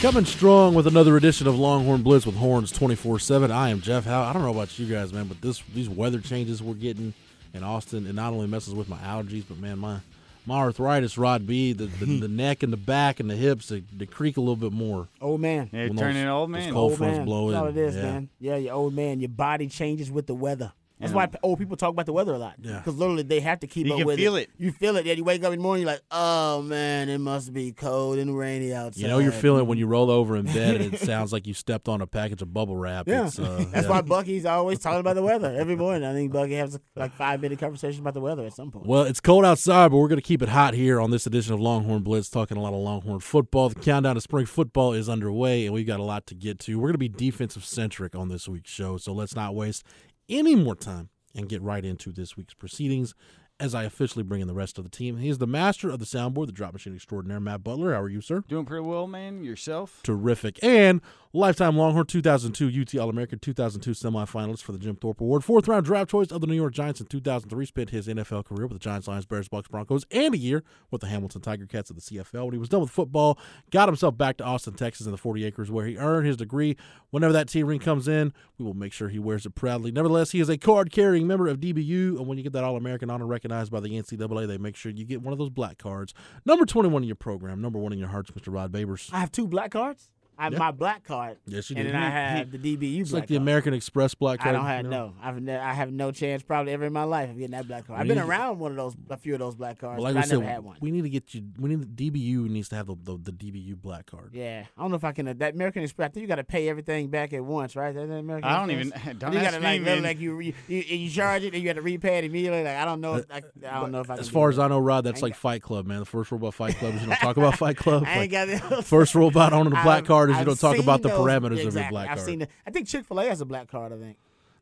Coming 0.00 0.24
strong 0.24 0.74
with 0.74 0.86
another 0.86 1.18
edition 1.18 1.46
of 1.46 1.58
Longhorn 1.58 2.02
Blitz 2.02 2.24
with 2.24 2.34
Horns 2.36 2.72
24-7. 2.72 3.50
I 3.50 3.68
am 3.68 3.82
Jeff 3.82 4.06
Howe. 4.06 4.22
I 4.22 4.32
don't 4.32 4.40
know 4.40 4.50
about 4.50 4.78
you 4.78 4.86
guys, 4.86 5.12
man, 5.12 5.26
but 5.26 5.42
this 5.42 5.62
these 5.74 5.90
weather 5.90 6.20
changes 6.20 6.62
we're 6.62 6.72
getting 6.72 7.12
in 7.52 7.62
Austin, 7.62 8.06
it 8.06 8.14
not 8.14 8.32
only 8.32 8.46
messes 8.46 8.72
with 8.72 8.88
my 8.88 8.96
allergies, 8.98 9.44
but 9.46 9.58
man, 9.58 9.78
my 9.78 9.98
my 10.46 10.56
arthritis, 10.56 11.18
Rod 11.18 11.46
B, 11.46 11.74
the, 11.74 11.84
the, 11.84 12.06
the 12.20 12.28
neck 12.28 12.62
and 12.62 12.72
the 12.72 12.78
back 12.78 13.20
and 13.20 13.28
the 13.28 13.36
hips, 13.36 13.68
they, 13.68 13.82
they 13.94 14.06
creak 14.06 14.38
a 14.38 14.40
little 14.40 14.56
bit 14.56 14.72
more. 14.72 15.08
Old 15.20 15.42
man. 15.42 15.68
Yeah, 15.70 15.88
when 15.88 15.98
turning 15.98 16.24
those- 16.24 16.30
old 16.32 16.48
those 16.48 16.64
man. 16.64 16.72
cold 16.72 16.90
Old 16.92 16.98
fronts 16.98 17.16
man. 17.18 17.26
blow 17.26 17.48
in. 17.48 17.52
That's 17.52 17.62
all 17.62 17.68
it 17.68 17.76
is, 17.76 17.94
yeah. 17.96 18.02
man. 18.02 18.28
Yeah, 18.40 18.56
you're 18.56 18.72
old 18.74 18.94
man. 18.94 19.20
Your 19.20 19.28
body 19.28 19.68
changes 19.68 20.10
with 20.10 20.26
the 20.26 20.34
weather. 20.34 20.72
That's 21.00 21.12
Yeah. 21.12 21.16
why 21.16 21.28
old 21.42 21.58
people 21.58 21.76
talk 21.76 21.90
about 21.90 22.04
the 22.06 22.12
weather 22.12 22.34
a 22.34 22.38
lot. 22.38 22.56
Yeah. 22.60 22.76
Because 22.78 22.96
literally 22.96 23.22
they 23.22 23.40
have 23.40 23.60
to 23.60 23.66
keep 23.66 23.86
You 23.86 23.94
up 23.94 24.04
with 24.04 24.18
feel 24.18 24.36
it. 24.36 24.50
You 24.58 24.70
feel 24.72 24.96
it. 24.96 25.06
Yeah, 25.06 25.14
you 25.14 25.24
wake 25.24 25.42
up 25.42 25.52
in 25.52 25.58
the 25.58 25.62
morning, 25.62 25.82
you're 25.84 25.92
like, 25.92 26.02
oh 26.10 26.60
man, 26.62 27.08
it 27.08 27.18
must 27.18 27.52
be 27.54 27.72
cold 27.72 28.18
and 28.18 28.36
rainy 28.36 28.72
outside. 28.74 29.00
You 29.00 29.08
know 29.08 29.18
you're 29.18 29.32
feeling 29.32 29.62
it 29.62 29.66
when 29.66 29.78
you 29.78 29.86
roll 29.86 30.10
over 30.10 30.36
in 30.36 30.44
bed 30.44 30.80
and 30.80 30.92
it 30.94 31.00
sounds 31.06 31.32
like 31.32 31.46
you 31.46 31.54
stepped 31.54 31.88
on 31.88 32.00
a 32.02 32.06
package 32.06 32.42
of 32.42 32.52
bubble 32.52 32.76
wrap. 32.76 33.08
Yeah, 33.08 33.26
It's, 33.26 33.38
uh, 33.38 33.64
that's 33.72 33.84
yeah. 33.86 33.90
why 33.90 34.02
Bucky's 34.02 34.44
always 34.44 34.78
talking 34.78 35.00
about 35.00 35.14
the 35.14 35.22
weather 35.22 35.54
every 35.58 35.74
morning. 35.76 36.04
I 36.06 36.12
think 36.12 36.32
Bucky 36.32 36.54
has 36.54 36.78
like 36.94 37.14
five 37.14 37.40
minute 37.40 37.58
conversation 37.58 38.00
about 38.02 38.14
the 38.14 38.20
weather 38.20 38.44
at 38.44 38.52
some 38.52 38.70
point. 38.70 38.86
Well, 38.86 39.04
it's 39.04 39.20
cold 39.20 39.44
outside, 39.46 39.90
but 39.90 39.96
we're 39.96 40.08
going 40.08 40.20
to 40.20 40.26
keep 40.26 40.42
it 40.42 40.50
hot 40.50 40.74
here 40.74 41.00
on 41.00 41.10
this 41.10 41.26
edition 41.26 41.54
of 41.54 41.60
Longhorn 41.60 42.02
Blitz, 42.02 42.28
talking 42.28 42.56
a 42.58 42.60
lot 42.60 42.74
of 42.74 42.80
Longhorn 42.80 43.20
football. 43.20 43.70
The 43.70 43.80
countdown 43.80 44.16
to 44.16 44.20
spring 44.20 44.44
football 44.44 44.92
is 44.92 45.08
underway, 45.08 45.64
and 45.64 45.72
we've 45.74 45.86
got 45.86 45.98
a 46.00 46.04
lot 46.04 46.26
to 46.26 46.34
get 46.34 46.58
to. 46.60 46.78
We're 46.78 46.88
going 46.88 46.92
to 46.94 46.98
be 46.98 47.08
defensive 47.08 47.64
centric 47.64 48.14
on 48.14 48.28
this 48.28 48.46
week's 48.48 48.70
show, 48.70 48.98
so 48.98 49.12
let's 49.12 49.34
not 49.34 49.54
waste 49.54 49.82
any 50.30 50.54
more 50.54 50.74
time 50.74 51.10
and 51.34 51.48
get 51.48 51.62
right 51.62 51.84
into 51.84 52.12
this 52.12 52.36
week's 52.36 52.54
proceedings 52.54 53.14
as 53.60 53.74
I 53.74 53.84
officially 53.84 54.22
bring 54.22 54.40
in 54.40 54.48
the 54.48 54.54
rest 54.54 54.78
of 54.78 54.84
the 54.84 54.90
team. 54.90 55.18
He 55.18 55.28
is 55.28 55.36
the 55.38 55.46
master 55.46 55.90
of 55.90 55.98
the 55.98 56.06
soundboard, 56.06 56.46
the 56.46 56.52
drop 56.52 56.72
machine 56.72 56.94
extraordinaire, 56.94 57.40
Matt 57.40 57.62
Butler. 57.62 57.92
How 57.92 58.00
are 58.00 58.08
you, 58.08 58.22
sir? 58.22 58.42
Doing 58.48 58.64
pretty 58.64 58.86
well, 58.86 59.06
man. 59.06 59.44
Yourself? 59.44 60.00
Terrific. 60.02 60.58
And 60.62 61.02
lifetime 61.32 61.76
Longhorn 61.76 62.06
2002 62.06 62.80
UT 62.80 63.00
All 63.00 63.08
American 63.08 63.38
2002 63.38 63.92
semifinalist 63.92 64.62
for 64.62 64.72
the 64.72 64.78
Jim 64.78 64.96
Thorpe 64.96 65.20
Award. 65.20 65.44
Fourth 65.44 65.68
round 65.68 65.86
draft 65.86 66.10
choice 66.10 66.32
of 66.32 66.40
the 66.40 66.46
New 66.46 66.54
York 66.54 66.72
Giants 66.72 67.00
in 67.00 67.06
2003. 67.06 67.66
Spent 67.66 67.90
his 67.90 68.08
NFL 68.08 68.44
career 68.44 68.66
with 68.66 68.72
the 68.72 68.82
Giants, 68.82 69.06
Lions, 69.06 69.26
Bears, 69.26 69.48
Bucks, 69.48 69.68
Broncos, 69.68 70.04
and 70.10 70.34
a 70.34 70.38
year 70.38 70.64
with 70.90 71.02
the 71.02 71.06
Hamilton 71.06 71.40
Tiger 71.40 71.66
Cats 71.66 71.90
of 71.90 71.96
the 71.96 72.02
CFL. 72.02 72.46
When 72.46 72.52
he 72.52 72.58
was 72.58 72.68
done 72.68 72.80
with 72.80 72.90
football, 72.90 73.38
got 73.70 73.88
himself 73.88 74.16
back 74.16 74.38
to 74.38 74.44
Austin, 74.44 74.74
Texas 74.74 75.06
in 75.06 75.12
the 75.12 75.18
40 75.18 75.44
acres 75.44 75.70
where 75.70 75.86
he 75.86 75.96
earned 75.96 76.26
his 76.26 76.36
degree. 76.36 76.76
Whenever 77.10 77.32
that 77.32 77.48
team 77.48 77.66
ring 77.66 77.80
comes 77.80 78.08
in, 78.08 78.32
we 78.58 78.64
will 78.64 78.74
make 78.74 78.92
sure 78.92 79.08
he 79.08 79.18
wears 79.18 79.46
it 79.46 79.54
proudly. 79.54 79.92
Nevertheless, 79.92 80.32
he 80.32 80.40
is 80.40 80.48
a 80.48 80.58
card 80.58 80.90
carrying 80.90 81.26
member 81.26 81.46
of 81.46 81.58
DBU. 81.60 82.18
And 82.18 82.26
when 82.26 82.38
you 82.38 82.44
get 82.44 82.52
that 82.54 82.64
All 82.64 82.76
American 82.76 83.08
honor 83.08 83.26
recognized 83.26 83.70
by 83.70 83.80
the 83.80 83.90
NCAA, 83.90 84.48
they 84.48 84.58
make 84.58 84.74
sure 84.74 84.90
you 84.90 85.04
get 85.04 85.22
one 85.22 85.32
of 85.32 85.38
those 85.38 85.50
black 85.50 85.78
cards. 85.78 86.12
Number 86.44 86.66
21 86.66 87.02
in 87.02 87.06
your 87.06 87.16
program, 87.16 87.60
number 87.60 87.78
one 87.78 87.92
in 87.92 88.00
your 88.00 88.08
hearts, 88.08 88.32
Mr. 88.32 88.52
Rod 88.52 88.72
Babers. 88.72 89.10
I 89.12 89.20
have 89.20 89.30
two 89.30 89.46
black 89.46 89.70
cards. 89.70 90.10
I 90.40 90.44
have 90.44 90.52
Yeah. 90.54 90.58
my 90.58 90.70
black 90.70 91.04
card. 91.04 91.36
Yes, 91.46 91.68
you 91.70 91.76
and 91.76 91.86
do. 91.86 91.92
then 91.92 92.02
I 92.02 92.08
have 92.10 92.50
the 92.50 92.58
DBU 92.58 93.00
It's 93.02 93.12
like 93.12 93.26
the 93.26 93.34
card. 93.34 93.42
American 93.42 93.74
Express 93.74 94.14
black 94.14 94.40
card. 94.40 94.54
I 94.54 94.58
don't 94.58 94.66
have 94.66 94.84
you 94.84 94.90
know? 94.90 95.08
no. 95.08 95.14
I've 95.22 95.40
ne- 95.42 95.56
I 95.58 95.72
have 95.74 95.92
no 95.92 96.10
chance 96.12 96.42
probably 96.42 96.72
ever 96.72 96.86
in 96.86 96.92
my 96.92 97.04
life 97.04 97.30
of 97.30 97.36
getting 97.36 97.50
that 97.52 97.68
black 97.68 97.86
card. 97.86 98.00
I've 98.00 98.08
been 98.08 98.16
need- 98.18 98.24
around 98.24 98.58
one 98.58 98.70
of 98.72 98.76
those, 98.76 98.96
a 99.10 99.16
few 99.16 99.34
of 99.34 99.38
those 99.40 99.54
black 99.54 99.78
cards, 99.78 100.02
Well, 100.02 100.12
like 100.12 100.14
but 100.14 100.20
we 100.20 100.22
I 100.24 100.26
said, 100.28 100.38
never 100.40 100.50
had 100.50 100.64
one. 100.64 100.76
we 100.80 100.90
need 100.90 101.02
to 101.02 101.10
get 101.10 101.34
you. 101.34 101.42
We 101.58 101.68
need 101.68 101.96
the 101.96 102.10
DBU 102.10 102.48
needs 102.48 102.68
to 102.70 102.76
have 102.76 102.86
the, 102.86 102.96
the, 103.02 103.18
the 103.18 103.32
DBU 103.32 103.76
black 103.82 104.06
card. 104.06 104.30
Yeah, 104.32 104.64
I 104.76 104.80
don't 104.82 104.90
know 104.90 104.96
if 104.96 105.04
I 105.04 105.12
can. 105.12 105.28
Uh, 105.28 105.34
that 105.38 105.54
American 105.54 105.82
Express, 105.82 106.06
I 106.06 106.12
think 106.12 106.22
you 106.22 106.28
got 106.28 106.36
to 106.36 106.44
pay 106.44 106.68
everything 106.68 107.08
back 107.08 107.32
at 107.34 107.44
once, 107.44 107.76
right? 107.76 107.94
That 107.94 108.02
American 108.10 108.48
I 108.50 108.58
don't 108.60 108.70
Express? 108.70 109.02
even- 109.04 109.18
don't 109.18 109.32
you 109.34 109.40
gotta, 109.40 109.58
me, 109.60 109.64
like, 109.64 109.80
really, 109.80 109.94
man. 109.96 110.02
like 110.02 110.20
you, 110.20 110.40
you, 110.40 110.54
you, 110.68 110.78
you 110.78 111.10
charge 111.10 111.44
it 111.44 111.52
and 111.52 111.62
you 111.62 111.68
got 111.68 111.74
to 111.76 111.82
repay 111.82 112.18
it 112.18 112.24
immediately. 112.24 112.64
Like 112.64 112.76
I 112.76 112.84
don't 112.86 113.00
know. 113.02 113.16
If, 113.16 113.26
I, 113.30 113.42
I 113.68 113.80
don't 113.80 113.92
know 113.92 114.00
if 114.00 114.10
I. 114.10 114.14
Can 114.14 114.20
As 114.20 114.28
far 114.30 114.48
as. 114.48 114.58
I 114.58 114.68
know, 114.68 114.78
Rod, 114.78 115.04
that's 115.04 115.20
like 115.22 115.34
Fight 115.34 115.60
Club, 115.62 115.86
man. 115.86 115.98
The 115.98 116.04
first 116.06 116.30
rule 116.30 116.38
about 116.38 116.54
Fight 116.54 116.76
Club 116.76 116.94
is 116.94 117.02
you 117.02 117.08
don't 117.08 117.16
talk 117.18 117.36
about 117.36 117.56
Fight 117.58 117.76
Club. 117.76 118.04
I 118.06 118.20
ain't 118.20 118.30
got 118.32 118.48
first 118.84 119.14
rule 119.14 119.28
about 119.28 119.52
owning 119.52 119.72
a 119.72 119.82
black 119.82 119.98
I've- 119.98 120.06
card 120.32 120.46
is 120.46 120.46
you 120.46 120.52
I've 120.52 120.58
don't 120.58 120.60
talk 120.76 120.78
about 120.82 120.96
seen 120.96 121.02
the 121.02 121.08
those- 121.08 121.18
parameters 121.26 121.52
of 121.52 121.58
your 121.58 121.66
exactly. 121.68 121.90
black 121.94 122.08
I've 122.10 122.16
card. 122.18 122.26
seen. 122.28 122.38
The, 122.40 122.48
I 122.66 122.70
think 122.70 122.88
Chick 122.88 123.04
Fil 123.04 123.20
A 123.20 123.24
has 123.28 123.40
a 123.40 123.44
black 123.44 123.68
card. 123.68 123.92
I 123.92 123.96
think 123.98 124.16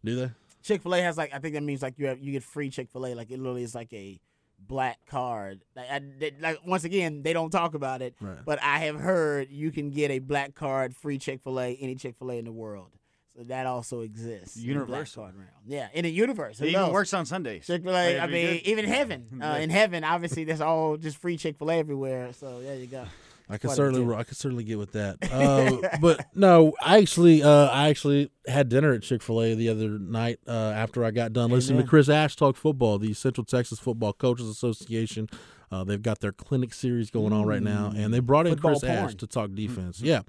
Do 0.05 0.17
they? 0.17 0.31
Chick 0.63 0.83
Fil 0.83 0.95
A 0.95 1.01
has 1.03 1.17
like. 1.17 1.33
I 1.35 1.39
think 1.39 1.55
that 1.55 1.63
means 1.63 1.83
like 1.83 1.99
you 1.99 2.07
have 2.07 2.19
you 2.21 2.33
get 2.33 2.43
free 2.43 2.71
Chick 2.71 2.89
Fil 2.91 3.07
A. 3.07 3.15
Like 3.15 3.31
it 3.31 3.39
literally 3.39 3.63
is 3.63 3.75
like 3.75 3.93
a 3.93 4.19
black 4.61 4.99
card. 5.07 5.61
Like, 5.77 5.91
I, 5.91 6.01
they- 6.19 6.35
like 6.41 6.59
once 6.67 6.85
again, 6.85 7.23
they 7.23 7.33
don't 7.33 7.51
talk 7.51 7.75
about 7.75 8.03
it, 8.03 8.15
Right. 8.21 8.39
but 8.45 8.61
I 8.63 8.79
have 8.81 8.99
heard 8.99 9.51
you 9.51 9.71
can 9.71 9.91
get 9.91 10.11
a 10.11 10.19
black 10.19 10.55
card 10.55 10.97
free 10.97 11.19
Chick 11.19 11.41
Fil 11.43 11.61
A 11.61 11.75
any 11.77 11.95
Chick 11.95 12.17
Fil 12.19 12.31
A 12.33 12.35
in 12.39 12.45
the 12.45 12.53
world. 12.53 12.91
So 13.37 13.45
that 13.45 13.67
also 13.67 14.01
exists. 14.01 14.57
in 14.57 14.63
the 14.67 14.75
black 14.75 14.89
Universal. 14.89 15.23
card 15.23 15.37
realm. 15.37 15.49
Yeah, 15.65 15.87
in 15.95 16.03
the 16.03 16.11
universe. 16.11 16.59
Who 16.59 16.65
It 16.65 16.71
even 16.71 16.81
knows? 16.83 16.93
works 16.93 17.15
on 17.15 17.25
Sundays. 17.25 17.69
Chick 17.69 17.85
Fil 17.85 17.93
Like, 17.93 18.07
A. 18.07 18.11
it'd 18.11 18.21
I 18.23 18.27
be 18.27 18.33
mean, 18.33 18.47
good. 18.55 18.67
even 18.67 18.85
heaven. 18.89 19.41
Uh, 19.41 19.59
in 19.61 19.71
heaven, 19.71 20.03
obviously, 20.03 20.43
that's 20.43 20.61
all 20.61 20.97
just 20.97 21.19
free 21.19 21.37
Chick 21.37 21.57
Fil 21.57 21.71
A 21.71 21.75
everywhere. 21.79 22.33
So 22.33 22.61
there 22.61 22.75
you 22.75 22.89
go. 22.89 23.05
I 23.51 23.59
can 23.59 23.71
certainly. 23.71 24.15
I 24.15 24.25
could 24.25 24.37
certainly 24.37 24.65
get 24.65 24.79
with 24.79 24.93
that. 24.93 25.19
Uh, 25.39 25.99
but 26.01 26.27
no, 26.35 26.73
I 26.83 26.99
actually, 26.99 27.43
uh, 27.43 27.69
I 27.69 27.89
actually 27.89 28.31
had 28.47 28.69
dinner 28.69 28.93
at 28.93 29.03
Chick 29.03 29.23
Fil 29.23 29.41
A 29.43 29.55
the 29.55 29.69
other 29.69 29.99
night 29.99 30.41
uh, 30.49 30.73
after 30.75 31.05
I 31.05 31.11
got 31.11 31.33
done 31.33 31.51
listening 31.51 31.81
to 31.81 31.87
Chris 31.87 32.09
Ash 32.09 32.35
talk 32.35 32.57
football, 32.57 32.99
the 32.99 33.15
Central 33.15 33.45
Texas 33.45 33.79
Football 33.79 34.15
Coaches 34.15 34.49
Association. 34.49 35.29
Uh, 35.71 35.85
they've 35.85 36.03
got 36.03 36.21
their 36.21 36.33
clinic 36.33 36.75
series 36.75 37.11
going 37.11 37.33
on 37.33 37.47
right 37.47 37.63
now, 37.63 37.93
and 37.95 38.13
they 38.13 38.21
brought 38.21 38.47
in 38.47 38.55
Football 38.55 38.81
Chris 38.81 38.85
Ash 38.85 39.15
to 39.17 39.27
talk 39.27 39.53
defense. 39.55 40.01
Yeah, 40.01 40.23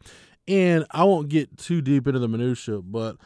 and 0.48 0.86
I 0.92 1.06
won't 1.06 1.30
get 1.30 1.58
too 1.58 1.82
deep 1.82 2.08
into 2.08 2.20
the 2.20 2.28
minutia, 2.28 2.82
but 2.82 3.18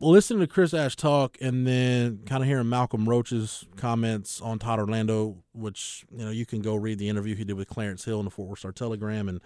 listening 0.00 0.40
to 0.40 0.46
Chris 0.46 0.72
Ash 0.74 0.96
talk 0.96 1.36
and 1.40 1.66
then 1.66 2.20
kind 2.26 2.42
of 2.42 2.48
hearing 2.48 2.68
Malcolm 2.68 3.08
Roach's 3.08 3.66
comments 3.76 4.40
on 4.40 4.58
Todd 4.58 4.78
Orlando, 4.80 5.36
which 5.52 6.04
you 6.10 6.24
know 6.24 6.30
you 6.30 6.46
can 6.46 6.62
go 6.62 6.74
read 6.74 6.98
the 6.98 7.08
interview 7.08 7.34
he 7.36 7.44
did 7.44 7.54
with 7.54 7.68
Clarence 7.68 8.04
Hill 8.04 8.18
in 8.18 8.24
the 8.24 8.30
Fort 8.30 8.48
Worth 8.48 8.58
Star 8.60 8.72
Telegram 8.72 9.28
and 9.28 9.40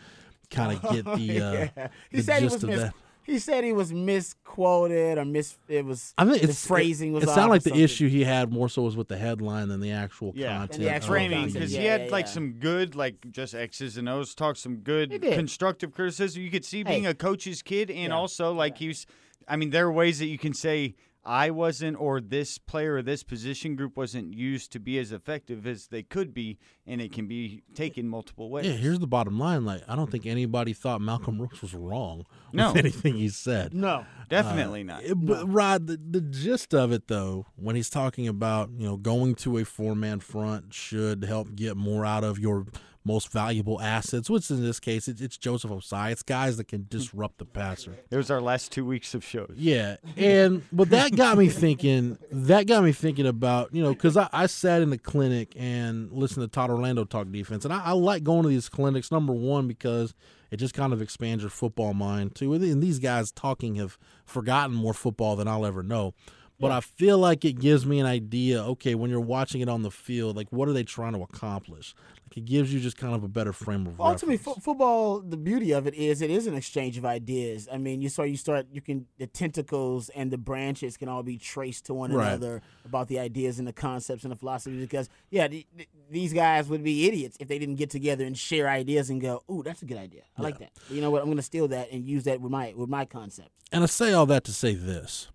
kind 0.51 0.79
of 0.85 0.93
get 0.93 1.05
the 1.05 1.41
uh, 1.41 1.53
Yeah. 1.77 1.89
He 2.11 2.17
the 2.19 2.23
said 2.23 2.39
he 2.41 2.45
was 2.45 2.62
of 2.62 2.71
mis- 2.71 2.81
that. 2.81 2.95
He 3.27 3.39
said 3.39 3.65
he 3.65 3.73
was 3.73 3.91
misquoted 3.91 5.17
or 5.17 5.25
mis. 5.25 5.56
It 5.69 5.85
was. 5.85 6.12
I 6.19 6.25
think 6.27 6.43
the 6.43 6.49
it's 6.51 6.67
phrasing 6.67 7.12
was. 7.15 7.23
It, 7.23 7.27
it 7.27 7.29
off 7.31 7.35
sounded 7.37 7.50
like 7.53 7.62
the 7.62 7.75
issue 7.83 8.09
he 8.09 8.23
had 8.25 8.53
more 8.53 8.69
so 8.69 8.83
was 8.83 8.97
with 8.97 9.09
the 9.09 9.17
headline 9.17 9.69
than 9.69 9.81
the 9.81 9.93
actual 9.93 10.33
Yeah, 10.35 10.59
content. 10.59 10.75
And 10.79 10.85
the 10.85 10.91
actual 10.91 11.09
framing 11.15 11.47
because 11.50 11.73
yeah, 11.73 11.81
he 11.81 11.87
had 11.87 12.00
yeah, 12.07 12.12
like 12.12 12.27
yeah. 12.27 12.33
some 12.33 12.53
good, 12.53 12.95
like 12.95 13.15
just 13.31 13.55
X's 13.55 13.97
and 13.97 14.09
O's, 14.11 14.35
talk 14.35 14.57
some 14.57 14.77
good 14.77 15.23
constructive 15.23 15.93
criticism. 15.93 16.43
You 16.43 16.50
could 16.50 16.65
see 16.67 16.83
being 16.83 17.05
Hey. 17.05 17.11
a 17.11 17.15
coach's 17.15 17.62
kid, 17.62 17.91
and 17.91 17.99
Yeah, 18.11 18.15
also 18.17 18.53
like 18.53 18.77
he 18.79 18.89
was. 18.89 19.07
I 19.49 19.56
mean, 19.56 19.70
there 19.70 19.87
are 19.87 19.93
ways 19.93 20.19
that 20.19 20.26
you 20.26 20.38
can 20.38 20.55
say 20.55 20.94
I 21.25 21.50
wasn't, 21.50 21.99
or 21.99 22.20
this 22.20 22.58
player 22.58 22.96
or 22.96 23.02
this 23.02 23.23
position 23.23 23.76
group 23.76 23.96
wasn't 23.96 24.35
used 24.35 24.73
to 24.73 24.79
be 24.79 24.99
as 24.99 25.11
effective 25.11 25.67
as 25.67 25.87
they 25.87 26.02
could 26.02 26.35
be, 26.35 26.58
and 26.87 27.01
it 27.01 27.13
can 27.13 27.27
be 27.27 27.63
taken 27.75 28.09
multiple 28.09 28.51
ways. 28.51 28.67
Yeah, 28.67 28.73
here's 28.73 28.99
the 28.99 29.07
bottom 29.07 29.39
line. 29.39 29.65
Like, 29.65 29.83
I 29.89 29.97
don't 29.97 30.11
think 30.11 30.27
anybody 30.27 30.73
thought 30.73 31.01
Malcolm 31.01 31.39
Brooks 31.39 31.63
was 31.63 31.75
wrong 31.75 32.27
No. 32.53 32.69
with 32.73 32.77
anything 32.79 33.15
he 33.15 33.29
said. 33.31 33.73
No. 33.75 33.89
Uh, 33.89 34.05
Definitely 34.29 34.85
not. 34.85 35.03
It- 35.05 35.15
But 35.15 35.51
Rod, 35.53 35.87
the, 35.87 35.97
the 35.97 36.21
gist 36.21 36.75
of 36.75 36.93
it 36.93 37.09
though, 37.09 37.47
when 37.57 37.77
he's 37.77 37.91
talking 37.91 38.29
about 38.29 38.71
you 38.77 38.87
know 38.87 38.97
going 38.97 39.35
to 39.37 39.59
a 39.59 39.65
four 39.65 39.95
man 39.95 40.21
front 40.21 40.75
should 40.75 41.25
help 41.25 41.55
get 41.55 41.77
more 41.77 42.05
out 42.05 42.25
of 42.25 42.39
your 42.39 42.67
most 43.07 43.31
valuable 43.31 43.79
assets, 43.83 44.31
which 44.31 44.51
in 44.51 44.63
this 44.63 44.81
case 44.81 45.09
it's, 45.09 45.21
it's 45.21 45.37
Joseph 45.37 45.71
Ossai. 45.71 46.11
It's 46.13 46.23
guys 46.23 46.57
that 46.57 46.69
can 46.69 46.87
disrupt 46.89 47.37
the 47.37 47.45
passer. 47.45 47.99
It 48.11 48.17
was 48.17 48.31
our 48.31 48.41
last 48.41 48.73
two 48.73 48.83
weeks 48.87 49.15
of 49.15 49.23
shows. 49.23 49.53
Yeah, 49.57 49.97
and 50.17 50.63
but 50.73 50.89
that 50.89 51.15
got 51.15 51.37
me 51.37 51.51
thinking. 51.51 52.17
That 52.33 52.67
got 52.67 52.83
me 52.83 52.93
thinking 52.93 53.27
about 53.27 53.75
you 53.75 53.83
know 53.83 53.93
because 53.93 54.17
I, 54.17 54.31
I 54.33 54.47
sat 54.47 54.81
in 54.81 54.89
the 54.89 54.97
clinic 54.97 55.53
and 55.55 56.11
listened 56.13 56.45
to 56.45 56.49
Todd 56.49 56.71
Orlando 56.75 57.05
talk 57.05 57.31
defense, 57.31 57.65
and 57.65 57.73
I, 57.73 57.85
I 57.85 57.93
like 57.93 58.23
going 58.25 58.43
to 58.43 58.49
these 58.49 58.69
clinics. 58.69 59.11
Number 59.11 59.32
one 59.32 59.67
because 59.69 60.15
it 60.50 60.59
just 60.59 60.75
kind 60.75 60.93
of 60.93 61.03
expands 61.03 61.43
your 61.43 61.50
football 61.50 61.94
mind 61.94 62.35
too. 62.35 62.53
And 62.53 62.82
these 62.82 62.99
guys 62.99 63.32
talking 63.32 63.76
have 63.76 63.99
forgotten 64.25 64.75
more 64.75 64.94
football 64.94 65.37
than 65.37 65.49
I'll 65.49 65.67
ever 65.67 65.82
know. 65.82 66.15
But 66.61 66.71
I 66.71 66.81
feel 66.81 67.19
like 67.19 67.45
it 67.45 67.59
gives 67.61 67.85
me 67.85 67.99
an 67.99 68.06
idea. 68.06 68.62
Okay, 68.65 68.95
when 68.95 69.11
you're 69.11 69.21
watching 69.21 69.61
it 69.61 69.69
on 69.69 69.83
the 69.83 69.91
field, 69.91 70.37
like 70.37 70.49
what 70.51 70.69
are 70.69 70.73
they 70.73 70.85
trying 70.85 71.12
to 71.15 71.21
accomplish? 71.23 71.95
Like 72.29 72.39
it 72.39 72.45
gives 72.47 72.73
you 72.73 72.79
just 72.81 72.97
kind 72.97 73.12
of 73.15 73.23
a 73.25 73.29
better 73.29 73.53
frame 73.53 73.87
of 73.87 74.01
Ultimately, 74.01 74.37
reference. 74.37 74.56
fo- 74.56 74.61
football. 74.61 75.21
The 75.21 75.37
beauty 75.37 75.73
of 75.73 75.87
it 75.89 75.95
is 75.95 76.23
it 76.23 76.31
is 76.31 76.47
an 76.47 76.55
exchange 76.55 76.97
of 76.97 77.05
ideas. 77.05 77.69
I 77.71 77.77
mean, 77.79 78.01
you 78.01 78.09
saw 78.09 78.23
you 78.23 78.37
start. 78.37 78.67
You 78.73 78.81
can 78.81 79.06
the 79.19 79.27
tentacles 79.27 80.09
and 80.11 80.31
the 80.31 80.39
branches 80.39 80.97
can 80.97 81.09
all 81.09 81.23
be 81.25 81.39
traced 81.39 81.87
to 81.87 81.95
one 81.95 82.12
Right. 82.12 82.29
another 82.29 82.62
about 82.85 83.09
the 83.09 83.19
ideas 83.19 83.59
and 83.59 83.67
the 83.69 83.73
concepts 83.73 84.23
and 84.25 84.31
the 84.31 84.37
philosophy. 84.37 84.79
Because 84.81 85.09
yeah, 85.31 85.49
the, 85.49 85.67
the- 85.77 85.89
these 86.11 86.33
guys 86.33 86.69
would 86.69 86.85
be 86.85 87.07
idiots 87.09 87.37
if 87.41 87.49
they 87.49 87.59
didn't 87.59 87.77
get 87.77 87.91
together 87.91 88.25
and 88.25 88.39
share 88.39 88.69
ideas 88.69 89.11
and 89.11 89.21
go, 89.21 89.43
"Ooh, 89.50 89.62
that's 89.65 89.83
a 89.83 89.87
good 89.87 89.99
idea. 89.99 90.23
I 90.39 90.43
like 90.43 90.59
that. 90.61 90.71
You 90.89 91.00
know 91.00 91.11
what? 91.11 91.19
I'm 91.21 91.27
going 91.27 91.37
to 91.37 91.43
steal 91.43 91.67
that 91.69 91.91
and 91.91 92.05
use 92.07 92.25
that 92.25 92.41
with 92.41 92.53
my 92.53 92.73
with 92.77 92.89
my 92.89 93.05
concept." 93.05 93.50
And 93.73 93.83
I 93.83 93.87
say 93.87 94.12
all 94.12 94.27
that 94.27 94.45
to 94.45 94.53
say 94.53 94.75
this. 94.75 95.29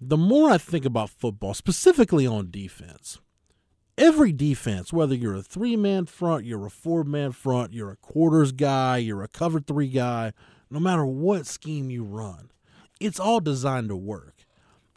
The 0.00 0.16
more 0.16 0.50
I 0.50 0.58
think 0.58 0.84
about 0.84 1.10
football, 1.10 1.54
specifically 1.54 2.26
on 2.26 2.50
defense, 2.50 3.20
every 3.96 4.32
defense, 4.32 4.92
whether 4.92 5.14
you're 5.14 5.36
a 5.36 5.42
three 5.42 5.76
man 5.76 6.06
front, 6.06 6.44
you're 6.44 6.66
a 6.66 6.70
four 6.70 7.04
man 7.04 7.32
front, 7.32 7.72
you're 7.72 7.92
a 7.92 7.96
quarters 7.96 8.52
guy, 8.52 8.98
you're 8.98 9.22
a 9.22 9.28
cover 9.28 9.60
three 9.60 9.88
guy, 9.88 10.32
no 10.70 10.80
matter 10.80 11.06
what 11.06 11.46
scheme 11.46 11.90
you 11.90 12.04
run, 12.04 12.50
it's 13.00 13.20
all 13.20 13.40
designed 13.40 13.88
to 13.88 13.96
work. 13.96 14.44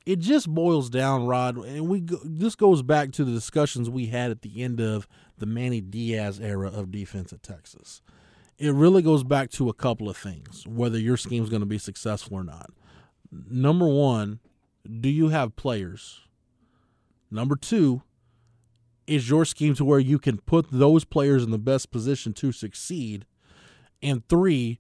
It 0.06 0.20
just 0.20 0.50
boils 0.50 0.90
down, 0.90 1.28
Rod, 1.28 1.58
and 1.58 1.90
we 1.90 2.00
go, 2.00 2.18
this 2.24 2.56
goes 2.56 2.82
back 2.82 3.12
to 3.14 3.26
the 3.26 3.32
discussions 3.32 3.90
we 3.90 4.06
had 4.06 4.32
at 4.32 4.42
the 4.42 4.64
end 4.64 4.80
of 4.80 5.08
the 5.38 5.46
Manny 5.46 5.82
Diaz 5.82 6.40
era 6.40 6.70
of 6.70 6.92
defense 6.92 7.34
at 7.34 7.44
Texas. 7.44 8.02
It 8.58 8.74
really 8.74 9.02
goes 9.02 9.24
back 9.24 9.52
to 9.52 9.70
a 9.70 9.74
couple 9.74 10.10
of 10.10 10.18
things, 10.18 10.66
whether 10.66 10.98
your 10.98 11.18
scheme's 11.18 11.50
going 11.50 11.60
to 11.60 11.68
be 11.68 11.78
successful 11.78 12.38
or 12.38 12.44
not. 12.44 12.72
Number 13.32 13.86
one, 13.86 14.40
do 14.88 15.10
you 15.10 15.30
have 15.30 15.56
players? 15.56 16.22
Number 17.30 17.56
two, 17.56 18.04
is 19.06 19.30
your 19.30 19.46
scheme 19.46 19.76
to 19.76 19.86
where 19.86 20.00
you 20.00 20.20
can 20.20 20.38
put 20.38 20.68
those 20.72 21.06
players 21.06 21.44
in 21.44 21.52
the 21.52 21.58
best 21.58 21.92
position 21.92 22.34
to 22.34 22.52
succeed? 22.52 23.26
And 24.02 24.28
three, 24.28 24.80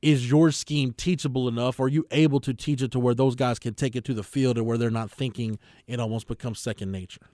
is 0.00 0.30
your 0.30 0.50
scheme 0.50 0.92
teachable 0.92 1.48
enough? 1.48 1.80
Are 1.80 1.88
you 1.88 2.06
able 2.10 2.40
to 2.40 2.52
teach 2.52 2.82
it 2.82 2.90
to 2.92 2.98
where 2.98 3.14
those 3.14 3.34
guys 3.34 3.58
can 3.58 3.74
take 3.74 3.94
it 3.96 4.04
to 4.04 4.14
the 4.14 4.22
field 4.22 4.58
and 4.58 4.66
where 4.66 4.76
they're 4.76 4.90
not 4.90 5.10
thinking 5.10 5.58
it 5.86 6.00
almost 6.00 6.26
becomes 6.26 6.58
second 6.58 6.90
nature? 6.90 7.28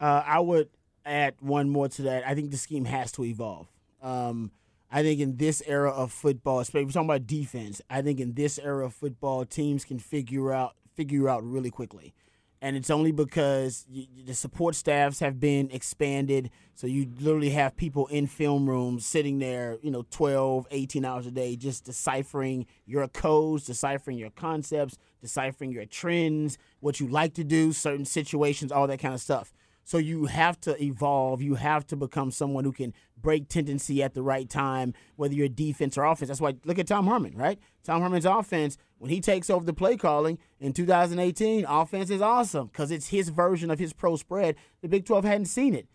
Uh, 0.00 0.22
I 0.26 0.40
would 0.40 0.68
add 1.04 1.34
one 1.40 1.68
more 1.68 1.88
to 1.88 2.02
that. 2.02 2.26
I 2.26 2.34
think 2.34 2.50
the 2.50 2.56
scheme 2.56 2.86
has 2.86 3.12
to 3.12 3.24
evolve. 3.24 3.68
Um, 4.02 4.50
I 4.90 5.02
think 5.02 5.20
in 5.20 5.36
this 5.36 5.62
era 5.66 5.90
of 5.90 6.12
football, 6.12 6.60
especially 6.60 6.86
we're 6.86 6.92
talking 6.92 7.10
about 7.10 7.26
defense, 7.26 7.80
I 7.90 8.02
think 8.02 8.20
in 8.20 8.34
this 8.34 8.58
era 8.58 8.86
of 8.86 8.94
football, 8.94 9.44
teams 9.44 9.84
can 9.84 9.98
figure 9.98 10.52
out 10.52 10.74
figure 10.96 11.28
out 11.28 11.44
really 11.44 11.70
quickly, 11.70 12.14
and 12.62 12.76
it's 12.76 12.90
only 12.90 13.12
because 13.12 13.86
y 13.88 14.08
the 14.24 14.34
support 14.34 14.74
staffs 14.74 15.20
have 15.20 15.38
been 15.38 15.70
expanded. 15.70 16.50
So 16.74 16.86
you 16.86 17.06
literally 17.20 17.50
have 17.50 17.76
people 17.76 18.06
in 18.08 18.26
film 18.26 18.68
rooms 18.68 19.06
sitting 19.06 19.38
there, 19.38 19.78
you 19.82 19.90
know, 19.90 20.04
12, 20.10 20.66
18 20.70 21.04
hours 21.04 21.26
a 21.26 21.30
day, 21.30 21.56
just 21.56 21.84
deciphering 21.84 22.66
your 22.86 23.06
codes, 23.08 23.64
deciphering 23.66 24.18
your 24.18 24.30
concepts, 24.30 24.98
deciphering 25.20 25.70
your 25.70 25.86
trends, 25.86 26.58
what 26.80 26.98
you 27.00 27.08
like 27.08 27.34
to 27.34 27.44
do, 27.44 27.72
certain 27.72 28.04
situations, 28.04 28.72
all 28.72 28.86
that 28.86 28.98
kind 28.98 29.14
of 29.14 29.20
stuff. 29.20 29.52
So 29.86 29.98
you 29.98 30.26
have 30.26 30.60
to 30.62 30.82
evolve. 30.82 31.40
You 31.40 31.54
have 31.54 31.86
to 31.86 31.96
become 31.96 32.32
someone 32.32 32.64
who 32.64 32.72
can 32.72 32.92
break 33.16 33.48
tendency 33.48 34.02
at 34.02 34.14
the 34.14 34.22
right 34.22 34.50
time, 34.50 34.94
whether 35.14 35.32
you're 35.32 35.48
defense 35.48 35.96
or 35.96 36.02
offense. 36.02 36.26
That's 36.26 36.40
why 36.40 36.56
look 36.64 36.80
at 36.80 36.88
Tom 36.88 37.06
Herman, 37.06 37.36
right? 37.36 37.60
Tom 37.84 38.02
Herman's 38.02 38.24
offense, 38.24 38.76
when 38.98 39.12
he 39.12 39.20
takes 39.20 39.48
over 39.48 39.64
the 39.64 39.72
play 39.72 39.96
calling 39.96 40.40
in 40.58 40.72
2018, 40.72 41.64
offense 41.66 42.10
is 42.10 42.20
awesome 42.20 42.66
because 42.66 42.90
it's 42.90 43.10
his 43.10 43.28
version 43.28 43.70
of 43.70 43.78
his 43.78 43.92
pro 43.92 44.16
spread. 44.16 44.56
The 44.82 44.88
Big 44.88 45.06
12 45.06 45.24
hadn't 45.24 45.46
seen 45.46 45.72
it. 45.72 45.86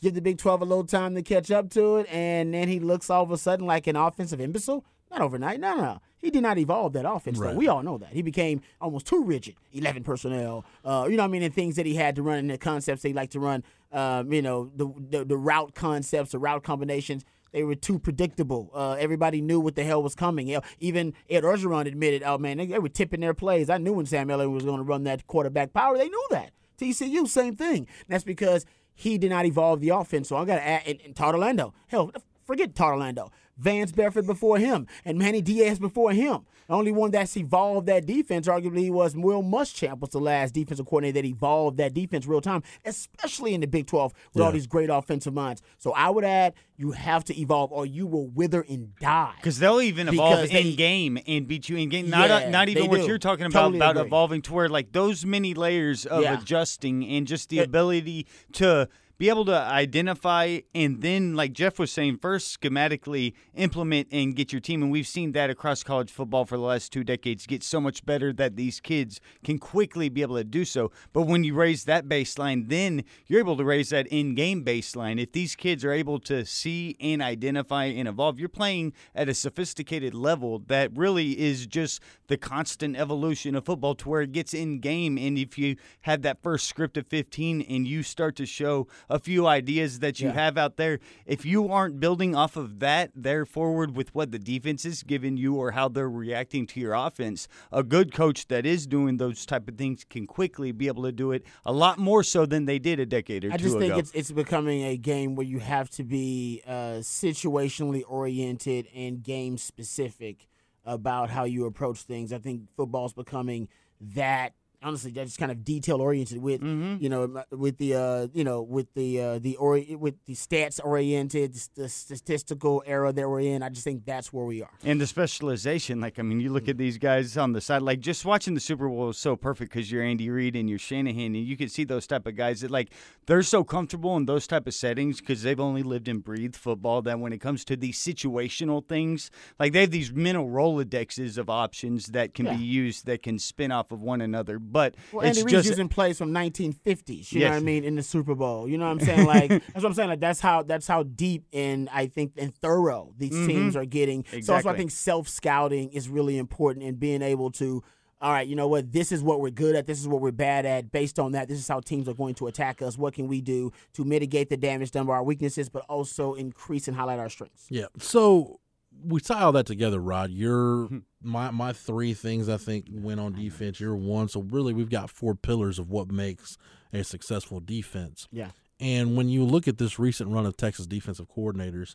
Give 0.00 0.14
the 0.14 0.22
Big 0.22 0.38
12 0.38 0.62
a 0.62 0.64
little 0.64 0.86
time 0.86 1.16
to 1.16 1.22
catch 1.22 1.50
up 1.50 1.68
to 1.70 1.96
it, 1.96 2.06
and 2.12 2.54
then 2.54 2.68
he 2.68 2.78
looks 2.78 3.10
all 3.10 3.24
of 3.24 3.32
a 3.32 3.36
sudden 3.36 3.66
like 3.66 3.88
an 3.88 3.96
offensive 3.96 4.40
imbecile. 4.40 4.84
Not 5.12 5.20
overnight. 5.20 5.60
No, 5.60 5.76
no, 5.76 5.82
no. 5.82 6.00
He 6.18 6.30
did 6.30 6.42
not 6.42 6.56
evolve 6.56 6.94
that 6.94 7.04
offense, 7.08 7.38
though. 7.38 7.54
We 7.54 7.68
all 7.68 7.82
know 7.82 7.98
that. 7.98 8.12
He 8.12 8.22
became 8.22 8.62
almost 8.80 9.06
too 9.06 9.22
rigid. 9.24 9.56
11 9.72 10.04
personnel. 10.04 10.64
Uh, 10.84 11.06
you 11.10 11.16
know 11.16 11.24
what 11.24 11.28
I 11.28 11.32
mean? 11.32 11.42
And 11.42 11.54
things 11.54 11.76
that 11.76 11.84
he 11.84 11.96
had 11.96 12.16
to 12.16 12.22
run 12.22 12.38
and 12.38 12.50
the 12.50 12.58
concepts 12.58 13.02
they 13.02 13.12
like 13.12 13.30
to 13.30 13.40
run, 13.40 13.62
um, 13.92 14.32
you 14.32 14.40
know, 14.40 14.70
the, 14.74 14.90
the, 15.10 15.24
the 15.24 15.36
route 15.36 15.74
concepts, 15.74 16.32
the 16.32 16.38
route 16.38 16.62
combinations. 16.62 17.24
They 17.52 17.64
were 17.64 17.74
too 17.74 17.98
predictable. 17.98 18.70
Uh, 18.72 18.92
everybody 18.98 19.42
knew 19.42 19.60
what 19.60 19.74
the 19.74 19.84
hell 19.84 20.02
was 20.02 20.14
coming. 20.14 20.56
Even 20.80 21.12
Ed 21.28 21.42
Orgeron 21.42 21.86
admitted, 21.86 22.22
oh, 22.24 22.38
man, 22.38 22.56
they, 22.56 22.66
they 22.66 22.78
were 22.78 22.88
tipping 22.88 23.20
their 23.20 23.34
plays. 23.34 23.68
I 23.68 23.76
knew 23.76 23.92
when 23.92 24.06
Sam 24.06 24.28
Ehlinger 24.28 24.50
was 24.50 24.64
going 24.64 24.78
to 24.78 24.84
run 24.84 25.04
that 25.04 25.26
quarterback 25.26 25.74
power. 25.74 25.98
They 25.98 26.08
knew 26.08 26.26
that. 26.30 26.52
TCU, 26.78 27.28
same 27.28 27.54
thing. 27.54 27.86
that's 28.08 28.24
because 28.24 28.64
he 28.94 29.18
did 29.18 29.30
not 29.30 29.44
evolve 29.44 29.80
the 29.80 29.90
offense. 29.90 30.28
So 30.28 30.36
I 30.36 30.44
got 30.44 30.56
to 30.56 30.66
add, 30.66 30.82
and, 30.86 31.00
and 31.04 31.16
Todd 31.16 31.34
Orlando. 31.34 31.74
Hell, 31.88 32.12
forget 32.44 32.74
Todd 32.74 32.92
Orlando. 32.92 33.30
Vance 33.58 33.92
Bedford 33.92 34.26
before 34.26 34.58
him 34.58 34.86
and 35.04 35.18
Manny 35.18 35.42
Diaz 35.42 35.78
before 35.78 36.12
him. 36.12 36.40
The 36.68 36.74
only 36.74 36.92
one 36.92 37.10
that's 37.10 37.36
evolved 37.36 37.86
that 37.88 38.06
defense, 38.06 38.46
arguably, 38.48 38.90
was 38.90 39.14
Will 39.16 39.42
Muschamp 39.42 39.98
was 40.00 40.10
the 40.10 40.20
last 40.20 40.54
defensive 40.54 40.86
coordinator 40.86 41.20
that 41.20 41.28
evolved 41.28 41.76
that 41.76 41.92
defense 41.92 42.26
real 42.26 42.40
time, 42.40 42.62
especially 42.84 43.52
in 43.52 43.60
the 43.60 43.66
Big 43.66 43.86
12 43.86 44.12
with 44.32 44.42
all 44.42 44.52
these 44.52 44.66
great 44.66 44.88
offensive 44.88 45.34
minds. 45.34 45.60
So 45.78 45.92
I 45.92 46.08
would 46.08 46.24
add, 46.24 46.54
you 46.76 46.92
have 46.92 47.24
to 47.24 47.38
evolve 47.38 47.72
or 47.72 47.84
you 47.84 48.06
will 48.06 48.28
wither 48.28 48.64
and 48.68 48.94
die. 49.00 49.34
Because 49.36 49.58
they'll 49.58 49.80
even 49.82 50.08
evolve 50.08 50.48
they- 50.50 50.70
in 50.70 50.76
game 50.76 51.18
and 51.26 51.46
beat 51.46 51.68
you 51.68 51.76
in 51.76 51.88
game. 51.88 52.08
Not 52.08 52.30
Yeah, 52.30 52.48
not 52.48 52.68
even 52.68 52.88
what 52.88 53.00
do. 53.02 53.06
you're 53.06 53.18
talking 53.18 53.46
about 53.46 53.60
Totally 53.64 53.78
about 53.78 53.96
agree. 53.96 54.06
evolving 54.06 54.42
to 54.42 54.54
where 54.54 54.68
like 54.68 54.92
those 54.92 55.26
many 55.26 55.54
layers 55.54 56.06
of 56.06 56.22
Yeah. 56.22 56.40
adjusting 56.40 57.04
and 57.06 57.26
just 57.26 57.50
the 57.50 57.58
It- 57.58 57.66
ability 57.66 58.26
to 58.54 58.88
be 59.22 59.28
able 59.28 59.44
to 59.44 59.56
identify 59.56 60.58
and 60.74 61.00
then 61.00 61.32
like 61.32 61.52
Jeff 61.52 61.78
was 61.78 61.92
saying 61.92 62.18
first 62.18 62.60
schematically 62.60 63.34
implement 63.54 64.08
and 64.10 64.34
get 64.34 64.50
your 64.50 64.60
team 64.60 64.82
and 64.82 64.90
we've 64.90 65.06
seen 65.06 65.30
that 65.30 65.48
across 65.48 65.84
college 65.84 66.10
football 66.10 66.44
for 66.44 66.56
the 66.56 66.62
last 66.64 66.92
two 66.92 67.04
decades 67.04 67.46
get 67.46 67.62
so 67.62 67.80
much 67.80 68.04
better 68.04 68.32
that 68.32 68.56
these 68.56 68.80
kids 68.80 69.20
can 69.44 69.60
quickly 69.60 70.08
be 70.08 70.22
able 70.22 70.34
to 70.34 70.42
do 70.42 70.64
so. 70.64 70.90
But 71.12 71.28
when 71.28 71.44
you 71.44 71.54
raise 71.54 71.84
that 71.84 72.08
baseline 72.08 72.68
then 72.68 73.04
you're 73.28 73.38
able 73.38 73.56
to 73.58 73.64
raise 73.64 73.90
that 73.90 74.08
in-game 74.08 74.64
baseline. 74.64 75.22
If 75.22 75.30
these 75.30 75.54
kids 75.54 75.84
are 75.84 75.92
able 75.92 76.18
to 76.18 76.44
see 76.44 76.96
and 76.98 77.22
identify 77.22 77.84
and 77.84 78.08
evolve 78.08 78.40
you're 78.40 78.48
playing 78.48 78.92
at 79.14 79.28
a 79.28 79.34
sophisticated 79.34 80.14
level 80.14 80.64
that 80.66 80.90
really 80.96 81.38
is 81.38 81.68
just 81.68 82.02
the 82.26 82.36
constant 82.36 82.96
evolution 82.96 83.54
of 83.54 83.66
football 83.66 83.94
to 83.94 84.08
where 84.08 84.22
it 84.22 84.32
gets 84.32 84.52
in 84.52 84.80
game 84.80 85.16
and 85.16 85.38
if 85.38 85.56
you 85.56 85.76
have 86.00 86.22
that 86.22 86.42
first 86.42 86.66
script 86.66 86.96
of 86.96 87.06
15 87.06 87.60
and 87.62 87.86
you 87.86 88.02
start 88.02 88.34
to 88.34 88.46
show 88.46 88.88
a 89.12 89.18
few 89.18 89.46
ideas 89.46 89.98
that 90.00 90.20
you 90.20 90.28
Yeah. 90.28 90.34
have 90.34 90.56
out 90.56 90.76
there 90.76 90.98
if 91.26 91.44
you 91.44 91.68
aren't 91.68 92.00
building 92.00 92.34
off 92.34 92.56
of 92.56 92.78
that 92.80 93.10
there 93.14 93.44
forward 93.44 93.94
with 93.94 94.14
what 94.14 94.30
the 94.32 94.38
defense 94.38 94.84
is 94.84 95.02
giving 95.02 95.36
you 95.36 95.54
or 95.56 95.72
how 95.72 95.88
they're 95.88 96.08
reacting 96.10 96.66
to 96.68 96.80
your 96.80 96.94
offense 96.94 97.46
a 97.70 97.82
good 97.82 98.12
coach 98.12 98.48
that 98.48 98.64
is 98.64 98.86
doing 98.86 99.18
those 99.18 99.44
type 99.44 99.68
of 99.68 99.76
things 99.76 100.04
can 100.08 100.26
quickly 100.26 100.72
be 100.72 100.86
able 100.86 101.02
to 101.02 101.12
do 101.12 101.30
it 101.32 101.44
a 101.64 101.72
lot 101.72 101.98
more 101.98 102.22
so 102.22 102.46
than 102.46 102.64
they 102.64 102.78
did 102.78 102.98
a 102.98 103.06
decade 103.06 103.44
or 103.44 103.52
I 103.52 103.56
two 103.58 103.64
just 103.64 103.78
think 103.78 103.96
it's 103.96 104.12
it's 104.12 104.32
becoming 104.32 104.82
a 104.84 104.96
game 104.96 105.34
where 105.36 105.46
you 105.46 105.58
have 105.60 105.90
to 105.90 106.04
be 106.04 106.62
uh, 106.66 107.02
situationally 107.02 108.02
oriented 108.08 108.88
and 108.94 109.22
game 109.22 109.58
specific 109.58 110.48
about 110.84 111.30
how 111.30 111.44
you 111.44 111.64
approach 111.66 112.00
things. 112.02 112.32
I 112.32 112.38
think 112.38 112.62
football's 112.76 113.12
becoming 113.12 113.68
that 114.00 114.54
honestly 114.82 115.10
that's 115.12 115.36
kind 115.36 115.50
of 115.52 115.64
detail 115.64 116.00
oriented 116.00 116.38
with 116.42 116.60
Mm-hmm. 116.60 117.02
you 117.02 117.08
know 117.08 117.44
with 117.50 117.78
the 117.78 117.94
uh, 117.94 118.26
you 118.34 118.44
know 118.44 118.62
with 118.62 118.92
the 118.94 119.20
uh, 119.20 119.38
the 119.38 119.56
or 119.56 119.80
with 119.98 120.14
the 120.26 120.34
stats 120.34 120.80
oriented 120.84 121.54
the 121.74 121.88
statistical 121.88 122.82
era 122.86 123.12
that 123.12 123.28
we're 123.28 123.40
in. 123.40 123.62
I 123.62 123.68
just 123.68 123.84
think 123.84 124.04
that's 124.04 124.32
where 124.32 124.44
we 124.44 124.62
are. 124.62 124.70
And 124.84 125.00
the 125.00 125.06
specialization, 125.06 126.00
like 126.00 126.18
I 126.18 126.22
mean, 126.22 126.40
you 126.40 126.50
look 126.52 126.68
at 126.68 126.78
these 126.78 126.98
guys 126.98 127.36
on 127.36 127.52
the 127.52 127.60
side, 127.60 127.82
like 127.82 128.00
just 128.00 128.24
watching 128.24 128.54
the 128.54 128.60
Super 128.60 128.88
Bowl 128.88 129.08
is 129.10 129.18
so 129.18 129.36
perfect 129.36 129.72
because 129.72 129.90
you're 129.90 130.02
Andy 130.02 130.30
Reid 130.30 130.56
and 130.56 130.68
you're 130.68 130.78
Shanahan, 130.78 131.34
and 131.34 131.44
you 131.46 131.56
can 131.56 131.68
see 131.68 131.84
those 131.84 132.06
type 132.06 132.26
of 132.26 132.36
guys 132.36 132.60
that 132.60 132.70
like 132.70 132.90
they're 133.26 133.42
so 133.42 133.64
comfortable 133.64 134.16
in 134.16 134.26
those 134.26 134.46
type 134.46 134.66
of 134.66 134.74
settings 134.74 135.20
because 135.20 135.42
they've 135.42 135.60
only 135.60 135.82
lived 135.82 136.08
and 136.08 136.22
breathed 136.22 136.56
football. 136.56 137.02
That 137.02 137.18
when 137.18 137.32
it 137.32 137.38
comes 137.40 137.64
to 137.66 137.76
these 137.76 137.98
situational 137.98 138.86
things, 138.86 139.30
like 139.58 139.72
they 139.72 139.80
have 139.82 139.90
these 139.90 140.12
mental 140.12 140.48
rolodexes 140.48 141.38
of 141.38 141.48
options 141.50 142.06
that 142.08 142.34
can 142.34 142.46
Yeah. 142.46 142.56
be 142.56 142.64
used 142.64 143.06
that 143.06 143.22
can 143.22 143.38
spin 143.38 143.72
off 143.72 143.92
of 143.92 144.02
one 144.02 144.20
another. 144.20 144.58
But 144.72 144.94
Well, 145.12 145.26
it's 145.26 145.38
Andy 145.38 145.52
Reid's 145.52 145.66
just 145.66 145.68
using 145.68 145.88
plays 145.88 146.18
from 146.18 146.32
1950s. 146.32 147.32
You 147.32 147.40
know 147.40 147.50
what 147.50 147.56
I 147.56 147.60
mean 147.60 147.84
in 147.84 147.94
the 147.94 148.02
Super 148.02 148.34
Bowl. 148.34 148.68
You 148.68 148.78
know 148.78 148.86
what 148.86 148.92
I'm 148.92 149.00
saying? 149.00 149.26
Like 149.26 149.48
that's 149.50 149.74
what 149.74 149.84
I'm 149.84 149.94
saying. 149.94 150.08
Like 150.08 150.20
that's 150.20 150.40
how 150.40 150.62
that's 150.62 150.86
how 150.86 151.02
deep 151.02 151.44
and 151.52 151.88
I 151.90 152.06
think 152.06 152.32
and 152.36 152.54
thorough 152.54 153.12
these 153.16 153.32
mm-hmm. 153.32 153.46
teams 153.46 153.76
are 153.76 153.84
getting. 153.84 154.24
So 154.30 154.52
that's 154.52 154.64
why 154.64 154.72
I 154.72 154.76
think 154.76 154.90
self 154.90 155.28
scouting 155.28 155.90
is 155.90 156.08
really 156.08 156.38
important 156.38 156.86
and 156.86 156.98
being 156.98 157.22
able 157.22 157.50
to. 157.52 157.82
All 158.20 158.30
right, 158.30 158.46
you 158.46 158.54
know 158.54 158.68
what? 158.68 158.92
This 158.92 159.10
is 159.10 159.20
what 159.20 159.40
we're 159.40 159.50
good 159.50 159.74
at. 159.74 159.88
This 159.88 159.98
is 159.98 160.06
what 160.06 160.20
we're 160.20 160.30
bad 160.30 160.64
at. 160.64 160.92
Based 160.92 161.18
on 161.18 161.32
that, 161.32 161.48
this 161.48 161.58
is 161.58 161.66
how 161.66 161.80
teams 161.80 162.08
are 162.08 162.14
going 162.14 162.36
to 162.36 162.46
attack 162.46 162.80
us. 162.80 162.96
What 162.96 163.14
can 163.14 163.26
we 163.26 163.40
do 163.40 163.72
to 163.94 164.04
mitigate 164.04 164.48
the 164.48 164.56
damage 164.56 164.92
done 164.92 165.06
by 165.06 165.14
our 165.14 165.24
weaknesses, 165.24 165.68
but 165.68 165.84
also 165.88 166.34
increase 166.34 166.86
and 166.86 166.96
highlight 166.96 167.18
our 167.18 167.28
strengths? 167.28 167.66
Yeah. 167.68 167.86
So 167.98 168.60
we 169.04 169.20
tie 169.20 169.42
all 169.42 169.52
that 169.52 169.66
together, 169.66 170.00
Rod. 170.00 170.30
Your 170.30 170.86
Hmm. 170.86 170.98
my 171.22 171.50
my 171.50 171.72
three 171.72 172.14
things 172.14 172.48
I 172.48 172.56
think 172.56 172.86
went 172.90 173.20
on 173.20 173.32
defense. 173.32 173.80
You're 173.80 173.96
one. 173.96 174.28
So 174.28 174.40
really, 174.42 174.72
we've 174.72 174.90
got 174.90 175.10
four 175.10 175.34
pillars 175.34 175.78
of 175.78 175.90
what 175.90 176.10
makes 176.10 176.56
a 176.92 177.02
successful 177.04 177.60
defense. 177.60 178.28
Yeah. 178.30 178.50
And 178.80 179.16
when 179.16 179.28
you 179.28 179.44
look 179.44 179.68
at 179.68 179.78
this 179.78 179.98
recent 179.98 180.30
run 180.30 180.44
of 180.46 180.56
Texas 180.56 180.86
defensive 180.86 181.28
coordinators, 181.28 181.94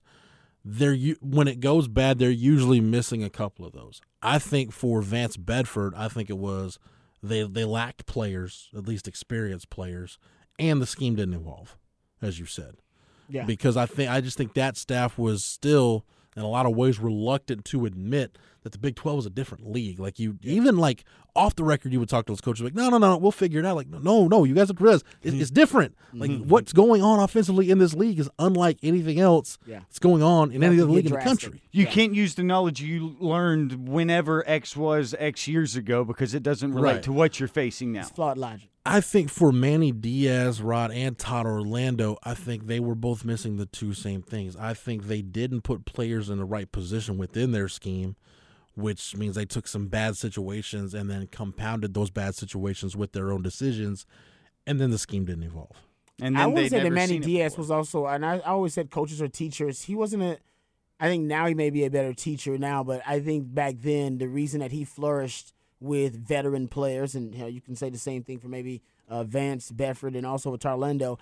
they're 0.63 0.95
when 1.21 1.47
it 1.47 1.59
goes 1.59 1.87
bad, 1.87 2.19
they're 2.19 2.29
usually 2.29 2.79
missing 2.81 3.23
a 3.23 3.29
couple 3.29 3.65
of 3.65 3.73
those. 3.73 4.01
I 4.21 4.39
think 4.39 4.71
for 4.71 5.01
Vance 5.01 5.37
Bedford, 5.37 5.93
I 5.95 6.07
think 6.07 6.29
it 6.29 6.37
was 6.37 6.79
they 7.23 7.43
they 7.43 7.65
lacked 7.65 8.05
players, 8.05 8.69
at 8.75 8.87
least 8.87 9.07
experienced 9.07 9.69
players, 9.69 10.17
and 10.59 10.81
the 10.81 10.85
scheme 10.85 11.15
didn't 11.15 11.35
evolve, 11.35 11.77
as 12.21 12.39
you 12.39 12.45
said 12.45 12.75
Yeah. 13.29 13.45
because 13.45 13.75
I 13.77 13.85
think 13.85 14.09
I 14.09 14.21
just 14.21 14.37
think 14.37 14.53
that 14.53 14.77
staff 14.77 15.17
was 15.17 15.43
still 15.43 16.05
in 16.37 16.43
a 16.43 16.47
lot 16.47 16.65
of 16.65 16.75
ways 16.75 16.99
reluctant 16.99 17.65
to 17.65 17.85
admit 17.85 18.37
that 18.63 18.71
the 18.71 18.77
Big 18.77 18.95
Twelve 18.95 19.15
was 19.17 19.25
a 19.25 19.29
different 19.29 19.69
league. 19.69 19.99
Like 19.99 20.19
you, 20.19 20.37
even 20.43 20.77
like 20.77 21.03
off 21.35 21.55
the 21.55 21.63
record, 21.63 21.91
you 21.93 21.99
would 21.99 22.09
talk 22.09 22.25
to 22.25 22.31
those 22.31 22.41
coaches 22.41 22.63
like, 22.63 22.73
"No, 22.75 22.89
no, 22.89 22.97
no, 22.97 23.17
we'll 23.17 23.31
figure 23.31 23.59
it 23.59 23.65
out." 23.65 23.75
Like, 23.75 23.87
no, 23.89 24.27
no, 24.27 24.43
you 24.43 24.53
guys 24.53 24.67
have 24.67 24.77
to 24.77 24.83
realize 24.83 25.03
it, 25.23 25.33
it's 25.33 25.49
different. 25.51 25.95
Mm-hmm. 26.13 26.19
Like 26.19 26.31
what's 26.47 26.73
going 26.73 27.01
on 27.01 27.19
offensively 27.19 27.69
in 27.71 27.79
this 27.79 27.93
league 27.93 28.19
is 28.19 28.29
unlike 28.39 28.77
anything 28.83 29.19
else 29.19 29.57
Yeah. 29.65 29.79
that's 29.79 29.99
going 29.99 30.21
on 30.21 30.51
in 30.51 30.63
any 30.63 30.77
other 30.77 30.87
get 30.87 30.93
league 30.95 31.05
in 31.07 31.11
the 31.13 31.19
country. 31.19 31.61
You 31.71 31.85
Yeah. 31.85 31.91
can't 31.91 32.13
use 32.13 32.35
the 32.35 32.43
knowledge 32.43 32.81
you 32.81 33.15
learned 33.19 33.87
whenever 33.87 34.43
X 34.47 34.75
was 34.75 35.15
X 35.17 35.47
years 35.47 35.75
ago 35.75 36.03
because 36.03 36.33
it 36.33 36.43
doesn't 36.43 36.73
relate 36.73 36.91
Right. 36.93 37.03
to 37.03 37.13
what 37.13 37.39
you're 37.39 37.47
facing 37.49 37.91
now. 37.93 38.01
It's 38.01 38.09
flawed 38.11 38.37
logic. 38.37 38.69
I 38.87 39.01
think 39.01 39.29
for 39.29 39.51
Manny 39.51 39.91
Diaz, 39.91 40.61
Rod, 40.61 40.91
and 40.91 41.17
Todd 41.17 41.45
Orlando, 41.45 42.17
I 42.23 42.33
think 42.33 42.67
they 42.67 42.79
were 42.79 42.95
both 42.95 43.25
missing 43.25 43.57
the 43.57 43.65
two 43.65 43.93
same 43.93 44.21
things. 44.21 44.55
I 44.55 44.73
think 44.73 45.03
they 45.03 45.21
didn't 45.21 45.61
put 45.61 45.83
players 45.83 46.29
in 46.29 46.37
the 46.37 46.45
right 46.45 46.71
position 46.71 47.17
within 47.17 47.51
their 47.51 47.67
scheme, 47.67 48.15
which 48.75 49.15
means 49.17 49.35
they 49.35 49.45
took 49.45 49.67
some 49.67 49.87
bad 49.87 50.15
situations 50.15 50.93
and 50.93 51.09
then 51.09 51.27
compounded 51.27 51.93
those 51.93 52.09
bad 52.09 52.35
situations 52.35 52.95
with 52.95 53.11
their 53.11 53.31
own 53.33 53.41
decisions, 53.41 54.05
and 54.65 54.79
then 54.79 54.91
the 54.91 54.97
scheme 54.97 55.25
didn't 55.25 55.43
evolve. 55.43 55.75
And 56.21 56.37
I 56.37 56.41
then 56.41 56.53
would 56.53 56.63
they'd 56.63 56.69
say 56.69 56.83
that 56.83 56.91
Manny 56.91 57.19
Diaz 57.19 57.57
was 57.57 57.69
also, 57.69 58.05
and 58.05 58.25
I, 58.25 58.37
I 58.37 58.51
always 58.51 58.73
said 58.73 58.89
coaches 58.89 59.21
are 59.21 59.27
teachers. 59.27 59.83
He 59.83 59.95
wasn't 59.95 60.23
a. 60.23 60.37
I 60.99 61.09
think 61.09 61.25
now 61.25 61.45
he 61.45 61.53
may 61.53 61.69
be 61.69 61.83
a 61.83 61.91
better 61.91 62.13
teacher 62.13 62.57
now, 62.57 62.83
but 62.83 63.01
I 63.05 63.19
think 63.19 63.53
back 63.53 63.75
then 63.79 64.17
the 64.17 64.27
reason 64.27 64.61
that 64.61 64.71
he 64.71 64.83
flourished 64.83 65.53
with 65.79 66.15
veteran 66.15 66.67
players, 66.67 67.15
and 67.15 67.33
you, 67.33 67.41
know, 67.41 67.47
you 67.47 67.61
can 67.61 67.75
say 67.75 67.89
the 67.89 67.97
same 67.97 68.23
thing 68.23 68.39
for 68.39 68.47
maybe 68.47 68.81
uh, 69.07 69.23
Vance 69.23 69.71
Bedford 69.71 70.15
and 70.15 70.25
also 70.25 70.49
with 70.51 70.61
Todd 70.61 70.73
Orlando. 70.73 71.19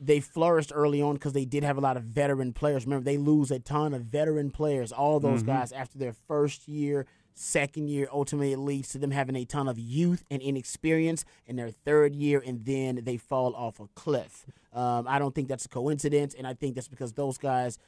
They 0.00 0.20
flourished 0.20 0.72
early 0.74 1.00
on 1.00 1.14
because 1.14 1.32
they 1.32 1.44
did 1.44 1.62
have 1.62 1.78
a 1.78 1.80
lot 1.80 1.96
of 1.96 2.02
veteran 2.02 2.52
players. 2.52 2.84
Remember, 2.84 3.04
they 3.04 3.16
lose 3.16 3.50
a 3.50 3.60
ton 3.60 3.94
of 3.94 4.02
veteran 4.02 4.50
players. 4.50 4.90
All 4.92 5.20
those 5.20 5.42
Mm-hmm. 5.42 5.52
guys 5.52 5.72
after 5.72 5.96
their 5.96 6.12
first 6.12 6.66
year, 6.66 7.06
second 7.34 7.88
year, 7.88 8.08
ultimately 8.12 8.52
it 8.52 8.58
leads 8.58 8.88
to 8.90 8.98
them 8.98 9.12
having 9.12 9.36
a 9.36 9.44
ton 9.44 9.68
of 9.68 9.78
youth 9.78 10.24
and 10.30 10.42
inexperience 10.42 11.24
in 11.46 11.56
their 11.56 11.70
third 11.70 12.14
year, 12.16 12.42
and 12.44 12.64
then 12.64 13.00
they 13.04 13.16
fall 13.16 13.54
off 13.54 13.78
a 13.80 13.86
cliff. 13.94 14.44
Um, 14.74 15.06
I 15.08 15.18
don't 15.18 15.34
think 15.34 15.48
that's 15.48 15.64
a 15.66 15.68
coincidence, 15.68 16.34
and 16.34 16.46
I 16.46 16.54
think 16.54 16.74
that's 16.74 16.88
because 16.88 17.12
those 17.12 17.38
guys 17.38 17.78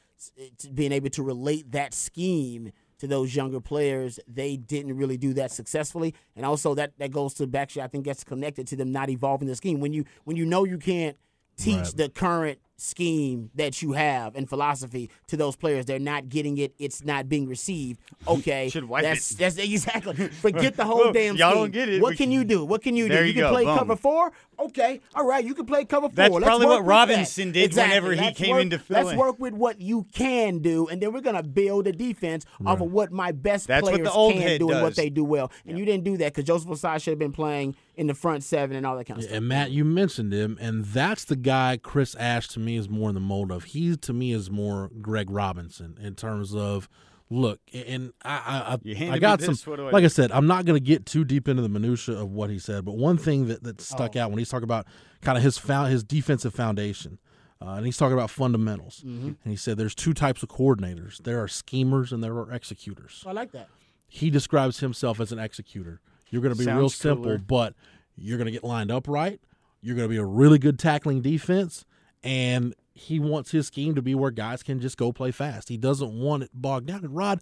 being 0.73 0.93
able 0.93 1.11
to 1.11 1.23
relate 1.23 1.73
that 1.73 1.93
scheme 1.93 2.71
to 2.99 3.07
those 3.07 3.35
younger 3.35 3.61
players, 3.61 4.19
they 4.29 4.57
didn't 4.57 4.97
really 4.97 5.17
do 5.17 5.35
that 5.35 5.51
successfully, 5.51 6.15
and 6.37 6.45
also 6.47 6.75
that 6.75 6.93
that 6.99 7.11
goes 7.11 7.35
to 7.35 7.47
back. 7.47 7.77
I 7.77 7.87
think 7.87 8.05
that's 8.05 8.25
connected 8.25 8.67
to 8.69 8.77
them 8.77 8.93
not 8.93 9.09
evolving 9.11 9.49
the 9.49 9.57
scheme. 9.57 9.81
When 9.81 9.93
you 9.93 10.05
when 10.25 10.37
you 10.37 10.45
know 10.45 10.65
you 10.65 10.79
can't 10.79 11.17
teach 11.57 11.77
Right. 11.77 11.97
the 11.97 12.09
current 12.09 12.59
scheme 12.77 13.51
that 13.55 13.81
you 13.83 13.93
have 13.93 14.35
and 14.35 14.49
philosophy 14.49 15.11
to 15.29 15.37
those 15.37 15.57
players. 15.57 15.87
They're 15.87 15.99
not 15.99 16.29
getting 16.29 16.59
it. 16.59 16.75
It's 16.79 17.05
not 17.05 17.29
being 17.29 17.47
received. 17.49 18.01
Okay, 18.27 18.71
Should 18.71 18.85
wipe 18.89 19.03
that's 19.03 19.33
it. 19.33 19.39
that's 19.39 19.59
exactly. 19.59 20.15
Forget 20.29 20.77
the 20.77 20.85
whole 20.85 21.13
damn. 21.13 21.37
Y'all 21.37 21.51
scheme. 21.51 21.61
don't 21.63 21.71
get 21.73 21.89
it. 21.91 22.01
What 22.01 22.17
can 22.17 22.33
you 22.33 22.43
do? 22.43 22.65
What 22.65 22.83
can 22.83 22.97
you 22.97 23.07
do? 23.07 23.15
There 23.15 23.23
You, 23.23 23.29
you 23.29 23.35
can 23.35 23.43
go. 23.43 23.51
play 23.51 23.65
Boom. 23.67 23.77
cover 23.79 23.97
four. 23.97 24.33
Okay, 24.59 25.01
all 25.15 25.27
right. 25.27 25.45
You 25.45 25.55
can 25.55 25.67
play 25.67 25.85
cover 25.85 26.09
four. 26.09 26.15
That's 26.15 26.35
probably 26.39 26.67
what. 26.67 26.85
Robinson 26.87 27.53
did 27.53 27.65
Exactly. 27.65 27.99
whenever 27.99 28.13
he 28.15 28.21
Let's 28.29 28.39
came 28.39 28.51
work- 28.53 28.63
into 28.63 28.81
Let's 28.89 29.15
work 29.15 29.39
with 29.39 29.53
what 29.53 29.79
you 29.81 30.07
can 30.15 30.61
do, 30.61 30.89
and 30.89 31.03
then 31.03 31.13
we're 31.13 31.21
gonna 31.21 31.43
build 31.43 31.87
a 31.87 31.93
defense 31.93 32.47
off 32.65 32.81
of 32.81 32.91
what 32.91 33.13
my 33.13 33.31
best 33.33 33.67
That's 33.69 33.83
what 33.83 33.93
players 33.93 34.07
the 34.09 34.13
old 34.13 34.33
can 34.33 34.43
head 34.43 34.59
do 34.61 34.71
and 34.71 34.81
what 34.83 34.97
they 34.97 35.11
do 35.11 35.23
well. 35.25 35.53
And 35.67 35.79
you 35.79 35.85
didn't 35.85 36.05
do 36.05 36.17
that 36.19 36.33
because 36.33 36.45
Joseph 36.45 36.71
Ossai 36.71 37.03
should 37.03 37.11
have 37.13 37.19
been 37.19 37.33
playing 37.33 37.77
in 37.97 38.07
the 38.07 38.15
front 38.15 38.43
seven 38.43 38.77
and 38.77 38.85
all 38.87 38.97
that 38.97 39.05
kind 39.05 39.19
of 39.19 39.23
Yeah, 39.25 39.29
stuff. 39.31 39.39
and 39.39 39.49
Matt, 39.49 39.71
you 39.71 39.85
mentioned 39.85 40.33
him, 40.33 40.57
and 40.61 40.85
that's 40.85 41.25
the 41.25 41.37
guy 41.37 41.79
Chris 41.83 42.15
Ash 42.17 42.49
to 42.49 42.61
me 42.61 42.77
is 42.77 42.89
more 42.89 43.09
in 43.09 43.15
the 43.15 43.21
mold 43.21 43.51
of. 43.53 43.65
He 43.65 43.97
to 43.97 44.13
me 44.13 44.33
is 44.33 44.51
more 44.51 44.91
Greg 45.01 45.31
Robinson 45.31 45.97
in 46.01 46.15
terms 46.15 46.55
of 46.55 46.89
look, 47.31 47.61
and 47.73 48.13
I 48.25 48.77
I, 48.87 48.93
I, 49.09 49.11
I 49.13 49.19
got 49.19 49.41
some. 49.41 49.55
what 49.65 49.77
do 49.77 49.89
I 49.89 49.91
like? 49.91 50.05
I 50.05 50.09
said, 50.09 50.31
I'm 50.33 50.47
not 50.47 50.65
going 50.67 50.77
to 50.79 50.85
get 50.85 51.07
too 51.07 51.25
deep 51.25 51.49
into 51.49 51.63
the 51.63 51.69
minutia 51.69 52.17
of 52.17 52.31
what 52.31 52.51
he 52.51 52.59
said, 52.59 52.85
but 52.85 52.97
one 52.97 53.17
thing 53.17 53.47
that 53.49 53.63
that 53.63 53.81
Oh. 53.81 53.85
stuck 53.85 54.17
out 54.17 54.31
when 54.31 54.39
he's 54.39 54.49
talking 54.49 54.65
about 54.65 54.87
kind 55.23 55.39
of 55.39 55.45
his 55.45 55.57
found 55.59 55.91
his 55.93 56.03
defensive 56.05 56.55
foundation. 56.55 57.19
Uh, 57.63 57.77
and 57.77 57.87
he's 57.87 57.97
talking 57.97 58.13
about 58.13 58.29
fundamentals. 58.29 59.03
Mm-hmm. 59.07 59.27
And 59.29 59.37
he 59.45 59.57
said 59.57 59.79
there's 59.79 59.95
two 59.95 60.13
types 60.13 60.43
of 60.43 60.51
coordinators. 60.51 61.23
There 61.23 61.41
are 61.43 61.49
schemers 61.49 62.13
and 62.13 62.23
there 62.23 62.35
are 62.37 62.53
executors 62.53 63.23
I 63.27 63.33
like 63.33 63.53
that. 63.53 63.69
he 64.07 64.29
describes 64.29 64.81
himself 64.81 65.19
as 65.19 65.33
an 65.33 65.39
executor. 65.39 66.01
You're 66.31 66.43
going 66.43 66.55
to 66.55 66.59
be 66.59 66.71
real 66.71 66.89
simple, 66.89 67.25
cooler. 67.25 67.39
but 67.39 67.75
you're 68.17 68.39
going 68.39 68.47
to 68.47 68.53
get 68.53 68.65
lined 68.65 68.91
up 68.91 69.09
right. 69.09 69.41
You're 69.83 69.97
going 69.97 70.09
to 70.09 70.13
be 70.13 70.19
a 70.19 70.25
really 70.25 70.59
good 70.59 70.79
tackling 70.79 71.21
defense, 71.21 71.85
and 72.23 72.75
he 72.95 73.19
wants 73.19 73.51
his 73.51 73.67
scheme 73.67 73.95
to 73.95 74.03
be 74.03 74.15
where 74.15 74.31
guys 74.31 74.63
can 74.63 74.81
just 74.81 74.97
go 74.97 75.13
play 75.13 75.31
fast. 75.31 75.69
He 75.69 75.77
doesn't 75.77 76.13
want 76.13 76.45
it 76.45 76.51
bogged 76.55 76.87
down. 76.87 77.05
And 77.05 77.15
Rod, 77.15 77.41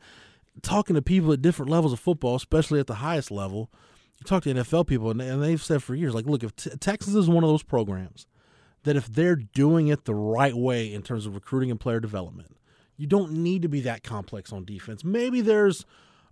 talking 0.63 0.95
to 0.95 1.03
people 1.03 1.33
at 1.33 1.43
different 1.43 1.71
levels 1.71 1.93
of 1.93 2.01
football, 2.01 2.35
especially 2.35 2.81
at 2.81 2.87
the 2.87 2.97
highest 2.97 3.31
level, 3.31 3.71
you 4.19 4.25
talk 4.25 4.43
to 4.45 4.55
NFL 4.55 4.87
people, 4.87 5.11
and 5.11 5.43
they've 5.43 5.63
said 5.63 5.83
for 5.83 5.95
years, 5.95 6.15
like, 6.15 6.27
look, 6.27 6.43
if 6.43 6.55
t- 6.57 6.71
Texas 6.81 7.15
is 7.15 7.29
one 7.29 7.45
of 7.45 7.51
those 7.51 7.63
programs 7.63 8.27
that 8.85 8.97
if 8.97 9.07
they're 9.07 9.37
doing 9.37 9.89
it 9.89 10.05
the 10.05 10.15
right 10.15 10.55
way 10.55 10.93
in 10.93 11.03
terms 11.03 11.27
of 11.27 11.35
recruiting 11.35 11.71
and 11.71 11.79
player 11.79 12.01
development, 12.01 12.57
you 12.97 13.07
don't 13.07 13.33
need 13.33 13.63
to 13.63 13.69
be 13.69 13.81
that 13.81 14.03
complex 14.03 14.53
on 14.53 14.65
defense. 14.65 15.05
Maybe 15.05 15.41
there's 15.41 15.85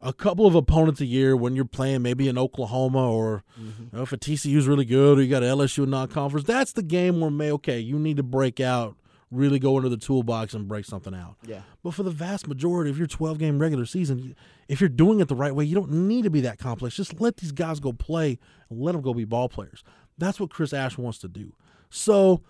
a 0.02 0.12
couple 0.12 0.46
of 0.46 0.54
opponents 0.54 1.00
a 1.00 1.06
year 1.06 1.36
when 1.36 1.54
you're 1.54 1.64
playing 1.64 2.02
maybe 2.02 2.28
in 2.28 2.38
Oklahoma 2.38 3.10
or 3.10 3.44
mm-hmm. 3.60 3.82
you 3.82 3.88
know, 3.92 4.02
if 4.02 4.12
a 4.12 4.16
TCU 4.16 4.56
is 4.56 4.66
really 4.66 4.84
good 4.84 5.18
or 5.18 5.22
you 5.22 5.28
got 5.28 5.42
an 5.42 5.50
LSU 5.50 5.84
in 5.84 5.90
non-conference. 5.90 6.46
That's 6.46 6.72
the 6.72 6.82
game 6.82 7.20
where 7.20 7.30
may 7.30 7.52
okay, 7.52 7.78
you 7.78 7.98
need 7.98 8.16
to 8.16 8.22
break 8.22 8.60
out, 8.60 8.96
really 9.30 9.58
go 9.58 9.76
into 9.76 9.90
the 9.90 9.98
toolbox 9.98 10.54
and 10.54 10.66
break 10.66 10.86
something 10.86 11.14
out. 11.14 11.36
Yeah. 11.44 11.62
But 11.82 11.94
for 11.94 12.02
the 12.02 12.10
vast 12.10 12.48
majority 12.48 12.90
of 12.90 12.98
your 12.98 13.06
12 13.06 13.38
game 13.38 13.58
regular 13.58 13.84
season, 13.84 14.34
if 14.68 14.80
you're 14.80 14.88
doing 14.88 15.20
it 15.20 15.28
the 15.28 15.34
right 15.34 15.54
way, 15.54 15.64
you 15.64 15.74
don't 15.74 15.90
need 15.90 16.24
to 16.24 16.30
be 16.30 16.40
that 16.42 16.58
complex. 16.58 16.96
Just 16.96 17.20
let 17.20 17.36
these 17.36 17.52
guys 17.52 17.78
go 17.78 17.92
play 17.92 18.38
and 18.70 18.80
let 18.80 18.92
them 18.92 19.02
go 19.02 19.12
be 19.12 19.24
ball 19.24 19.48
players. 19.48 19.84
That's 20.16 20.40
what 20.40 20.50
Chris 20.50 20.72
Ash 20.72 20.96
wants 20.96 21.18
to 21.18 21.28
do. 21.28 21.52
So 21.90 22.42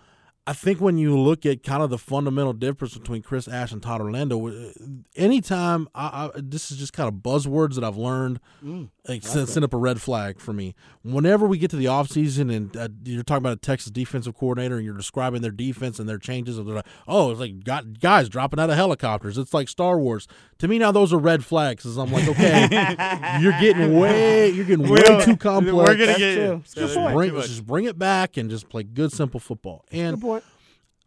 I 0.47 0.53
think 0.53 0.81
when 0.81 0.97
you 0.97 1.17
look 1.19 1.45
at 1.45 1.61
kind 1.61 1.83
of 1.83 1.91
the 1.91 1.99
fundamental 1.99 2.53
difference 2.53 2.97
between 2.97 3.21
Chris 3.21 3.47
Ash 3.47 3.71
and 3.71 3.81
Todd 3.81 4.01
Orlando, 4.01 4.47
uh, 4.47 4.71
anytime 5.15 5.87
I, 5.93 6.31
I 6.35 6.39
this 6.41 6.71
is 6.71 6.77
just 6.77 6.93
kind 6.93 7.07
of 7.07 7.15
buzzwords 7.21 7.75
that 7.75 7.83
I've 7.83 7.95
learned, 7.97 8.39
Mm, 8.65 8.89
like 9.07 9.23
send, 9.23 9.49
send 9.49 9.63
up 9.63 9.73
a 9.73 9.77
red 9.77 10.01
flag 10.01 10.39
for 10.39 10.51
me. 10.53 10.73
Whenever 11.03 11.45
we 11.47 11.57
get 11.59 11.69
to 11.71 11.75
the 11.75 11.85
offseason 11.85 12.53
and 12.55 12.75
uh, 12.77 12.89
you're 13.03 13.23
talking 13.23 13.41
about 13.41 13.53
a 13.53 13.57
Texas 13.57 13.91
defensive 13.91 14.35
coordinator 14.35 14.75
and 14.77 14.85
you're 14.85 14.95
describing 14.97 15.41
their 15.41 15.51
defense 15.51 15.99
and 15.99 16.09
their 16.09 16.17
changes, 16.19 16.57
and 16.57 16.67
they're 16.67 16.75
like, 16.75 16.87
oh, 17.07 17.31
it's 17.31 17.39
like 17.39 17.63
got 17.63 17.99
guys 17.99 18.27
dropping 18.27 18.59
out 18.59 18.69
of 18.69 18.75
helicopters. 18.75 19.37
It's 19.37 19.53
like 19.53 19.69
Star 19.69 19.99
Wars. 19.99 20.27
To 20.59 20.67
me 20.67 20.79
now, 20.79 20.91
those 20.91 21.13
are 21.13 21.17
red 21.19 21.45
flags. 21.45 21.83
Because 21.83 21.97
I'm 21.97 22.11
like, 22.11 22.27
okay, 22.27 22.67
you're 23.41 23.59
getting 23.59 23.95
way, 23.95 24.49
you're 24.49 24.65
getting 24.65 24.87
way 24.89 25.01
Well, 25.07 25.21
too 25.21 25.37
complex. 25.37 25.75
We're 25.75 25.85
gonna 25.93 26.05
That's 26.07 26.17
get 26.19 26.35
true. 26.35 26.61
It's 26.63 26.73
a 26.73 26.79
good 26.79 26.89
Yeah, 26.89 26.95
point. 26.95 27.15
bring, 27.15 27.41
just 27.41 27.65
bring 27.67 27.85
it 27.85 27.97
back 27.99 28.37
and 28.37 28.49
just 28.49 28.69
play 28.69 28.83
good, 28.83 29.11
simple 29.11 29.39
football. 29.39 29.85
And 29.91 30.15
Good 30.17 30.21
point. 30.21 30.40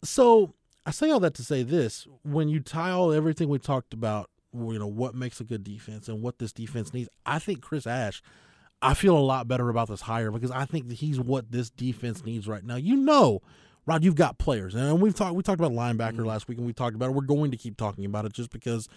So 0.05 0.55
I 0.87 0.91
say 0.91 1.11
all 1.11 1.21
that 1.21 1.35
to 1.35 1.45
say 1.45 1.63
this: 1.63 2.07
when 2.23 2.49
you 2.49 2.61
tie 2.61 2.91
all 2.91 3.13
everything 3.13 3.49
we 3.49 3.59
talked 3.59 3.95
about, 3.95 4.31
you 4.53 4.79
know 4.79 4.87
what 4.87 5.15
makes 5.15 5.41
a 5.41 5.45
good 5.45 5.65
defense 5.65 6.09
and 6.09 6.23
what 6.23 6.39
this 6.39 6.53
defense 6.53 6.93
needs, 6.93 7.09
I 7.27 7.39
think 7.39 7.63
Chris 7.63 7.87
Ash. 7.87 8.23
I 8.83 8.93
feel 8.93 9.17
a 9.17 9.21
lot 9.21 9.49
better 9.49 9.71
about 9.71 9.89
this 9.89 10.03
hire 10.03 10.31
because 10.31 10.51
I 10.51 10.67
think 10.67 10.89
that 10.89 10.97
he's 10.97 11.19
what 11.19 11.51
this 11.51 11.71
defense 11.71 12.23
needs 12.23 12.47
right 12.47 12.63
now. 12.63 12.77
You 12.77 12.97
know, 12.97 13.41
Rod, 13.87 14.05
you've 14.05 14.15
got 14.15 14.37
players, 14.37 14.75
and 14.75 15.01
we've 15.01 15.15
talked. 15.15 15.35
We 15.35 15.43
talked 15.43 15.61
about 15.61 15.73
linebacker 15.73 16.17
mm-hmm. 16.17 16.27
last 16.27 16.49
week, 16.49 16.59
and 16.59 16.67
we 16.67 16.75
talked 16.75 16.95
about 16.95 17.07
it. 17.07 17.13
We're 17.13 17.23
going 17.23 17.51
to 17.51 17.57
keep 17.57 17.79
talking 17.79 18.05
about 18.05 18.27
it 18.27 18.35
just 18.35 18.51
because 18.51 18.89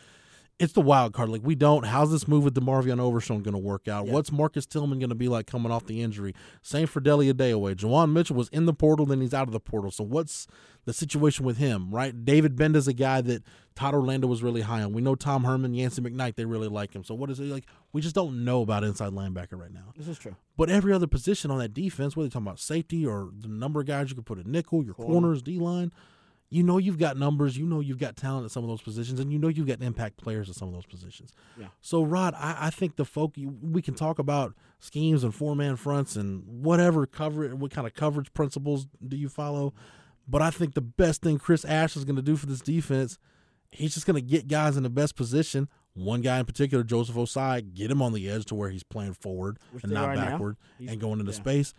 it's 0.60 0.74
the 0.74 0.82
wild 0.82 1.14
card. 1.14 1.30
Like 1.30 1.42
we 1.44 1.56
don't. 1.56 1.86
How's 1.86 2.12
this 2.12 2.28
move 2.28 2.44
with 2.44 2.56
DeMarvion 2.56 3.00
Overshown 3.00 3.44
going 3.44 3.54
to 3.54 3.60
work 3.60 3.88
out? 3.88 4.08
Yeah. 4.08 4.14
What's 4.14 4.32
Marcus 4.32 4.66
Tillman 4.66 5.00
going 5.00 5.10
to 5.10 5.16
be 5.16 5.28
like 5.28 5.46
coming 5.46 5.72
off 5.72 5.86
the 5.86 6.02
injury? 6.02 6.34
Same 6.62 6.88
for 6.88 7.00
Delia 7.00 7.34
Dayaway. 7.34 7.76
Juwan 7.76 8.12
Mitchell 8.12 8.36
was 8.36 8.50
in 8.50 8.66
the 8.66 8.74
portal, 8.74 9.06
then 9.06 9.22
he's 9.22 9.34
out 9.34 9.48
of 9.48 9.54
the 9.54 9.60
portal. 9.60 9.92
So 9.92 10.04
what's 10.04 10.48
the 10.86 10.94
situation 10.94 11.46
with 11.46 11.58
him? 11.58 11.92
Right? 11.92 12.26
David 12.26 12.56
Gbenda's 12.56 12.88
a 12.88 12.94
guy 12.94 13.22
that 13.22 13.44
Todd 13.76 13.94
Orlando 13.94 14.26
was 14.26 14.42
really 14.42 14.62
high 14.62 14.82
on. 14.82 14.94
We 14.94 15.02
know 15.02 15.14
Tom 15.14 15.44
Herman, 15.44 15.76
Yancy 15.76 16.02
McKnight, 16.02 16.36
they 16.36 16.46
really 16.46 16.70
like 16.70 16.96
him. 16.96 17.04
So 17.04 17.14
what 17.14 17.30
is 17.30 17.40
it 17.40 17.44
like? 17.44 17.66
We 17.94 18.02
just 18.02 18.16
don't 18.16 18.44
know 18.44 18.64
about 18.64 18.84
inside 18.84 19.12
linebacker 19.12 19.60
right 19.60 19.72
now. 19.72 19.94
This 19.96 20.08
is 20.08 20.18
true. 20.18 20.36
But 20.58 20.72
every 20.72 20.92
other 20.92 21.08
position 21.08 21.52
on 21.52 21.60
that 21.60 21.76
defense, 21.76 22.16
whether 22.16 22.26
you're 22.26 22.32
talking 22.32 22.48
about 22.48 22.60
safety 22.60 23.06
or 23.06 23.30
the 23.38 23.48
number 23.48 23.82
of 23.82 23.86
guys 23.86 24.10
you 24.10 24.16
could 24.16 24.26
put 24.26 24.40
at 24.40 24.48
nickel, 24.48 24.84
your 24.84 24.96
Corner. 24.96 25.12
corners, 25.12 25.44
D 25.44 25.60
line, 25.60 25.92
you 26.50 26.64
know 26.64 26.78
you've 26.78 26.98
got 26.98 27.18
numbers, 27.18 27.58
you 27.58 27.66
know 27.66 27.82
you've 27.82 27.98
got 27.98 28.16
talent 28.16 28.46
at 28.46 28.52
some 28.52 28.64
of 28.64 28.70
those 28.70 28.82
positions, 28.82 29.20
and 29.20 29.32
you 29.32 29.40
know 29.40 29.50
you've 29.50 29.68
got 29.68 29.82
impact 29.82 30.18
players 30.18 30.50
at 30.50 30.56
some 30.56 30.68
of 30.68 30.74
those 30.74 30.86
positions. 30.86 31.34
Yeah. 31.60 31.68
So 31.82 32.04
Rod, 32.04 32.34
I, 32.36 32.68
I 32.68 32.70
think 32.70 32.96
the 32.96 33.06
folk 33.06 33.36
we 33.62 33.82
can 33.82 33.96
talk 33.96 34.18
about 34.20 34.54
schemes 34.80 35.24
and 35.24 35.36
four 35.36 35.56
man 35.56 35.76
fronts 35.76 36.16
and 36.16 36.44
whatever 36.46 37.06
cover 37.06 37.54
what 37.56 37.72
kind 37.72 37.86
of 37.86 37.94
coverage 37.94 38.34
principles 38.34 38.88
do 39.06 39.18
you 39.18 39.28
follow, 39.28 39.74
but 40.28 40.42
I 40.42 40.50
think 40.50 40.74
the 40.74 40.82
best 40.82 41.22
thing 41.22 41.38
Chris 41.38 41.66
Ash 41.66 41.98
is 41.98 42.06
going 42.06 42.16
to 42.16 42.22
do 42.22 42.38
for 42.38 42.46
this 42.46 42.62
defense, 42.62 43.18
he's 43.72 43.94
just 43.94 44.06
going 44.06 44.16
to 44.16 44.22
get 44.22 44.48
guys 44.48 44.78
in 44.78 44.84
the 44.84 44.90
best 44.90 45.16
position. 45.16 45.68
One 45.96 46.22
guy 46.22 46.40
in 46.40 46.46
particular, 46.46 46.84
Joseph 46.84 47.16
Ossai, 47.16 47.74
get 47.74 47.90
him 47.90 48.02
on 48.04 48.14
the 48.14 48.30
edge 48.30 48.46
to 48.46 48.56
where 48.56 48.70
he's 48.70 48.84
playing 48.84 49.14
forward 49.14 49.58
Which 49.72 49.84
and 49.84 49.94
not 49.94 50.16
backward 50.16 50.58
and 50.80 51.00
going 51.00 51.20
into 51.20 51.32
yeah. 51.32 51.38
space. 51.38 51.74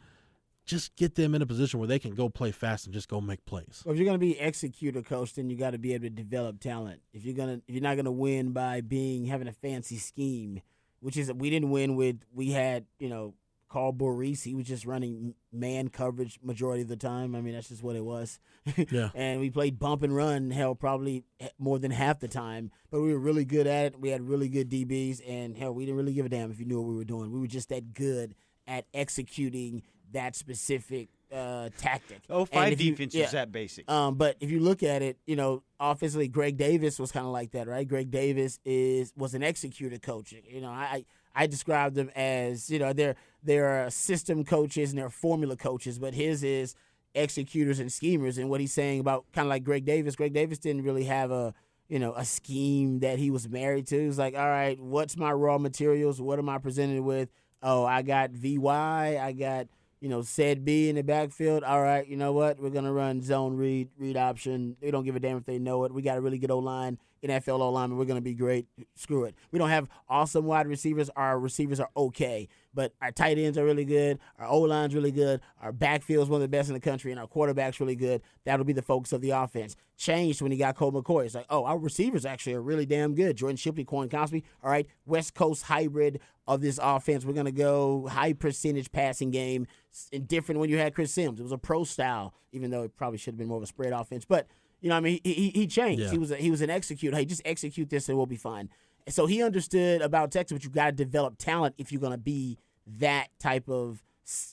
Just 0.69 0.95
get 0.97 1.15
them 1.15 1.35
in 1.35 1.41
a 1.41 1.47
position 1.47 1.81
where 1.81 1.89
they 1.89 1.99
can 1.99 2.15
go 2.15 2.29
play 2.29 2.51
fast 2.51 2.85
and 2.85 2.93
just 2.93 3.09
go 3.09 3.23
make 3.23 3.43
plays. 3.47 3.83
Well, 3.85 3.95
if 3.95 3.99
you're 3.99 4.05
going 4.05 4.21
to 4.21 4.25
be 4.27 4.39
executor 4.39 5.01
coach, 5.01 5.33
then 5.35 5.49
you 5.49 5.57
got 5.57 5.71
to 5.71 5.79
be 5.79 5.95
able 5.95 6.05
to 6.05 6.11
develop 6.11 6.61
talent. 6.61 7.01
If 7.15 7.25
you're 7.25 7.35
gonna, 7.35 7.63
if 7.67 7.75
you're 7.75 7.83
not 7.83 7.95
going 7.95 8.05
to 8.05 8.11
win 8.13 8.53
by 8.53 8.83
being 8.83 9.25
having 9.25 9.49
a 9.49 9.53
fancy 9.53 9.97
scheme, 9.97 10.61
which 11.01 11.17
is 11.17 11.33
we 11.33 11.49
didn't 11.49 11.71
win 11.71 11.97
with 11.97 12.17
we 12.35 12.51
had 12.51 12.85
you 12.99 13.09
know 13.09 13.33
Carl 13.71 13.93
Boris. 13.93 14.43
He 14.43 14.55
was 14.55 14.67
just 14.67 14.85
running 14.85 15.35
man 15.53 15.89
coverage 15.89 16.39
majority 16.43 16.83
of 16.83 16.89
the 16.89 16.97
time. 16.97 17.35
I 17.35 17.41
mean 17.41 17.55
that's 17.55 17.69
just 17.69 17.83
what 17.83 17.97
it 17.97 18.05
was. 18.05 18.39
Yeah. 18.91 19.09
and 19.15 19.41
we 19.41 19.49
played 19.49 19.79
bump 19.79 20.03
and 20.03 20.15
run 20.15 20.51
hell 20.51 20.75
probably 20.75 21.25
eh, 21.41 21.49
more 21.59 21.79
than 21.79 21.91
half 21.91 22.21
the 22.21 22.29
time, 22.29 22.71
but 22.91 23.01
we 23.01 23.11
were 23.13 23.19
really 23.19 23.47
good 23.47 23.67
at 23.67 23.87
it. 23.87 24.01
We 24.01 24.11
had 24.11 24.29
really 24.29 24.51
good 24.51 24.69
DBs, 24.69 25.23
and 25.27 25.57
hell, 25.57 25.73
we 25.73 25.87
didn't 25.87 25.97
really 25.97 26.13
give 26.13 26.27
a 26.27 26.29
damn 26.29 26.51
if 26.51 26.61
you 26.61 26.67
knew 26.67 26.79
what 26.79 26.91
we 26.91 26.97
were 26.97 27.05
doing. 27.05 27.31
We 27.33 27.41
were 27.41 27.47
just 27.47 27.71
that 27.71 27.95
good 27.95 28.35
at 28.67 28.85
executing 28.93 29.83
that 30.13 30.37
specific 30.37 31.09
uh, 31.33 31.69
tactic. 31.79 32.23
Oh, 32.31 32.45
five 32.45 32.73
if 32.73 32.81
you- 32.81 32.93
defense 32.93 33.15
yeah. 33.15 33.27
is 33.27 33.33
that 33.33 33.53
basic. 33.53 33.91
Um, 33.91 34.15
but 34.15 34.37
if 34.41 34.51
you 34.51 34.61
look 34.61 34.83
at 34.83 35.03
it, 35.03 35.19
you 35.27 35.37
know, 35.37 35.63
offensively, 35.79 36.29
Greg 36.29 36.57
Davis 36.57 36.99
was 36.99 37.13
kind 37.13 37.27
of 37.27 37.33
like 37.33 37.53
that, 37.53 37.69
right? 37.69 37.87
Greg 37.87 38.11
Davis 38.11 38.59
is 38.65 39.13
was 39.17 39.35
an 39.35 39.43
executor 39.43 39.99
coach. 39.99 40.33
You 40.49 40.61
know, 40.61 40.71
I 40.71 41.05
I 41.35 41.47
describe 41.47 41.95
them 41.95 42.11
as 42.17 42.71
you 42.71 42.79
know 42.79 42.93
they're 42.93 43.17
they're 43.43 43.91
system 43.91 44.45
coaches 44.45 44.91
and 44.91 44.99
they're 44.99 45.11
formula 45.11 45.57
coaches, 45.57 45.99
but 45.99 46.15
his 46.15 46.43
is 46.43 46.75
executors 47.15 47.79
and 47.81 47.93
schemers. 47.93 48.39
And 48.39 48.49
what 48.49 48.61
he's 48.61 48.73
saying 48.73 49.01
about 49.01 49.25
kind 49.33 49.47
of 49.47 49.51
like 49.51 49.65
Greg 49.65 49.85
Davis, 49.85 50.17
Greg 50.17 50.33
Davis 50.33 50.59
didn't 50.59 50.83
really 50.83 51.05
have 51.05 51.31
a 51.31 51.55
you 51.89 51.99
know 51.99 52.15
a 52.15 52.25
scheme 52.25 53.01
that 53.01 53.19
he 53.19 53.31
was 53.31 53.49
married 53.49 53.87
to. 53.89 54.01
He 54.01 54.07
was 54.07 54.19
like, 54.19 54.35
all 54.35 54.49
right, 54.49 54.81
what's 54.81 55.17
my 55.17 55.33
raw 55.33 55.59
materials? 55.59 56.21
What 56.21 56.39
am 56.39 56.49
I 56.49 56.59
presented 56.59 57.03
with? 57.03 57.29
Oh, 57.63 57.85
I 57.85 58.03
got 58.03 58.31
VY, 58.31 59.19
I 59.19 59.33
got 59.33 59.67
you 60.01 60.09
know, 60.09 60.23
said 60.23 60.65
B 60.65 60.89
in 60.89 60.97
the 60.97 61.03
backfield. 61.03 61.65
All 61.65 61.83
right, 61.83 62.07
you 62.07 62.17
know 62.17 62.33
what? 62.33 62.61
We're 62.61 62.71
gonna 62.71 62.93
run 62.93 63.21
zone 63.21 63.57
read, 63.57 63.89
read 63.99 64.17
option. 64.17 64.77
They 64.81 64.91
don't 64.91 65.05
give 65.05 65.17
a 65.17 65.21
damn 65.21 65.37
if 65.37 65.45
they 65.45 65.59
know 65.59 65.85
it. 65.85 65.93
We 65.93 66.03
got 66.03 66.19
a 66.19 66.21
really 66.21 66.39
good 66.39 66.51
O 66.51 66.59
line, 66.59 66.99
NFL 67.23 67.61
O 67.61 67.71
line, 67.71 67.91
and 67.91 67.99
we're 67.99 68.05
gonna 68.05 68.21
be 68.21 68.35
great. 68.35 68.67
Screw 68.95 69.25
it. 69.25 69.35
We 69.51 69.59
don't 69.59 69.71
have 69.71 69.89
awesome 70.09 70.45
wide 70.45 70.69
receivers. 70.69 71.11
Our 71.17 71.39
receivers 71.39 71.81
are 71.81 71.91
okay, 71.97 72.49
but 72.75 72.93
our 73.03 73.11
tight 73.11 73.39
ends 73.39 73.59
are 73.59 73.65
really 73.65 73.85
good. 73.85 74.19
Our 74.39 74.47
O 74.47 74.61
line's 74.61 74.95
really 74.95 75.13
good. 75.13 75.41
Our 75.61 75.73
backfield 75.73 76.25
is 76.25 76.29
one 76.29 76.39
of 76.39 76.43
the 76.43 76.57
best 76.57 76.69
in 76.69 76.75
the 76.75 76.81
country, 76.81 77.11
and 77.11 77.21
our 77.21 77.27
quarterback's 77.27 77.81
really 77.81 77.97
good. 77.97 78.23
That'll 78.45 78.65
be 78.65 78.73
the 78.73 78.83
focus 78.83 79.13
of 79.13 79.21
the 79.21 79.31
offense. 79.31 79.75
Changed 79.97 80.41
when 80.41 80.53
he 80.53 80.59
got 80.59 80.77
Colt 80.77 80.95
McCoy. 80.95 81.25
It's 81.25 81.35
like, 81.35 81.47
oh, 81.51 81.65
our 81.65 81.77
receivers 81.77 82.25
actually 82.25 82.55
are 82.55 82.63
really 82.63 82.87
damn 82.87 83.17
good. 83.17 83.37
Jordan 83.37 83.57
Shipley, 83.57 83.85
Quan 83.85 84.09
Cosby. 84.09 84.45
All 84.63 84.71
right, 84.71 84.87
West 85.07 85.35
Coast 85.35 85.65
hybrid 85.65 86.21
of 86.49 86.63
this 86.63 86.81
offense. 86.83 87.25
We're 87.25 87.35
gonna 87.35 87.53
go 87.53 88.09
high 88.09 88.33
percentage 88.33 88.91
passing 88.91 89.31
game. 89.31 89.67
And 90.13 90.27
different 90.27 90.61
when 90.61 90.71
you 90.71 90.79
had 90.79 90.95
Chris 90.95 91.13
Sims. 91.13 91.39
It 91.39 91.43
was 91.43 91.53
a 91.53 91.59
pro 91.59 91.85
style, 91.85 92.35
even 92.53 92.71
though 92.71 92.83
it 92.83 92.97
probably 92.97 93.19
should 93.19 93.35
have 93.35 93.39
been 93.39 93.49
more 93.49 93.59
of 93.59 93.63
a 93.63 93.67
spread 93.67 93.93
offense. 93.93 94.25
But 94.25 94.49
you 94.81 94.89
know, 94.89 94.97
I 94.97 95.01
mean, 95.01 95.21
he 95.23 95.33
he, 95.35 95.51
he 95.51 95.67
changed. 95.67 96.05
Yeah. 96.05 96.11
He 96.11 96.19
was 96.19 96.31
a, 96.31 96.37
he 96.37 96.51
was 96.51 96.63
an 96.63 96.71
execute. 96.71 97.15
Hey, 97.15 97.27
just 97.27 97.43
execute 97.45 97.91
this 97.91 98.09
and 98.09 98.17
we'll 98.17 98.27
be 98.27 98.37
fine. 98.37 98.71
So 99.09 99.27
he 99.27 99.43
understood 99.43 100.03
about 100.03 100.31
Texas, 100.33 100.57
but 100.57 100.65
you 100.65 100.71
got 100.71 100.87
to 100.87 100.93
develop 100.93 101.39
talent 101.39 101.75
if 101.79 101.93
you're 101.93 102.01
gonna 102.01 102.19
be 102.19 102.59
that 102.99 103.29
type 103.39 103.69
of 103.69 104.03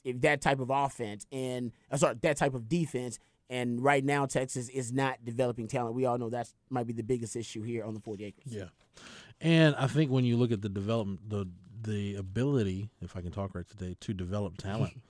if 0.03 0.21
that 0.21 0.41
type 0.41 0.59
of 0.59 0.69
offense 0.69 1.25
and 1.31 1.71
uh, 1.91 1.97
sorry 1.97 2.15
that 2.21 2.37
type 2.37 2.53
of 2.53 2.67
defense. 2.67 3.19
And 3.47 3.79
right 3.79 4.03
now, 4.03 4.25
Texas 4.25 4.69
is 4.69 4.91
not 4.91 5.23
developing 5.23 5.67
talent. 5.67 5.93
We 5.93 6.05
all 6.05 6.17
know 6.17 6.31
that 6.31 6.51
might 6.71 6.87
be 6.87 6.93
the 6.93 7.03
biggest 7.03 7.35
issue 7.35 7.61
here 7.61 7.83
on 7.83 7.93
the 7.93 7.99
40 7.99 8.25
acres. 8.25 8.43
Yeah, 8.47 8.69
and 9.39 9.75
I 9.75 9.87
think 9.87 10.11
when 10.11 10.25
you 10.25 10.37
look 10.37 10.51
at 10.51 10.61
the 10.61 10.69
development, 10.69 11.29
the 11.29 11.47
the 11.85 12.15
ability, 12.15 12.89
if 13.01 13.15
I 13.15 13.21
can 13.21 13.31
talk 13.31 13.55
right 13.55 13.67
today, 13.67 13.95
to 13.99 14.13
develop 14.13 14.57
talent. 14.59 15.01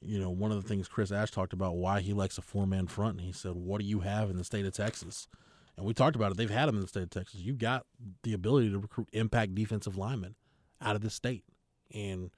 you 0.00 0.18
know, 0.18 0.30
one 0.30 0.50
of 0.52 0.62
the 0.62 0.68
things 0.68 0.88
Chris 0.88 1.12
Ash 1.12 1.30
talked 1.30 1.52
about 1.52 1.76
why 1.76 2.00
he 2.00 2.12
likes 2.12 2.38
a 2.38 2.42
four 2.42 2.66
man 2.66 2.86
front, 2.86 3.18
and 3.18 3.26
he 3.26 3.32
said, 3.32 3.52
"What 3.52 3.80
do 3.80 3.86
you 3.86 4.00
have 4.00 4.30
in 4.30 4.36
the 4.36 4.44
state 4.44 4.66
of 4.66 4.74
Texas?" 4.74 5.28
And 5.76 5.84
we 5.84 5.92
talked 5.92 6.16
about 6.16 6.32
it. 6.32 6.38
They've 6.38 6.48
had 6.48 6.66
them 6.66 6.76
in 6.76 6.80
the 6.80 6.88
state 6.88 7.02
of 7.02 7.10
Texas. 7.10 7.40
You 7.40 7.52
got 7.52 7.84
the 8.22 8.32
ability 8.32 8.70
to 8.70 8.78
recruit 8.78 9.08
impact 9.12 9.54
defensive 9.54 9.98
linemen 9.98 10.34
out 10.80 10.96
of 10.96 11.02
the 11.02 11.10
state, 11.10 11.44
and 11.94 12.30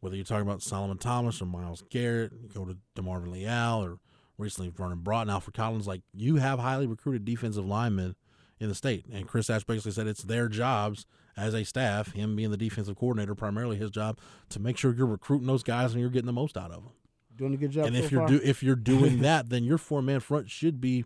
whether 0.00 0.16
you're 0.16 0.24
talking 0.24 0.46
about 0.46 0.62
Solomon 0.62 0.98
Thomas 0.98 1.42
or 1.42 1.46
Myles 1.46 1.82
Garrett, 1.90 2.32
you 2.40 2.48
go 2.48 2.64
to 2.64 2.76
DeMarvin 2.96 3.32
Leal 3.32 3.84
or 3.84 3.98
recently 4.36 4.70
Vernon 4.70 5.00
Broughton, 5.00 5.30
Alfred 5.30 5.56
Collins, 5.56 5.86
like 5.86 6.02
you 6.14 6.36
have 6.36 6.60
highly 6.60 6.86
recruited 6.86 7.24
defensive 7.24 7.66
linemen 7.66 8.14
in 8.60 8.68
the 8.68 8.74
state. 8.74 9.06
And 9.12 9.26
Chris 9.26 9.50
Ash 9.50 9.64
basically 9.64 9.92
said 9.92 10.06
it's 10.06 10.22
their 10.22 10.48
jobs 10.48 11.06
as 11.38 11.54
a 11.54 11.64
staff, 11.64 12.12
him 12.12 12.36
being 12.36 12.50
the 12.50 12.56
defensive 12.56 12.96
coordinator, 12.96 13.34
primarily 13.34 13.76
his 13.76 13.90
job, 13.90 14.18
to 14.50 14.60
make 14.60 14.76
sure 14.76 14.92
you're 14.94 15.06
recruiting 15.06 15.46
those 15.46 15.62
guys 15.62 15.92
and 15.92 16.00
you're 16.00 16.10
getting 16.10 16.26
the 16.26 16.32
most 16.32 16.56
out 16.56 16.70
of 16.70 16.82
them. 16.82 16.92
Doing 17.36 17.54
a 17.54 17.56
good 17.56 17.70
job. 17.70 17.86
and 17.86 17.96
so 17.96 18.02
if 18.02 18.10
you're 18.10 18.20
far. 18.22 18.28
do 18.28 18.40
if 18.42 18.62
you're 18.62 18.74
doing 18.76 19.20
that, 19.22 19.48
then 19.48 19.62
your 19.64 19.78
four 19.78 20.02
man 20.02 20.20
front 20.20 20.50
should 20.50 20.80
be 20.80 21.04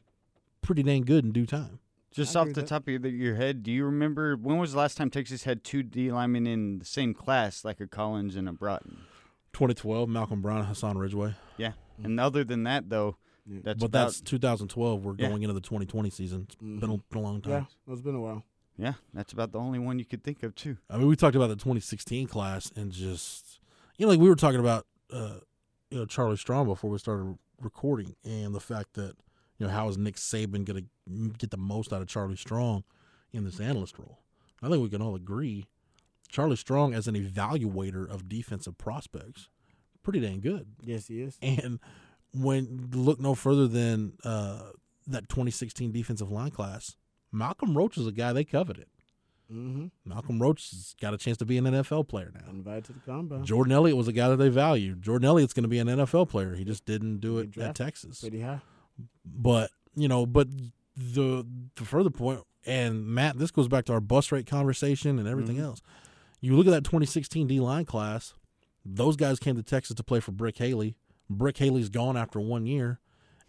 pretty 0.63 0.83
dang 0.83 1.03
good 1.03 1.25
in 1.25 1.33
due 1.33 1.45
time. 1.47 1.79
Just 2.11 2.35
I 2.37 2.41
off 2.41 2.49
the 2.53 2.61
with 2.61 2.69
top 2.69 2.83
of 2.83 2.89
your- 2.89 3.07
your 3.07 3.35
head, 3.37 3.63
do 3.63 3.71
you 3.71 3.85
remember 3.85 4.37
when 4.37 4.59
was 4.59 4.73
the 4.73 4.79
last 4.79 4.97
time 4.97 5.11
Texas 5.11 5.45
had 5.45 5.63
two 5.65 5.83
D 5.83 6.11
linemen 6.11 6.47
in 6.47 6.79
the 6.79 6.85
same 6.85 7.13
class, 7.15 7.65
like 7.65 7.81
a 7.81 7.87
Collins 7.87 8.35
and 8.37 8.49
a 8.49 8.53
Broughton? 8.53 8.99
2012, 9.53 10.09
Malcom 10.09 10.41
Brown, 10.41 10.59
and 10.61 10.67
Hassan 10.69 10.97
Ridgeway. 10.99 11.35
Yeah. 11.59 11.69
Mm-hmm. 11.69 12.05
And 12.07 12.21
other 12.21 12.43
than 12.45 12.63
that, 12.65 12.89
though, 12.89 13.17
that's 13.47 13.79
but 13.81 13.87
about, 13.87 14.07
that's 14.07 14.21
2012. 14.23 15.05
We're 15.05 15.15
Yeah. 15.19 15.29
going 15.29 15.43
into 15.43 15.53
the 15.53 15.61
2020 15.61 16.09
season. 16.11 16.43
It's 16.49 16.55
been, 16.55 16.69
a, 16.69 16.79
mm-hmm. 16.79 16.97
been 17.11 17.19
a 17.19 17.21
long 17.21 17.41
time. 17.43 17.67
yeah, 17.87 17.93
it's 17.93 18.01
been 18.03 18.15
a 18.15 18.21
while. 18.21 18.45
Yeah, 18.83 18.95
that's 19.15 19.33
about 19.33 19.53
the 19.53 19.61
only 19.61 19.79
one 19.79 20.01
you 20.01 20.05
could 20.05 20.25
think 20.25 20.43
of 20.43 20.57
too. 20.57 20.77
I 20.91 20.97
mean, 20.97 21.07
we 21.07 21.15
talked 21.15 21.37
about 21.37 21.47
the 21.51 21.55
2016 21.55 22.27
class 22.27 22.73
and 22.75 22.91
just, 22.91 23.61
you 23.97 24.05
know, 24.07 24.11
like 24.11 24.19
we 24.19 24.29
were 24.29 24.35
talking 24.35 24.59
about, 24.59 24.87
uh, 25.13 25.37
you 25.89 25.99
know, 25.99 26.05
Charlie 26.05 26.37
Strong 26.37 26.67
before 26.67 26.91
we 26.91 26.99
started 26.99 27.39
recording 27.61 28.17
and 28.25 28.53
the 28.53 28.61
fact 28.61 28.95
that, 28.95 29.15
you 29.59 29.67
know, 29.67 29.73
how 29.73 29.89
is 29.89 29.97
Nick 29.97 30.17
Saban 30.17 30.65
going 30.65 30.89
to 31.07 31.33
get 31.39 31.53
the 31.53 31.57
most 31.57 31.93
out 31.93 32.03
of 32.03 32.09
Charlie 32.09 32.35
Strong 32.35 32.83
in 33.33 33.45
this 33.45 33.61
analyst 33.61 34.01
role? 34.01 34.19
I 34.61 34.69
think 34.69 34.83
we 34.83 34.89
can 34.89 35.01
all 35.01 35.15
agree 35.15 35.69
Charlie 36.29 36.57
Strong 36.57 36.93
as 36.93 37.07
an 37.07 37.15
evaluator 37.15 38.11
of 38.11 38.29
defensive 38.29 38.77
prospects, 38.79 39.49
pretty 40.03 40.19
dang 40.19 40.41
good. 40.41 40.67
Yes, 40.83 41.07
he 41.07 41.23
is. 41.23 41.39
And 41.41 41.79
when 42.35 42.91
look 42.93 43.21
no 43.21 43.37
further 43.37 43.69
than 43.69 44.15
uh, 44.25 44.71
that 45.07 45.29
2016 45.29 45.93
defensive 45.93 46.33
line 46.33 46.51
class, 46.51 46.97
Malcolm 47.33 47.77
Roach 47.77 47.97
is 47.97 48.07
a 48.07 48.13
guy 48.13 48.33
they 48.33 48.45
coveted. 48.45 48.87
Mm-hmm. 49.53 49.87
Malcolm 50.07 50.41
Roach 50.41 50.71
has 50.71 50.95
got 51.01 51.13
a 51.13 51.19
chance 51.19 51.37
to 51.39 51.45
be 51.45 51.59
an 51.59 51.65
NFL 51.65 52.09
player 52.09 52.31
now. 52.35 52.51
Invited 52.51 52.85
to 52.85 52.93
the 52.95 53.01
combine. 53.01 53.45
Jordan 53.45 53.73
Elliott 53.73 53.97
was 53.97 54.09
a 54.09 54.13
guy 54.13 54.29
that 54.29 54.37
they 54.37 54.49
valued. 54.49 55.03
Jordan 55.03 55.27
Elliott's 55.27 55.53
going 55.53 55.65
to 55.65 55.69
be 55.69 55.79
an 55.79 55.89
NFL 55.89 56.29
player. 56.29 56.55
He 56.55 56.65
just 56.65 56.85
didn't 56.87 57.19
do 57.19 57.39
it 57.39 57.57
at 57.59 57.75
Texas. 57.75 58.21
Pretty 58.21 58.41
high. 58.41 58.61
But 59.25 59.71
you 59.95 60.09
know, 60.09 60.25
but 60.27 60.49
the 60.97 61.47
the 61.77 61.85
further 61.85 62.11
point, 62.11 62.41
and 62.67 63.07
Matt, 63.07 63.39
this 63.39 63.51
goes 63.51 63.69
back 63.69 63.85
to 63.87 63.93
our 63.93 64.01
bus 64.01 64.33
rate 64.33 64.47
conversation 64.47 65.19
and 65.19 65.29
everything 65.29 65.57
Mhm. 65.57 65.63
else. 65.65 65.83
You 66.41 66.57
look 66.57 66.67
at 66.67 66.71
that 66.71 66.85
2016 66.85 67.47
D 67.47 67.61
line 67.61 67.85
class; 67.85 68.35
those 68.87 69.17
guys 69.17 69.39
came 69.39 69.57
to 69.57 69.63
Texas 69.63 69.97
to 69.97 70.03
play 70.03 70.21
for 70.21 70.33
Brick 70.33 70.57
Haley. 70.59 70.97
Brick 71.29 71.59
Haley's 71.59 71.89
gone 71.89 72.17
after 72.17 72.41
one 72.41 72.67
year, 72.67 73.01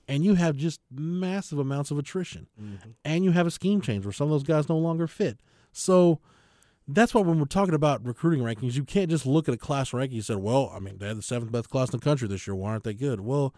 and 0.07 0.23
you 0.23 0.35
have 0.35 0.55
just 0.55 0.81
massive 0.91 1.59
amounts 1.59 1.91
of 1.91 1.97
attrition, 1.97 2.47
mm-hmm. 2.61 2.91
and 3.05 3.23
you 3.23 3.31
have 3.31 3.47
a 3.47 3.51
scheme 3.51 3.81
change 3.81 4.05
where 4.05 4.13
some 4.13 4.25
of 4.25 4.31
those 4.31 4.43
guys 4.43 4.69
no 4.69 4.77
longer 4.77 5.07
fit. 5.07 5.39
So. 5.71 6.19
That's 6.85 7.13
why 7.13 7.21
when 7.21 7.39
we're 7.39 7.45
talking 7.45 7.75
about 7.75 8.05
recruiting 8.05 8.43
rankings, 8.43 8.73
you 8.73 8.83
can't 8.83 9.09
just 9.09 9.25
look 9.25 9.47
at 9.47 9.53
a 9.55 9.57
class 9.57 9.93
ranking 9.93 10.17
and 10.17 10.25
say, 10.25 10.35
"Well, 10.35 10.69
I 10.75 10.79
mean, 10.79 10.97
they 10.97 11.07
had 11.07 11.17
the 11.17 11.21
seventh 11.21 11.49
best 11.49 11.69
class 11.69 11.87
in 11.93 11.97
the 11.97 12.03
country 12.03 12.27
this 12.27 12.45
year. 12.45 12.55
Why 12.55 12.71
aren't 12.71 12.83
they 12.83 12.93
good?" 12.93 13.21
Well, 13.21 13.55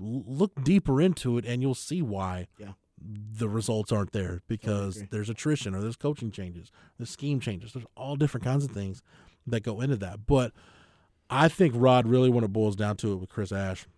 l- 0.00 0.22
look 0.24 0.62
deeper 0.62 1.00
into 1.00 1.38
it, 1.38 1.44
and 1.44 1.60
you'll 1.60 1.74
see 1.74 2.02
why 2.02 2.46
Yeah. 2.56 2.74
the 3.00 3.48
results 3.48 3.90
aren't 3.90 4.12
there 4.12 4.42
because 4.46 5.02
there's 5.10 5.28
attrition 5.28 5.74
or 5.74 5.80
there's 5.80 5.96
coaching 5.96 6.30
changes, 6.30 6.70
there's 6.98 7.10
scheme 7.10 7.40
changes, 7.40 7.72
there's 7.72 7.84
all 7.96 8.14
different 8.14 8.44
kinds 8.44 8.64
of 8.64 8.70
things 8.70 9.02
that 9.44 9.64
go 9.64 9.80
into 9.80 9.96
that. 9.96 10.24
But 10.24 10.52
I 11.28 11.48
think 11.48 11.74
Rod 11.76 12.06
really, 12.06 12.30
when 12.30 12.44
it 12.44 12.52
boils 12.52 12.76
down 12.76 12.96
to 12.98 13.12
it 13.12 13.16
with 13.16 13.28
Chris 13.28 13.50
Ash, 13.50 13.88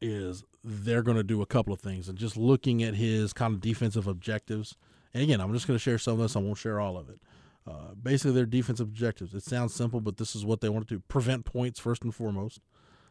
is 0.00 0.44
they're 0.66 1.02
going 1.02 1.16
to 1.16 1.22
do 1.22 1.40
a 1.42 1.46
couple 1.46 1.72
of 1.72 1.80
things 1.80 2.08
and 2.08 2.18
just 2.18 2.36
looking 2.36 2.82
at 2.82 2.94
his 2.94 3.32
kind 3.32 3.54
of 3.54 3.60
defensive 3.60 4.08
objectives. 4.08 4.74
And 5.14 5.22
again, 5.22 5.40
I'm 5.40 5.52
just 5.52 5.66
going 5.68 5.76
to 5.76 5.82
share 5.82 5.96
some 5.96 6.14
of 6.14 6.18
this. 6.18 6.34
I 6.34 6.40
won't 6.40 6.58
share 6.58 6.80
all 6.80 6.98
of 6.98 7.08
it. 7.08 7.20
Uh, 7.66 7.94
basically, 8.00 8.32
their 8.32 8.46
defensive 8.46 8.88
objectives. 8.88 9.32
It 9.32 9.44
sounds 9.44 9.74
simple, 9.74 10.00
but 10.00 10.16
this 10.16 10.34
is 10.34 10.44
what 10.44 10.60
they 10.60 10.68
want 10.68 10.88
to 10.88 10.94
do: 10.96 11.02
prevent 11.08 11.44
points 11.44 11.80
first 11.80 12.02
and 12.02 12.14
foremost. 12.14 12.60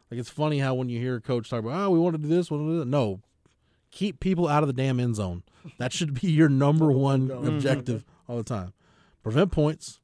Like 0.10 0.20
it's 0.20 0.30
funny 0.30 0.60
how 0.60 0.76
when 0.76 0.88
you 0.88 1.00
hear 1.00 1.16
a 1.16 1.22
coach 1.22 1.50
talk 1.50 1.60
about, 1.60 1.88
"Oh, 1.88 1.90
we 1.90 2.00
want 2.00 2.16
to 2.16 2.22
do 2.22 2.28
this, 2.28 2.52
we 2.52 2.58
want 2.58 2.70
to 2.70 2.74
do 2.74 2.80
that," 2.80 2.88
no, 2.88 3.22
keep 3.92 4.20
people 4.20 4.48
out 4.48 4.64
of 4.64 4.68
the 4.68 4.74
damn 4.74 5.00
end 5.00 5.16
zone. 5.16 5.44
That 5.78 5.92
should 5.92 6.22
be 6.22 6.28
your 6.32 6.48
number 6.48 6.92
one 6.92 7.32
objective 7.32 8.06
all 8.30 8.38
the 8.38 8.44
time. 8.44 8.74
Prevent 9.24 9.52
points, 9.52 10.00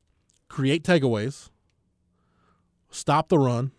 create 0.49 0.83
takeaways, 0.83 1.49
stop 2.89 3.29
the 3.29 3.39
run, 3.39 3.71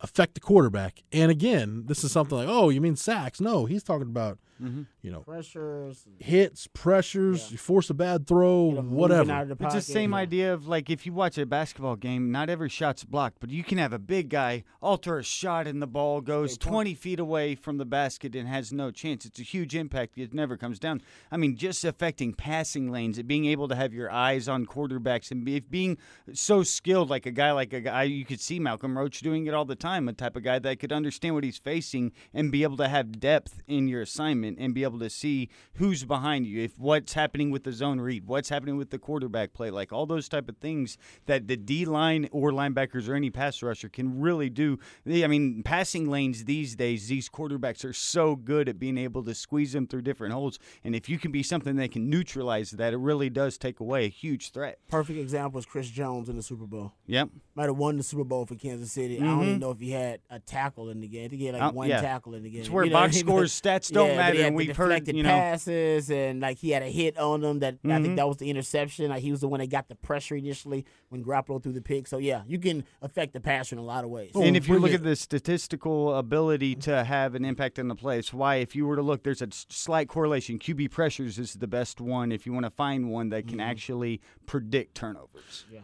affect 0.00 0.34
the 0.34 0.40
quarterback. 0.40 1.02
And 1.12 1.30
again, 1.30 1.84
this 1.86 2.04
is 2.04 2.12
something 2.12 2.36
like, 2.36 2.48
"Oh, 2.48 2.68
you 2.68 2.80
mean 2.80 2.96
sacks?" 2.96 3.40
No, 3.40 3.66
he's 3.66 3.82
talking 3.82 4.08
about 4.08 4.38
Mm-hmm. 4.62 4.82
you 5.02 5.10
know 5.10 5.20
Pressures. 5.20 6.06
hits, 6.18 6.66
pressures, 6.74 7.50
you 7.52 7.58
force 7.58 7.88
a 7.90 7.94
bad 7.94 8.26
throw, 8.26 8.70
Get 8.70 8.78
'em 8.78 8.84
moving 8.86 8.98
whatever. 8.98 9.44
the 9.54 9.64
It's 9.64 9.74
the 9.74 9.80
same 9.80 10.10
Yeah. 10.12 10.16
idea 10.18 10.54
of 10.54 10.66
like 10.66 10.90
if 10.90 11.06
you 11.06 11.12
watch 11.12 11.38
a 11.38 11.46
basketball 11.46 11.96
game, 11.96 12.30
not 12.30 12.50
every 12.50 12.68
shot's 12.68 13.04
blocked, 13.04 13.38
but 13.40 13.50
you 13.50 13.64
can 13.64 13.78
have 13.78 13.92
a 13.92 13.98
big 13.98 14.28
guy 14.28 14.64
alter 14.82 15.18
a 15.18 15.22
shot 15.22 15.66
and 15.66 15.80
the 15.80 15.86
ball 15.86 16.20
goes 16.20 16.58
20 16.58 16.94
feet 16.94 17.18
away 17.20 17.54
from 17.54 17.78
the 17.78 17.84
basket 17.86 18.34
and 18.34 18.48
has 18.48 18.72
no 18.72 18.90
chance. 18.90 19.24
It's 19.24 19.40
a 19.40 19.42
huge 19.42 19.74
impact. 19.74 20.18
It 20.18 20.34
never 20.34 20.56
comes 20.56 20.78
down. 20.78 21.00
I 21.30 21.36
mean, 21.36 21.56
just 21.56 21.84
affecting 21.84 22.32
passing 22.34 22.90
lanes, 22.90 23.18
and 23.18 23.26
being 23.28 23.44
able 23.46 23.68
to 23.68 23.74
have 23.74 23.92
your 23.94 24.10
eyes 24.10 24.48
on 24.48 24.66
quarterbacks 24.66 25.30
and 25.30 25.44
be, 25.44 25.60
being 25.60 25.96
so 26.32 26.62
skilled, 26.62 27.08
like 27.10 27.26
a 27.26 27.30
guy 27.30 27.52
like 27.52 27.72
a 27.72 27.80
guy 27.80 28.02
you 28.04 28.24
could 28.24 28.40
see 28.40 28.58
Malcolm 28.58 28.96
Roach 28.98 29.20
doing 29.20 29.46
it 29.46 29.54
all 29.54 29.64
the 29.64 29.74
time, 29.76 30.08
a 30.08 30.12
type 30.12 30.36
of 30.36 30.42
guy 30.42 30.58
that 30.58 30.78
could 30.78 30.92
understand 30.92 31.34
what 31.34 31.44
he's 31.44 31.58
facing 31.58 32.12
and 32.34 32.50
be 32.52 32.62
able 32.62 32.76
to 32.76 32.88
have 32.88 33.20
depth 33.20 33.62
in 33.66 33.88
your 33.88 34.02
assignment 34.02 34.49
and 34.58 34.74
be 34.74 34.82
able 34.82 34.98
to 35.00 35.10
see 35.10 35.48
who's 35.74 36.04
behind 36.04 36.46
you, 36.46 36.62
if 36.62 36.78
what's 36.78 37.12
happening 37.12 37.50
with 37.50 37.64
the 37.64 37.72
zone 37.72 38.00
read, 38.00 38.26
what's 38.26 38.48
happening 38.48 38.76
with 38.76 38.90
the 38.90 38.98
quarterback 38.98 39.52
play, 39.52 39.70
like 39.70 39.92
all 39.92 40.06
those 40.06 40.28
type 40.28 40.48
of 40.48 40.56
things 40.58 40.96
that 41.26 41.46
the 41.48 41.56
D 41.56 41.84
line 41.84 42.28
or 42.32 42.50
linebackers 42.50 43.08
or 43.08 43.14
any 43.14 43.30
pass 43.30 43.62
rusher 43.62 43.88
can 43.88 44.20
really 44.20 44.50
do. 44.50 44.78
I 45.08 45.26
mean, 45.26 45.62
passing 45.62 46.08
lanes 46.08 46.44
these 46.44 46.74
days, 46.76 47.08
these 47.08 47.28
quarterbacks 47.28 47.84
are 47.84 47.92
so 47.92 48.36
good 48.36 48.68
at 48.68 48.78
being 48.78 48.98
able 48.98 49.22
to 49.24 49.34
squeeze 49.34 49.72
them 49.72 49.86
through 49.86 50.02
different 50.02 50.32
holes, 50.34 50.58
and 50.84 50.94
if 50.94 51.08
you 51.08 51.18
can 51.18 51.30
be 51.32 51.42
something 51.42 51.76
that 51.76 51.92
can 51.92 52.08
neutralize 52.10 52.70
that, 52.72 52.92
it 52.92 52.98
really 52.98 53.30
does 53.30 53.56
take 53.58 53.80
away 53.80 54.04
a 54.04 54.08
huge 54.08 54.50
threat. 54.52 54.78
Perfect 54.88 55.18
example 55.18 55.58
is 55.58 55.66
Chris 55.66 55.88
Jones 55.88 56.28
in 56.28 56.36
the 56.36 56.42
Super 56.42 56.66
Bowl. 56.66 56.92
Yep. 57.06 57.30
Might 57.54 57.66
have 57.66 57.76
won 57.76 57.96
the 57.96 58.02
Super 58.02 58.24
Bowl 58.24 58.46
for 58.46 58.54
Kansas 58.54 58.92
City. 58.92 59.18
I 59.18 59.24
don't 59.24 59.42
even 59.44 59.58
know 59.60 59.70
if 59.70 59.78
he 59.80 59.90
had 59.90 60.20
a 60.30 60.38
tackle 60.38 60.90
in 60.90 61.00
the 61.00 61.08
game. 61.08 61.26
I 61.26 61.28
think 61.28 61.40
he 61.40 61.46
had 61.46 61.54
like 61.54 61.60
Mm-hmm. 61.62 61.76
Oh, 61.76 61.78
one 61.78 61.88
yeah. 61.88 62.00
tackle 62.00 62.34
in 62.34 62.42
the 62.42 62.50
game. 62.50 62.60
It's 62.62 62.70
where 62.70 62.84
You 62.84 62.90
know 62.90 62.96
box 62.96 63.14
I 63.14 63.18
mean? 63.18 63.26
scores, 63.26 63.60
stats 63.60 63.90
don't 63.92 64.08
Yeah, 64.10 64.16
matter, 64.16 64.36
had 64.40 64.48
and 64.48 64.54
the 64.54 64.66
we've 64.66 64.76
heard, 64.76 64.88
deflected 64.88 65.16
you 65.16 65.22
know- 65.22 65.28
passes 65.30 66.10
and 66.10 66.40
like 66.40 66.58
he 66.58 66.70
had 66.70 66.82
a 66.82 66.88
hit 66.90 67.16
on 67.18 67.40
them 67.40 67.58
that 67.60 67.78
I 67.84 67.88
Mhm. 67.88 68.02
think 68.02 68.16
that 68.16 68.28
was 68.28 68.36
the 68.38 68.50
interception. 68.50 69.08
Like 69.08 69.22
he 69.22 69.30
was 69.30 69.40
the 69.40 69.48
one 69.48 69.60
that 69.60 69.68
got 69.68 69.88
the 69.88 69.94
pressure 69.94 70.34
initially 70.36 70.84
when 71.08 71.24
Garoppolo 71.24 71.62
threw 71.62 71.72
the 71.72 71.80
pick. 71.82 72.06
So 72.06 72.18
yeah, 72.18 72.42
you 72.46 72.58
can 72.58 72.84
affect 73.02 73.32
the 73.32 73.40
passer 73.40 73.74
in 73.74 73.78
a 73.78 73.84
lot 73.84 74.04
of 74.04 74.10
ways. 74.10 74.32
and 74.34 74.56
if 74.56 74.68
you 74.68 74.78
look 74.78 74.92
at 74.92 75.02
the 75.02 75.16
statistical 75.16 76.14
ability 76.16 76.74
to 76.76 77.04
have 77.04 77.34
an 77.34 77.44
impact 77.44 77.78
on 77.78 77.88
the 77.88 77.94
play, 77.94 78.18
it's 78.18 78.32
why 78.32 78.56
if 78.56 78.74
you 78.76 78.86
were 78.86 78.96
to 78.96 79.02
look, 79.02 79.22
there's 79.22 79.42
a 79.42 79.48
slight 79.50 80.08
correlation. 80.08 80.58
QB 80.58 80.88
pressures 80.90 81.38
is 81.38 81.54
the 81.54 81.66
best 81.68 82.00
one 82.00 82.32
if 82.32 82.46
you 82.46 82.52
want 82.52 82.64
to 82.66 82.70
find 82.70 83.10
one 83.10 83.28
that 83.30 83.46
can 83.48 83.60
actually 83.60 84.20
predict 84.46 84.94
turnovers. 84.94 85.64
Yeah. 85.72 85.80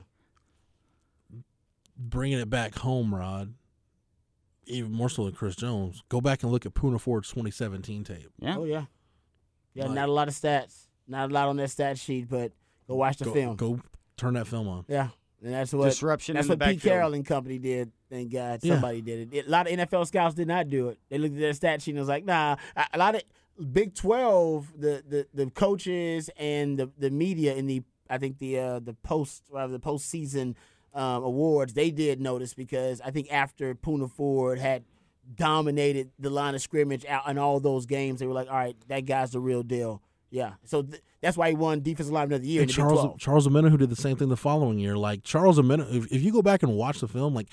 Bringing 1.98 2.38
it 2.38 2.50
back 2.50 2.76
home, 2.78 3.14
Rod, 3.14 3.54
even 4.66 4.92
more 4.92 5.08
so 5.08 5.24
than 5.24 5.32
Chris 5.34 5.56
Jones, 5.56 6.02
go 6.08 6.20
back 6.20 6.42
and 6.42 6.52
look 6.52 6.66
at 6.66 6.74
Poona 6.74 7.00
Ford's 7.00 7.28
2017 7.30 8.04
tape. 8.04 8.30
Yeah. 8.38 8.56
Oh 8.58 8.64
yeah, 8.64 8.84
yeah. 9.74 9.84
Like- 9.86 9.94
not 9.94 10.08
a 10.08 10.12
lot 10.12 10.28
of 10.28 10.34
stats. 10.34 10.86
Not 11.08 11.30
a 11.30 11.32
lot 11.32 11.48
on 11.48 11.56
that 11.58 11.70
stat 11.70 11.98
sheet, 11.98 12.28
but 12.28 12.52
go 12.88 12.96
watch 12.96 13.18
the 13.18 13.26
Go, 13.26 13.32
film. 13.32 13.56
go 13.56 13.80
turn 14.16 14.34
that 14.34 14.48
film 14.48 14.66
on. 14.66 14.84
Yeah, 14.88 15.08
and 15.42 15.54
that's 15.54 15.72
what 15.72 15.84
Disruption 15.84 16.34
That's 16.34 16.46
in 16.46 16.58
the 16.58 16.64
what 16.64 16.68
Pete 16.68 16.78
backfield. 16.78 16.92
Carroll 16.92 17.14
and 17.14 17.24
company 17.24 17.58
did. 17.58 17.92
Thank 18.10 18.32
God 18.32 18.60
Yeah. 18.62 18.74
somebody 18.74 19.02
did 19.02 19.32
it. 19.32 19.46
A 19.46 19.50
lot 19.50 19.66
of 19.70 19.72
NFL 19.78 20.06
scouts 20.06 20.34
did 20.34 20.48
not 20.48 20.68
do 20.68 20.88
it. 20.88 20.98
They 21.08 21.18
looked 21.18 21.34
at 21.34 21.40
their 21.40 21.52
stat 21.52 21.80
sheet 21.82 21.92
and 21.92 22.00
was 22.00 22.08
like, 22.08 22.24
Nah. 22.24 22.56
A- 22.76 22.86
A 22.94 22.98
lot 22.98 23.14
of 23.14 23.22
Big 23.72 23.94
Twelve, 23.94 24.72
the 24.76 25.02
the, 25.08 25.26
the 25.32 25.50
coaches 25.52 26.28
and 26.36 26.76
the, 26.78 26.90
the 26.98 27.10
media 27.10 27.54
in 27.54 27.66
the 27.66 27.82
I 28.10 28.18
think 28.18 28.38
the 28.38 28.58
uh, 28.58 28.78
the 28.80 28.94
post 28.94 29.44
rather 29.50 29.72
the 29.72 29.80
postseason 29.80 30.54
um, 30.96 31.22
awards 31.22 31.74
they 31.74 31.90
did 31.90 32.20
notice 32.20 32.54
because 32.54 33.00
I 33.00 33.10
think 33.10 33.32
after 33.32 33.74
Poona 33.74 34.10
Ford 34.10 34.58
had 34.58 34.84
dominated 35.34 36.10
the 36.18 36.30
line 36.30 36.54
of 36.54 36.62
scrimmage 36.62 37.04
out 37.06 37.28
in 37.28 37.38
all 37.38 37.60
those 37.60 37.86
games, 37.86 38.20
they 38.20 38.26
were 38.26 38.32
like, 38.32 38.48
all 38.48 38.56
right, 38.56 38.76
that 38.88 39.04
guy's 39.04 39.32
the 39.32 39.40
real 39.40 39.62
deal. 39.62 40.02
Yeah, 40.30 40.54
so 40.64 40.82
th- 40.82 41.02
that's 41.20 41.36
why 41.36 41.50
he 41.50 41.54
won 41.54 41.82
Defensive 41.82 42.12
Lineman 42.12 42.36
of 42.36 42.42
the 42.42 42.48
Year 42.48 42.62
And 42.62 42.70
Charles 42.70 43.00
12. 43.00 43.18
Charles 43.18 43.48
Omenihu, 43.48 43.70
who 43.70 43.76
did 43.76 43.90
the 43.90 43.96
same 43.96 44.16
thing 44.16 44.28
the 44.28 44.36
following 44.36 44.78
year. 44.78 44.96
Like 44.96 45.22
Charles 45.22 45.58
Omenihu, 45.58 45.94
if, 45.94 46.12
if 46.12 46.22
you 46.22 46.32
go 46.32 46.42
back 46.42 46.62
and 46.62 46.74
watch 46.74 47.00
the 47.00 47.08
film, 47.08 47.34
like 47.34 47.48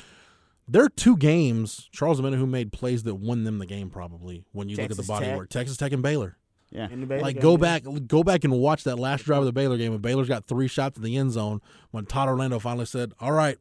there 0.67 0.83
are 0.83 0.89
two 0.89 1.15
games 1.17 1.87
Charles 1.91 2.19
Omenihu 2.19 2.37
who 2.37 2.47
made 2.47 2.71
plays 2.71 3.03
that 3.03 3.15
won 3.15 3.43
them 3.43 3.59
the 3.59 3.65
game. 3.65 3.89
Probably 3.89 4.45
when 4.53 4.69
you 4.69 4.75
look 4.77 4.89
at 4.89 4.97
the 4.97 5.03
body 5.03 5.25
Tech. 5.25 5.37
work, 5.37 5.49
Texas 5.49 5.77
Tech 5.77 5.91
and 5.91 6.01
Baylor. 6.01 6.37
Yeah. 6.73 6.89
In 6.89 7.07
the 7.07 7.17
Like 7.17 7.35
game, 7.35 7.41
go 7.41 7.51
yeah. 7.51 7.57
back, 7.57 7.83
go 8.07 8.23
back 8.23 8.43
and 8.43 8.53
watch 8.53 8.83
that 8.85 8.97
last 8.97 9.25
drive 9.25 9.39
of 9.39 9.45
the 9.45 9.53
Baylor 9.53 9.77
game. 9.77 9.91
When 9.91 10.01
Baylor's 10.01 10.27
got 10.27 10.45
three 10.45 10.67
shots 10.67 10.97
in 10.97 11.03
the 11.03 11.15
end 11.17 11.31
zone, 11.31 11.61
when 11.91 12.05
Todd 12.05 12.27
Orlando 12.27 12.57
finally 12.57 12.85
said, 12.87 13.13
"All 13.19 13.31
right, 13.31 13.57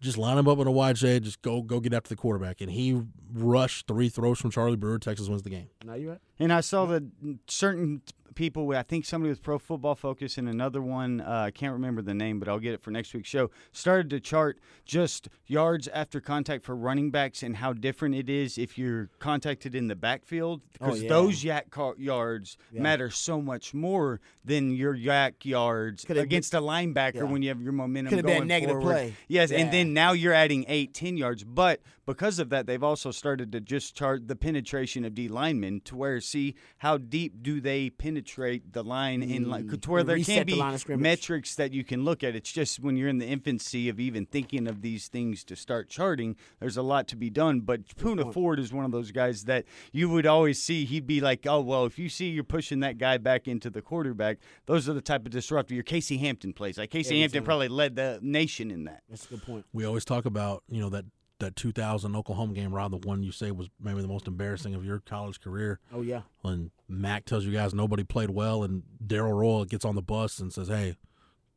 just 0.00 0.18
line 0.18 0.36
him 0.36 0.48
up 0.48 0.58
in 0.58 0.66
a 0.66 0.72
wide 0.72 0.98
shade, 0.98 1.22
just 1.22 1.40
go 1.42 1.62
go 1.62 1.78
get 1.78 1.94
after 1.94 2.08
the 2.08 2.16
quarterback," 2.16 2.60
and 2.60 2.70
he 2.72 3.00
rushed 3.32 3.86
three 3.86 4.08
throws 4.08 4.40
from 4.40 4.50
Charlie 4.50 4.76
Brewer. 4.76 4.98
Texas 4.98 5.28
wins 5.28 5.42
the 5.42 5.50
game. 5.50 5.68
Now 5.84 5.94
you 5.94 6.10
right. 6.10 6.18
And 6.40 6.52
I 6.52 6.60
saw 6.62 6.84
that 6.86 7.04
certain 7.46 8.02
people, 8.34 8.70
I 8.76 8.82
think 8.82 9.04
somebody 9.04 9.30
with 9.30 9.42
Pro 9.42 9.58
Football 9.58 9.94
Focus 9.94 10.38
and 10.38 10.48
another 10.48 10.80
one, 10.82 11.20
uh, 11.20 11.44
I 11.46 11.50
can't 11.50 11.72
remember 11.72 12.02
the 12.02 12.14
name, 12.14 12.38
but 12.38 12.48
I'll 12.48 12.58
get 12.58 12.74
it 12.74 12.82
for 12.82 12.90
next 12.90 13.12
week's 13.14 13.28
show, 13.28 13.50
started 13.72 14.10
to 14.10 14.20
chart 14.20 14.58
just 14.84 15.28
yards 15.46 15.88
after 15.88 16.20
contact 16.20 16.64
for 16.64 16.74
running 16.74 17.10
backs 17.10 17.42
and 17.42 17.56
how 17.56 17.72
different 17.72 18.14
it 18.14 18.28
is 18.28 18.58
if 18.58 18.76
you're 18.78 19.08
contacted 19.18 19.74
in 19.74 19.88
the 19.88 19.96
backfield. 19.96 20.60
Because 20.72 21.02
yeah. 21.02 21.08
those 21.08 21.44
yak 21.44 21.70
ca- 21.70 21.94
yards 21.98 22.56
Yeah. 22.72 22.82
matter 22.82 23.10
so 23.10 23.40
much 23.40 23.74
more 23.74 24.20
than 24.44 24.74
your 24.74 24.94
yak 24.94 25.44
yards 25.44 26.04
Could 26.04 26.16
have 26.16 26.24
against 26.24 26.54
a 26.54 26.60
linebacker 26.60 27.14
Yeah. 27.16 27.22
when 27.24 27.42
you 27.42 27.48
have 27.48 27.60
your 27.62 27.72
momentum 27.72 28.10
Could 28.10 28.18
have 28.18 28.26
been 28.26 28.42
a 28.42 28.46
negative 28.46 28.76
forward. 28.76 28.92
play. 28.92 29.14
Yes, 29.28 29.50
and 29.52 29.72
then 29.72 29.92
now 29.92 30.12
you're 30.12 30.32
adding 30.32 30.64
eight, 30.68 30.94
ten 30.94 31.16
yards. 31.16 31.44
But 31.44 31.80
because 32.06 32.38
of 32.38 32.48
that, 32.50 32.66
they've 32.66 32.82
also 32.82 33.10
started 33.10 33.52
to 33.52 33.60
just 33.60 33.94
chart 33.94 34.26
the 34.28 34.34
penetration 34.36 35.04
of 35.04 35.14
D 35.14 35.28
linemen 35.28 35.80
to 35.84 35.94
where 35.96 36.20
see 36.20 36.54
how 36.78 36.98
deep 36.98 37.42
do 37.42 37.60
they 37.60 37.90
penetrate 37.90 38.72
the 38.72 38.82
line 38.82 39.22
in 39.22 39.48
line 39.48 39.68
to 39.68 39.90
where 39.90 40.02
Mm. 40.02 40.06
there 40.06 40.16
can 40.18 40.38
the 40.46 40.52
be 40.52 40.54
line 40.58 40.74
of 40.74 40.80
scrimmage. 40.80 41.02
metrics 41.02 41.54
that 41.54 41.72
you 41.72 41.84
can 41.84 42.04
look 42.04 42.24
at. 42.24 42.34
It's 42.34 42.52
just 42.52 42.80
when 42.80 42.96
you're 42.96 43.08
in 43.08 43.18
the 43.18 43.26
infancy 43.26 43.88
of 43.88 44.00
even 44.00 44.26
thinking 44.26 44.66
of 44.66 44.82
these 44.82 45.08
things 45.08 45.44
to 45.44 45.56
start 45.56 45.88
charting, 45.88 46.36
there's 46.60 46.76
a 46.76 46.82
lot 46.82 47.06
to 47.08 47.16
be 47.16 47.30
done. 47.30 47.60
But 47.60 47.86
Poona 47.96 48.32
Ford 48.32 48.58
is 48.58 48.72
one 48.72 48.84
of 48.84 48.90
those 48.92 49.10
guys 49.12 49.44
that 49.44 49.64
you 49.92 50.08
would 50.08 50.26
always 50.26 50.62
see. 50.62 50.84
He'd 50.84 51.06
be 51.06 51.20
like, 51.20 51.46
oh 51.46 51.60
well, 51.60 51.86
if 51.86 51.98
you 51.98 52.08
see 52.08 52.28
you're 52.30 52.42
pushing 52.44 52.80
that 52.80 52.98
guy 52.98 53.16
back 53.18 53.46
into 53.46 53.70
the 53.70 53.80
quarterback, 53.82 54.38
those 54.66 54.88
are 54.88 54.92
the 54.92 55.00
type 55.00 55.24
of 55.24 55.30
disruptor 55.32 55.74
your 55.74 55.82
Casey 55.84 56.18
Hampton 56.18 56.52
plays. 56.52 56.78
Like 56.78 56.90
Casey 56.90 57.14
Yeah, 57.14 57.22
Hampton 57.22 57.44
probably 57.44 57.68
led 57.68 57.96
the 57.96 58.18
nation 58.22 58.70
in 58.70 58.84
that. 58.84 59.02
That's 59.08 59.26
a 59.26 59.28
good 59.28 59.42
point. 59.44 59.66
We 59.72 59.84
always 59.84 60.04
talk 60.04 60.24
about 60.24 60.64
you 60.68 60.80
know 60.80 60.88
that 60.90 61.04
that 61.42 61.56
2000 61.56 62.16
Oklahoma 62.16 62.54
game, 62.54 62.72
Rod, 62.72 62.92
the 62.92 63.06
one 63.06 63.22
you 63.22 63.32
say 63.32 63.50
was 63.50 63.68
maybe 63.80 64.00
the 64.00 64.08
most 64.08 64.26
embarrassing 64.26 64.74
of 64.74 64.84
your 64.84 65.00
college 65.00 65.40
career. 65.40 65.78
Oh 65.92 66.00
yeah. 66.02 66.22
When 66.40 66.70
Mac 66.88 67.24
tells 67.26 67.44
you 67.44 67.52
guys 67.52 67.74
nobody 67.74 68.04
played 68.04 68.30
well, 68.30 68.62
and 68.62 68.82
Darrell 69.06 69.32
Royal 69.34 69.64
gets 69.64 69.84
on 69.84 69.94
the 69.94 70.02
bus 70.02 70.38
and 70.38 70.52
says, 70.52 70.68
"Hey, 70.68 70.96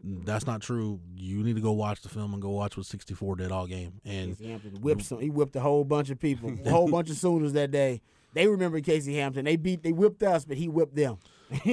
that's 0.03 0.45
not 0.45 0.61
true. 0.61 0.99
You 1.15 1.43
need 1.43 1.55
to 1.55 1.61
go 1.61 1.71
watch 1.71 2.01
the 2.01 2.09
film 2.09 2.33
and 2.33 2.41
go 2.41 2.49
watch 2.49 2.75
what 2.77 2.85
64 2.85 3.37
did 3.37 3.51
all 3.51 3.67
game." 3.67 4.01
And 4.03 4.37
Casey 4.37 4.49
Hampton 4.49 4.81
whipped 4.81 5.03
some, 5.03 5.19
he 5.19 5.29
whipped 5.29 5.55
a 5.55 5.61
whole 5.61 5.83
bunch 5.83 6.09
of 6.09 6.19
people, 6.19 6.51
a 6.65 6.69
whole 6.69 6.89
bunch 6.89 7.09
of 7.09 7.17
Sooners 7.17 7.53
that 7.53 7.71
day. 7.71 8.01
They 8.33 8.47
remember 8.47 8.81
Casey 8.81 9.15
Hampton. 9.15 9.45
They 9.45 9.55
beat, 9.55 9.81
they 9.81 9.93
whipped 9.93 10.21
us, 10.21 10.43
but 10.43 10.57
he 10.57 10.67
whipped 10.67 10.95
them. 10.95 11.17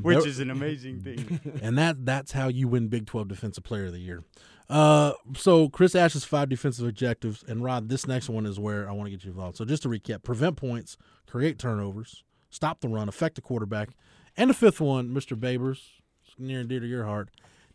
which 0.00 0.26
is 0.26 0.40
an 0.40 0.50
amazing 0.50 1.00
thing. 1.00 1.40
and 1.62 1.76
that 1.78 2.04
that's 2.06 2.32
how 2.32 2.48
you 2.48 2.66
win 2.66 2.88
Big 2.88 3.06
12 3.06 3.28
Defensive 3.28 3.62
Player 3.62 3.86
of 3.86 3.92
the 3.92 4.00
Year. 4.00 4.24
Uh, 4.70 5.14
so 5.34 5.68
Chris 5.68 5.96
Ash's 5.96 6.24
five 6.24 6.48
defensive 6.48 6.86
objectives, 6.86 7.42
and 7.48 7.62
Rod, 7.62 7.88
this 7.88 8.06
next 8.06 8.28
one 8.28 8.46
is 8.46 8.60
where 8.60 8.88
I 8.88 8.92
want 8.92 9.08
to 9.08 9.10
get 9.10 9.24
you 9.24 9.32
involved. 9.32 9.56
So 9.56 9.64
just 9.64 9.82
to 9.82 9.88
recap: 9.88 10.22
prevent 10.22 10.56
points, 10.56 10.96
create 11.26 11.58
turnovers, 11.58 12.22
stop 12.50 12.80
the 12.80 12.88
run, 12.88 13.08
affect 13.08 13.34
the 13.34 13.40
quarterback, 13.40 13.88
and 14.36 14.48
the 14.48 14.54
fifth 14.54 14.80
one, 14.80 15.08
Mr. 15.08 15.36
Babers, 15.36 15.80
near 16.38 16.60
and 16.60 16.68
dear 16.68 16.78
to 16.78 16.86
your 16.86 17.04
heart, 17.04 17.30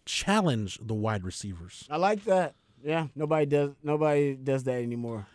challenge 0.05 0.79
the 0.81 0.93
wide 0.93 1.25
receivers. 1.25 1.85
I 1.89 1.97
like 1.97 2.23
that. 2.23 2.55
Yeah, 2.81 3.07
nobody 3.13 3.45
does 3.45 3.71
nobody 3.83 4.35
does 4.35 4.63
that 4.63 4.81
anymore. 4.81 5.27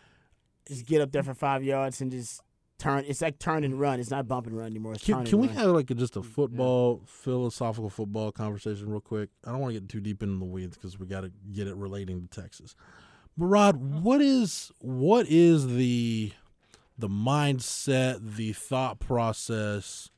Just 0.67 0.87
get 0.87 1.01
up 1.01 1.11
there 1.11 1.23
for 1.23 1.35
five 1.35 1.63
yards 1.63 2.01
and 2.01 2.11
just 2.11 2.41
turn. 2.81 3.05
It's 3.07 3.21
like 3.21 3.39
turn 3.39 3.63
and 3.63 3.79
run. 3.79 3.99
It's 3.99 4.09
not 4.09 4.27
bump 4.27 4.47
and 4.47 4.57
run 4.57 4.67
anymore. 4.67 4.93
It's 4.93 5.03
Can, 5.03 5.15
turn 5.15 5.25
can 5.25 5.33
and 5.35 5.41
we 5.41 5.47
run. 5.47 5.57
have 5.57 5.67
like 5.67 5.91
a, 5.91 5.95
just 5.95 6.17
a 6.17 6.21
mm, 6.21 6.25
football, 6.25 7.01
philosophical 7.05 7.89
football 7.89 8.31
conversation 8.31 8.89
real 8.89 8.99
quick? 8.99 9.29
I 9.45 9.51
don't 9.51 9.59
want 9.59 9.73
to 9.73 9.79
get 9.79 9.89
too 9.89 9.99
deep 9.99 10.23
into 10.23 10.39
the 10.39 10.45
weeds 10.45 10.75
because 10.75 10.99
we 10.99 11.05
got 11.05 11.21
to 11.21 11.31
get 11.53 11.67
it 11.67 11.75
relating 11.75 12.27
to 12.27 12.41
Texas. 12.41 12.75
But 13.37 13.45
Rod, 13.45 13.75
oh. 13.75 13.99
what 14.01 14.21
is 14.21 14.71
what 14.79 15.27
is 15.27 15.75
the 15.75 16.33
the 16.97 17.09
mindset, 17.09 18.35
the 18.35 18.53
thought 18.53 18.99
process, 18.99 20.09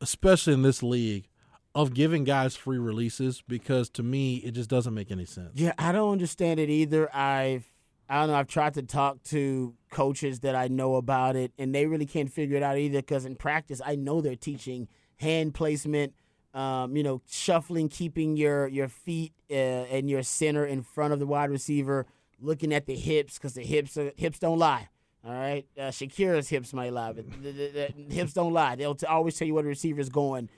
especially 0.00 0.54
in 0.54 0.62
this 0.62 0.82
league, 0.82 1.28
of 1.74 1.94
giving 1.94 2.24
guys 2.24 2.56
free 2.56 2.78
releases? 2.78 3.42
Because 3.42 3.88
to 3.90 4.02
me, 4.02 4.36
it 4.38 4.50
just 4.50 4.68
doesn't 4.68 4.94
make 4.94 5.10
any 5.10 5.24
sense. 5.24 5.52
Yeah, 5.54 5.72
I 5.78 5.92
don't 5.92 6.12
understand 6.12 6.60
it 6.60 6.68
either. 6.68 7.14
I've 7.14 7.70
I 8.08 8.20
don't 8.20 8.28
know. 8.28 8.36
I've 8.36 8.48
tried 8.48 8.74
to 8.74 8.82
talk 8.82 9.22
to 9.24 9.74
coaches 9.90 10.40
that 10.40 10.54
I 10.54 10.68
know 10.68 10.94
about 10.96 11.36
it, 11.36 11.52
and 11.58 11.74
they 11.74 11.86
really 11.86 12.06
can't 12.06 12.32
figure 12.32 12.56
it 12.56 12.62
out 12.62 12.78
either. 12.78 12.98
Because 12.98 13.24
in 13.24 13.36
practice, 13.36 13.80
I 13.84 13.96
know 13.96 14.20
they're 14.20 14.34
teaching 14.36 14.88
hand 15.16 15.54
placement, 15.54 16.14
um, 16.54 16.96
you 16.96 17.02
know, 17.02 17.20
shuffling, 17.28 17.88
keeping 17.88 18.36
your 18.36 18.66
your 18.68 18.88
feet 18.88 19.32
uh, 19.50 19.54
and 19.54 20.08
your 20.08 20.22
center 20.22 20.64
in 20.64 20.82
front 20.82 21.12
of 21.12 21.18
the 21.18 21.26
wide 21.26 21.50
receiver, 21.50 22.06
looking 22.40 22.72
at 22.72 22.86
the 22.86 22.96
hips 22.96 23.34
because 23.34 23.54
the 23.54 23.62
hips 23.62 23.96
are, 23.98 24.12
hips 24.16 24.38
don't 24.38 24.58
lie. 24.58 24.88
All 25.24 25.32
right, 25.32 25.66
uh, 25.76 25.90
Shakira's 25.90 26.48
hips 26.48 26.72
might 26.72 26.92
lie, 26.92 27.12
but 27.12 27.28
the, 27.42 27.52
the, 27.52 27.92
the 28.08 28.14
hips 28.14 28.32
don't 28.32 28.52
lie. 28.52 28.76
They'll 28.76 28.94
t- 28.94 29.04
always 29.04 29.36
tell 29.36 29.46
you 29.48 29.52
where 29.52 29.64
the 29.64 29.68
receiver's 29.68 30.08
going, 30.08 30.48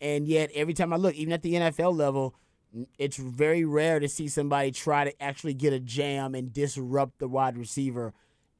and 0.00 0.26
yet 0.26 0.50
every 0.54 0.74
time 0.74 0.92
I 0.92 0.96
look, 0.96 1.14
even 1.14 1.32
at 1.32 1.40
the 1.40 1.54
NFL 1.54 1.96
level 1.96 2.34
it's 2.98 3.16
very 3.16 3.64
rare 3.64 3.98
to 3.98 4.08
see 4.08 4.28
somebody 4.28 4.70
try 4.70 5.04
to 5.04 5.22
actually 5.22 5.54
get 5.54 5.72
a 5.72 5.80
jam 5.80 6.34
and 6.34 6.52
disrupt 6.52 7.18
the 7.18 7.28
wide 7.28 7.56
receiver. 7.56 8.12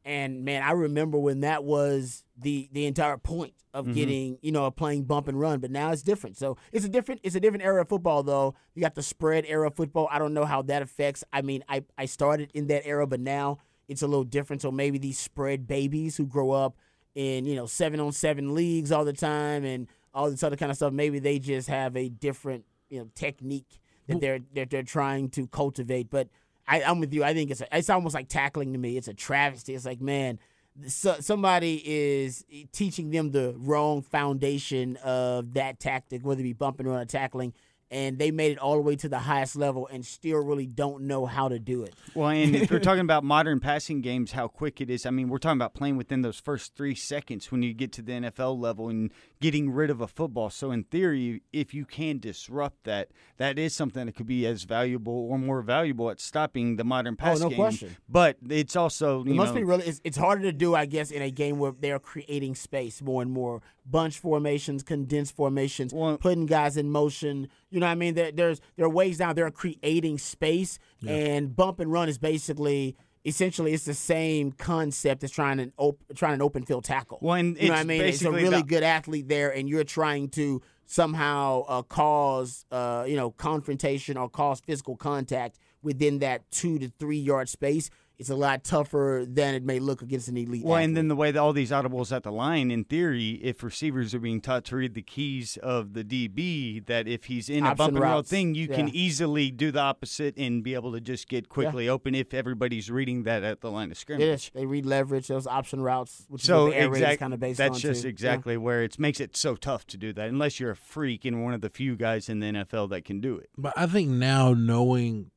And 0.04 0.44
man, 0.44 0.62
I 0.62 0.72
remember 0.72 1.18
when 1.18 1.40
that 1.40 1.64
was 1.64 2.24
the 2.36 2.68
the 2.72 2.86
entire 2.86 3.18
point 3.18 3.54
of 3.74 3.84
Mhm. 3.86 3.94
getting, 3.94 4.38
you 4.40 4.50
know, 4.50 4.70
playing 4.70 5.04
bump 5.04 5.28
and 5.28 5.38
run, 5.38 5.60
but 5.60 5.70
now 5.70 5.92
it's 5.92 6.02
different. 6.02 6.36
So 6.38 6.56
it's 6.72 6.84
a 6.84 6.88
different 6.88 7.20
it's 7.22 7.34
a 7.34 7.40
different 7.40 7.64
era 7.64 7.82
of 7.82 7.88
football 7.88 8.22
though. 8.22 8.54
You 8.74 8.80
got 8.80 8.94
the 8.94 9.02
spread 9.02 9.44
era 9.46 9.66
of 9.66 9.74
football. 9.76 10.08
I 10.10 10.18
don't 10.18 10.32
know 10.32 10.46
how 10.46 10.62
that 10.62 10.80
affects. 10.80 11.22
I 11.32 11.42
mean, 11.42 11.62
I 11.68 11.84
I 11.98 12.06
started 12.06 12.50
in 12.54 12.68
that 12.68 12.86
era, 12.86 13.06
but 13.06 13.20
now 13.20 13.58
it's 13.88 14.00
a 14.02 14.06
little 14.06 14.24
different. 14.24 14.62
So 14.62 14.70
maybe 14.70 14.96
these 14.98 15.18
spread 15.18 15.66
babies 15.66 16.16
who 16.16 16.26
grow 16.26 16.52
up 16.52 16.76
in, 17.14 17.44
you 17.44 17.54
know, 17.56 17.66
7 17.66 18.00
on 18.00 18.12
7 18.12 18.54
leagues 18.54 18.90
all 18.92 19.04
the 19.04 19.12
time 19.12 19.64
and 19.64 19.88
all 20.14 20.30
this 20.30 20.42
other 20.42 20.56
kind 20.56 20.70
of 20.70 20.76
stuff, 20.76 20.92
maybe 20.92 21.18
they 21.18 21.38
just 21.38 21.68
have 21.68 21.96
a 21.96 22.08
different, 22.08 22.64
you 22.88 22.98
know, 23.00 23.10
technique 23.14 23.78
that 24.08 24.20
they're 24.20 24.40
that 24.54 24.70
they're 24.70 24.82
trying 24.82 25.30
to 25.30 25.46
cultivate. 25.46 26.10
But 26.10 26.28
I, 26.66 26.82
I'm 26.82 27.00
with 27.00 27.14
you. 27.14 27.24
I 27.24 27.34
think 27.34 27.50
it's 27.50 27.60
a, 27.60 27.76
it's 27.76 27.90
almost 27.90 28.14
like 28.14 28.28
tackling 28.28 28.72
to 28.72 28.78
me. 28.78 28.96
It's 28.96 29.08
a 29.08 29.14
travesty. 29.14 29.74
It's 29.74 29.86
like 29.86 30.00
man, 30.00 30.38
so, 30.86 31.16
somebody 31.20 31.82
is 31.84 32.44
teaching 32.72 33.10
them 33.10 33.30
the 33.30 33.54
wrong 33.56 34.02
foundation 34.02 34.96
of 34.96 35.54
that 35.54 35.80
tactic, 35.80 36.24
whether 36.24 36.40
it 36.40 36.44
be 36.44 36.52
bumping 36.52 36.86
or 36.86 37.04
tackling, 37.04 37.52
and 37.90 38.18
they 38.18 38.30
made 38.30 38.52
it 38.52 38.58
all 38.58 38.74
the 38.74 38.82
way 38.82 38.96
to 38.96 39.08
the 39.08 39.18
highest 39.18 39.56
level 39.56 39.88
and 39.90 40.04
still 40.04 40.38
really 40.38 40.66
don't 40.66 41.02
know 41.02 41.26
how 41.26 41.48
to 41.48 41.58
do 41.58 41.82
it. 41.82 41.94
Well, 42.14 42.28
and 42.28 42.54
if 42.54 42.70
we're 42.70 42.78
talking 42.80 43.00
about 43.00 43.24
modern 43.24 43.60
passing 43.60 44.02
games, 44.02 44.32
how 44.32 44.46
quick 44.46 44.80
it 44.80 44.90
is. 44.90 45.06
I 45.06 45.10
mean, 45.10 45.28
we're 45.28 45.38
talking 45.38 45.58
about 45.58 45.74
playing 45.74 45.96
within 45.96 46.22
those 46.22 46.38
first 46.38 46.74
three 46.76 46.94
seconds 46.94 47.50
when 47.50 47.62
you 47.62 47.72
get 47.72 47.92
to 47.92 48.02
the 48.02 48.12
NFL 48.12 48.58
level 48.58 48.88
and 48.88 49.10
getting 49.40 49.70
rid 49.70 49.90
of 49.90 50.00
a 50.00 50.06
football. 50.08 50.50
So, 50.50 50.70
in 50.70 50.84
theory, 50.84 51.42
if 51.52 51.72
you 51.74 51.84
can 51.84 52.18
disrupt 52.18 52.84
that, 52.84 53.08
that 53.36 53.58
is 53.58 53.74
something 53.74 54.06
that 54.06 54.12
could 54.16 54.26
be 54.26 54.46
as 54.46 54.64
valuable 54.64 55.12
or 55.30 55.38
more 55.38 55.62
valuable 55.62 56.10
at 56.10 56.20
stopping 56.20 56.76
the 56.76 56.84
modern 56.84 57.16
pass 57.16 57.40
Oh, 57.40 57.44
no 57.44 57.48
game. 57.50 57.56
question. 57.58 57.96
But 58.08 58.36
it's 58.48 58.74
also 58.76 59.24
you 59.24 59.32
It 59.32 59.36
must 59.36 59.54
know, 59.54 59.60
be 59.60 59.64
really. 59.64 59.84
It's, 59.84 60.00
it's 60.04 60.16
harder 60.16 60.42
to 60.42 60.52
do, 60.52 60.74
I 60.74 60.86
guess, 60.86 61.10
in 61.10 61.22
a 61.22 61.30
game 61.30 61.58
where 61.58 61.72
they're 61.78 61.98
creating 61.98 62.54
space 62.54 63.00
more 63.02 63.22
and 63.22 63.30
more. 63.30 63.62
Bunch 63.90 64.18
formations, 64.18 64.82
condensed 64.82 65.34
formations, 65.34 65.94
putting 66.20 66.44
guys 66.44 66.76
in 66.76 66.90
motion. 66.90 67.48
You 67.70 67.80
know 67.80 67.86
what 67.86 67.92
I 67.92 67.94
mean? 67.94 68.14
There, 68.14 68.30
there's 68.30 68.60
there 68.76 68.84
are 68.84 68.90
ways 68.90 69.18
down. 69.18 69.34
They're 69.34 69.50
creating 69.50 70.18
space, 70.18 70.78
and 71.06 71.56
bump 71.56 71.80
and 71.80 71.90
run 71.90 72.08
is 72.08 72.18
basically. 72.18 72.96
Essentially, 73.28 73.74
it's 73.74 73.84
the 73.84 73.94
same 73.94 74.52
concept 74.52 75.22
as 75.22 75.30
trying 75.30 75.60
an 75.60 75.72
op- 75.76 76.00
trying 76.14 76.34
an 76.34 76.42
open 76.42 76.64
field 76.64 76.84
tackle. 76.84 77.18
Well, 77.20 77.34
and 77.34 77.56
you 77.58 77.68
know 77.68 77.74
what 77.74 77.80
I 77.80 77.84
mean? 77.84 78.02
It's 78.02 78.22
a 78.22 78.30
really 78.32 78.58
the- 78.58 78.62
good 78.62 78.82
athlete 78.82 79.28
there, 79.28 79.50
and 79.50 79.68
you're 79.68 79.84
trying 79.84 80.30
to 80.30 80.62
somehow 80.86 81.64
uh, 81.68 81.82
cause 81.82 82.64
uh, 82.72 83.04
you 83.06 83.16
know 83.16 83.30
confrontation 83.30 84.16
or 84.16 84.28
cause 84.28 84.60
physical 84.60 84.96
contact 84.96 85.58
within 85.82 86.18
that 86.20 86.50
two 86.50 86.78
to 86.78 86.88
three 86.98 87.18
yard 87.18 87.48
space. 87.48 87.90
It's 88.18 88.30
a 88.30 88.34
lot 88.34 88.64
tougher 88.64 89.24
than 89.28 89.54
it 89.54 89.62
may 89.62 89.78
look 89.78 90.02
against 90.02 90.26
an 90.26 90.36
elite. 90.36 90.64
Well, 90.64 90.74
athlete. 90.74 90.84
and 90.86 90.96
then 90.96 91.06
the 91.06 91.14
way 91.14 91.30
that 91.30 91.38
all 91.38 91.52
these 91.52 91.70
audibles 91.70 92.10
at 92.10 92.24
the 92.24 92.32
line, 92.32 92.72
in 92.72 92.82
theory, 92.82 93.38
if 93.44 93.62
receivers 93.62 94.12
are 94.12 94.18
being 94.18 94.40
taught 94.40 94.64
to 94.66 94.76
read 94.76 94.94
the 94.94 95.02
keys 95.02 95.56
of 95.62 95.92
the 95.94 96.02
DB, 96.02 96.84
that 96.86 97.06
if 97.06 97.26
he's 97.26 97.48
in 97.48 97.62
a 97.64 97.68
Option 97.68 97.76
bump 97.76 97.88
and 97.94 98.00
roll 98.00 98.22
thing, 98.22 98.56
you 98.56 98.66
can 98.66 98.88
easily 98.88 99.52
do 99.52 99.70
the 99.70 99.78
opposite 99.78 100.36
and 100.36 100.64
be 100.64 100.74
able 100.74 100.90
to 100.94 101.00
just 101.00 101.28
get 101.28 101.48
quickly 101.48 101.88
open 101.88 102.16
if 102.16 102.34
everybody's 102.34 102.90
reading 102.90 103.22
that 103.22 103.44
at 103.44 103.60
the 103.60 103.70
line 103.70 103.92
of 103.92 103.96
scrimmage. 103.96 104.26
Yes, 104.26 104.50
they 104.52 104.66
read 104.66 104.84
leverage 104.84 105.28
those 105.28 105.46
option 105.46 105.80
routes, 105.80 106.24
which 106.28 106.42
So 106.42 106.56
is 106.56 106.62
what 106.64 106.70
the 106.70 106.76
air 106.76 106.88
raid 106.90 106.96
is 106.96 107.02
exact- 107.02 107.20
kind 107.20 107.34
of 107.34 107.38
based 107.40 107.58
that's 107.58 107.74
on. 107.76 107.80
just 107.80 108.02
too. 108.02 108.08
Yeah. 108.08 108.12
exactly 108.12 108.56
where 108.56 108.82
it 108.82 108.98
makes 108.98 109.20
it 109.20 109.36
so 109.36 109.54
tough 109.54 109.86
to 109.86 109.96
do 109.96 110.12
that, 110.14 110.28
unless 110.28 110.58
you're 110.58 110.72
a 110.72 110.76
freak 110.76 111.24
and 111.24 111.44
one 111.44 111.54
of 111.54 111.60
the 111.60 111.70
few 111.70 111.94
guys 111.94 112.28
in 112.28 112.40
the 112.40 112.46
NFL 112.48 112.88
that 112.90 113.04
can 113.04 113.20
do 113.20 113.36
it. 113.36 113.48
But 113.56 113.74
I 113.76 113.86
think 113.86 114.08
now 114.08 114.54
knowing 114.54 115.30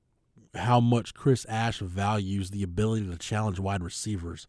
how 0.56 0.80
much 0.80 1.14
Chris 1.14 1.46
Ash 1.48 1.80
values 1.80 2.50
the 2.52 2.64
ability 2.64 3.08
to 3.08 3.18
challenge 3.18 3.60
wide 3.60 3.84
receivers, 3.84 4.48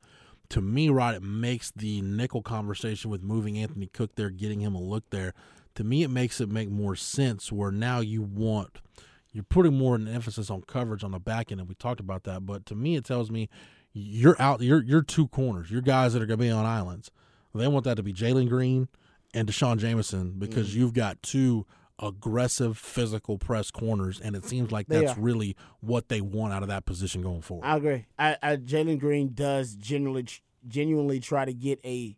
to 0.50 0.60
me, 0.60 0.88
Rod, 0.90 1.14
it 1.14 1.22
makes 1.22 1.70
the 1.70 2.02
nickel 2.02 2.42
conversation 2.42 3.10
with 3.10 3.22
moving 3.22 3.56
Anthony 3.58 3.86
Cook 3.86 4.16
there, 4.16 4.28
getting 4.30 4.60
him 4.60 4.74
a 4.74 4.80
look 4.82 5.04
there. 5.10 5.32
To 5.76 5.84
me, 5.84 6.02
it 6.02 6.08
makes 6.10 6.40
it 6.40 6.50
make 6.50 6.68
more 6.70 6.94
sense 6.96 7.50
where 7.50 7.70
now 7.70 8.00
you 8.00 8.20
want 8.22 8.80
you're 9.34 9.44
putting 9.44 9.78
more 9.78 9.94
an 9.94 10.06
emphasis 10.06 10.50
on 10.50 10.60
coverage 10.62 11.02
on 11.02 11.12
the 11.12 11.18
back 11.18 11.50
end, 11.50 11.58
and 11.58 11.66
we 11.66 11.74
talked 11.74 12.00
about 12.00 12.24
that. 12.24 12.44
But 12.44 12.66
to 12.66 12.74
me, 12.74 12.96
it 12.96 13.04
tells 13.06 13.30
me 13.30 13.48
you're 13.94 14.36
out. 14.38 14.60
You're 14.60 14.82
you're 14.82 15.00
two 15.00 15.28
corners. 15.28 15.70
You're 15.70 15.80
guys 15.80 16.12
that 16.12 16.20
are 16.22 16.26
going 16.26 16.38
to 16.38 16.44
be 16.44 16.50
on 16.50 16.66
islands. 16.66 17.10
They 17.54 17.66
want 17.66 17.84
that 17.86 17.94
to 17.96 18.02
be 18.02 18.12
Jalen 18.12 18.50
Green 18.50 18.88
and 19.32 19.48
D'Shawn 19.48 19.78
Jamison 19.78 20.34
because 20.38 20.70
Mm. 20.70 20.74
you've 20.74 20.92
got 20.92 21.22
two 21.22 21.66
aggressive 21.98 22.78
physical 22.78 23.38
press 23.38 23.70
corners, 23.70 24.20
and 24.20 24.34
it 24.34 24.44
seems 24.44 24.72
like 24.72 24.86
that's 24.86 25.16
really 25.16 25.56
what 25.80 26.08
they 26.08 26.20
want 26.20 26.52
out 26.52 26.62
of 26.62 26.68
that 26.68 26.84
position 26.84 27.22
going 27.22 27.42
forward. 27.42 27.64
I 27.64 27.76
agree. 27.76 28.06
I, 28.18 28.36
I 28.42 28.56
Jalen 28.56 28.98
Green 28.98 29.32
does 29.34 29.74
generally 29.74 30.26
genuinely 30.66 31.20
try 31.20 31.44
to 31.44 31.52
get 31.52 31.80
a 31.84 32.16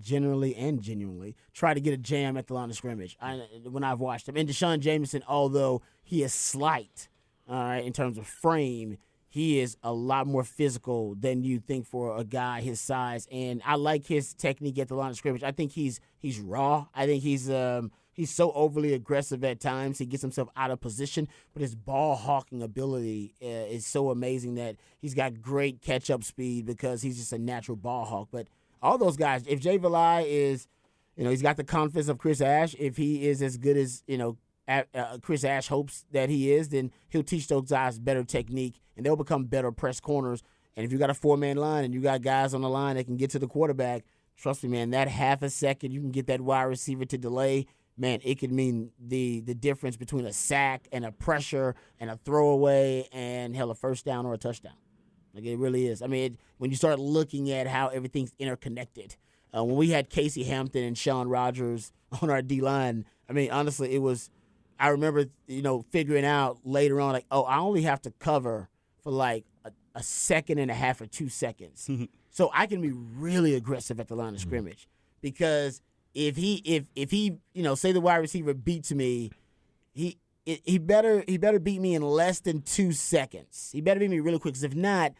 generally 0.00 0.54
and 0.54 0.82
genuinely 0.82 1.36
try 1.54 1.72
to 1.74 1.80
get 1.80 1.94
a 1.94 1.96
jam 1.96 2.36
at 2.36 2.46
the 2.46 2.54
line 2.54 2.70
of 2.70 2.76
scrimmage. 2.76 3.16
I, 3.20 3.42
when 3.64 3.84
I've 3.84 4.00
watched 4.00 4.28
him, 4.28 4.36
and 4.36 4.48
D'Shawn 4.48 4.80
Jamison, 4.80 5.22
although 5.26 5.82
he 6.02 6.22
is 6.22 6.34
slight, 6.34 7.08
all 7.48 7.56
right, 7.56 7.84
in 7.84 7.92
terms 7.92 8.18
of 8.18 8.26
frame, 8.26 8.98
he 9.28 9.60
is 9.60 9.76
a 9.82 9.92
lot 9.92 10.26
more 10.26 10.44
physical 10.44 11.14
than 11.14 11.44
you 11.44 11.58
think 11.58 11.86
for 11.86 12.16
a 12.16 12.24
guy 12.24 12.60
his 12.60 12.80
size. 12.80 13.28
And 13.30 13.60
I 13.64 13.74
like 13.74 14.06
his 14.06 14.32
technique 14.34 14.78
at 14.78 14.88
the 14.88 14.94
line 14.94 15.10
of 15.10 15.16
scrimmage. 15.16 15.42
I 15.42 15.52
think 15.52 15.72
he's 15.72 16.00
he's 16.18 16.40
raw. 16.40 16.86
I 16.94 17.06
think 17.06 17.22
he's 17.22 17.50
um 17.50 17.90
he's 18.16 18.30
so 18.30 18.50
overly 18.52 18.94
aggressive 18.94 19.44
at 19.44 19.60
times. 19.60 19.98
He 19.98 20.06
gets 20.06 20.22
himself 20.22 20.48
out 20.56 20.70
of 20.70 20.80
position, 20.80 21.28
but 21.52 21.60
his 21.60 21.74
ball 21.74 22.16
hawking 22.16 22.62
ability 22.62 23.34
uh, 23.42 23.46
is 23.46 23.86
so 23.86 24.10
amazing 24.10 24.54
that 24.54 24.76
he's 24.98 25.14
got 25.14 25.40
great 25.40 25.82
catch 25.82 26.10
up 26.10 26.24
speed 26.24 26.66
because 26.66 27.02
he's 27.02 27.18
just 27.18 27.32
a 27.32 27.38
natural 27.38 27.76
ball 27.76 28.06
hawk. 28.06 28.28
But 28.32 28.48
all 28.82 28.98
those 28.98 29.16
guys, 29.16 29.44
if 29.46 29.60
Jay 29.60 29.78
Valai 29.78 30.24
is, 30.26 30.66
you 31.14 31.24
know, 31.24 31.30
he's 31.30 31.42
got 31.42 31.56
the 31.56 31.64
confidence 31.64 32.08
of 32.08 32.18
Chris 32.18 32.40
Ash. 32.40 32.74
If 32.78 32.96
he 32.96 33.28
is 33.28 33.42
as 33.42 33.56
good 33.56 33.76
as 33.76 34.02
you 34.06 34.18
know. 34.18 34.36
Uh, 34.68 34.82
Chris 35.22 35.44
Ash 35.44 35.68
hopes 35.68 36.06
that 36.10 36.28
he 36.28 36.50
is, 36.50 36.70
then 36.70 36.90
he'll 37.08 37.22
teach 37.22 37.46
those 37.46 37.68
guys 37.70 38.00
better 38.00 38.24
technique, 38.24 38.80
and 38.96 39.06
they'll 39.06 39.14
become 39.14 39.44
better 39.44 39.70
press 39.70 40.00
corners. 40.00 40.42
And 40.76 40.84
if 40.84 40.90
you 40.90 40.98
got 40.98 41.08
a 41.08 41.14
four 41.14 41.36
man 41.36 41.56
line 41.56 41.84
and 41.84 41.94
you 41.94 42.00
got 42.00 42.20
guys 42.20 42.52
on 42.52 42.62
the 42.62 42.68
line 42.68 42.96
that 42.96 43.04
can 43.04 43.16
get 43.16 43.30
to 43.30 43.38
the 43.38 43.46
quarterback, 43.46 44.02
trust 44.36 44.62
me, 44.62 44.68
man, 44.68 44.90
that 44.90 45.06
half 45.06 45.42
a 45.42 45.50
second 45.50 45.92
you 45.92 46.00
can 46.00 46.10
get 46.10 46.26
that 46.26 46.40
wide 46.40 46.64
receiver 46.64 47.04
to 47.04 47.16
delay. 47.16 47.66
Man, 47.98 48.20
it 48.22 48.38
could 48.38 48.52
mean 48.52 48.90
the 49.00 49.40
the 49.40 49.54
difference 49.54 49.96
between 49.96 50.26
a 50.26 50.32
sack 50.32 50.86
and 50.92 51.04
a 51.04 51.12
pressure 51.12 51.74
and 51.98 52.10
a 52.10 52.16
throwaway 52.16 53.08
and 53.10 53.56
hell 53.56 53.70
a 53.70 53.74
first 53.74 54.04
down 54.04 54.26
or 54.26 54.34
a 54.34 54.38
touchdown. 54.38 54.74
Like 55.34 55.44
it 55.44 55.56
really 55.56 55.86
is. 55.86 56.02
I 56.02 56.06
mean, 56.06 56.24
it, 56.24 56.38
when 56.58 56.70
you 56.70 56.76
start 56.76 56.98
looking 56.98 57.50
at 57.50 57.66
how 57.66 57.88
everything's 57.88 58.32
interconnected. 58.38 59.16
Uh, 59.56 59.64
when 59.64 59.76
we 59.76 59.90
had 59.90 60.10
Casey 60.10 60.44
Hampton 60.44 60.82
and 60.82 60.96
Shaun 60.96 61.28
Rogers 61.28 61.92
on 62.22 62.30
our 62.30 62.42
D 62.42 62.60
line, 62.60 63.04
I 63.28 63.32
mean, 63.32 63.50
honestly, 63.50 63.94
it 63.94 63.98
was. 63.98 64.30
I 64.78 64.88
remember, 64.88 65.24
you 65.46 65.62
know, 65.62 65.86
figuring 65.90 66.26
out 66.26 66.58
later 66.62 67.00
on, 67.00 67.14
like, 67.14 67.24
oh, 67.30 67.44
I 67.44 67.58
only 67.60 67.80
have 67.82 68.02
to 68.02 68.10
cover 68.18 68.68
for 69.02 69.10
like 69.10 69.46
a, 69.64 69.72
a 69.94 70.02
second 70.02 70.58
and 70.58 70.70
a 70.70 70.74
half 70.74 71.00
or 71.00 71.06
two 71.06 71.30
seconds, 71.30 71.88
so 72.30 72.50
I 72.52 72.66
can 72.66 72.82
be 72.82 72.92
really 72.92 73.54
aggressive 73.54 74.00
at 74.00 74.08
the 74.08 74.14
line 74.16 74.34
of 74.34 74.40
scrimmage 74.40 74.86
because 75.22 75.80
if 76.16 76.36
he 76.36 76.62
if 76.64 76.86
if 76.96 77.10
he 77.10 77.36
you 77.52 77.62
know 77.62 77.74
say 77.74 77.92
the 77.92 78.00
wide 78.00 78.16
receiver 78.16 78.54
beats 78.54 78.90
me, 78.90 79.30
he 79.92 80.16
he 80.44 80.78
better 80.78 81.22
he 81.28 81.36
better 81.36 81.58
beat 81.58 81.80
me 81.80 81.94
in 81.94 82.02
less 82.02 82.40
than 82.40 82.62
two 82.62 82.92
seconds. 82.92 83.68
He 83.70 83.82
better 83.82 84.00
beat 84.00 84.10
me 84.10 84.20
really 84.20 84.38
quick. 84.38 84.54
Because 84.54 84.64
if 84.64 84.74
not, 84.74 85.12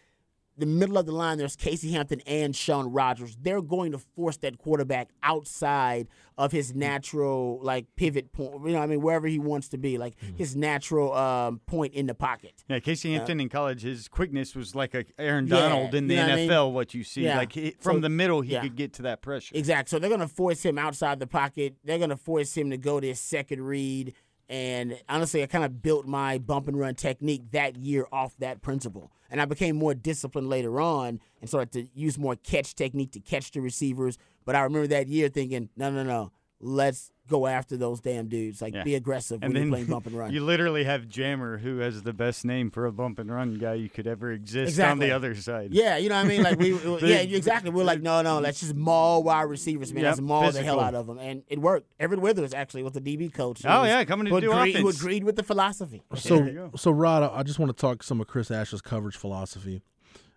the 0.59 0.66
middle 0.66 0.97
of 0.99 1.07
the 1.07 1.12
line, 1.12 1.38
there's 1.38 1.57
Casey 1.57 1.92
Hampton 1.92 2.21
and 2.27 2.55
Shaun 2.57 2.92
Rogers. 2.92 3.37
They're 3.40 3.61
going 3.62 3.92
to 3.92 3.99
force 3.99 4.37
that 4.38 4.59
quarterback 4.59 5.11
outside 5.23 6.09
of 6.38 6.53
his 6.53 6.75
natural 6.75 7.59
like 7.62 7.87
pivot 7.97 8.33
point. 8.33 8.66
You 8.66 8.73
know, 8.73 8.81
I 8.81 8.87
mean, 8.87 9.01
wherever 9.01 9.27
he 9.27 9.38
wants 9.38 9.69
to 9.71 9.79
be, 9.79 9.99
like 9.99 10.14
his 10.37 10.55
natural 10.57 11.12
um, 11.14 11.61
point 11.66 11.95
in 11.95 12.07
the 12.07 12.14
pocket. 12.14 12.64
Yeah, 12.69 12.79
Casey 12.81 13.12
Hampton 13.14 13.40
in 13.40 13.49
college, 13.49 13.83
his 13.83 14.09
quickness 14.09 14.55
was 14.55 14.75
like 14.75 14.95
a 14.95 15.05
Aaron 15.19 15.47
Yeah, 15.47 15.57
Donald 15.61 15.95
in 15.95 16.09
the 16.09 16.14
you 16.14 16.21
know 16.21 16.27
what 16.27 16.33
I 16.33 16.37
mean? 16.37 16.51
NFL. 16.51 16.73
What 16.73 16.95
you 16.95 17.05
see, 17.05 17.25
Yeah. 17.25 17.38
like 17.38 17.53
from 17.81 17.97
So- 17.97 18.01
the 18.01 18.09
middle, 18.09 18.40
he 18.42 18.53
yeah. 18.53 18.62
could 18.62 18.77
get 18.77 18.92
to 18.95 19.03
that 19.03 19.23
pressure. 19.23 19.55
Exactly. 19.57 19.90
So 19.90 19.99
they're 19.99 20.11
going 20.11 20.21
to 20.21 20.29
force 20.29 20.62
him 20.64 20.79
outside 20.79 21.21
the 21.21 21.27
pocket. 21.27 21.77
They're 21.85 21.99
going 21.99 22.11
to 22.11 22.16
force 22.16 22.57
him 22.57 22.71
to 22.71 22.77
go 22.77 23.01
to 23.01 23.07
his 23.07 23.21
second 23.21 23.62
read. 23.62 24.14
And 24.49 24.99
honestly, 25.09 25.43
I 25.43 25.47
kind 25.47 25.65
of 25.65 25.83
built 25.83 26.07
my 26.07 26.39
bump 26.39 26.69
and 26.69 26.79
run 26.79 26.95
technique 26.95 27.51
that 27.51 27.77
year 27.77 28.07
off 28.13 28.37
that 28.39 28.63
principle. 28.63 29.11
And 29.29 29.41
I 29.41 29.45
became 29.45 29.77
more 29.77 29.95
disciplined 29.95 30.49
later 30.49 30.81
on 30.81 31.21
and 31.41 31.49
started 31.49 31.73
to 31.73 31.89
use 31.99 32.17
more 32.17 32.37
catch 32.37 32.75
technique 32.75 33.13
to 33.13 33.21
catch 33.21 33.51
the 33.51 33.61
receivers. 33.61 34.19
But 34.45 34.55
I 34.55 34.61
remember 34.61 34.87
that 34.89 35.09
year 35.09 35.29
thinking, 35.29 35.69
no, 35.77 35.91
no, 35.91 36.05
no, 36.05 36.31
let's 36.61 37.11
go 37.29 37.47
after 37.47 37.77
those 37.77 38.01
damn 38.01 38.29
dudes. 38.29 38.62
Like, 38.62 38.73
Yeah. 38.73 38.85
be 38.85 38.95
aggressive 38.95 39.42
And 39.42 39.53
when 39.53 39.57
you're 39.57 39.64
then 39.64 39.71
playing 39.71 39.87
bump 39.87 40.07
and 40.07 40.16
run. 40.16 40.33
you 40.33 40.45
literally 40.45 40.85
have 40.85 41.09
Jammer, 41.09 41.59
who 41.59 41.79
has 41.79 42.03
the 42.03 42.12
best 42.12 42.45
name 42.45 42.71
for 42.71 42.87
a 42.87 42.92
bump 42.92 43.19
and 43.19 43.31
run 43.31 43.59
guy 43.59 43.75
you 43.75 43.88
could 43.88 44.07
ever 44.07 44.31
exist 44.33 44.79
on 44.79 44.99
the 45.01 45.11
other 45.11 45.35
side. 45.35 45.75
Yeah, 45.75 45.97
you 45.97 46.09
know 46.09 46.14
what 46.14 46.25
I 46.25 46.29
mean. 46.29 46.42
Like 46.45 46.59
we, 46.59 46.71
The- 46.73 46.99
yeah, 47.03 47.16
exactly. 47.37 47.71
We're 47.71 47.85
like, 47.85 48.01
no, 48.01 48.23
no, 48.23 48.38
let's 48.40 48.61
just 48.61 48.75
maul 48.77 49.23
wide 49.25 49.42
receivers, 49.42 49.92
man. 49.92 50.05
Yep, 50.05 50.11
let's 50.12 50.21
maul 50.21 50.53
the 50.53 50.62
hell 50.62 50.79
out 50.81 50.95
of 50.95 51.07
them, 51.09 51.19
and 51.19 51.42
it 51.49 51.59
worked. 51.59 51.92
Everett 51.99 52.21
Withers 52.21 52.55
actually 52.55 52.85
was 52.85 52.92
the 52.92 53.01
DB 53.01 53.33
coach. 53.33 53.62
Oh, 53.64 53.81
was- 53.83 53.88
yeah, 53.88 54.05
coming 54.05 54.27
to 54.27 54.31
who 54.31 54.40
do 54.40 54.53
agreed, 54.53 54.77
Who 54.77 54.88
agreed 54.88 55.25
with 55.25 55.37
the 55.37 55.42
philosophy. 55.42 56.03
So, 56.14 56.71
so 56.77 56.90
Rod, 56.92 57.23
I 57.25 57.40
I 57.40 57.42
just 57.42 57.59
want 57.59 57.77
to 57.77 57.81
talk 57.81 58.03
some 58.03 58.21
of 58.21 58.29
Chris 58.29 58.51
Ash's 58.51 58.81
coverage 58.81 59.16
philosophy. 59.16 59.83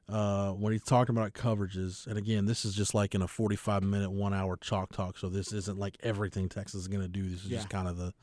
Uh, 0.09 0.51
when 0.53 0.73
he's 0.73 0.83
talking 0.83 1.15
about 1.15 1.33
coverages, 1.33 2.07
and 2.07 2.17
again, 2.17 2.45
this 2.45 2.65
is 2.65 2.73
just 2.73 2.95
like 2.95 3.13
in 3.13 3.21
a 3.21 3.27
forty-five 3.27 3.83
minute, 3.83 4.09
one-hour 4.11 4.57
chalk 4.57 4.91
talk. 4.91 5.17
So 5.17 5.29
this 5.29 5.53
isn't 5.53 5.77
like 5.77 5.97
everything 6.01 6.49
Texas 6.49 6.81
is 6.81 6.87
going 6.87 7.03
to 7.03 7.07
do. 7.07 7.29
This 7.29 7.43
is 7.43 7.49
just 7.49 7.69
kind 7.69 7.87
of 7.87 7.97
the 7.97 8.13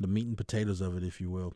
the 0.00 0.06
meat 0.06 0.26
and 0.26 0.36
potatoes 0.36 0.80
of 0.80 0.96
it, 0.96 1.02
if 1.02 1.20
you 1.20 1.30
will. 1.30 1.52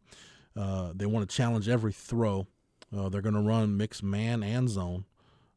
Uh, 0.57 0.93
they 0.95 1.07
want 1.07 1.29
to 1.29 1.35
challenge 1.35 1.69
every 1.69 1.93
throw. 1.93 2.47
Uh, 2.95 3.09
they're 3.09 3.23
going 3.23 3.35
to 3.35 3.40
run 3.40 3.77
mixed 3.77 4.03
man 4.03 4.43
and 4.43 4.69
zone. 4.69 5.05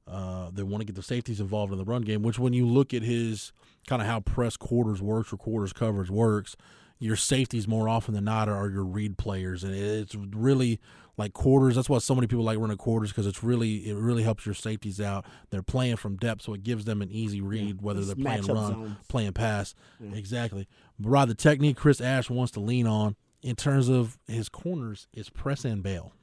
Uh, 0.08 0.50
they 0.54 0.64
want 0.64 0.82
to 0.82 0.86
get 0.86 0.96
the 0.96 1.02
safeties 1.02 1.40
involved 1.40 1.72
in 1.72 1.78
the 1.78 1.86
run 1.86 2.02
game, 2.02 2.24
which 2.24 2.38
when 2.38 2.54
you 2.54 2.68
look 2.68 2.94
at 2.94 3.02
his 3.02 3.52
kind 3.88 4.02
of 4.02 4.08
how 4.08 4.20
press 4.20 4.56
quarters 4.56 5.02
works 5.02 5.34
or 5.34 5.38
quarters 5.38 5.74
coverage 5.74 6.10
works, 6.10 6.56
your 7.00 7.16
safeties 7.16 7.68
more 7.68 7.90
often 7.90 8.14
than 8.14 8.26
not 8.26 8.48
are 8.48 8.70
your 8.70 8.84
read 8.84 9.18
players, 9.18 9.64
and 9.64 9.74
it's 9.74 10.16
really 10.16 10.80
like 11.18 11.34
quarters. 11.34 11.76
That's 11.76 11.90
why 11.90 12.00
so 12.00 12.16
many 12.16 12.28
people 12.28 12.44
like 12.44 12.58
running 12.58 12.78
quarters 12.78 13.12
because 13.12 13.28
it's 13.28 13.44
really 13.44 13.90
it 13.90 13.96
really 13.96 14.24
helps 14.24 14.46
your 14.46 14.56
safeties 14.56 15.00
out. 15.00 15.26
They're 15.50 15.62
playing 15.62 15.98
from 15.98 16.18
depth, 16.18 16.42
so 16.42 16.54
it 16.54 16.64
gives 16.64 16.86
them 16.86 17.02
an 17.02 17.12
easy 17.12 17.42
read 17.42 17.82
whether 17.82 18.04
they're 18.04 18.16
playing 18.16 18.44
run, 18.44 18.74
zones. 18.74 18.96
playing 19.08 19.34
pass. 19.34 19.76
Exactly. 20.14 20.68
But 21.00 21.10
Rod, 21.10 21.30
the 21.30 21.36
technique 21.36 21.78
Chris 21.78 22.02
Ash 22.02 22.30
wants 22.30 22.52
to 22.54 22.60
lean 22.60 22.88
on 22.88 23.16
in 23.42 23.56
terms 23.56 23.90
of 23.90 24.18
his 24.28 24.50
corners 24.50 25.08
is 25.14 25.30
press 25.30 25.66
and 25.66 25.84
bail. 25.84 26.14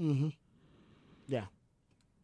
Mm-hmm. 0.00 0.28
Yeah. 1.28 1.44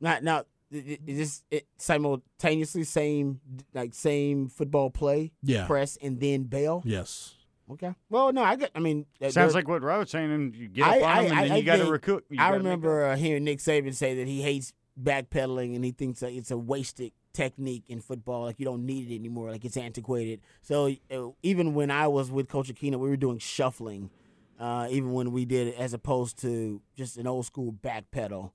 Now, 0.01 0.18
now, 0.20 0.44
is 0.70 0.99
this 1.07 1.42
it 1.51 1.66
simultaneously 1.77 2.85
same 2.85 3.40
like 3.72 3.94
same 3.94 4.49
football 4.49 4.90
play? 4.90 5.33
Yeah. 5.42 5.66
Press 5.66 5.96
and 6.03 6.18
then 6.18 6.44
bail. 6.44 6.83
Yes. 6.85 7.35
Okay. 7.73 7.95
Well, 8.11 8.33
no, 8.33 8.43
I 8.45 8.57
get. 8.57 8.71
I 8.75 8.79
mean, 8.79 9.07
uh, 9.21 9.31
Sounds 9.31 9.55
like 9.55 9.67
what 9.69 9.83
Rob 9.83 10.01
was 10.01 10.11
saying, 10.11 10.31
and 10.31 10.55
you 10.55 10.69
get 10.69 10.87
up 10.87 10.95
I- 10.95 11.01
on 11.01 11.05
I- 11.05 11.43
and 11.45 11.53
I 11.53 11.57
you 11.57 11.63
got 11.65 11.77
to 11.77 11.91
recoup. 11.91 12.25
I 12.39 12.51
remember 12.51 13.07
uh, 13.07 13.17
hearing 13.17 13.45
Nick 13.45 13.59
Saban 13.59 13.95
say 13.95 14.15
that 14.15 14.27
he 14.27 14.43
hates 14.43 14.73
backpedaling 15.03 15.75
and 15.75 15.85
he 15.85 15.91
thinks 15.91 16.21
that 16.21 16.33
it's 16.33 16.51
a 16.51 16.57
wasted 16.57 17.13
technique 17.33 17.85
in 17.89 18.01
football. 18.01 18.43
Like 18.45 18.59
you 18.59 18.65
don't 18.65 18.87
need 18.87 19.11
it 19.11 19.15
anymore. 19.15 19.51
Like 19.51 19.65
it's 19.65 19.77
antiquated. 19.77 20.41
So 20.63 20.95
uh, 21.11 21.29
even 21.43 21.75
when 21.75 21.91
I 21.91 22.07
was 22.09 22.31
with 22.31 22.49
Coach 22.49 22.69
Akina, 22.73 22.99
we 22.99 23.09
were 23.09 23.17
doing 23.17 23.39
shuffling. 23.39 24.11
Uh, 24.59 24.87
even 24.91 25.13
when 25.13 25.33
we 25.33 25.45
did 25.45 25.69
it, 25.69 25.75
as 25.79 25.93
opposed 25.93 26.41
to 26.41 26.81
just 26.97 27.19
an 27.19 27.27
old 27.27 27.45
school 27.45 27.73
backpedal. 27.73 28.53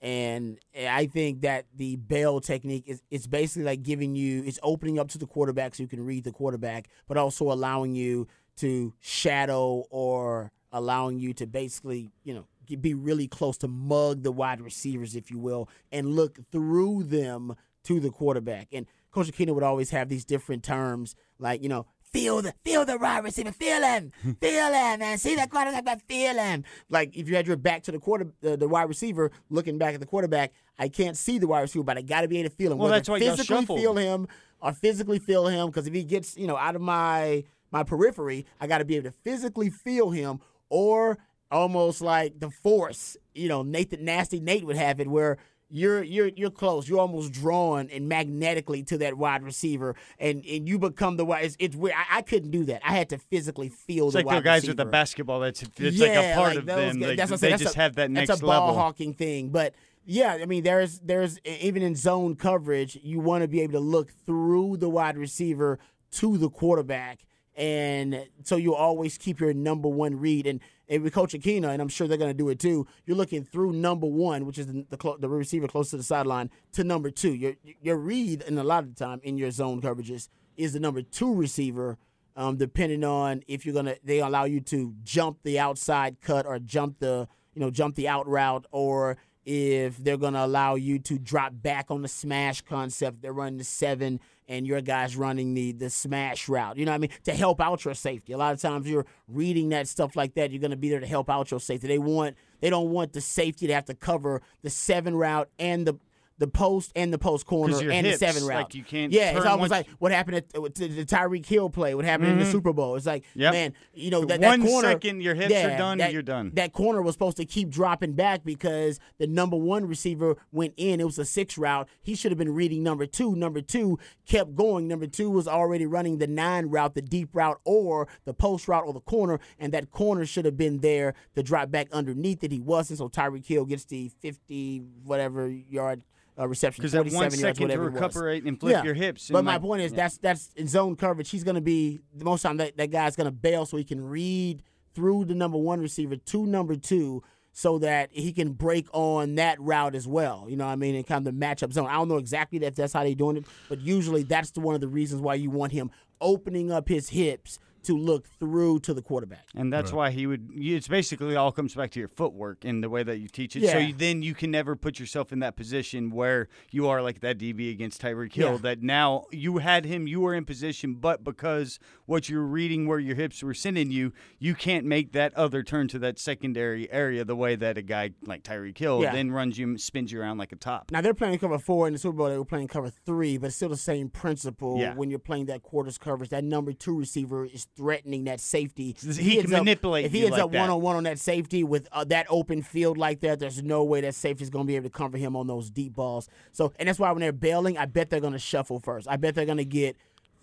And 0.00 0.58
I 0.76 1.06
think 1.06 1.42
that 1.42 1.64
the 1.74 1.96
bail 1.96 2.40
technique 2.40 2.84
is 2.86 3.02
it's 3.10 3.26
basically 3.26 3.62
like 3.62 3.82
giving 3.82 4.16
you 4.16 4.42
it's 4.44 4.58
opening 4.62 4.98
up 4.98 5.08
to 5.10 5.18
the 5.18 5.26
quarterback 5.26 5.74
so 5.74 5.82
you 5.82 5.88
can 5.88 6.04
read 6.04 6.24
the 6.24 6.32
quarterback, 6.32 6.88
but 7.06 7.16
also 7.16 7.50
allowing 7.52 7.94
you 7.94 8.26
to 8.56 8.94
shadow 9.00 9.84
or 9.90 10.52
allowing 10.72 11.18
you 11.18 11.32
to 11.34 11.46
basically, 11.46 12.10
you 12.24 12.34
know, 12.34 12.46
be 12.80 12.94
really 12.94 13.28
close 13.28 13.58
to 13.58 13.68
mug 13.68 14.22
the 14.22 14.32
wide 14.32 14.60
receivers, 14.60 15.14
if 15.14 15.30
you 15.30 15.38
will, 15.38 15.68
and 15.92 16.14
look 16.14 16.38
through 16.50 17.04
them 17.04 17.54
to 17.84 18.00
the 18.00 18.10
quarterback. 18.10 18.68
And 18.72 18.86
Coach 19.10 19.28
Akina 19.28 19.54
would 19.54 19.62
always 19.62 19.90
have 19.90 20.08
these 20.08 20.24
different 20.24 20.64
terms 20.64 21.14
like, 21.38 21.62
you 21.62 21.68
know, 21.68 21.86
feel 22.14 22.40
the 22.40 22.54
feel 22.64 22.84
the 22.84 22.96
wide 22.96 23.24
receiver, 23.24 23.52
feel 23.52 23.82
him, 23.82 24.12
feel 24.40 24.66
him, 24.72 25.00
man. 25.00 25.18
See 25.18 25.34
the 25.34 25.46
quarterback, 25.46 25.84
but 25.84 26.02
feel 26.02 26.34
him. 26.34 26.64
Like 26.88 27.16
if 27.16 27.28
you 27.28 27.36
had 27.36 27.46
your 27.46 27.56
back 27.56 27.82
to 27.84 27.92
the 27.92 27.98
quarter, 27.98 28.28
the, 28.40 28.56
the 28.56 28.68
wide 28.68 28.88
receiver, 28.88 29.30
looking 29.50 29.78
back 29.78 29.94
at 29.94 30.00
the 30.00 30.06
quarterback, 30.06 30.52
I 30.78 30.88
can't 30.88 31.16
see 31.16 31.38
the 31.38 31.46
wide 31.46 31.62
receiver, 31.62 31.84
but 31.84 31.98
I 31.98 32.02
got 32.02 32.22
to 32.22 32.28
be 32.28 32.38
able 32.38 32.50
to 32.50 32.56
feel 32.56 32.72
him. 32.72 32.78
Well, 32.78 32.86
Whether 32.88 32.98
that's 32.98 33.08
why 33.08 33.18
physically 33.18 33.66
feel 33.66 33.96
him 33.96 34.28
or 34.60 34.72
physically 34.72 35.18
feel 35.18 35.46
him, 35.48 35.66
because 35.66 35.86
if 35.86 35.92
he 35.92 36.04
gets 36.04 36.36
you 36.36 36.46
know 36.46 36.56
out 36.56 36.76
of 36.76 36.82
my 36.82 37.44
my 37.74 37.82
periphery, 37.82 38.46
I 38.60 38.66
got 38.68 38.78
to 38.78 38.84
be 38.84 38.94
able 38.96 39.10
to 39.10 39.16
physically 39.24 39.68
feel 39.68 40.10
him, 40.10 40.38
or 40.70 41.18
almost 41.50 42.00
like 42.00 42.38
the 42.40 42.48
force. 42.48 43.16
You 43.34 43.48
know, 43.48 43.62
Nathan 43.62 44.04
Nasty 44.04 44.38
Nate 44.40 44.64
would 44.64 44.76
have 44.76 45.00
it 45.00 45.08
where 45.08 45.36
you're 45.68 46.04
you're 46.04 46.28
you're 46.36 46.50
close. 46.52 46.88
You're 46.88 47.00
almost 47.00 47.32
drawn 47.32 47.88
and 47.90 48.08
magnetically 48.08 48.84
to 48.84 48.98
that 48.98 49.14
wide 49.18 49.42
receiver, 49.42 49.96
and 50.20 50.44
and 50.46 50.68
you 50.68 50.78
become 50.78 51.16
the 51.16 51.24
wide. 51.24 51.46
It's, 51.46 51.56
it's 51.58 51.74
weird. 51.74 51.96
I, 51.96 52.18
I 52.18 52.22
couldn't 52.22 52.52
do 52.52 52.64
that. 52.66 52.80
I 52.84 52.92
had 52.92 53.08
to 53.08 53.18
physically 53.18 53.70
feel 53.70 54.04
It's 54.06 54.12
the 54.12 54.18
like 54.20 54.26
wide 54.26 54.36
the 54.38 54.42
guys 54.42 54.62
receiver. 54.62 54.70
with 54.70 54.76
the 54.78 54.84
basketball. 54.84 55.40
That's 55.40 55.62
it's 55.62 55.98
like 55.98 56.10
a 56.12 56.34
part 56.36 56.56
of 56.56 56.66
those 56.66 56.92
them. 56.92 57.00
guys- 57.00 57.08
Like, 57.08 57.16
that's 57.18 57.30
what 57.32 57.40
they. 57.40 57.50
That's 57.50 57.62
just 57.62 57.74
a- 57.76 57.80
have 57.80 57.96
that 57.96 58.10
next 58.10 58.28
That's 58.28 58.40
a 58.40 58.46
ball 58.46 58.74
hawking 58.74 59.14
thing, 59.14 59.48
but 59.48 59.74
yeah, 60.06 60.38
I 60.40 60.46
mean, 60.46 60.62
there's 60.62 61.00
there's 61.00 61.40
even 61.44 61.82
in 61.82 61.96
zone 61.96 62.36
coverage, 62.36 62.96
you 63.02 63.18
want 63.18 63.42
to 63.42 63.48
be 63.48 63.62
able 63.62 63.72
to 63.72 63.80
look 63.80 64.12
through 64.26 64.76
the 64.76 64.88
wide 64.88 65.16
receiver 65.18 65.80
to 66.12 66.38
the 66.38 66.50
quarterback, 66.50 67.24
and 67.56 68.26
so 68.42 68.56
you 68.56 68.74
always 68.74 69.18
keep 69.18 69.40
your 69.40 69.54
number 69.54 69.88
one 69.88 70.18
read. 70.18 70.46
And, 70.46 70.60
and 70.88 71.02
with 71.02 71.14
Coach 71.14 71.32
Akina, 71.32 71.68
and 71.68 71.80
I'm 71.80 71.88
sure 71.88 72.06
they're 72.06 72.18
going 72.18 72.30
to 72.30 72.36
do 72.36 72.48
it 72.50 72.58
too. 72.58 72.86
You're 73.06 73.16
looking 73.16 73.44
through 73.44 73.72
number 73.72 74.06
one, 74.06 74.44
which 74.44 74.58
is 74.58 74.66
the 74.66 74.84
the, 74.90 75.16
the 75.18 75.28
receiver 75.28 75.66
close 75.66 75.90
to 75.90 75.96
the 75.96 76.02
sideline, 76.02 76.50
to 76.72 76.84
number 76.84 77.10
two. 77.10 77.32
Your 77.32 77.54
your 77.80 77.96
read, 77.96 78.42
and 78.42 78.58
a 78.58 78.64
lot 78.64 78.84
of 78.84 78.94
the 78.94 79.04
time 79.04 79.20
in 79.22 79.38
your 79.38 79.50
zone 79.50 79.80
coverages, 79.80 80.28
is 80.56 80.72
the 80.72 80.80
number 80.80 81.02
two 81.02 81.34
receiver 81.34 81.98
um, 82.36 82.56
depending 82.56 83.04
on 83.04 83.42
if 83.46 83.64
you're 83.64 83.74
gonna 83.74 83.96
they 84.02 84.20
allow 84.20 84.44
you 84.44 84.60
to 84.60 84.94
jump 85.04 85.38
the 85.42 85.58
outside 85.58 86.20
cut 86.20 86.46
or 86.46 86.58
jump 86.58 86.98
the 86.98 87.28
you 87.54 87.60
know 87.60 87.70
jump 87.70 87.94
the 87.94 88.08
out 88.08 88.26
route 88.26 88.66
or 88.72 89.16
if 89.44 89.96
they're 89.98 90.16
gonna 90.16 90.44
allow 90.44 90.74
you 90.74 90.98
to 90.98 91.18
drop 91.18 91.52
back 91.54 91.90
on 91.90 92.02
the 92.02 92.08
smash 92.08 92.62
concept 92.62 93.22
they're 93.22 93.32
running 93.32 93.58
the 93.58 93.64
seven 93.64 94.20
and 94.48 94.66
your 94.66 94.80
guys 94.80 95.16
running 95.16 95.54
the 95.54 95.72
the 95.72 95.90
smash 95.90 96.48
route 96.48 96.76
you 96.76 96.84
know 96.84 96.92
what 96.92 96.96
i 96.96 96.98
mean? 96.98 97.10
To 97.24 97.32
help 97.32 97.60
out 97.60 97.84
your 97.84 97.94
safety. 97.94 98.32
A 98.32 98.38
lot 98.38 98.52
of 98.52 98.60
times 98.60 98.88
you're 98.88 99.06
reading 99.28 99.70
that 99.70 99.88
stuff 99.88 100.16
like 100.16 100.34
that 100.34 100.50
you're 100.50 100.60
gonna 100.60 100.76
be 100.76 100.88
there 100.88 101.00
to 101.00 101.06
help 101.06 101.30
out 101.30 101.50
your 101.50 101.60
safety. 101.60 101.88
They 101.88 101.98
want 101.98 102.36
they 102.60 102.70
don't 102.70 102.90
want 102.90 103.12
the 103.12 103.20
safety 103.20 103.66
to 103.66 103.74
have 103.74 103.84
to 103.86 103.94
cover 103.94 104.42
the 104.62 104.70
seven 104.70 105.14
route 105.14 105.48
and 105.58 105.86
the 105.86 105.94
the 106.38 106.48
post 106.48 106.90
and 106.96 107.12
the 107.12 107.18
post 107.18 107.46
corner 107.46 107.76
and 107.90 108.06
hips, 108.06 108.18
the 108.18 108.26
seven 108.32 108.44
route. 108.48 108.64
like, 108.64 108.74
you 108.74 108.82
can't 108.82 109.12
Yeah, 109.12 109.36
it's 109.36 109.46
almost 109.46 109.70
like 109.70 109.86
what 110.00 110.10
happened 110.10 110.38
at 110.38 110.52
to 110.52 110.88
the 110.88 111.04
Tyreek 111.06 111.46
Hill 111.46 111.70
play. 111.70 111.94
What 111.94 112.04
happened 112.04 112.30
in 112.32 112.38
the 112.38 112.44
Mhm. 112.44 112.50
Super 112.52 112.72
Bowl? 112.72 112.96
It's 112.96 113.06
like 113.06 113.22
Yep. 113.34 113.52
man, 113.52 113.72
you 113.92 114.10
know 114.10 114.24
that, 114.24 114.40
One 114.40 114.60
that 114.60 114.68
corner. 114.68 114.88
second, 114.88 115.20
your 115.20 115.34
hips 115.36 115.54
are 115.54 115.76
done, 115.78 115.98
that- 115.98 116.12
you're 116.12 116.22
done. 116.22 116.50
That 116.54 116.72
corner 116.72 117.02
was 117.02 117.14
supposed 117.14 117.36
to 117.36 117.44
keep 117.44 117.70
dropping 117.70 118.14
back 118.14 118.44
because 118.44 118.98
the 119.18 119.28
number 119.28 119.56
one 119.56 119.86
receiver 119.86 120.36
went 120.50 120.74
in. 120.76 121.00
It 121.00 121.04
was 121.04 121.18
a 121.20 121.24
six 121.24 121.56
route. 121.56 121.88
He 122.02 122.16
should 122.16 122.32
have 122.32 122.38
been 122.38 122.52
reading 122.54 122.82
number 122.82 123.06
two. 123.06 123.36
Number 123.36 123.60
two 123.60 123.98
kept 124.26 124.56
going. 124.56 124.88
Number 124.88 125.06
two 125.06 125.30
was 125.30 125.46
already 125.46 125.86
running 125.86 126.18
the 126.18 126.26
nine 126.26 126.66
route, 126.66 126.94
the 126.94 127.02
deep 127.02 127.28
route, 127.32 127.60
or 127.64 128.08
the 128.24 128.34
post 128.34 128.66
route 128.66 128.84
or 128.84 128.92
the 128.92 129.00
corner, 129.00 129.38
and 129.58 129.72
that 129.72 129.92
corner 129.92 130.26
should 130.26 130.44
have 130.46 130.56
been 130.56 130.78
there 130.78 131.14
to 131.36 131.42
drop 131.44 131.70
back 131.70 131.86
underneath 131.92 132.42
it. 132.42 132.50
He 132.50 132.60
wasn't, 132.60 132.98
so 132.98 133.08
Tyreek 133.08 133.46
Hill 133.46 133.66
gets 133.66 133.84
the 133.84 134.08
fifty 134.20 134.78
whatever 135.04 135.48
yard. 135.48 136.02
Uh, 136.36 136.48
reception 136.48 136.82
Because 136.82 136.92
that 136.92 137.04
one 137.04 137.12
47 137.12 137.20
yards, 137.22 137.40
second 137.40 137.54
to 137.56 137.62
whatever 137.62 137.82
it 137.88 137.92
was. 137.92 138.02
recuperate 138.02 138.44
and 138.44 138.58
flip 138.58 138.84
your 138.84 138.94
hips 138.94 139.30
But 139.30 139.44
my 139.44 139.58
point 139.58 139.82
is 139.82 139.92
yeah. 139.92 139.96
that's 139.96 140.18
that's 140.18 140.50
in 140.56 140.66
zone 140.66 140.96
coverage. 140.96 141.30
He's 141.30 141.44
going 141.44 141.54
to 141.54 141.60
be 141.60 142.00
the 142.12 142.24
most 142.24 142.42
time 142.42 142.56
that 142.56 142.76
that 142.76 142.90
guy's 142.90 143.14
going 143.14 143.26
to 143.26 143.30
bail 143.32 143.66
so 143.66 143.76
he 143.76 143.84
can 143.84 144.04
read 144.04 144.62
through 144.94 145.26
the 145.26 145.34
number 145.34 145.58
one 145.58 145.80
receiver 145.80 146.16
to 146.16 146.46
number 146.46 146.74
two 146.76 147.22
so 147.52 147.78
that 147.78 148.10
he 148.12 148.32
can 148.32 148.50
break 148.52 148.88
on 148.92 149.36
that 149.36 149.60
route 149.60 149.94
as 149.94 150.08
well. 150.08 150.46
You 150.48 150.56
know 150.56 150.66
what 150.66 150.72
I 150.72 150.76
mean? 150.76 150.96
And 150.96 151.06
kind 151.06 151.24
of 151.24 151.32
the 151.32 151.46
matchup 151.46 151.72
zone. 151.72 151.86
I 151.86 151.94
don't 151.94 152.08
know 152.08 152.16
exactly 152.16 152.58
that 152.60 152.74
that's 152.74 152.92
how 152.92 153.04
they're 153.04 153.14
doing 153.14 153.36
it, 153.36 153.44
but 153.68 153.80
usually 153.80 154.24
that's 154.24 154.50
the, 154.50 154.60
one 154.60 154.74
of 154.74 154.80
the 154.80 154.88
reasons 154.88 155.22
why 155.22 155.34
you 155.34 155.50
want 155.50 155.70
him 155.70 155.90
opening 156.20 156.72
up 156.72 156.88
his 156.88 157.10
hips 157.10 157.60
to 157.84 157.96
look 157.96 158.26
through 158.38 158.80
to 158.80 158.94
the 158.94 159.02
quarterback. 159.02 159.46
And 159.54 159.72
that's 159.72 159.92
why 159.92 160.10
he 160.10 160.26
would. 160.26 160.50
It's 160.54 160.88
basically 160.88 161.36
all 161.36 161.52
comes 161.52 161.74
back 161.74 161.90
to 161.92 161.98
your 162.00 162.08
footwork 162.08 162.64
and 162.64 162.82
the 162.82 162.90
way 162.90 163.02
that 163.02 163.18
you 163.18 163.28
teach 163.28 163.56
it. 163.56 163.68
So 163.68 163.78
you, 163.78 163.94
then 163.94 164.22
you 164.22 164.34
can 164.34 164.50
never 164.50 164.76
put 164.76 164.98
yourself 164.98 165.32
in 165.32 165.38
that 165.40 165.56
position 165.56 166.10
where 166.10 166.48
you 166.70 166.88
are 166.88 167.02
like 167.02 167.20
that 167.20 167.38
DB 167.38 167.70
against 167.70 168.00
Tyreek 168.02 168.32
Hill. 168.32 168.52
Yeah. 168.52 168.58
That 168.58 168.82
now 168.82 169.24
you 169.30 169.58
had 169.58 169.84
him, 169.84 170.06
you 170.06 170.20
were 170.20 170.34
in 170.34 170.44
position, 170.44 170.94
but 170.94 171.22
because 171.24 171.78
what 172.06 172.28
you're 172.28 172.42
reading 172.42 172.86
where 172.86 172.98
your 172.98 173.16
hips 173.16 173.42
were 173.42 173.54
sending 173.54 173.90
you, 173.90 174.12
you 174.38 174.54
can't 174.54 174.84
make 174.84 175.12
that 175.12 175.34
other 175.34 175.62
turn 175.62 175.88
to 175.88 175.98
that 176.00 176.18
secondary 176.18 176.90
area 176.92 177.24
the 177.24 177.36
way 177.36 177.56
that 177.56 177.78
a 177.78 177.82
guy 177.82 178.10
like 178.22 178.42
Tyreek 178.42 178.76
Hill 178.78 179.02
Yeah. 179.02 179.12
then 179.12 179.30
runs 179.30 179.58
you, 179.58 179.76
spins 179.78 180.12
you 180.12 180.20
around 180.20 180.38
like 180.38 180.52
a 180.52 180.56
top. 180.56 180.90
Now 180.90 181.00
they're 181.00 181.14
playing 181.14 181.38
cover 181.38 181.58
four 181.58 181.86
in 181.86 181.92
the 181.92 181.98
Super 181.98 182.16
Bowl. 182.18 182.28
They 182.28 182.38
were 182.38 182.44
playing 182.44 182.68
cover 182.68 182.90
three, 182.90 183.38
but 183.38 183.46
it's 183.48 183.56
still 183.56 183.68
the 183.68 183.76
same 183.76 184.08
principle. 184.08 184.78
Yeah. 184.78 184.94
When 184.94 185.10
you're 185.10 185.18
playing 185.18 185.46
that 185.46 185.62
quarters 185.62 185.98
coverage, 185.98 186.30
that 186.30 186.44
number 186.44 186.72
two 186.72 186.96
receiver 186.98 187.44
is 187.44 187.66
threatening 187.76 188.24
that 188.24 188.40
safety. 188.40 188.94
He 189.00 189.38
ends 189.38 189.50
can 189.50 189.60
up- 189.60 189.64
If 190.04 190.12
he 190.12 190.20
ends 190.26 190.32
like 190.32 190.44
up 190.44 190.52
one 190.52 190.70
on 190.70 190.80
one 190.82 190.96
on 190.96 191.04
that 191.04 191.18
safety 191.18 191.64
with 191.64 191.88
uh, 191.92 192.04
that 192.04 192.26
open 192.28 192.62
field 192.62 192.96
like 192.98 193.20
that, 193.20 193.38
there's 193.40 193.62
no 193.62 193.84
way 193.84 194.00
that 194.02 194.14
safety's 194.14 194.50
going 194.50 194.64
to 194.64 194.66
be 194.66 194.76
able 194.76 194.88
to 194.88 194.96
cover 194.96 195.16
him 195.18 195.36
on 195.36 195.46
those 195.46 195.70
deep 195.70 195.94
balls. 195.94 196.28
So, 196.52 196.72
and 196.78 196.88
that's 196.88 196.98
why 196.98 197.10
when 197.12 197.20
they're 197.20 197.32
bailing, 197.32 197.76
I 197.78 197.86
bet 197.86 198.10
they're 198.10 198.20
going 198.20 198.32
to 198.32 198.38
shuffle 198.38 198.78
first. 198.80 199.08
I 199.08 199.16
bet 199.16 199.34
they're 199.34 199.46
going 199.46 199.58
to 199.58 199.64
get 199.64 199.96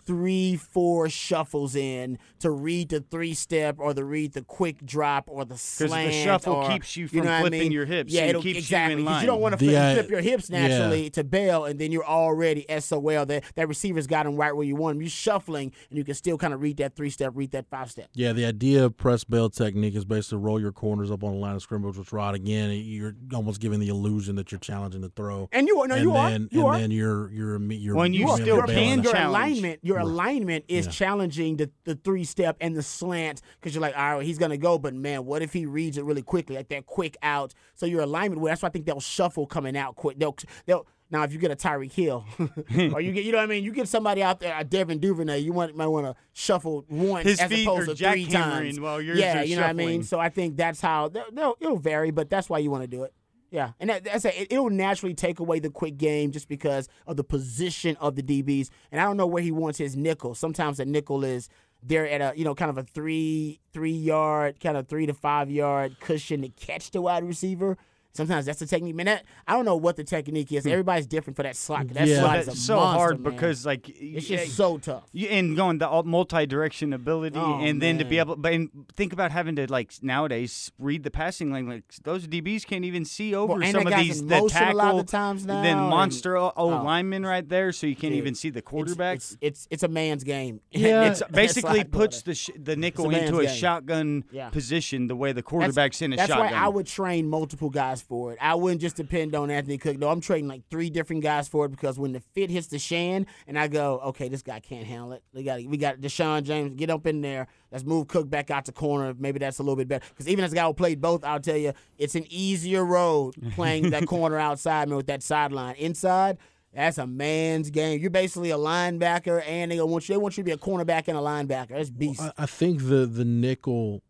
three, 0.04 0.56
four 0.56 1.08
shuffles 1.08 1.74
in 1.76 2.18
to 2.40 2.50
read 2.50 2.88
the 2.90 3.00
three 3.00 3.34
step 3.34 3.76
or 3.78 3.94
the 3.94 4.04
read 4.04 4.32
the 4.32 4.42
quick 4.42 4.84
drop 4.84 5.24
or 5.28 5.44
the 5.44 5.54
the 5.54 5.58
slant. 5.58 6.12
shuffle 6.14 6.54
or- 6.54 6.68
keeps 6.70 6.96
you 6.96 7.08
from 7.08 7.18
what 7.20 7.28
I 7.28 7.40
flipping 7.40 7.60
mean? 7.60 7.72
your 7.72 7.84
hips 7.86 8.12
Yeah, 8.12 8.22
and 8.22 8.30
it'll, 8.30 8.42
keeps 8.42 8.54
you 8.70 8.76
in 8.76 8.82
exactly. 8.82 8.96
'cause 8.96 9.04
line. 9.04 9.20
You 9.22 9.26
don't 9.26 9.40
want 9.40 9.52
to 9.58 9.64
The, 9.64 9.70
flip, 9.72 9.82
uh, 9.82 9.94
flip 9.94 10.10
your 10.10 10.20
hips 10.20 10.50
yeah. 10.50 10.68
naturally 10.68 11.10
to 11.10 11.24
bail, 11.24 11.64
and 11.64 11.78
then 11.78 11.92
you're 11.92 12.04
already 12.06 12.66
SOL. 12.80 13.26
That 13.26 13.44
that 13.54 13.68
receiver's 13.68 14.06
got 14.06 14.26
him 14.26 14.36
right 14.36 14.54
where 14.54 14.66
you 14.66 14.76
want 14.76 14.96
him. 14.96 15.02
You're 15.02 15.10
shuffling, 15.10 15.72
and 15.90 15.98
you 15.98 16.04
can 16.04 16.14
still 16.14 16.38
kind 16.38 16.52
of 16.54 16.60
read 16.62 16.76
that 16.78 16.94
three 16.96 17.10
step, 17.10 17.32
read 17.34 17.52
that 17.52 17.66
five 17.70 17.90
step. 17.90 18.08
Yeah, 18.14 18.32
the 18.32 18.44
idea 18.44 18.84
of 18.84 18.96
press 18.96 19.24
bail 19.24 19.50
technique 19.50 19.94
is 19.94 20.04
basically 20.04 20.38
roll 20.38 20.60
your 20.60 20.72
corners 20.72 21.10
up 21.10 21.22
on 21.24 21.32
the 21.32 21.38
line 21.38 21.54
of 21.54 21.62
scrimmage, 21.62 21.96
which 21.98 22.12
Rod 22.12 22.34
again, 22.34 22.70
you're 22.72 23.14
almost 23.34 23.60
giving 23.60 23.80
the 23.80 23.88
illusion 23.88 24.36
that 24.36 24.50
you're 24.52 24.58
challenging 24.58 25.00
the 25.00 25.08
throw. 25.10 25.48
And 25.52 25.66
you 25.68 25.80
are- 25.80 25.88
no, 25.88 25.94
and 25.94 26.02
you 26.04 26.12
are. 26.14 26.30
then, 26.30 26.48
You 26.50 26.60
and 26.60 26.68
are. 26.68 26.78
then 26.80 26.90
you're 26.90 27.30
you're 27.32 27.58
imme- 27.58 27.82
you're 27.82 27.94
When 27.94 28.12
you 28.14 28.20
you're 28.20 28.36
still 28.36 28.46
your, 28.46 28.66
can 28.66 28.98
out. 28.98 29.04
your 29.04 29.12
challenge. 29.12 29.58
alignment, 29.58 29.80
your 29.92 30.00
alignment 30.00 30.64
is 30.68 30.86
Yeah. 30.86 30.92
challenging 30.92 31.56
the, 31.56 31.70
the 31.84 31.94
three 31.94 32.24
step 32.24 32.56
and 32.60 32.74
the 32.76 32.82
slant 32.82 33.42
because 33.60 33.74
you're 33.74 33.82
like, 33.82 33.96
all 33.96 34.16
right, 34.18 34.26
he's 34.26 34.38
gonna 34.38 34.56
go, 34.56 34.78
but 34.78 34.94
man, 34.94 35.24
what 35.24 35.42
if 35.42 35.52
he 35.52 35.66
reads 35.66 35.98
it 35.98 36.04
really 36.04 36.22
quickly, 36.22 36.56
like 36.56 36.68
that 36.68 36.86
quick 36.86 37.16
out? 37.22 37.54
So 37.74 37.86
your 37.86 38.00
alignment, 38.02 38.40
well, 38.40 38.50
that's 38.50 38.62
why 38.62 38.68
I 38.68 38.72
think 38.72 38.86
they'll 38.86 39.00
shuffle 39.00 39.46
coming 39.46 39.76
out 39.76 39.96
quick. 39.96 40.18
They'll 40.18 40.36
they'll. 40.66 40.86
Now, 41.10 41.24
if 41.24 41.32
you 41.34 41.38
get 41.38 41.50
a 41.50 41.56
Tyreek 41.56 41.92
Hill, 41.92 42.24
or 42.94 43.00
you 43.02 43.12
get, 43.12 43.24
you 43.24 43.32
know 43.32 43.36
what 43.38 43.44
I 43.44 43.46
mean, 43.46 43.64
you 43.64 43.70
get 43.72 43.86
somebody 43.86 44.22
out 44.22 44.40
there, 44.40 44.58
a 44.58 44.64
Devin 44.64 44.98
Duvernay, 44.98 45.40
you 45.40 45.52
want, 45.52 45.76
might 45.76 45.88
want 45.88 46.06
to 46.06 46.14
shuffle 46.32 46.86
one 46.88 47.24
His 47.24 47.38
as 47.38 47.50
feet 47.50 47.66
opposed 47.66 47.90
to 47.90 47.94
three 48.12 48.24
times. 48.24 48.80
while 48.80 48.98
yours 49.02 49.18
yeah, 49.18 49.42
you 49.42 49.56
know 49.56 49.60
what 49.60 49.68
I 49.68 49.72
mean. 49.74 50.04
So 50.04 50.18
I 50.18 50.30
think 50.30 50.56
that's 50.56 50.80
how 50.80 51.08
they'll, 51.08 51.30
they'll, 51.30 51.54
it'll 51.60 51.76
vary, 51.76 52.12
but 52.12 52.30
that's 52.30 52.48
why 52.48 52.60
you 52.60 52.70
want 52.70 52.84
to 52.84 52.86
do 52.88 53.02
it. 53.02 53.12
Yeah, 53.52 53.72
and 53.78 53.90
that, 53.90 54.04
that's 54.04 54.24
a, 54.24 54.42
it, 54.42 54.48
it'll 54.50 54.70
naturally 54.70 55.12
take 55.12 55.38
away 55.38 55.60
the 55.60 55.68
quick 55.68 55.98
game 55.98 56.32
just 56.32 56.48
because 56.48 56.88
of 57.06 57.18
the 57.18 57.22
position 57.22 57.96
of 58.00 58.16
the 58.16 58.22
DBs. 58.22 58.70
And 58.90 58.98
I 58.98 59.04
don't 59.04 59.18
know 59.18 59.26
where 59.26 59.42
he 59.42 59.52
wants 59.52 59.76
his 59.78 59.94
nickel. 59.94 60.34
Sometimes 60.34 60.78
the 60.78 60.86
nickel 60.86 61.22
is 61.22 61.50
there 61.82 62.08
at 62.08 62.20
a 62.22 62.38
you 62.38 62.44
know 62.44 62.54
kind 62.54 62.70
of 62.70 62.78
a 62.78 62.82
three 62.82 63.60
three 63.72 63.92
yard 63.92 64.58
kind 64.58 64.76
of 64.76 64.88
three 64.88 65.04
to 65.04 65.12
five 65.12 65.50
yard 65.50 66.00
cushion 66.00 66.40
to 66.40 66.48
catch 66.48 66.92
the 66.92 67.02
wide 67.02 67.24
receiver. 67.24 67.76
Sometimes 68.14 68.44
that's 68.46 68.58
the 68.58 68.66
technique. 68.66 68.94
Man, 68.94 69.06
that, 69.06 69.24
I 69.48 69.54
don't 69.54 69.64
know 69.64 69.76
what 69.76 69.96
the 69.96 70.04
technique 70.04 70.52
is. 70.52 70.64
Hmm. 70.64 70.70
Everybody's 70.70 71.06
different 71.06 71.34
for 71.36 71.42
that 71.44 71.56
slot. 71.56 71.88
That 71.88 72.06
Yeah. 72.06 72.20
slot 72.20 72.38
is 72.40 72.46
That's 72.46 72.58
a 72.58 72.60
so 72.60 72.76
monster, 72.76 72.98
hard 72.98 73.20
man. 73.20 73.32
because 73.32 73.64
like 73.64 73.88
it's 73.88 74.28
y- 74.28 74.36
just 74.36 74.54
so 74.56 74.76
tough. 74.78 75.04
You, 75.12 75.28
and 75.28 75.56
going 75.56 75.78
the 75.78 75.88
multi-direction 76.04 76.92
ability, 76.92 77.38
Oh, 77.38 77.60
and 77.60 77.80
then 77.80 77.98
to 77.98 78.04
be 78.04 78.18
able, 78.18 78.36
but 78.36 78.52
and 78.52 78.68
think 78.96 79.12
about 79.12 79.30
having 79.32 79.56
to 79.56 79.70
like 79.70 79.92
nowadays 80.02 80.70
read 80.78 81.02
the 81.04 81.10
passing 81.10 81.52
lane. 81.52 81.68
Like 81.68 81.84
those 82.04 82.26
DBs 82.26 82.66
can't 82.66 82.84
even 82.84 83.04
see 83.04 83.34
over 83.34 83.54
Well, 83.54 83.62
some 83.62 83.84
that 83.84 83.86
of 83.86 83.90
guy's 83.92 84.06
these 84.06 84.20
in 84.20 84.28
the 84.28 84.40
motion 84.40 84.58
tackle, 84.58 84.76
a 84.76 84.82
lot 84.82 84.94
of 84.96 85.06
the 85.06 85.10
times 85.12 85.46
now, 85.46 85.62
then 85.62 85.78
and- 85.78 85.88
monster 85.88 86.36
o 86.36 86.52
Oh. 86.56 86.66
lineman 86.68 87.24
right 87.24 87.48
there, 87.48 87.72
so 87.72 87.86
you 87.86 87.94
can't 87.96 88.12
Dude, 88.12 88.18
even 88.18 88.34
see 88.34 88.50
the 88.50 88.62
quarterback. 88.62 89.16
It's, 89.16 89.36
it's 89.40 89.68
it's 89.70 89.82
a 89.82 89.88
man's 89.88 90.22
game. 90.24 90.60
Yeah. 90.72 91.10
It's 91.10 91.22
basically 91.32 91.84
puts 91.84 92.22
the 92.22 92.34
sh- 92.34 92.50
the 92.62 92.76
nickel 92.76 93.08
man's 93.08 93.24
into 93.30 93.38
a 93.40 93.46
game. 93.46 93.54
shotgun 93.56 94.24
Yeah. 94.32 94.50
position 94.50 95.06
the 95.06 95.16
way 95.16 95.30
the 95.30 95.36
That's- 95.36 95.48
quarterback's 95.50 96.02
in 96.02 96.12
a 96.12 96.16
that's 96.16 96.28
shotgun. 96.28 96.52
why 96.52 96.58
I 96.58 96.68
would 96.68 96.86
train 96.86 97.28
multiple 97.28 97.70
guys 97.70 98.01
for 98.02 98.32
it. 98.32 98.38
I 98.40 98.54
wouldn't 98.54 98.80
just 98.80 98.96
depend 98.96 99.34
on 99.34 99.50
Anthony 99.50 99.78
Cook. 99.78 99.98
No, 99.98 100.08
I'm 100.08 100.20
trading 100.20 100.48
like 100.48 100.62
three 100.70 100.90
different 100.90 101.22
guys 101.22 101.48
for 101.48 101.64
it 101.66 101.70
because 101.70 101.98
when 101.98 102.12
the 102.12 102.20
fit 102.20 102.50
hits 102.50 102.68
the 102.68 102.78
shan 102.78 103.26
and 103.46 103.58
I 103.58 103.68
go, 103.68 104.00
okay, 104.06 104.28
this 104.28 104.42
guy 104.42 104.60
can't 104.60 104.86
handle 104.86 105.12
it. 105.12 105.22
We 105.34 105.42
got 105.42 105.62
we 105.64 105.76
got 105.76 106.00
Deshaun 106.00 106.44
James, 106.44 106.74
get 106.74 106.90
up 106.90 107.06
in 107.06 107.20
there. 107.20 107.48
Let's 107.70 107.84
move 107.84 108.08
Cook 108.08 108.28
back 108.28 108.50
out 108.50 108.66
to 108.66 108.72
corner. 108.72 109.14
Maybe 109.18 109.38
that's 109.38 109.58
a 109.58 109.62
little 109.62 109.76
bit 109.76 109.88
better. 109.88 110.04
Because 110.10 110.28
even 110.28 110.44
as 110.44 110.52
a 110.52 110.54
guy 110.54 110.66
who 110.66 110.74
played 110.74 111.00
both, 111.00 111.24
I'll 111.24 111.40
tell 111.40 111.56
you, 111.56 111.72
it's 111.98 112.14
an 112.14 112.26
easier 112.28 112.84
road 112.84 113.34
playing 113.54 113.90
that 113.90 114.06
corner 114.06 114.38
outside 114.38 114.88
man 114.88 114.96
with 114.96 115.06
that 115.06 115.22
sideline. 115.22 115.74
Inside, 115.76 116.38
that's 116.72 116.98
a 116.98 117.06
man's 117.06 117.70
game. 117.70 118.00
You're 118.00 118.10
basically 118.10 118.50
a 118.50 118.56
linebacker, 118.56 119.42
and 119.46 119.70
they 119.70 119.80
want 119.80 120.08
you. 120.08 120.14
They 120.14 120.18
want 120.18 120.36
you 120.36 120.42
to 120.42 120.46
be 120.46 120.52
a 120.52 120.56
cornerback 120.56 121.08
and 121.08 121.16
a 121.16 121.20
linebacker. 121.20 121.70
That's 121.70 121.90
beast. 121.90 122.20
I, 122.20 122.32
I 122.38 122.46
think 122.46 122.80
the 122.80 123.06
the 123.06 123.24
nickel, 123.24 124.02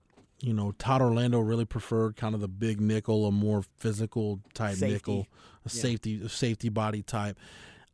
you 0.42 0.52
know, 0.52 0.72
Todd 0.72 1.00
Orlando 1.00 1.38
really 1.40 1.64
preferred 1.64 2.16
kind 2.16 2.34
of 2.34 2.40
the 2.40 2.48
big 2.48 2.80
nickel, 2.80 3.26
a 3.26 3.30
more 3.32 3.62
physical 3.78 4.40
type 4.54 4.74
Safety. 4.74 4.92
nickel, 4.92 5.20
a 5.64 5.70
Yeah. 5.72 5.82
safety 5.82 6.28
safety 6.28 6.68
body 6.68 7.02
type. 7.02 7.38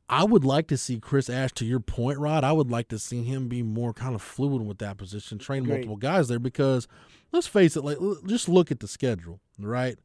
I 0.09 0.25
would 0.25 0.43
like 0.45 0.67
to 0.69 0.79
see 0.79 0.99
Chris 0.99 1.29
Ash. 1.29 1.53
To 1.53 1.67
your 1.67 1.81
point, 1.81 2.19
Rod, 2.19 2.43
I 2.43 2.53
would 2.53 2.71
like 2.71 2.89
to 2.89 2.99
see 2.99 3.23
him 3.25 3.47
be 3.49 3.63
more 3.63 3.93
kind 3.93 4.15
of 4.15 4.23
fluid 4.23 4.63
with 4.67 4.79
that 4.79 4.97
position, 4.97 5.37
train 5.39 5.65
Agreed. 5.65 5.75
multiple 5.75 5.97
guys 5.97 6.29
there. 6.29 6.39
Because 6.39 6.89
let's 7.31 7.47
face 7.47 7.77
it, 7.77 7.85
like 7.85 7.99
just 8.27 8.49
look 8.49 8.71
at 8.71 8.81
the 8.81 8.89
schedule, 8.89 9.41
right? 9.59 9.99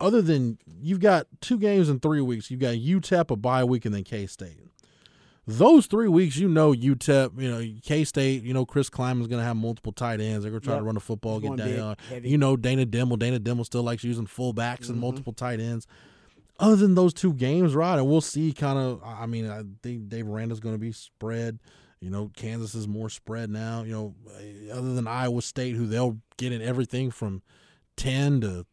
Other 0.00 0.22
than 0.22 0.58
you've 0.80 1.00
got 1.00 1.26
two 1.42 1.58
games 1.58 1.90
in 1.90 2.00
three 2.00 2.22
weeks, 2.22 2.50
you've 2.50 2.60
got 2.60 2.76
UTEP, 2.76 3.30
a 3.30 3.36
bye 3.36 3.64
week, 3.64 3.84
and 3.84 3.94
then 3.94 4.04
K 4.04 4.26
State 4.26 4.60
those 5.46 5.86
three 5.86 6.08
weeks, 6.08 6.36
you 6.36 6.48
know, 6.48 6.72
UTEP, 6.72 7.40
you 7.40 7.50
know, 7.50 7.80
K 7.82 8.04
State, 8.04 8.42
you 8.42 8.52
know, 8.52 8.66
Chris 8.66 8.90
Klieman's 8.90 9.28
going 9.28 9.40
to 9.40 9.44
have 9.44 9.56
multiple 9.56 9.92
tight 9.92 10.20
ends. 10.20 10.42
They're 10.42 10.50
going 10.50 10.60
to 10.60 10.64
try 10.64 10.74
Yep. 10.74 10.80
to 10.80 10.84
run 10.84 10.94
the 10.94 11.00
football, 11.00 11.38
He's 11.38 11.50
get 11.50 11.76
down. 11.76 11.96
you 12.24 12.36
know, 12.38 12.56
Dana 12.56 12.84
Dimel. 12.84 13.18
Dana 13.18 13.38
Dimel 13.38 13.64
still 13.64 13.82
likes 13.82 14.02
using 14.04 14.26
fullbacks 14.26 14.80
Mm-hmm. 14.82 14.92
and 14.92 15.00
multiple 15.00 15.32
tight 15.32 15.60
ends. 15.60 15.86
Other 16.58 16.76
than 16.76 16.94
those 16.94 17.12
two 17.12 17.32
games, 17.34 17.74
right? 17.74 17.98
And 17.98 18.08
we'll 18.08 18.22
see 18.22 18.52
kind 18.52 18.78
of, 18.78 19.02
I 19.04 19.26
mean, 19.26 19.48
I 19.48 19.62
think 19.82 20.08
Dave 20.08 20.26
Aranda's 20.26 20.58
going 20.58 20.74
to 20.74 20.78
be 20.80 20.90
spread. 20.90 21.58
You 22.00 22.10
know, 22.10 22.30
Kansas 22.34 22.74
is 22.74 22.88
more 22.88 23.08
spread 23.10 23.50
now. 23.50 23.82
You 23.82 23.92
know, 23.92 24.14
other 24.72 24.94
than 24.94 25.06
Iowa 25.06 25.42
State, 25.42 25.76
who 25.76 25.86
they'll 25.86 26.18
get 26.38 26.52
in 26.52 26.62
everything 26.62 27.10
from 27.10 27.42
10 27.96 28.40
to, 28.40 28.66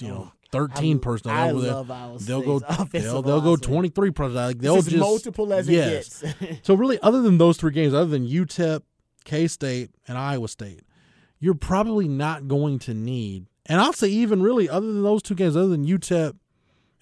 you 0.00 0.08
know, 0.08 0.30
Oh, 0.30 0.32
13 0.52 0.96
I- 0.96 1.00
personnel. 1.00 1.36
I 1.36 1.50
over 1.50 1.60
there. 1.60 1.72
love 1.72 1.90
Iowa 1.90 2.18
They'll 2.18 2.42
go, 2.42 2.58
they'll, 2.92 3.22
they'll 3.22 3.40
go 3.40 3.56
23 3.56 4.10
personnel. 4.10 4.46
Like, 4.48 4.58
they'll 4.58 4.76
as 4.76 4.86
just 4.86 4.96
multiple 4.96 5.52
as 5.52 5.68
it 5.68 5.72
yes. 5.72 6.22
gets. 6.22 6.60
so 6.66 6.74
really, 6.74 6.98
other 7.00 7.22
than 7.22 7.38
those 7.38 7.56
three 7.56 7.72
games, 7.72 7.94
other 7.94 8.06
than 8.06 8.26
UTEP, 8.26 8.82
K 9.24 9.48
State, 9.48 9.90
and 10.06 10.16
Iowa 10.16 10.48
State, 10.48 10.82
you're 11.38 11.54
probably 11.54 12.08
not 12.08 12.48
going 12.48 12.78
to 12.80 12.94
need. 12.94 13.46
And 13.66 13.80
I'll 13.80 13.92
say 13.92 14.08
even 14.08 14.42
really, 14.42 14.68
other 14.68 14.86
than 14.86 15.02
those 15.02 15.22
two 15.22 15.34
games, 15.34 15.56
other 15.56 15.68
than 15.68 15.84
UTEP 15.84 16.36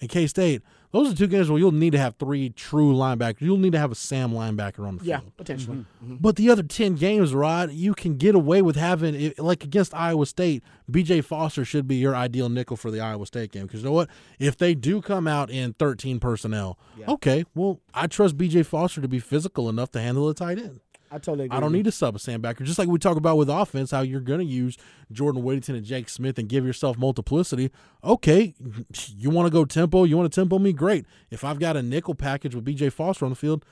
and 0.01 0.09
K 0.09 0.27
State, 0.27 0.63
Those 0.95 1.13
are 1.13 1.17
two 1.17 1.27
games 1.27 1.51
where 1.51 1.59
you'll 1.59 1.73
need 1.73 1.91
to 1.91 1.99
have 1.99 2.15
three 2.21 2.51
true 2.51 2.95
linebackers. 2.95 3.41
You'll 3.41 3.57
need 3.59 3.73
to 3.73 3.79
have 3.81 3.91
a 3.91 3.97
Sam 3.97 4.31
linebacker 4.31 4.87
on 4.87 4.99
the 4.99 5.05
Yeah, 5.05 5.19
field. 5.19 5.37
potentially. 5.37 5.77
Mm-hmm. 5.79 6.13
Mhm. 6.15 6.23
But 6.23 6.37
the 6.37 6.49
other 6.51 6.63
10 6.63 6.95
games, 6.95 7.35
Rod, 7.35 7.73
you 7.73 7.95
can 7.95 8.17
get 8.17 8.37
away 8.37 8.63
with 8.63 8.77
having, 8.77 9.33
like 9.37 9.65
against 9.65 9.93
Iowa 9.93 10.25
State, 10.25 10.63
BJ 10.89 11.21
Foster 11.21 11.65
should 11.65 11.89
be 11.89 11.97
your 11.97 12.15
ideal 12.15 12.49
nickel 12.49 12.77
for 12.77 12.93
the 12.93 13.01
Iowa 13.01 13.27
State 13.27 13.51
game. 13.51 13.65
Because 13.67 13.81
you 13.81 13.87
know 13.87 13.93
what? 13.93 14.09
If 14.39 14.57
they 14.57 14.77
do 14.77 15.01
come 15.03 15.27
out 15.27 15.51
in 15.51 15.73
13 15.73 16.21
personnel, 16.21 16.79
okay, 17.09 17.45
well, 17.57 17.81
I 17.93 18.07
trust 18.07 18.37
BJ 18.39 18.63
Foster 18.65 19.01
to 19.01 19.09
be 19.09 19.19
physical 19.19 19.69
enough 19.69 19.91
to 19.91 20.01
handle 20.01 20.29
a 20.29 20.35
tight 20.35 20.59
end. 20.61 20.79
I 21.15 21.19
totally 21.19 21.45
agree. 21.45 21.57
I 21.57 21.61
don't 21.61 21.71
need 21.71 21.85
to 21.85 21.93
sub 21.93 22.17
a 22.17 22.19
Sam 22.19 22.41
Backer. 22.41 22.65
Just 22.65 22.77
like 22.79 22.89
we 22.89 22.99
talk 22.99 23.17
about 23.17 23.37
with 23.37 23.49
offense, 23.49 23.93
how 23.93 24.01
you're 24.01 24.21
going 24.21 24.41
to 24.41 24.45
use 24.45 24.77
Jordan 25.13 25.45
Whittington 25.45 25.77
and 25.77 25.85
Jake 25.85 26.09
Smith 26.09 26.39
and 26.41 26.49
give 26.49 26.67
yourself 26.67 26.99
multiplicity. 26.99 27.71
Okay, 28.03 28.55
you 29.17 29.31
want 29.31 29.47
to 29.47 29.51
go 29.51 29.65
tempo, 29.65 30.03
you 30.03 30.17
want 30.17 30.33
to 30.33 30.41
tempo 30.41 30.59
me, 30.59 30.73
great. 30.73 31.07
If 31.31 31.45
I've 31.45 31.61
got 31.61 31.77
a 31.77 31.83
nickel 31.83 32.17
package 32.17 32.57
with 32.57 32.65
BJ 32.65 32.93
Foster 32.93 33.25
on 33.25 33.31
the 33.31 33.37
field, 33.37 33.65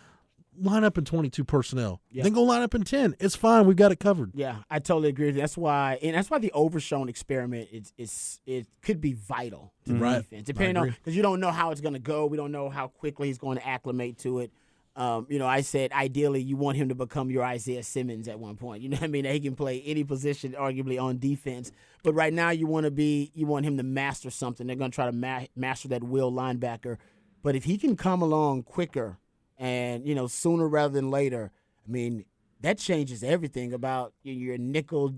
line 0.57 0.84
up 0.84 0.99
in 0.99 1.05
22 1.05 1.45
personnel. 1.45 2.01
Yeah. 2.11 2.22
Then 2.22 2.32
go 2.32 2.43
line 2.43 2.62
up 2.62 2.74
in 2.74 2.84
10. 2.84 3.16
It's 3.18 3.34
fine. 3.34 3.66
We've 3.66 3.76
got 3.76 3.90
it 3.90 3.99
covered. 3.99 4.32
Yeah, 4.34 4.59
I 4.70 4.78
totally 4.78 5.09
agree. 5.09 5.26
with 5.26 5.36
you. 5.36 5.40
That's 5.40 5.57
why, 5.57 5.99
and 6.01 6.14
that's 6.14 6.30
why 6.30 6.38
the 6.38 6.53
Overshown 6.53 7.09
experiment 7.09 7.70
is 7.72 7.93
is 7.99 8.40
it 8.47 8.66
could 8.82 9.01
be 9.01 9.14
vital 9.14 9.72
to 9.84 9.90
mm-hmm. 9.90 9.99
the 9.99 10.05
Right. 10.05 10.22
defense, 10.22 10.47
depending 10.47 10.76
on 10.76 10.90
because 10.90 11.16
you 11.16 11.22
don't 11.22 11.40
know 11.40 11.51
how 11.51 11.70
it's 11.70 11.80
going 11.80 11.95
to 11.95 12.01
go. 12.01 12.26
We 12.26 12.36
don't 12.36 12.53
know 12.53 12.68
how 12.68 12.88
quickly 12.88 13.28
he's 13.28 13.38
going 13.38 13.59
to 13.59 13.66
acclimate 13.66 14.18
to 14.18 14.40
it. 14.40 14.53
Um, 14.95 15.26
you 15.30 15.38
know, 15.38 15.47
I 15.47 15.62
said 15.62 15.90
ideally 15.93 16.43
you 16.43 16.57
want 16.57 16.76
him 16.76 16.90
to 16.90 16.95
become 16.95 17.30
your 17.30 17.45
Isaiah 17.45 17.82
Simmons 17.82 18.28
at 18.28 18.38
one 18.38 18.57
point. 18.57 18.82
You 18.82 18.90
know 18.90 18.97
what 18.97 19.05
I 19.05 19.09
mean? 19.09 19.24
He 19.24 19.40
can 19.40 19.57
play 19.57 19.80
any 19.86 20.05
position, 20.05 20.53
arguably 20.53 21.01
on 21.01 21.18
defense. 21.18 21.72
But 22.03 22.14
right 22.14 22.32
now, 22.32 22.51
you 22.51 22.66
want 22.66 22.84
to 22.84 22.90
be, 22.90 23.32
you 23.34 23.47
want 23.47 23.64
him 23.64 23.78
to 23.78 23.82
master 23.82 24.30
something. 24.30 24.66
They're 24.66 24.76
going 24.76 24.90
to 24.90 24.95
try 24.95 25.07
to 25.07 25.12
ma- 25.12 25.47
master 25.57 25.88
that 25.88 26.05
will 26.05 26.30
linebacker. 26.30 26.99
But 27.43 27.57
if 27.57 27.64
he 27.64 27.78
can 27.78 27.97
come 27.97 28.22
along 28.22 28.64
quicker 28.64 29.18
and 29.59 30.07
you 30.07 30.14
know 30.14 30.26
sooner 30.26 30.68
rather 30.68 30.95
than 30.95 31.11
later, 31.11 31.51
I 31.86 31.90
mean 31.90 32.24
that 32.61 32.78
changes 32.78 33.24
everything 33.24 33.72
about 33.72 34.12
your 34.22 34.59
nickel. 34.59 35.14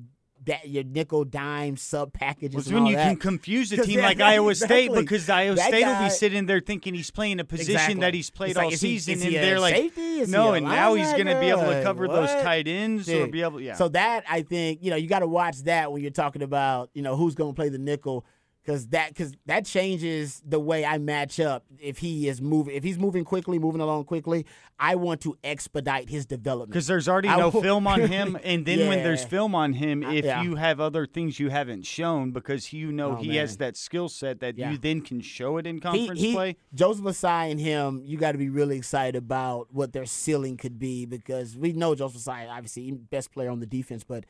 That 0.47 0.69
your 0.69 0.85
nickel 0.85 1.25
dime 1.25 1.77
sub 1.77 2.13
packages. 2.13 2.67
And 2.67 2.75
when 2.75 2.87
you 2.87 2.97
that. 2.97 3.07
can 3.09 3.17
confuse 3.17 3.73
a 3.73 3.77
team 3.85 4.01
like 4.01 4.21
Iowa 4.33 4.55
State 4.55 4.93
because 4.93 5.31
Iowa 5.31 5.55
That 5.57 5.69
State 5.69 5.87
will 5.87 6.03
be 6.05 6.11
sitting 6.11 6.47
there 6.47 6.61
thinking 6.61 6.93
he's 6.93 7.11
playing 7.11 7.41
a 7.41 7.45
position 7.45 7.73
Exactly. 7.75 8.01
that 8.01 8.15
he's 8.15 8.31
played 8.31 8.51
It's 8.51 8.59
all 8.59 8.69
he- 8.71 8.77
season, 8.77 9.15
is 9.15 9.23
and 9.23 9.33
he 9.33 9.39
they're 9.39 9.59
like, 9.61 9.75
safety? 9.75 10.21
Is 10.21 10.29
he 10.29 10.33
no, 10.33 10.53
and 10.53 10.67
now 10.67 10.95
he's 10.95 11.11
going 11.13 11.27
to 11.27 11.41
be 11.41 11.47
able 11.49 11.63
to 11.63 11.83
cover 11.83 12.07
those 12.09 12.29
tight 12.43 12.69
ends 12.69 13.09
or 13.09 13.27
be 13.27 13.41
able, 13.43 13.61
yeah. 13.61 13.75
So 13.75 13.89
that 13.89 14.25
I 14.29 14.43
think 14.43 14.83
you 14.83 14.91
know 14.91 14.97
you 14.97 15.09
got 15.09 15.21
to 15.21 15.27
watch 15.29 15.59
that 15.65 15.91
when 15.93 16.03
you're 16.03 16.11
talking 16.11 16.43
about 16.43 16.91
you 16.95 17.03
know 17.03 17.17
who's 17.17 17.35
going 17.35 17.53
to 17.53 17.57
play 17.57 17.69
the 17.71 17.79
nickel 17.79 18.27
because 18.65 18.87
that 18.89 19.09
because 19.09 19.33
that 19.47 19.67
changes 19.67 20.43
the 20.47 20.59
way 20.59 20.85
I 20.85 20.99
match 20.99 21.39
up. 21.39 21.65
If 21.79 21.99
he 21.99 22.29
is 22.29 22.41
moving, 22.41 22.75
if 22.75 22.83
he's 22.83 22.99
moving 22.99 23.25
quickly, 23.25 23.59
moving 23.59 23.81
along 23.81 24.05
quickly, 24.05 24.47
I 24.79 24.95
want 24.95 25.21
to 25.23 25.37
expedite 25.45 26.09
his 26.09 26.25
development 26.27 26.71
because 26.71 26.87
there's 26.87 27.09
already 27.09 27.29
I 27.29 27.37
no 27.37 27.51
will- 27.51 27.61
film 27.63 27.87
on 27.87 28.01
him, 28.09 28.39
and 28.43 28.65
then 28.65 28.89
when 28.89 29.03
there's 29.03 29.25
film 29.25 29.55
on 29.55 29.75
him, 29.75 30.03
if 30.03 30.25
yeah. 30.25 30.43
you 30.43 30.55
have 30.57 30.81
other 30.81 31.07
things 31.07 31.39
you 31.39 31.51
haven't 31.51 31.83
shown, 31.87 32.31
because 32.33 32.73
you 32.73 32.91
know 32.91 33.13
Oh, 33.13 33.17
he 33.17 33.37
has 33.37 33.59
that 33.59 33.77
skill 33.77 34.09
set 34.09 34.41
that 34.41 34.57
Yeah. 34.57 34.71
you 34.71 34.79
then 34.79 35.03
can 35.03 35.21
show 35.21 35.59
it 35.59 35.67
in 35.67 35.77
He- 35.77 35.81
conference 35.81 36.21
he- 36.21 36.33
play. 36.35 36.57
Joseph 36.75 37.05
Ossai 37.05 37.51
and 37.51 37.61
him, 37.61 38.03
you 38.05 38.17
got 38.17 38.33
to 38.33 38.39
be 38.39 38.49
really 38.49 38.77
excited 38.77 39.17
about 39.17 39.69
what 39.73 39.93
their 39.93 40.07
ceiling 40.07 40.57
could 40.57 40.79
be 40.79 41.05
because 41.07 41.57
we 41.57 41.73
know 41.73 41.95
Joseph 41.95 42.23
Ossai, 42.23 42.49
obviously 42.49 42.91
best 42.93 43.31
player 43.33 43.51
on 43.51 43.61
the 43.61 43.67
defense, 43.67 44.05
but 44.05 44.25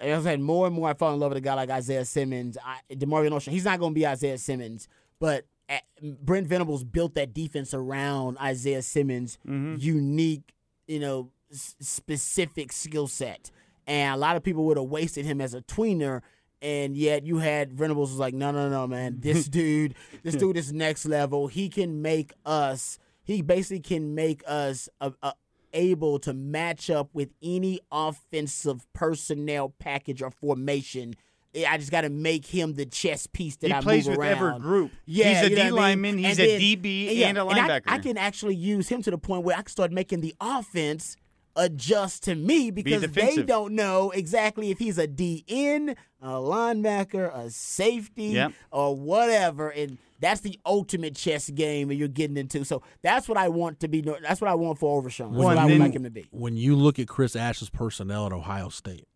as 0.00 0.26
I 0.26 0.30
said, 0.30 0.40
more 0.40 0.66
and 0.66 0.74
more 0.74 0.88
I 0.88 0.94
fall 0.94 1.12
in 1.12 1.20
love 1.20 1.30
with 1.30 1.38
a 1.38 1.42
guy 1.42 1.54
like 1.54 1.70
Isaiah 1.70 2.04
Simmons. 2.04 2.56
I, 2.64 2.80
DeMarvion 2.94 3.30
Overshown, 3.30 3.52
he's 3.52 3.64
not 3.64 3.78
going 3.78 3.92
to 3.92 3.94
be 3.94 4.06
Isaiah 4.06 4.38
Simmons, 4.38 4.88
but 5.18 5.44
at, 5.68 5.82
Brent 6.02 6.46
Venables 6.46 6.84
built 6.84 7.14
that 7.14 7.34
defense 7.34 7.74
around 7.74 8.38
Isaiah 8.38 8.82
Simmons' 8.82 9.38
mm-hmm. 9.46 9.76
unique, 9.78 10.54
you 10.86 11.00
know, 11.00 11.30
s- 11.52 11.76
specific 11.80 12.72
skill 12.72 13.06
set. 13.06 13.50
And 13.86 14.14
a 14.14 14.18
lot 14.18 14.36
of 14.36 14.42
people 14.42 14.64
would 14.66 14.76
have 14.76 14.86
wasted 14.86 15.26
him 15.26 15.40
as 15.40 15.54
a 15.54 15.62
tweener. 15.62 16.22
And 16.62 16.96
yet 16.96 17.24
you 17.24 17.38
had 17.38 17.72
Venables 17.72 18.10
was 18.10 18.18
like, 18.18 18.34
no, 18.34 18.50
no, 18.50 18.68
no, 18.68 18.86
man. 18.86 19.18
This 19.20 19.48
dude, 19.48 19.94
this 20.22 20.34
dude 20.34 20.56
is 20.56 20.72
next 20.72 21.06
level. 21.06 21.46
He 21.46 21.68
can 21.68 22.02
make 22.02 22.32
us, 22.44 22.98
he 23.22 23.42
basically 23.42 23.80
can 23.80 24.14
make 24.14 24.42
us 24.46 24.88
a, 25.00 25.12
a, 25.22 25.34
able 25.72 26.18
to 26.20 26.32
match 26.32 26.90
up 26.90 27.10
with 27.12 27.30
any 27.42 27.80
offensive 27.92 28.86
personnel 28.92 29.70
package 29.78 30.22
or 30.22 30.30
formation. 30.30 31.14
Eh, 31.54 31.64
I 31.68 31.78
just 31.78 31.90
got 31.90 32.02
to 32.02 32.10
make 32.10 32.46
him 32.46 32.74
the 32.74 32.86
chess 32.86 33.26
piece 33.26 33.56
that 33.56 33.68
He 33.68 33.72
I 33.72 33.80
plays 33.80 34.06
move 34.06 34.18
with 34.18 34.26
around. 34.26 34.38
every 34.54 34.60
group. 34.60 34.92
Yeah, 35.06 35.42
He's 35.42 35.52
a 35.52 35.54
D 35.54 35.60
I 35.60 35.64
mean? 35.64 35.74
lineman, 35.74 36.18
he's 36.18 36.38
And 36.38 36.40
a 36.40 36.46
then- 36.46 36.60
DB, 36.60 37.16
yeah, 37.16 37.28
and 37.28 37.38
a 37.38 37.40
linebacker. 37.42 37.82
And 37.86 37.90
I, 37.90 37.98
can 37.98 38.16
actually 38.18 38.54
use 38.54 38.88
him 38.88 39.02
to 39.02 39.10
the 39.10 39.18
point 39.18 39.44
where 39.44 39.56
I 39.56 39.62
can 39.62 39.68
start 39.68 39.90
making 39.90 40.20
the 40.20 40.34
offense 40.40 41.16
adjust 41.56 42.22
to 42.24 42.34
me 42.34 42.70
because 42.70 43.02
they 43.12 43.36
don't 43.42 43.74
know 43.74 44.10
exactly 44.10 44.70
if 44.70 44.78
he's 44.78 44.98
a 44.98 45.06
DN, 45.08 45.96
a 46.22 46.28
linebacker, 46.32 47.34
a 47.36 47.50
safety, 47.50 48.26
Yep. 48.28 48.52
or 48.70 48.94
whatever. 48.96 49.70
And 49.70 49.98
that's 50.20 50.40
the 50.42 50.58
ultimate 50.64 51.16
chess 51.16 51.50
game 51.50 51.88
that 51.88 51.94
you're 51.96 52.08
getting 52.08 52.36
into. 52.36 52.64
So 52.64 52.82
that's 53.02 53.28
what 53.28 53.36
I 53.38 53.48
want 53.48 53.80
to 53.80 53.88
be. 53.88 54.00
That's 54.00 54.40
what 54.40 54.50
I 54.50 54.54
want 54.54 54.78
for 54.78 54.96
Overshown. 54.98 55.32
That's 55.32 55.38
Well, 55.38 55.48
what 55.48 55.58
I 55.58 55.66
would 55.66 55.78
like 55.78 55.94
him 55.94 56.04
to 56.04 56.10
be. 56.10 56.26
When 56.30 56.56
you 56.56 56.76
look 56.76 56.98
at 56.98 57.08
Chris 57.08 57.34
Ash's 57.34 57.70
personnel 57.70 58.26
at 58.26 58.32
Ohio 58.32 58.68
State, 58.68 59.06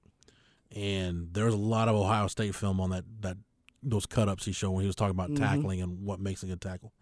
and 0.75 1.29
there's 1.33 1.55
a 1.55 1.59
lot 1.59 1.89
of 1.89 1.95
Ohio 1.95 2.27
State 2.27 2.55
film 2.55 2.81
on 2.81 2.91
that 2.91 3.05
that 3.21 3.37
those 3.83 4.07
cut 4.07 4.29
ups 4.29 4.47
he 4.47 4.53
showed 4.53 4.71
when 4.71 4.81
he 4.83 4.87
was 4.87 4.97
talking 4.97 5.11
about 5.11 5.31
Mhm. 5.31 5.37
tackling 5.39 5.83
and 5.83 6.03
what 6.05 6.19
makes 6.19 6.43
a 6.43 6.47
good 6.47 6.61
tackle. 6.61 6.93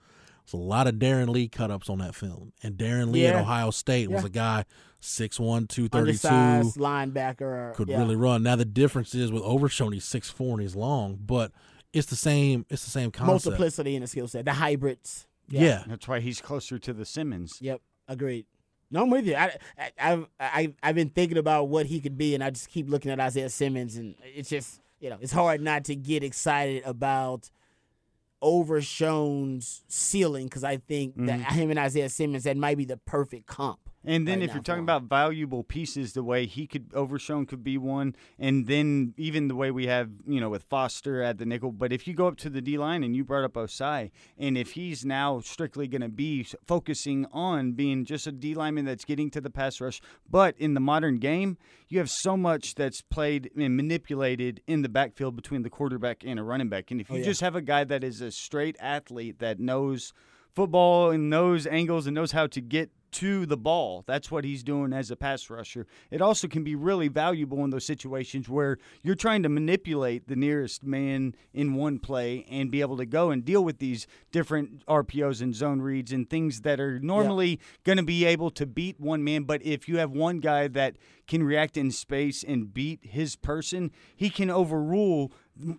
There's 0.44 0.54
a 0.54 0.64
lot 0.64 0.88
of 0.88 0.96
Darron 0.96 1.28
Lee 1.28 1.46
cut 1.48 1.70
ups 1.70 1.88
on 1.88 1.98
that 1.98 2.16
film. 2.16 2.52
And 2.64 2.76
Darron 2.76 3.12
Lee 3.12 3.24
at 3.26 3.36
Ohio 3.36 3.70
State 3.70 4.10
was 4.10 4.24
a 4.24 4.28
guy 4.28 4.64
6'1", 5.02 5.68
232, 5.68 5.98
Undersized 6.28 6.76
linebacker. 6.78 7.74
could 7.74 7.88
yeah. 7.88 7.98
really 7.98 8.16
run. 8.16 8.42
Now 8.42 8.56
the 8.56 8.64
difference 8.64 9.14
is 9.14 9.30
with 9.32 9.42
Overshown, 9.42 9.92
he's 9.92 10.04
6'4", 10.06 10.52
and 10.52 10.60
he's 10.62 10.76
long, 10.76 11.18
but 11.20 11.52
it's 11.92 12.06
the 12.08 12.16
same. 12.16 12.64
It's 12.70 12.84
the 12.84 12.90
same 12.90 13.10
concept. 13.10 13.46
multiplicity 13.46 13.94
in 13.96 14.00
the 14.02 14.06
skill 14.08 14.28
set. 14.28 14.44
The 14.44 14.54
hybrids. 14.54 15.26
Yeah. 15.48 15.82
That's 15.86 16.08
why 16.08 16.20
he's 16.20 16.40
closer 16.40 16.78
to 16.78 16.92
the 16.94 17.04
Simmons. 17.04 17.58
Yep. 17.60 17.80
Agreed. 18.08 18.46
No, 18.90 19.02
I'm 19.02 19.10
with 19.10 19.26
you. 19.26 19.34
I, 19.34 19.56
I, 19.78 19.90
I've 19.98 20.26
I, 20.38 20.74
I've 20.82 20.94
been 20.94 21.08
thinking 21.10 21.38
about 21.38 21.68
what 21.68 21.86
he 21.86 22.00
could 22.00 22.16
be, 22.16 22.34
and 22.34 22.42
I 22.44 22.50
just 22.50 22.68
keep 22.70 22.88
looking 22.88 23.10
at 23.10 23.18
Isaiah 23.20 23.48
Simmons, 23.50 23.96
and 23.96 24.14
it's 24.22 24.48
just 24.50 24.80
you 25.00 25.10
know 25.10 25.18
it's 25.20 25.32
hard 25.32 25.60
not 25.60 25.84
to 25.86 25.94
get 25.96 26.22
excited 26.22 26.82
about 26.84 27.50
Overshown's 28.40 29.82
ceiling 29.88 30.44
because 30.46 30.64
I 30.64 30.76
think 30.76 31.14
that 31.26 31.40
Mhm. 31.40 31.52
him 31.52 31.70
and 31.70 31.78
Isaiah 31.78 32.08
Simmons 32.08 32.44
that 32.44 32.56
might 32.56 32.76
be 32.76 32.84
the 32.84 32.96
perfect 32.98 33.46
comp. 33.46 33.88
And 34.04 34.26
then 34.26 34.40
right 34.40 34.48
if 34.48 34.54
you're 34.54 34.62
talking 34.62 34.82
about 34.82 35.04
valuable 35.04 35.62
pieces, 35.62 36.12
the 36.12 36.24
way 36.24 36.46
he 36.46 36.66
could 36.66 36.90
Overshown 36.92 37.46
could 37.46 37.62
be 37.62 37.78
one, 37.78 38.16
and 38.38 38.66
then 38.66 39.14
even 39.16 39.48
the 39.48 39.54
way 39.54 39.70
we 39.70 39.86
have, 39.86 40.10
you 40.26 40.40
know, 40.40 40.50
with 40.50 40.64
Foster 40.64 41.22
at 41.22 41.38
the 41.38 41.46
nickel. 41.46 41.70
But 41.70 41.92
if 41.92 42.06
you 42.08 42.14
go 42.14 42.26
up 42.26 42.36
to 42.38 42.50
the 42.50 42.60
D 42.60 42.78
line 42.78 43.04
and 43.04 43.14
you 43.14 43.24
brought 43.24 43.44
up 43.44 43.54
Ossai, 43.54 44.10
and 44.36 44.58
if 44.58 44.72
he's 44.72 45.04
now 45.04 45.40
strictly 45.40 45.86
going 45.86 46.02
to 46.02 46.08
be 46.08 46.46
focusing 46.66 47.26
on 47.32 47.72
being 47.72 48.04
just 48.04 48.26
a 48.26 48.32
D 48.32 48.54
lineman 48.54 48.84
that's 48.84 49.04
getting 49.04 49.30
to 49.30 49.40
the 49.40 49.50
pass 49.50 49.80
rush, 49.80 50.00
but 50.28 50.56
in 50.58 50.74
the 50.74 50.80
modern 50.80 51.18
game, 51.18 51.56
you 51.88 51.98
have 51.98 52.10
so 52.10 52.36
much 52.36 52.74
that's 52.74 53.02
played 53.02 53.50
and 53.56 53.76
manipulated 53.76 54.60
in 54.66 54.82
the 54.82 54.88
backfield 54.88 55.36
between 55.36 55.62
the 55.62 55.70
quarterback 55.70 56.24
and 56.24 56.40
a 56.40 56.42
running 56.42 56.68
back. 56.68 56.90
And 56.90 57.00
if 57.00 57.10
Oh, 57.10 57.14
you 57.14 57.20
yeah. 57.20 57.26
just 57.26 57.40
have 57.40 57.54
a 57.54 57.62
guy 57.62 57.84
that 57.84 58.02
is 58.02 58.20
a 58.20 58.30
straight 58.32 58.76
athlete 58.80 59.38
that 59.38 59.60
knows 59.60 60.12
football 60.54 61.10
and 61.10 61.30
knows 61.30 61.66
angles 61.66 62.06
and 62.06 62.14
knows 62.14 62.32
how 62.32 62.46
to 62.48 62.60
get 62.60 62.90
to 63.12 63.44
the 63.44 63.56
ball. 63.56 64.04
That's 64.06 64.30
what 64.30 64.44
he's 64.44 64.62
doing 64.62 64.92
as 64.92 65.10
a 65.10 65.16
pass 65.16 65.50
rusher. 65.50 65.86
It 66.10 66.22
also 66.22 66.48
can 66.48 66.64
be 66.64 66.74
really 66.74 67.08
valuable 67.08 67.62
in 67.62 67.70
those 67.70 67.84
situations 67.84 68.48
where 68.48 68.78
you're 69.02 69.14
trying 69.14 69.42
to 69.42 69.48
manipulate 69.48 70.28
the 70.28 70.36
nearest 70.36 70.82
man 70.82 71.34
in 71.52 71.74
one 71.74 71.98
play 71.98 72.46
and 72.50 72.70
be 72.70 72.80
able 72.80 72.96
to 72.96 73.06
go 73.06 73.30
and 73.30 73.44
deal 73.44 73.62
with 73.62 73.78
these 73.78 74.06
different 74.32 74.84
RPOs 74.86 75.42
and 75.42 75.54
zone 75.54 75.82
reads 75.82 76.12
and 76.12 76.28
things 76.28 76.62
that 76.62 76.80
are 76.80 76.98
normally 76.98 77.60
going 77.84 77.98
to 77.98 78.02
be 78.02 78.24
able 78.24 78.50
to 78.50 78.66
beat 78.66 78.98
one 78.98 79.22
man. 79.22 79.44
But 79.44 79.62
if 79.62 79.88
you 79.88 79.98
have 79.98 80.10
one 80.10 80.40
guy 80.40 80.68
that 80.68 80.96
can 81.28 81.42
react 81.42 81.76
in 81.76 81.90
space 81.90 82.42
and 82.42 82.72
beat 82.72 83.00
his 83.02 83.36
person, 83.36 83.90
he 84.16 84.30
can 84.30 84.50
overrule 84.50 85.32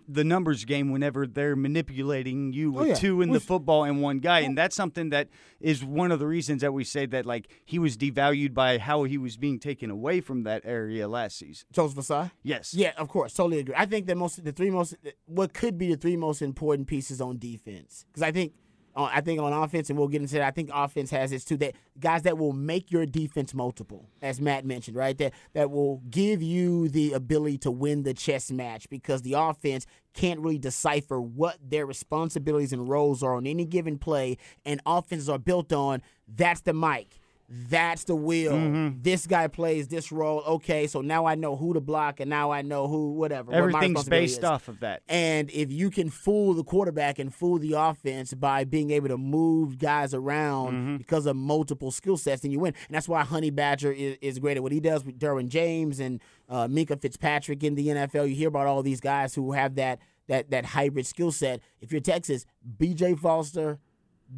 the 0.08 0.22
numbers 0.22 0.64
game 0.64 0.92
whenever 0.92 1.26
they're 1.26 1.56
manipulating 1.56 2.52
you 2.52 2.68
oh, 2.70 2.78
with 2.78 2.82
Oh, 2.84 2.86
yeah. 2.90 2.94
two 2.94 3.22
in 3.22 3.28
the 3.30 3.34
Which- 3.34 3.42
football 3.42 3.84
and 3.84 4.00
one 4.00 4.18
guy 4.20 4.40
and 4.40 4.56
that's 4.56 4.76
something 4.76 5.10
that 5.10 5.28
is 5.60 5.84
one 5.84 6.12
of 6.12 6.18
the 6.20 6.26
reasons 6.26 6.60
that 6.62 6.72
we 6.72 6.84
say 6.84 7.06
that 7.06 7.26
like 7.26 7.48
he 7.64 7.78
was 7.78 7.96
devalued 7.96 8.54
by 8.54 8.78
how 8.78 9.02
he 9.04 9.18
was 9.18 9.36
being 9.36 9.58
taken 9.58 9.90
away 9.90 10.20
from 10.20 10.44
that 10.44 10.62
area 10.64 11.08
last 11.08 11.38
season 11.38 11.66
Joseph 11.72 11.98
Ossai. 11.98 12.30
yes 12.42 12.72
Yeah, 12.74 12.92
of 12.96 13.08
course, 13.08 13.34
totally 13.34 13.58
agree. 13.60 13.74
I 13.76 13.86
think 13.86 14.06
that 14.06 14.16
most 14.16 14.42
the 14.44 14.52
three 14.52 14.70
most 14.70 14.94
what 15.26 15.52
could 15.52 15.76
be 15.76 15.88
the 15.90 15.96
three 15.96 16.16
most 16.16 16.40
important 16.40 16.86
pieces 16.86 17.20
on 17.20 17.38
defense 17.38 18.04
because 18.08 18.22
I 18.22 18.30
think 18.30 18.52
uh, 18.96 19.08
I 19.12 19.20
think 19.20 19.40
on 19.40 19.52
offense, 19.52 19.90
and 19.90 19.98
we'll 19.98 20.08
get 20.08 20.22
into 20.22 20.34
that. 20.34 20.42
I 20.42 20.50
think 20.50 20.70
offense 20.72 21.10
has 21.10 21.30
this 21.30 21.44
too. 21.44 21.56
That 21.56 21.74
guys 21.98 22.22
that 22.22 22.38
will 22.38 22.52
make 22.52 22.90
your 22.90 23.06
defense 23.06 23.54
multiple, 23.54 24.08
as 24.22 24.40
Matt 24.40 24.64
mentioned, 24.64 24.96
right? 24.96 25.16
That 25.18 25.32
that 25.52 25.70
will 25.70 26.02
give 26.10 26.42
you 26.42 26.88
the 26.88 27.12
ability 27.12 27.58
to 27.58 27.70
win 27.70 28.02
the 28.02 28.14
chess 28.14 28.50
match 28.50 28.88
because 28.88 29.22
the 29.22 29.34
offense 29.34 29.86
can't 30.12 30.40
really 30.40 30.58
decipher 30.58 31.20
what 31.20 31.58
their 31.62 31.86
responsibilities 31.86 32.72
and 32.72 32.88
roles 32.88 33.22
are 33.22 33.34
on 33.34 33.46
any 33.46 33.64
given 33.64 33.98
play, 33.98 34.38
and 34.64 34.80
offenses 34.86 35.28
are 35.28 35.38
built 35.38 35.72
on 35.72 36.02
that's 36.28 36.62
the 36.62 36.72
mic. 36.72 37.20
That's 37.48 38.04
the 38.04 38.16
wheel. 38.16 38.52
Mm-hmm. 38.52 39.02
This 39.02 39.26
guy 39.26 39.48
plays 39.48 39.88
this 39.88 40.10
role. 40.10 40.40
Okay, 40.46 40.86
so 40.86 41.02
now 41.02 41.26
I 41.26 41.34
know 41.34 41.56
who 41.56 41.74
to 41.74 41.80
block, 41.80 42.18
and 42.20 42.30
now 42.30 42.50
I 42.50 42.62
know 42.62 42.88
who, 42.88 43.12
whatever. 43.12 43.52
Everything's 43.52 43.82
responsibility 43.90 44.24
based 44.24 44.38
is. 44.38 44.44
off 44.44 44.68
of 44.68 44.80
that. 44.80 45.02
And 45.08 45.50
if 45.50 45.70
you 45.70 45.90
can 45.90 46.08
fool 46.08 46.54
the 46.54 46.64
quarterback 46.64 47.18
and 47.18 47.32
fool 47.34 47.58
the 47.58 47.74
offense 47.74 48.32
by 48.32 48.64
being 48.64 48.90
able 48.90 49.08
to 49.08 49.18
move 49.18 49.78
guys 49.78 50.14
around 50.14 50.64
Mm-hmm. 50.74 50.96
because 50.96 51.26
of 51.26 51.36
multiple 51.36 51.90
skill 51.90 52.16
sets, 52.16 52.42
then 52.42 52.50
you 52.50 52.58
win. 52.58 52.74
And 52.88 52.94
that's 52.94 53.08
why 53.08 53.22
Honey 53.22 53.50
Badger 53.50 53.92
is, 53.92 54.16
is 54.20 54.38
great 54.38 54.56
at 54.56 54.62
what 54.62 54.72
he 54.72 54.80
does 54.80 55.04
with 55.04 55.18
Derwin 55.18 55.48
James 55.48 56.00
and 56.00 56.20
uh, 56.48 56.66
Minkah 56.66 57.00
Fitzpatrick 57.00 57.62
in 57.62 57.74
the 57.74 57.88
NFL. 57.88 58.28
You 58.28 58.34
hear 58.34 58.48
about 58.48 58.66
all 58.66 58.82
these 58.82 59.00
guys 59.00 59.34
who 59.34 59.52
have 59.52 59.74
that 59.76 60.00
that 60.28 60.50
that 60.50 60.64
hybrid 60.64 61.06
skill 61.06 61.30
set. 61.30 61.60
If 61.80 61.92
you're 61.92 62.00
Texas, 62.00 62.46
B.J. 62.78 63.16
Foster, 63.16 63.78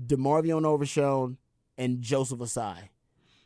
DeMarvion 0.07 0.65
Overshown, 0.65 1.39
and 1.79 2.01
Joseph 2.03 2.41
Ossai 2.41 2.89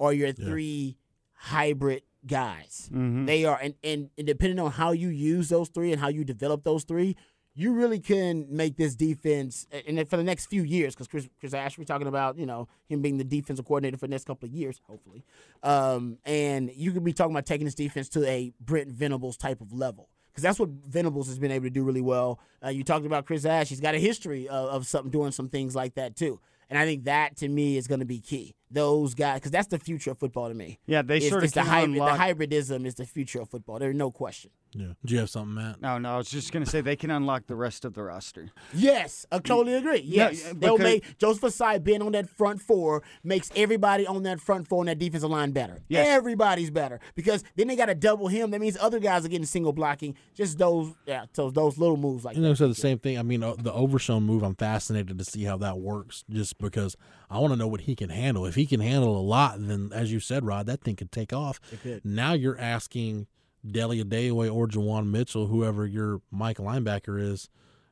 are 0.01 0.13
your 0.13 0.33
three 0.33 0.97
hybrid 1.35 2.03
guys. 2.27 2.89
They 3.27 3.45
are, 3.45 3.59
and, 3.61 3.75
and, 3.85 4.11
and 4.19 4.27
depending 4.27 4.59
on 4.59 4.73
how 4.73 4.93
you 4.93 5.09
use 5.09 5.49
those 5.49 5.69
three 5.69 5.93
and 5.93 6.01
how 6.01 6.09
you 6.09 6.25
develop 6.25 6.65
those 6.65 6.85
three, 6.85 7.17
you 7.55 7.73
really 7.73 7.99
can 7.99 8.47
make 8.49 8.77
this 8.77 8.95
defense, 8.95 9.67
and 9.87 9.99
then 9.99 10.07
for 10.07 10.17
the 10.17 10.23
next 10.25 10.47
few 10.47 10.63
years, 10.63 10.95
because 10.95 11.09
Chris, 11.09 11.29
Chris 11.41 11.53
Ash, 11.53 11.77
we're 11.77 11.85
talking 11.85 12.07
about, 12.07 12.39
you 12.39 12.47
know, 12.47 12.69
him 12.89 13.03
being 13.03 13.19
the 13.19 13.25
defensive 13.25 13.65
coordinator 13.67 13.99
for 13.99 14.07
the 14.07 14.11
next 14.13 14.25
couple 14.25 14.49
of 14.49 14.55
years, 14.55 14.81
hopefully. 14.87 15.25
Um, 15.63 16.19
and 16.25 16.71
you 16.75 16.93
could 16.93 17.05
be 17.05 17.13
talking 17.13 17.33
about 17.35 17.47
taking 17.47 17.65
this 17.65 17.75
defense 17.75 18.09
to 18.11 18.27
a 18.27 18.53
Brent 18.61 18.89
Venables 18.91 19.37
type 19.37 19.61
of 19.61 19.73
level. 19.73 20.09
Because 20.31 20.45
that's 20.45 20.61
what 20.61 20.69
Venables 20.69 21.27
has 21.27 21.41
been 21.41 21.51
able 21.51 21.65
to 21.65 21.71
do 21.71 21.83
really 21.83 22.01
well. 22.01 22.39
Uh, 22.65 22.69
you 22.69 22.85
talked 22.85 23.05
about 23.05 23.27
Chris 23.27 23.45
Ash; 23.45 23.69
he's 23.69 23.81
got 23.81 23.97
a 23.97 23.99
history 23.99 24.49
of, 24.49 24.69
of 24.69 24.87
something 24.87 25.11
doing 25.11 25.33
some 25.33 25.49
things 25.49 25.75
like 25.75 25.95
that 25.95 26.15
too. 26.15 26.41
And 26.71 26.79
I 26.79 26.85
think 26.85 27.05
that 27.05 27.37
to 27.39 27.49
me 27.49 27.77
is 27.77 27.89
going 27.89 27.99
to 27.99 28.07
be 28.07 28.21
key. 28.21 28.55
Those 28.73 29.15
guys, 29.15 29.37
because 29.41 29.51
that's 29.51 29.67
the 29.67 29.79
future 29.81 30.13
of 30.13 30.19
football 30.19 30.49
to 30.49 30.55
me. 30.55 30.79
Yeah, 30.87 31.03
they 31.03 31.17
It's- 31.17 31.29
sort 31.31 31.41
of 31.43 31.45
it's 31.47 31.55
the 31.55 31.63
hybrid. 31.65 31.97
unlock- 31.99 32.17
The 32.19 32.47
hybridism 32.47 32.87
is 32.87 32.95
the 32.95 33.05
future 33.05 33.41
of 33.41 33.49
football. 33.51 33.79
There's 33.81 33.97
no 33.97 34.13
question. 34.13 34.53
Yeah. 34.73 34.93
Do 35.05 35.15
you 35.15 35.19
have 35.19 35.31
something, 35.31 35.55
Matt? 35.57 35.81
No, 35.83 35.99
no, 35.99 36.15
I 36.15 36.17
was 36.19 36.31
just 36.31 36.53
gonna 36.53 36.65
say 36.67 36.81
they 36.81 36.95
can 36.95 37.11
unlock 37.11 37.49
the 37.49 37.57
rest 37.57 37.85
of 37.85 37.95
the 37.95 38.05
roster. 38.05 38.51
Yes, 38.73 39.27
I 39.33 39.41
totally 39.41 39.75
agree. 39.75 40.03
Yes, 40.05 40.45
yeah, 40.47 40.53
they'll 40.55 40.79
make 40.79 41.19
Joseph 41.19 41.43
Ossai 41.43 41.83
being 41.83 42.01
on 42.03 42.13
that 42.13 42.29
front 42.29 42.63
four 42.63 43.03
makes 43.25 43.51
everybody 43.57 44.07
on 44.07 44.23
that 44.23 44.39
front 44.39 44.69
four 44.69 44.79
on 44.81 44.87
that 44.87 45.01
defensive 45.01 45.29
line 45.29 45.51
better. 45.51 45.81
Yes. 45.89 46.07
Everybody's 46.07 46.71
better 46.71 47.01
because 47.17 47.43
then 47.57 47.67
they 47.67 47.75
got 47.75 47.87
to 47.87 47.97
double 47.97 48.29
him. 48.29 48.53
That 48.53 48.61
means 48.61 48.77
other 48.81 49.01
guys 49.01 49.25
are 49.25 49.29
getting 49.29 49.45
single 49.47 49.73
blocking. 49.73 50.15
Just 50.37 50.59
those, 50.59 50.93
yeah, 51.05 51.25
so 51.33 51.51
those 51.51 51.77
little 51.77 51.97
moves 51.97 52.25
like 52.25 52.37
You 52.37 52.43
know, 52.43 52.51
that. 52.51 52.57
said 52.59 52.71
the 52.71 52.75
same 52.77 53.01
thing. 53.01 53.19
I 53.19 53.23
mean, 53.23 53.43
uh, 53.43 53.55
the 53.59 53.73
Overshown 53.73 54.23
move. 54.23 54.45
I'm 54.45 54.55
fascinated 54.55 55.19
to 55.19 55.25
see 55.25 55.43
how 55.43 55.57
that 55.57 55.79
works, 55.81 56.23
just 56.31 56.59
because 56.59 56.97
I 57.31 57.39
want 57.39 57.53
to 57.53 57.57
know 57.57 57.69
what 57.69 57.83
he 57.83 57.95
can 57.95 58.11
handle. 58.11 58.45
If 58.45 58.57
he 58.57 58.67
can 58.67 58.81
handle 58.81 59.17
a 59.17 59.23
lot, 59.23 59.57
then 59.59 59.91
as 59.95 60.13
you 60.13 60.19
said, 60.19 60.45
Rod, 60.45 60.67
that 60.67 60.83
thing 60.83 60.97
could 60.97 61.13
take 61.13 61.33
off. 61.33 61.61
could. 61.83 62.05
Now 62.05 62.33
you're 62.33 62.59
asking 62.59 63.29
Deli 63.69 64.03
Adeoye 64.03 64.53
or 64.53 64.67
Juwan 64.67 65.11
Mitchell, 65.11 65.47
whoever 65.47 65.87
your 65.87 66.23
Mike 66.31 66.59
linebacker 66.59 67.21
is, 67.21 67.49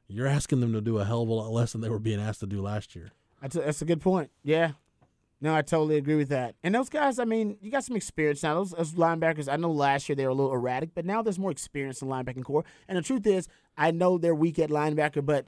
you're 0.08 0.26
asking 0.26 0.60
them 0.60 0.72
to 0.72 0.80
do 0.80 0.98
a 0.98 1.04
hell 1.04 1.22
of 1.22 1.28
a 1.28 1.32
lot 1.32 1.52
less 1.52 1.72
than 1.72 1.82
they 1.82 1.88
were 1.88 1.98
being 1.98 2.20
asked 2.20 2.40
to 2.40 2.46
do 2.46 2.60
last 2.60 2.96
year. 2.96 3.12
That's 3.40 3.54
a, 3.54 3.60
that's 3.60 3.82
a 3.82 3.84
good 3.84 4.00
point. 4.00 4.30
Yeah. 4.42 4.72
No, 5.40 5.54
I 5.54 5.62
totally 5.62 5.96
agree 5.96 6.16
with 6.16 6.30
that. 6.30 6.56
And 6.64 6.74
those 6.74 6.88
guys, 6.88 7.20
I 7.20 7.24
mean, 7.24 7.58
you 7.60 7.70
got 7.70 7.84
some 7.84 7.94
experience 7.94 8.42
now. 8.42 8.54
Those, 8.54 8.70
those 8.72 8.94
linebackers, 8.94 9.52
I 9.52 9.56
know 9.56 9.70
last 9.70 10.08
year 10.08 10.16
they 10.16 10.24
were 10.24 10.30
a 10.30 10.34
little 10.34 10.52
erratic, 10.52 10.94
but 10.94 11.04
now 11.04 11.22
there's 11.22 11.38
more 11.38 11.52
experience 11.52 12.02
in 12.02 12.08
linebacking 12.08 12.42
core. 12.42 12.64
And 12.88 12.98
the 12.98 13.02
truth 13.02 13.24
is, 13.24 13.46
I 13.76 13.92
know 13.92 14.18
they're 14.18 14.34
weak 14.34 14.58
at 14.58 14.70
linebacker, 14.70 15.24
but 15.24 15.46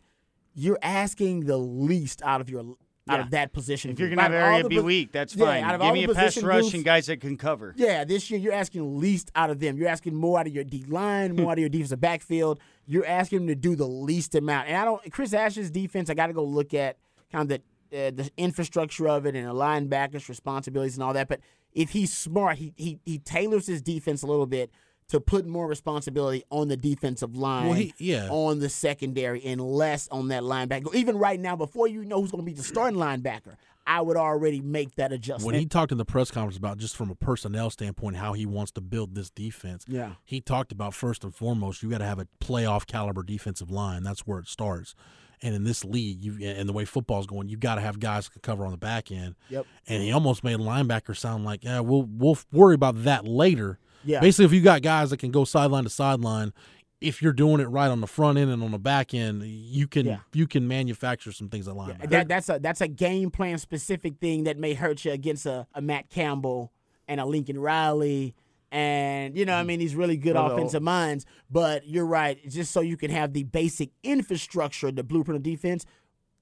you're 0.55 0.78
asking 0.80 1.47
the 1.47 1.57
least 1.57 2.22
out 2.22 2.41
of 2.41 2.49
your 2.49 2.76
out 3.11 3.19
Yeah. 3.19 3.25
of 3.25 3.31
that 3.33 3.53
position. 3.53 3.91
If 3.91 3.99
you're 3.99 4.09
gonna 4.09 4.23
have 4.23 4.33
Out 4.33 4.37
of 4.39 4.43
all 4.45 4.55
area 4.59 4.69
be 4.69 4.79
weak, 4.81 5.13
that's 5.13 5.35
Yeah, 5.35 5.45
fine. 5.47 5.65
out 5.65 5.75
of 5.75 5.81
Give 5.81 5.89
all 5.89 5.95
me 5.95 6.07
the 6.07 6.13
a 6.13 6.15
pass 6.15 6.37
rush 6.43 6.61
groups- 6.61 6.75
and 6.75 6.85
guys 6.85 7.07
that 7.07 7.21
can 7.21 7.37
cover. 7.37 7.75
yeah, 7.77 8.05
this 8.05 8.31
year 8.31 8.39
you're 8.41 8.53
asking 8.53 8.99
least 9.01 9.31
out 9.35 9.51
of 9.51 9.59
them. 9.61 9.77
You're 9.77 9.89
asking 9.89 10.15
more 10.15 10.39
out 10.39 10.47
of 10.47 10.55
your 10.55 10.65
D 10.65 10.85
line, 10.89 11.35
more 11.37 11.51
out 11.53 11.59
of 11.59 11.59
your 11.61 11.69
defensive 11.69 12.01
backfield. 12.01 12.61
You're 12.87 13.07
asking 13.07 13.41
them 13.41 13.49
to 13.49 13.55
do 13.55 13.77
the 13.77 13.87
least 13.87 14.35
amount. 14.35 14.69
And 14.69 14.77
I 14.77 14.85
don't. 14.85 15.13
Chris 15.13 15.33
Ash's 15.35 15.71
defense, 15.71 16.09
I 16.11 16.15
got 16.15 16.29
to 16.29 16.33
go 16.33 16.45
look 16.45 16.73
at 16.75 16.97
kind 17.33 17.51
of 17.51 17.61
the 17.91 18.07
uh, 18.07 18.11
the 18.13 18.31
infrastructure 18.37 19.09
of 19.09 19.27
it 19.27 19.35
and 19.35 19.47
the 19.49 19.53
linebackers' 19.55 20.29
responsibilities 20.29 20.95
and 20.97 21.03
all 21.03 21.13
that. 21.13 21.29
But 21.29 21.41
if 21.73 21.91
he's 21.91 22.13
smart, 22.13 22.59
he 22.59 22.73
he 22.77 22.99
he 23.05 23.19
tailors 23.19 23.67
his 23.67 23.83
defense 23.83 24.23
a 24.23 24.27
little 24.27 24.47
bit 24.47 24.71
to 25.11 25.21
put 25.21 25.47
more 25.47 25.67
responsibility 25.69 26.43
on 26.51 26.69
the 26.69 26.77
defensive 26.77 27.37
line, 27.37 27.67
Well, 27.69 27.75
he- 27.79 27.95
yeah. 27.99 28.29
on 28.31 28.59
the 28.61 28.69
secondary, 28.69 29.45
and 29.45 29.61
less 29.61 30.09
on 30.09 30.29
that 30.29 30.43
linebacker. 30.43 30.95
Even 30.95 31.17
right 31.19 31.39
now, 31.39 31.57
before 31.57 31.87
you 31.89 32.05
know 32.05 32.21
who's 32.21 32.31
going 32.31 32.43
to 32.45 32.51
be 32.51 32.57
the 32.57 32.63
starting 32.65 32.99
linebacker, 32.99 33.57
I 33.87 34.01
would 34.03 34.17
already 34.17 34.61
make 34.61 34.95
that 34.97 35.13
adjustment. 35.13 35.47
When 35.47 35.55
he 35.57 35.67
talked 35.67 35.91
in 35.91 35.99
the 35.99 36.05
press 36.05 36.31
conference 36.31 36.57
about 36.57 36.79
just 36.79 36.95
from 36.97 37.11
a 37.11 37.15
personnel 37.15 37.71
standpoint 37.71 38.17
how 38.17 38.35
he 38.35 38.47
wants 38.47 38.71
to 38.73 38.81
build 38.81 39.15
this 39.15 39.31
defense, 39.31 39.85
Yeah. 39.89 40.13
he 40.25 40.41
talked 40.41 40.71
about 40.71 40.95
first 40.95 41.25
and 41.25 41.35
foremost 41.35 41.83
you 41.83 41.91
got 41.91 41.99
to 41.99 42.05
have 42.07 42.19
a 42.21 42.29
playoff 42.41 42.87
caliber 42.87 43.23
defensive 43.23 43.71
line. 43.71 44.03
That's 44.03 44.21
where 44.27 44.39
it 44.39 44.49
starts. 44.49 44.95
And 45.43 45.55
in 45.55 45.65
this 45.65 45.85
league, 45.87 46.23
you 46.23 46.37
and 46.47 46.69
the 46.69 46.73
way 46.75 46.85
football's 46.85 47.27
going, 47.27 47.49
you've 47.49 47.61
got 47.61 47.77
to 47.77 47.81
have 47.81 47.99
guys 47.99 48.27
that 48.27 48.33
can 48.33 48.43
cover 48.43 48.65
on 48.67 48.73
the 48.73 48.77
back 48.77 49.11
end. 49.11 49.35
Yep. 49.49 49.67
And 49.89 50.03
he 50.03 50.13
almost 50.13 50.45
made 50.45 50.59
linebacker 50.59 51.17
sound 51.17 51.47
like, 51.47 51.65
yeah, 51.65 51.81
we'll 51.81 52.03
we'll 52.03 52.39
worry 52.53 52.75
about 52.75 53.05
that 53.05 53.27
later. 53.27 53.79
Yeah. 54.05 54.20
Basically, 54.20 54.46
if 54.46 54.53
you 54.53 54.61
got 54.61 54.82
guys 54.82 55.11
that 55.11 55.18
can 55.18 55.30
go 55.30 55.44
sideline 55.44 55.84
to 55.84 55.90
sideline, 55.90 56.53
if 57.01 57.22
you're 57.22 57.32
doing 57.32 57.61
it 57.61 57.68
right 57.68 57.88
on 57.88 58.01
the 58.01 58.07
front 58.07 58.38
end 58.38 58.51
and 58.51 58.62
on 58.62 58.72
the 58.72 58.78
back 58.78 59.14
end, 59.14 59.42
you 59.42 59.86
can 59.86 60.07
Yeah. 60.07 60.18
you 60.32 60.46
can 60.46 60.68
manufacture 60.68 61.32
some 61.32 61.48
things 61.48 61.66
at 61.66 61.74
linebacker. 61.74 62.11
That, 62.11 62.28
that's 62.28 62.48
a 62.48 62.59
that's 62.61 62.80
a 62.80 62.88
game 62.88 63.30
plan 63.30 63.59
specific 63.59 64.18
thing 64.18 64.44
that 64.44 64.59
may 64.59 64.74
hurt 64.74 65.05
you 65.05 65.12
against 65.12 65.46
a, 65.46 65.66
a 65.74 65.80
Matt 65.80 66.11
Campbell 66.11 66.72
and 67.09 67.20
a 67.20 67.24
Lincoln 67.24 67.59
Riley 67.59 68.34
and 68.72 69.36
you 69.36 69.44
know 69.44 69.57
I 69.57 69.62
mm. 69.62 69.66
mean 69.66 69.78
these 69.78 69.94
really 69.94 70.16
good 70.16 70.34
Well, 70.34 70.53
offensive 70.53 70.82
minds. 70.82 71.26
But 71.51 71.86
you're 71.88 72.07
right, 72.07 72.38
just 72.48 72.72
so 72.72 72.80
you 72.80 72.96
can 72.96 73.11
have 73.11 73.32
the 73.32 73.44
basic 73.44 73.90
infrastructure, 74.03 74.90
the 74.92 75.03
blueprint 75.03 75.36
of 75.36 75.42
defense, 75.42 75.84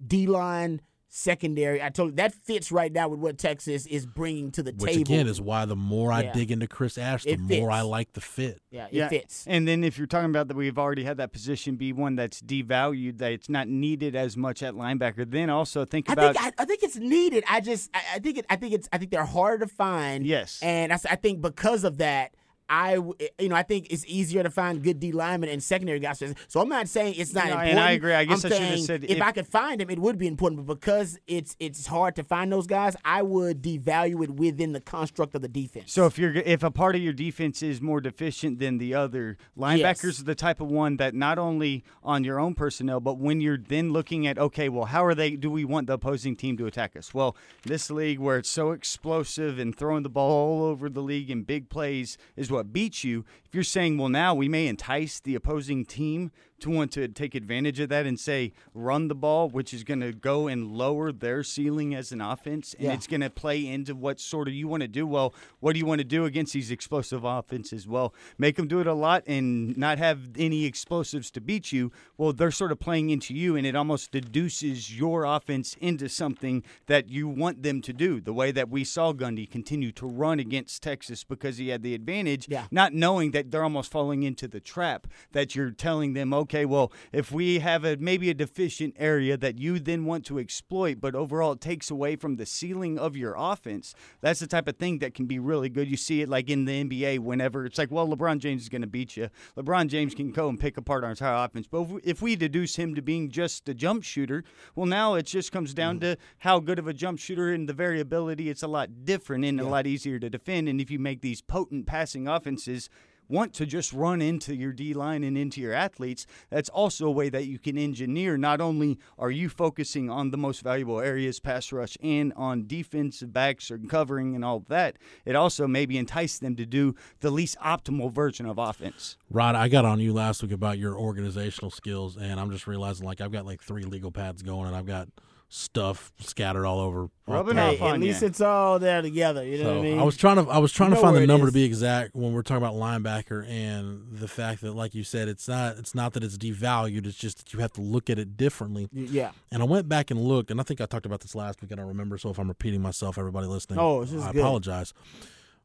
D 0.05 0.27
line, 0.27 0.81
secondary. 1.09 1.83
I 1.83 1.89
told 1.89 2.11
you 2.11 2.17
that 2.17 2.35
fits 2.35 2.71
right 2.71 2.93
now 2.93 3.09
with 3.09 3.19
what 3.19 3.39
Texas 3.39 3.87
is 3.87 4.07
bringing 4.07 4.51
to 4.53 4.63
the 4.63 4.73
Which 4.73 4.93
table. 4.93 5.01
again 5.03 5.27
is 5.27 5.41
why 5.41 5.65
the 5.65 5.75
more 5.77 6.13
I 6.13 6.25
Yeah. 6.25 6.33
dig 6.33 6.51
into 6.51 6.67
Chris 6.69 6.99
Ash, 6.99 7.25
the 7.25 7.37
more 7.37 7.71
I 7.71 7.81
like 7.81 8.13
the 8.13 8.21
fit. 8.21 8.61
yeah, 8.71 8.87
it 8.91 9.09
fits. 9.09 9.45
And 9.47 9.67
then 9.67 9.85
if 9.85 9.97
you're 9.99 10.07
talking 10.07 10.31
about 10.31 10.49
that 10.49 10.57
we've 10.57 10.79
already 10.79 11.05
had 11.05 11.17
that 11.17 11.33
position 11.33 11.77
be 11.77 11.93
one 11.93 12.17
that's 12.17 12.41
devalued, 12.43 13.19
that 13.19 13.33
it's 13.33 13.49
not 13.49 13.69
needed 13.69 14.15
as 14.15 14.37
much 14.37 14.63
at 14.63 14.75
linebacker, 14.75 15.29
then 15.31 15.51
also 15.51 15.85
think 15.85 16.11
I 16.11 16.13
about 16.13 16.37
think 16.37 16.55
I, 16.59 16.63
I 16.63 16.65
think 16.67 16.83
it's 16.83 16.97
needed. 16.97 17.45
I 17.49 17.61
just 17.61 17.91
I, 17.95 18.03
I 18.17 18.19
think 18.19 18.39
it 18.39 18.47
I 18.51 18.57
think 18.57 18.75
it's 18.75 18.89
I 18.93 18.99
think 18.99 19.11
they're 19.11 19.25
harder 19.25 19.65
to 19.67 19.73
find. 19.73 20.27
Yes. 20.27 20.61
and 20.63 20.93
I 20.93 20.97
think 20.97 21.41
because 21.41 21.85
of 21.85 21.99
that. 21.99 22.35
I, 22.69 22.95
w- 22.97 23.15
eh, 23.21 23.29
you 23.39 23.49
know, 23.49 23.57
I 23.57 23.63
think 23.63 23.87
it's 23.91 24.05
easier 24.07 24.43
to 24.43 24.51
find 24.51 24.83
good 24.83 25.01
D 25.01 25.13
linemen 25.13 25.49
and 25.49 25.63
secondary 25.63 25.99
guys. 26.01 26.23
So 26.49 26.61
I'm 26.61 26.69
not 26.69 26.89
saying 26.89 27.15
it's 27.17 27.33
not 27.33 27.47
No, 27.47 27.53
and 27.53 27.61
important. 27.71 27.79
I 27.89 27.91
agree. 27.93 28.13
I 28.15 28.25
guess 28.25 28.45
I'm 28.45 28.53
I 28.53 28.57
should 28.57 28.63
have 28.67 28.81
said 28.81 29.05
if, 29.05 29.11
if- 29.13 29.23
I 29.23 29.33
could 29.33 29.47
find 29.47 29.81
them, 29.81 29.91
it 29.91 29.99
would 29.99 30.19
be 30.19 30.27
important. 30.27 30.67
But 30.67 30.75
because 30.81 31.19
it's 31.27 31.57
it's 31.59 31.87
hard 31.87 32.17
to 32.17 32.25
find 32.25 32.53
those 32.53 32.67
guys, 32.67 32.95
I 33.05 33.23
would 33.23 33.63
devalue 33.63 34.23
it 34.25 34.31
within 34.31 34.73
the 34.73 34.81
construct 34.81 35.35
of 35.35 35.43
the 35.43 35.49
defense. 35.49 35.93
So 35.93 36.07
if 36.07 36.19
you're 36.19 36.33
if 36.35 36.63
a 36.63 36.71
part 36.71 36.95
of 36.97 37.03
your 37.03 37.13
defense 37.13 37.63
is 37.63 37.81
more 37.81 38.01
deficient 38.01 38.59
than 38.59 38.79
the 38.79 38.95
other, 38.95 39.37
linebackers 39.57 40.05
Yes. 40.05 40.21
are 40.21 40.25
the 40.25 40.35
type 40.35 40.61
of 40.61 40.69
one 40.69 40.97
that 40.99 41.15
not 41.15 41.39
only 41.39 41.85
on 42.03 42.25
your 42.25 42.39
own 42.39 42.55
personnel, 42.55 43.01
but 43.01 43.19
when 43.19 43.41
you're 43.41 43.59
then 43.59 43.93
looking 43.93 44.27
at 44.27 44.39
okay, 44.39 44.69
well, 44.69 44.87
how 44.87 45.05
are 45.05 45.15
they? 45.15 45.37
Do 45.37 45.51
we 45.51 45.65
want 45.65 45.87
the 45.87 45.95
opposing 45.95 46.37
team 46.37 46.57
to 46.59 46.67
attack 46.67 46.97
us? 46.97 47.15
Well, 47.15 47.37
this 47.65 47.91
league 47.91 48.19
where 48.19 48.39
it's 48.39 48.49
so 48.51 48.73
explosive 48.73 49.59
and 49.59 49.75
throwing 49.77 50.03
the 50.03 50.09
ball 50.11 50.31
all 50.31 50.65
over 50.65 50.89
the 50.89 51.01
league 51.03 51.31
in 51.31 51.43
big 51.43 51.69
plays 51.69 52.19
is 52.37 52.51
what 52.51 52.58
beats 52.65 53.05
you. 53.05 53.25
If 53.45 53.55
you're 53.55 53.65
saying, 53.65 53.99
well, 53.99 54.09
now 54.09 54.35
we 54.35 54.49
may 54.49 54.67
entice 54.67 55.21
the 55.21 55.35
opposing 55.35 55.85
team 55.85 56.31
to 56.61 56.71
want 56.71 56.93
to 56.93 57.09
take 57.09 57.35
advantage 57.35 57.79
of 57.81 57.89
that 57.89 58.07
and 58.07 58.19
say 58.19 58.53
run 58.75 59.09
the 59.09 59.15
ball, 59.15 59.49
which 59.49 59.73
is 59.73 59.85
going 59.85 60.01
to 60.01 60.13
go 60.13 60.47
and 60.49 60.73
lower 60.73 61.13
their 61.13 61.43
ceiling 61.43 61.95
as 61.95 62.13
an 62.13 62.21
offense, 62.21 62.75
and 62.75 62.85
Yeah. 62.89 62.95
it's 62.95 63.07
going 63.07 63.21
to 63.21 63.31
play 63.31 63.67
into 63.67 63.95
what 63.95 64.19
sort 64.21 64.49
of 64.49 64.55
you 64.55 64.69
want 64.69 64.83
to 64.83 64.89
do. 64.89 65.07
Well, 65.07 65.35
what 65.61 65.73
do 65.75 65.79
you 65.79 65.87
want 65.87 66.01
to 66.01 66.05
do 66.05 66.25
against 66.25 66.53
these 66.53 66.71
explosive 66.71 67.25
offenses? 67.25 67.87
Well, 67.87 68.15
make 68.39 68.57
them 68.57 68.67
do 68.69 68.81
it 68.81 68.87
a 68.87 68.95
lot 68.95 69.23
and 69.27 69.77
not 69.77 69.99
have 69.99 70.21
any 70.37 70.65
explosives 70.65 71.31
to 71.33 71.41
beat 71.41 71.73
you. 71.73 71.93
Well, 72.17 72.33
they're 72.33 72.51
sort 72.51 72.73
of 72.73 72.81
playing 72.81 73.11
into 73.11 73.35
you, 73.35 73.55
and 73.57 73.67
it 73.67 73.77
almost 73.77 74.11
deduces 74.11 74.97
your 74.99 75.25
offense 75.25 75.77
into 75.81 76.09
something 76.09 76.65
that 76.87 77.09
you 77.09 77.29
want 77.29 77.63
them 77.63 77.81
to 77.83 77.93
do. 77.93 78.21
The 78.21 78.33
way 78.33 78.51
that 78.53 78.69
we 78.69 78.85
saw 78.85 79.13
Gundy 79.13 79.49
continue 79.49 79.93
to 79.93 80.07
run 80.07 80.41
against 80.41 80.83
Texas 80.83 81.23
because 81.25 81.59
he 81.59 81.69
had 81.69 81.83
the 81.83 81.95
advantage, 81.95 82.47
Yeah. 82.49 82.67
not 82.71 82.93
knowing 82.95 83.31
that 83.33 83.51
they're 83.51 83.63
almost 83.63 83.91
falling 83.91 84.23
into 84.23 84.49
the 84.49 84.61
trap 84.61 85.07
that 85.33 85.55
you're 85.55 85.71
telling 85.71 86.15
them, 86.15 86.33
okay, 86.33 86.48
well, 86.55 86.93
if 87.13 87.33
we 87.33 87.59
have 87.61 87.85
a 87.85 87.97
maybe 87.97 88.31
a 88.31 88.35
deficient 88.35 88.95
area 88.99 89.37
that 89.37 89.59
you 89.59 89.79
then 89.79 90.05
want 90.05 90.25
to 90.27 90.39
exploit, 90.39 91.01
but 91.01 91.15
overall 91.15 91.53
it 91.53 91.61
takes 91.61 91.91
away 91.91 92.17
from 92.17 92.37
the 92.37 92.47
ceiling 92.47 92.99
of 92.99 93.17
your 93.17 93.35
offense, 93.37 93.95
that's 94.21 94.41
the 94.41 94.47
type 94.47 94.69
of 94.69 94.77
thing 94.77 94.99
that 94.99 95.15
can 95.15 95.27
be 95.27 95.39
really 95.39 95.69
good. 95.69 95.89
You 95.91 95.97
see 95.97 96.23
it 96.23 96.29
like 96.29 96.51
in 96.51 96.65
the 96.65 96.85
NBA 96.85 97.21
whenever 97.21 97.65
it's 97.65 97.79
like, 97.79 97.91
well, 97.91 98.09
LeBron 98.09 98.39
James 98.39 98.63
is 98.63 98.69
going 98.69 98.83
to 98.83 98.89
beat 98.89 99.17
you. 99.17 99.31
LeBron 99.57 99.89
James 99.89 100.15
can 100.15 100.31
go 100.31 100.49
and 100.49 100.59
pick 100.59 100.77
apart 100.77 101.05
our 101.05 101.11
entire 101.11 101.45
offense. 101.45 101.67
But 101.67 101.83
if 101.83 101.89
we, 101.89 102.01
if 102.05 102.23
we 102.23 102.37
deduce 102.37 102.77
him 102.77 102.95
to 102.95 103.03
being 103.03 103.31
just 103.31 103.69
a 103.69 103.75
jump 103.75 104.05
shooter, 104.05 104.45
well, 104.75 104.87
now 104.87 105.15
it 105.15 105.27
just 105.27 105.53
comes 105.53 105.75
down 105.75 105.99
mm. 105.99 106.01
to 106.03 106.17
how 106.39 106.61
good 106.61 106.79
of 106.79 106.89
a 106.89 106.93
jump 106.93 107.19
shooter 107.19 107.53
and 107.53 107.69
the 107.69 107.73
variability. 107.73 108.49
It's 108.51 108.63
a 108.63 108.69
lot 108.69 109.05
different 109.05 109.45
and 109.45 109.61
a 109.61 109.67
lot 109.67 109.87
easier 109.87 110.19
to 110.19 110.31
defend. 110.31 110.69
And 110.69 110.81
if 110.81 110.91
you 110.91 110.99
make 110.99 111.21
these 111.21 111.41
potent 111.41 111.87
passing 111.87 112.29
offenses, 112.29 112.89
want 113.29 113.55
to 113.55 113.67
just 113.67 113.93
run 113.93 114.23
into 114.23 114.55
your 114.55 114.73
D 114.73 114.95
line 114.95 115.25
and 115.25 115.37
into 115.37 115.61
your 115.61 115.73
athletes, 115.73 116.27
that's 116.51 116.69
also 116.69 117.07
a 117.07 117.11
way 117.11 117.29
that 117.29 117.47
you 117.47 117.59
can 117.59 117.79
engineer. 117.79 118.37
Not 118.37 118.61
only 118.61 118.99
are 119.19 119.31
you 119.31 119.49
focusing 119.49 120.11
on 120.11 120.31
the 120.31 120.39
most 120.39 120.63
valuable 120.63 121.01
areas, 121.01 121.41
pass 121.41 121.73
rush, 121.73 121.97
and 122.03 122.33
on 122.37 122.67
defensive 122.67 123.33
backs 123.33 123.71
or 123.71 123.79
covering 123.79 124.35
and 124.35 124.45
all 124.45 124.65
that, 124.69 124.97
it 125.25 125.37
also 125.37 125.67
maybe 125.67 125.99
entice 125.99 126.39
them 126.39 126.57
to 126.57 126.67
do 126.67 126.95
the 127.21 127.31
least 127.31 127.57
optimal 127.59 128.13
version 128.13 128.47
of 128.47 128.59
offense. 128.59 129.17
Rod, 129.31 129.55
I 129.55 129.69
got 129.69 129.85
on 129.85 130.01
you 130.01 130.13
last 130.13 130.43
week 130.43 130.53
about 130.53 130.79
your 130.79 130.99
organizational 130.99 131.71
skills, 131.71 132.17
and 132.17 132.41
I'm 132.41 132.51
just 132.51 132.67
realizing 132.67 133.07
like 133.07 133.21
I've 133.21 133.33
got 133.33 133.47
like 133.47 133.63
three 133.63 133.85
legal 133.85 134.11
pads 134.11 134.43
going, 134.43 134.67
and 134.67 134.77
I've 134.77 134.87
got 134.87 135.09
stuff 135.51 136.13
scattered 136.21 136.67
all 136.67 136.79
over. 136.79 137.09
Rubbing 137.27 137.57
Hey, 137.57 137.77
off 137.77 137.83
on 137.83 137.95
at 137.95 138.01
least 138.01 138.21
ya. 138.23 138.29
it's 138.29 138.41
all 138.41 138.79
there 138.79 139.01
together. 139.03 139.45
You 139.45 139.59
know 139.59 139.65
So 139.65 139.71
what 139.77 139.79
I 139.79 139.83
mean? 139.83 139.99
I 139.99 140.03
was 140.03 140.17
trying 140.17 140.37
to 140.45 140.51
I 140.51 140.59
was 140.59 140.73
trying 140.73 140.91
You 140.91 140.97
to 140.97 141.03
find 141.03 141.17
the 141.17 141.23
it 141.23 141.27
number 141.27 141.47
to 141.47 141.53
be 141.53 141.65
exact 141.65 142.15
when 142.15 142.33
we're 142.35 142.43
talking 142.43 142.63
about 142.63 142.75
linebacker 142.75 143.49
and 143.49 144.07
the 144.13 144.29
fact 144.29 144.61
that 144.61 144.73
like 144.73 144.95
you 144.95 145.05
said 145.05 145.27
it's 145.29 145.49
not 145.49 145.77
it's 145.79 145.95
not 145.95 146.13
that 146.13 146.23
it's 146.23 146.37
devalued 146.37 147.07
it's 147.07 147.17
just 147.17 147.39
that 147.39 147.53
you 147.55 147.61
have 147.61 147.73
to 147.75 147.81
look 147.81 148.11
at 148.11 148.19
it 148.19 148.37
differently. 148.37 148.89
Yeah. 148.93 149.31
And 149.51 149.63
I 149.63 149.65
went 149.67 149.89
back 149.89 150.11
and 150.11 150.21
looked 150.21 150.51
and 150.51 150.61
I 150.61 150.65
think 150.65 150.81
I 150.83 150.87
talked 150.87 151.07
about 151.07 151.21
this 151.21 151.35
last 151.35 151.63
week 151.63 151.73
I 151.73 151.77
don't 151.77 151.89
remember 151.89 152.19
so 152.19 152.29
if 152.31 152.39
I'm 152.39 152.49
repeating 152.49 152.83
myself 152.83 153.17
everybody 153.19 153.47
listening 153.47 153.79
Oh, 153.79 154.03
this 154.03 154.13
is 154.13 154.23
I 154.23 154.33
good. 154.33 154.41
apologize. 154.41 154.93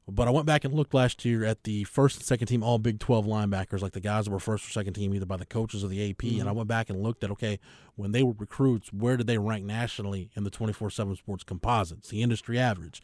But 0.08 0.28
I 0.28 0.32
went 0.32 0.46
back 0.46 0.66
and 0.66 0.74
looked 0.74 0.94
last 0.94 1.24
year 1.24 1.46
at 1.46 1.64
the 1.64 1.86
first 1.86 2.18
and 2.18 2.26
second 2.26 2.48
team 2.48 2.62
all 2.62 2.78
Big 2.78 3.00
12 3.00 3.26
linebackers, 3.26 3.82
like 3.82 3.94
the 3.94 4.02
guys 4.02 4.26
that 4.26 4.32
were 4.32 4.40
first 4.40 4.68
or 4.68 4.72
second 4.72 4.94
team, 4.96 5.14
either 5.14 5.26
by 5.26 5.38
the 5.38 5.46
coaches 5.46 5.82
or 5.84 5.88
the 5.88 6.10
AP. 6.10 6.24
And 6.24 6.42
I 6.42 6.46
Mm-hmm. 6.48 6.56
went 6.56 6.68
back 6.68 6.90
and 6.90 7.02
looked 7.02 7.24
at, 7.24 7.32
okay, 7.32 7.58
when 7.96 8.12
they 8.12 8.22
were 8.22 8.34
recruits, 8.38 8.92
where 8.92 9.16
did 9.16 9.28
they 9.28 9.38
rank 9.38 9.64
nationally 9.66 10.30
in 10.36 10.44
the 10.44 10.50
24 10.50 10.90
7 10.90 11.16
sports 11.16 11.44
composites, 11.46 12.10
the 12.10 12.22
industry 12.22 12.60
average? 12.60 13.02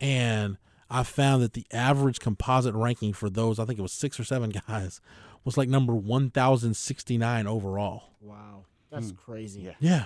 And 0.00 0.56
I 0.88 1.02
found 1.02 1.42
that 1.42 1.52
the 1.52 1.66
average 1.70 2.18
composite 2.18 2.74
ranking 2.74 3.12
for 3.12 3.28
those, 3.28 3.58
I 3.58 3.66
think 3.66 3.78
it 3.78 3.82
was 3.82 3.92
six 3.92 4.18
or 4.18 4.24
seven 4.24 4.50
guys, 4.68 5.02
was 5.44 5.58
like 5.58 5.68
number 5.68 5.94
1,069 5.94 7.46
overall. 7.46 8.04
Wow. 8.22 8.64
That's 8.90 9.12
crazy. 9.12 9.60
Yeah. 9.60 9.72
Yeah. 9.80 10.04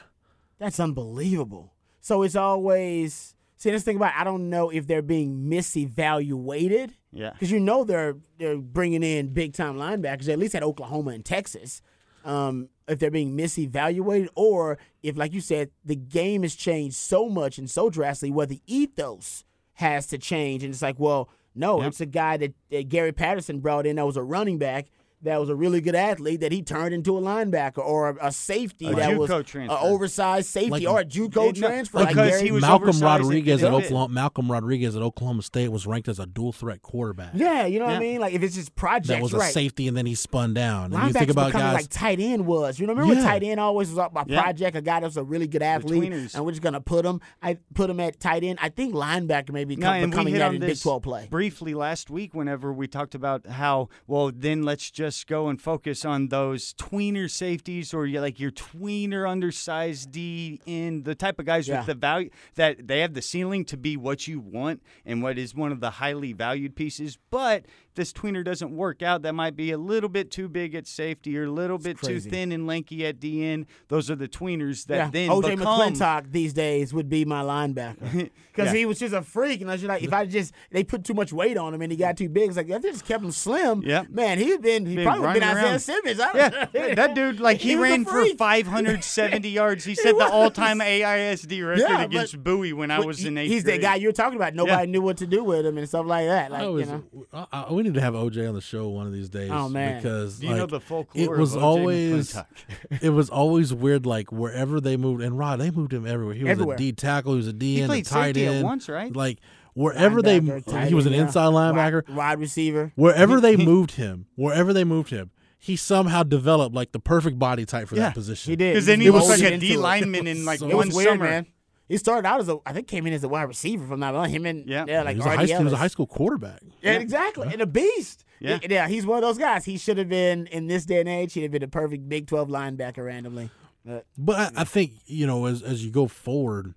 That's 0.58 0.80
unbelievable. 0.80 1.72
So 2.00 2.22
it's 2.22 2.34
always 2.34 3.34
see 3.62 3.70
this 3.70 3.82
thing 3.84 3.96
about 3.96 4.12
I 4.16 4.24
don't 4.24 4.50
know 4.50 4.70
if 4.70 4.86
they're 4.86 5.02
being 5.02 5.48
misevaluated 5.48 6.90
Yeah. 7.12 7.30
because 7.30 7.50
you 7.50 7.60
know 7.60 7.84
they're 7.84 8.16
they're 8.38 8.58
bringing 8.58 9.02
in 9.02 9.32
big 9.32 9.52
time 9.54 9.76
linebackers 9.76 10.28
at 10.28 10.38
least 10.38 10.54
at 10.54 10.62
Oklahoma 10.62 11.10
and 11.12 11.24
Texas. 11.24 11.80
Um, 12.24 12.68
if 12.88 12.98
they're 12.98 13.10
being 13.10 13.36
misevaluated 13.36 14.28
or 14.36 14.78
if, 15.02 15.16
like 15.16 15.32
you 15.32 15.40
said, 15.40 15.70
the 15.84 15.96
game 15.96 16.42
has 16.42 16.54
changed 16.54 16.94
so 16.96 17.28
much 17.28 17.58
and 17.58 17.68
so 17.68 17.90
drastically, 17.90 18.30
where 18.30 18.46
the 18.46 18.60
ethos 18.66 19.44
has 19.74 20.06
to 20.08 20.18
change, 20.18 20.62
and 20.62 20.72
it's 20.72 20.82
like, 20.82 21.00
well, 21.00 21.28
no, 21.54 21.78
Yep. 21.80 21.88
it's 21.88 22.00
a 22.00 22.06
guy 22.06 22.36
that, 22.36 22.54
that 22.70 22.88
Gary 22.88 23.10
Patterson 23.12 23.58
brought 23.58 23.86
in 23.86 23.96
that 23.96 24.06
was 24.06 24.16
a 24.16 24.22
running 24.22 24.58
back. 24.58 24.86
That 25.24 25.38
was 25.38 25.48
a 25.50 25.54
really 25.54 25.80
good 25.80 25.94
athlete 25.94 26.40
that 26.40 26.50
he 26.50 26.62
turned 26.62 26.92
into 26.92 27.16
a 27.16 27.20
linebacker 27.20 27.78
or 27.78 28.10
a, 28.10 28.26
a 28.26 28.32
safety 28.32 28.86
A 28.88 28.94
that 28.96 29.16
was 29.16 29.30
JUCO 29.30 29.38
an 29.38 29.44
transfer. 29.44 29.78
oversized 29.80 30.48
safety 30.48 30.70
Like- 30.70 30.88
or 30.88 31.00
a 31.00 31.04
JUCO 31.04 31.50
It- 31.50 31.58
no, 31.60 31.68
transfer. 31.68 31.98
like 31.98 32.08
because 32.08 32.30
Gary- 32.30 32.42
he 32.42 32.50
was 32.50 32.62
Malcolm 32.62 32.98
Rodriguez 33.00 33.62
at. 33.62 33.72
Oklahoma. 33.72 34.12
Malcolm 34.12 34.50
Rodriguez 34.50 34.96
at 34.96 35.02
Oklahoma 35.02 35.42
State 35.42 35.68
was 35.70 35.86
ranked 35.86 36.08
as 36.08 36.18
a 36.18 36.26
dual 36.26 36.52
threat 36.52 36.82
quarterback. 36.82 37.30
yeah, 37.34 37.66
you 37.66 37.78
know 37.78 37.86
what 37.86 37.94
I 37.94 38.00
mean. 38.00 38.20
Like 38.20 38.34
if 38.34 38.42
it's 38.42 38.56
just 38.56 38.74
projects, 38.74 39.08
that 39.08 39.22
was 39.22 39.32
a 39.32 39.38
right? 39.38 39.52
safety, 39.52 39.86
and 39.86 39.96
then 39.96 40.06
he 40.06 40.14
spun 40.16 40.54
down. 40.54 40.86
And 40.86 40.94
you 40.94 40.98
Linebackers 40.98 41.12
think 41.18 41.30
about 41.30 41.52
guys 41.52 41.74
like 41.74 41.88
tight 41.88 42.18
end 42.18 42.44
was. 42.46 42.80
You 42.80 42.86
know, 42.88 42.92
remember 42.94 43.14
when 43.14 43.22
Yeah. 43.22 43.30
tight 43.30 43.42
end 43.44 43.60
always 43.60 43.90
was 43.90 43.98
up 43.98 44.12
by 44.12 44.24
Yeah. 44.26 44.42
project, 44.42 44.76
a 44.76 44.80
guy 44.82 44.98
that 45.00 45.06
was 45.06 45.16
a 45.16 45.22
really 45.22 45.46
good 45.46 45.62
athlete, 45.62 46.02
tweeners. 46.12 46.34
and 46.34 46.44
we're 46.44 46.50
just 46.50 46.62
gonna 46.62 46.80
put 46.80 47.04
him. 47.06 47.20
I 47.40 47.58
put 47.74 47.88
him 47.90 48.00
at 48.00 48.18
tight 48.18 48.42
end. 48.42 48.58
I 48.60 48.70
think 48.70 48.92
linebacker 48.92 49.50
may 49.52 49.64
be 49.64 49.76
No, 49.76 49.86
com- 49.86 49.94
and 49.94 50.04
we 50.04 50.10
becoming 50.10 50.34
that 50.34 50.54
in 50.54 50.60
Big 50.60 50.80
Twelve 50.80 51.02
play. 51.02 51.28
briefly 51.30 51.74
last 51.74 52.10
week 52.10 52.34
whenever 52.34 52.72
we 52.72 52.88
talked 52.88 53.14
about 53.14 53.46
how 53.46 53.88
well 54.08 54.32
then 54.34 54.62
let's 54.64 54.90
just 54.90 55.11
go 55.26 55.48
and 55.48 55.60
focus 55.60 56.04
on 56.04 56.28
those 56.28 56.74
tweener 56.74 57.30
safeties 57.30 57.92
or 57.94 58.06
like 58.08 58.38
your 58.40 58.50
tweener 58.50 59.28
undersized 59.28 60.10
D 60.12 60.60
in 60.66 61.02
the 61.02 61.14
type 61.14 61.38
of 61.38 61.46
guys 61.46 61.68
Yeah. 61.68 61.78
with 61.78 61.86
the 61.86 61.94
value 61.94 62.30
that 62.54 62.86
they 62.88 63.00
have 63.00 63.14
the 63.14 63.22
ceiling 63.22 63.64
to 63.66 63.76
be 63.76 63.96
what 63.96 64.26
you 64.26 64.40
want 64.40 64.82
and 65.06 65.22
what 65.22 65.38
is 65.38 65.54
one 65.54 65.72
of 65.72 65.80
the 65.80 65.90
highly 65.92 66.32
valued 66.32 66.74
pieces. 66.76 67.18
But 67.30 67.66
this 67.94 68.10
tweener 68.12 68.42
doesn't 68.42 68.74
work 68.74 69.02
out, 69.02 69.20
that 69.22 69.34
might 69.34 69.54
be 69.54 69.70
a 69.70 69.76
little 69.76 70.08
bit 70.08 70.30
too 70.30 70.48
big 70.48 70.74
at 70.74 70.86
safety 70.86 71.36
or 71.36 71.44
a 71.44 71.50
little 71.50 71.76
bit 71.76 72.00
too 72.00 72.20
thin 72.20 72.50
and 72.50 72.66
lanky 72.66 73.04
at 73.06 73.20
DN. 73.20 73.66
Those 73.88 74.10
are 74.10 74.14
the 74.16 74.28
tweeners 74.28 74.86
that 74.86 74.96
yeah, 74.96 75.10
then 75.10 75.28
OJ 75.28 75.58
become 75.58 75.78
McClintock 75.94 76.32
these 76.32 76.54
days 76.54 76.94
would 76.94 77.10
be 77.10 77.26
my 77.26 77.42
linebacker 77.42 78.30
because 78.52 78.66
Yeah. 78.72 78.72
he 78.72 78.86
was 78.86 78.98
just 78.98 79.12
a 79.14 79.20
freak. 79.22 79.60
And 79.60 79.70
I 79.70 79.74
was 79.74 79.84
like, 79.84 80.02
if 80.02 80.12
I 80.12 80.24
just 80.24 80.54
they 80.70 80.84
put 80.84 81.04
too 81.04 81.12
much 81.12 81.32
weight 81.34 81.58
on 81.58 81.74
him 81.74 81.82
and 81.82 81.92
he 81.92 81.98
got 81.98 82.16
too 82.16 82.30
big, 82.30 82.48
it's 82.48 82.56
like 82.56 82.70
if 82.70 82.80
they 82.80 82.90
just 82.90 83.04
kept 83.04 83.22
him 83.24 83.30
slim. 83.30 83.82
yeah. 83.84 84.04
man, 84.08 84.38
he'd 84.38 84.62
been 84.62 84.86
he 84.86 84.96
Been 84.96 85.01
probably 85.04 85.20
would 85.26 85.32
been 85.34 85.42
running 85.42 85.56
Isaiah 85.58 85.70
around. 85.70 85.78
Simmons. 85.80 86.20
I 86.20 86.30
Yeah, 86.36 86.48
don't 86.48 86.68
yeah, 86.74 86.94
that 86.94 87.14
dude, 87.14 87.40
like 87.40 87.58
he, 87.60 87.70
He 87.70 87.76
ran 87.76 88.04
for 88.04 88.24
570 88.36 89.48
yards. 89.50 89.84
He 89.84 89.94
set 89.94 90.16
the 90.18 90.26
all-time 90.26 90.78
AISD 90.80 91.66
record 91.66 91.80
Yeah, 91.80 92.02
against 92.02 92.32
but- 92.34 92.44
Bowie 92.44 92.72
when 92.72 92.90
I 92.90 93.00
was 93.00 93.18
he- 93.18 93.28
in 93.28 93.38
eighth 93.38 93.50
He's 93.50 93.64
grade. 93.64 93.80
the 93.80 93.82
guy 93.82 93.94
you're 93.96 94.12
talking 94.12 94.36
about. 94.36 94.54
Nobody 94.54 94.86
knew 94.90 95.02
what 95.02 95.16
to 95.18 95.26
do 95.26 95.44
with 95.44 95.64
him 95.66 95.78
and 95.78 95.88
stuff 95.88 96.06
like 96.06 96.26
that. 96.26 96.50
Like 96.50 96.62
I 96.62 96.64
you 96.64 96.84
know. 96.86 97.04
I, 97.32 97.46
I- 97.52 97.72
we 97.72 97.82
need 97.82 97.94
to 97.94 98.00
have 98.00 98.14
OJ 98.14 98.48
on 98.48 98.54
the 98.54 98.60
show 98.60 98.88
one 98.88 99.06
of 99.06 99.12
these 99.12 99.28
days. 99.28 99.50
Oh, 99.52 99.68
man. 99.68 100.02
because 100.02 100.38
Do 100.38 100.46
you 100.46 100.54
know 100.54 100.66
the 100.66 100.80
folklore 100.80 101.24
it 101.24 101.30
of 101.32 101.38
was 101.38 101.54
O.J. 101.56 101.62
always 101.64 102.36
it 103.02 103.10
was 103.10 103.30
always 103.30 103.72
weird. 103.74 104.06
Like 104.06 104.32
wherever 104.32 104.80
they 104.80 104.96
moved, 104.96 105.22
and 105.22 105.38
Rod, 105.38 105.60
they 105.60 105.70
moved 105.70 105.92
him 105.92 106.06
everywhere. 106.06 106.34
He 106.34 106.44
was 106.44 106.50
Everywhere. 106.52 106.74
a 106.74 106.78
D 106.78 106.92
tackle, 106.92 107.32
he 107.32 107.36
was 107.38 107.46
a 107.48 107.52
D 107.52 107.76
end, 107.76 107.84
a 107.84 107.88
played 107.88 108.06
tight 108.06 108.24
safety 108.36 108.46
at 108.46 108.54
end. 108.54 108.64
once, 108.64 108.88
right? 108.88 109.14
Like 109.14 109.38
wherever 109.74 110.22
they, 110.22 110.40
tight 110.40 110.88
he 110.88 110.94
was 110.94 111.06
an 111.06 111.12
yeah. 111.12 111.22
inside 111.22 111.52
linebacker. 111.52 112.06
wide, 112.08 112.16
wide 112.16 112.38
receiver. 112.40 112.92
Wherever 112.96 113.40
they 113.40 113.56
moved 113.56 113.92
him, 113.92 114.26
wherever 114.36 114.72
they 114.72 114.84
moved 114.84 115.10
him, 115.10 115.30
he 115.58 115.76
somehow 115.76 116.22
developed 116.24 116.74
like 116.74 116.92
the 116.92 116.98
perfect 116.98 117.38
body 117.38 117.64
type 117.64 117.88
for 117.88 117.94
Yeah, 117.96 118.02
that 118.04 118.14
position. 118.14 118.50
He 118.52 118.56
did 118.56 118.72
Because 118.74 118.86
then 118.86 118.98
he 119.00 119.04
He 119.06 119.10
was 119.10 119.28
like 119.28 119.40
a 119.40 119.52
into 119.54 119.66
D 119.66 119.74
it. 119.74 119.78
lineman 119.78 120.26
in 120.26 120.44
like 120.46 120.58
So- 120.58 120.66
one 120.76 120.88
weird, 120.90 121.08
summer. 121.10 121.24
man. 121.24 121.46
He 121.88 121.98
started 121.98 122.26
out 122.26 122.40
as 122.40 122.48
a, 122.48 122.56
I 122.64 122.72
think 122.72 122.86
came 122.88 123.06
in 123.06 123.12
as 123.12 123.22
a 123.22 123.28
wide 123.28 123.42
receiver 123.42 123.86
from 123.86 124.00
that 124.00 124.14
on. 124.14 124.28
Him 124.30 124.46
and 124.46 124.66
Yeah. 124.66 124.84
yeah, 124.88 125.02
like 125.02 125.14
he, 125.14 125.18
was 125.18 125.26
a 125.26 125.36
high, 125.36 125.44
he 125.46 125.64
was 125.64 125.72
a 125.72 125.76
high 125.76 125.88
school 125.88 126.06
quarterback. 126.06 126.60
Yeah, 126.80 126.92
exactly, 126.94 127.48
and 127.52 127.60
a 127.60 127.66
beast. 127.66 128.24
Yeah. 128.40 128.58
He- 128.62 128.68
yeah, 128.72 128.88
he's 128.88 129.04
one 129.06 129.18
of 129.18 129.22
those 129.22 129.36
guys. 129.38 129.64
He 129.64 129.76
should 129.78 129.98
have 129.98 130.08
been 130.08 130.46
in 130.48 130.66
this 130.68 130.84
day 130.86 131.00
and 131.00 131.08
age. 131.08 131.34
He'd 131.34 131.42
have 131.42 131.50
been 131.52 131.62
a 131.62 131.68
perfect 131.68 132.08
Big 132.08 132.26
Twelve 132.26 132.48
linebacker 132.48 133.04
randomly. 133.06 133.50
But 133.84 134.06
But 134.16 134.36
I, 134.56 134.62
I 134.62 134.64
think 134.64 134.92
you 135.06 135.26
know, 135.26 135.46
as 135.46 135.62
as 135.62 135.84
you 135.84 135.90
go 135.92 136.06
forward, 136.08 136.74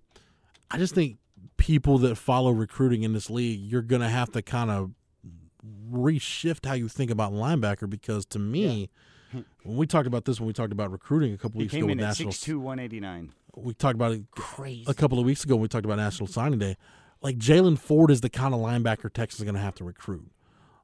I 0.70 0.78
just 0.78 0.94
think 0.94 1.18
people 1.58 1.98
that 2.00 2.16
follow 2.16 2.52
recruiting 2.52 3.04
in 3.04 3.14
this 3.14 3.30
league, 3.30 3.60
you're 3.60 3.82
gonna 3.82 4.10
have 4.10 4.32
to 4.34 4.42
kind 4.42 4.70
of 4.72 4.92
reshift 5.92 6.66
how 6.66 6.74
you 6.74 6.88
think 6.88 7.10
about 7.12 7.32
linebacker 7.34 7.90
because 7.90 8.26
to 8.28 8.40
me, 8.40 8.90
when 9.64 9.78
we 9.78 9.86
talked 9.88 10.08
about 10.08 10.26
this, 10.26 10.40
when 10.40 10.48
we 10.48 10.54
talked 10.54 10.72
about 10.72 10.92
recruiting 10.92 11.34
a 11.34 11.38
couple 11.38 11.60
He 11.60 11.66
weeks 11.66 11.74
ago 11.74 11.88
with 11.88 11.98
national, 11.98 12.32
6'2", 12.32 12.58
189. 12.60 13.34
we 13.56 13.74
talked 13.74 13.96
about 13.96 14.12
it 14.14 14.24
crazy. 14.32 14.86
a 14.88 14.94
couple 14.94 15.20
of 15.20 15.26
weeks 15.26 15.44
ago 15.44 15.56
when 15.56 15.64
we 15.64 15.68
talked 15.68 15.86
about 15.86 15.98
National 15.98 16.28
Signing 16.28 16.60
Day. 16.60 16.78
Like 17.22 17.38
Jaylan 17.38 17.78
Ford 17.80 18.12
is 18.12 18.22
the 18.22 18.30
kind 18.30 18.54
of 18.54 18.60
linebacker 18.60 19.12
Texas 19.12 19.40
is 19.40 19.44
going 19.44 19.56
to 19.56 19.62
have 19.62 19.76
to 19.76 19.84
recruit. 19.84 20.30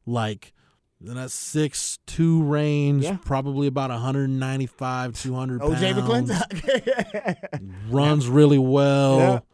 Like 0.06 0.54
in 1.00 1.14
that 1.16 1.32
six 1.32 2.00
two 2.08 2.42
range, 2.44 3.04
Yeah. 3.04 3.18
probably 3.24 3.68
about 3.68 3.90
195, 3.92 5.20
200 5.22 5.62
OJ 5.62 5.94
pounds. 5.94 6.32
McClintock. 6.32 7.70
runs 7.90 8.28
really 8.28 8.58
well. 8.60 9.46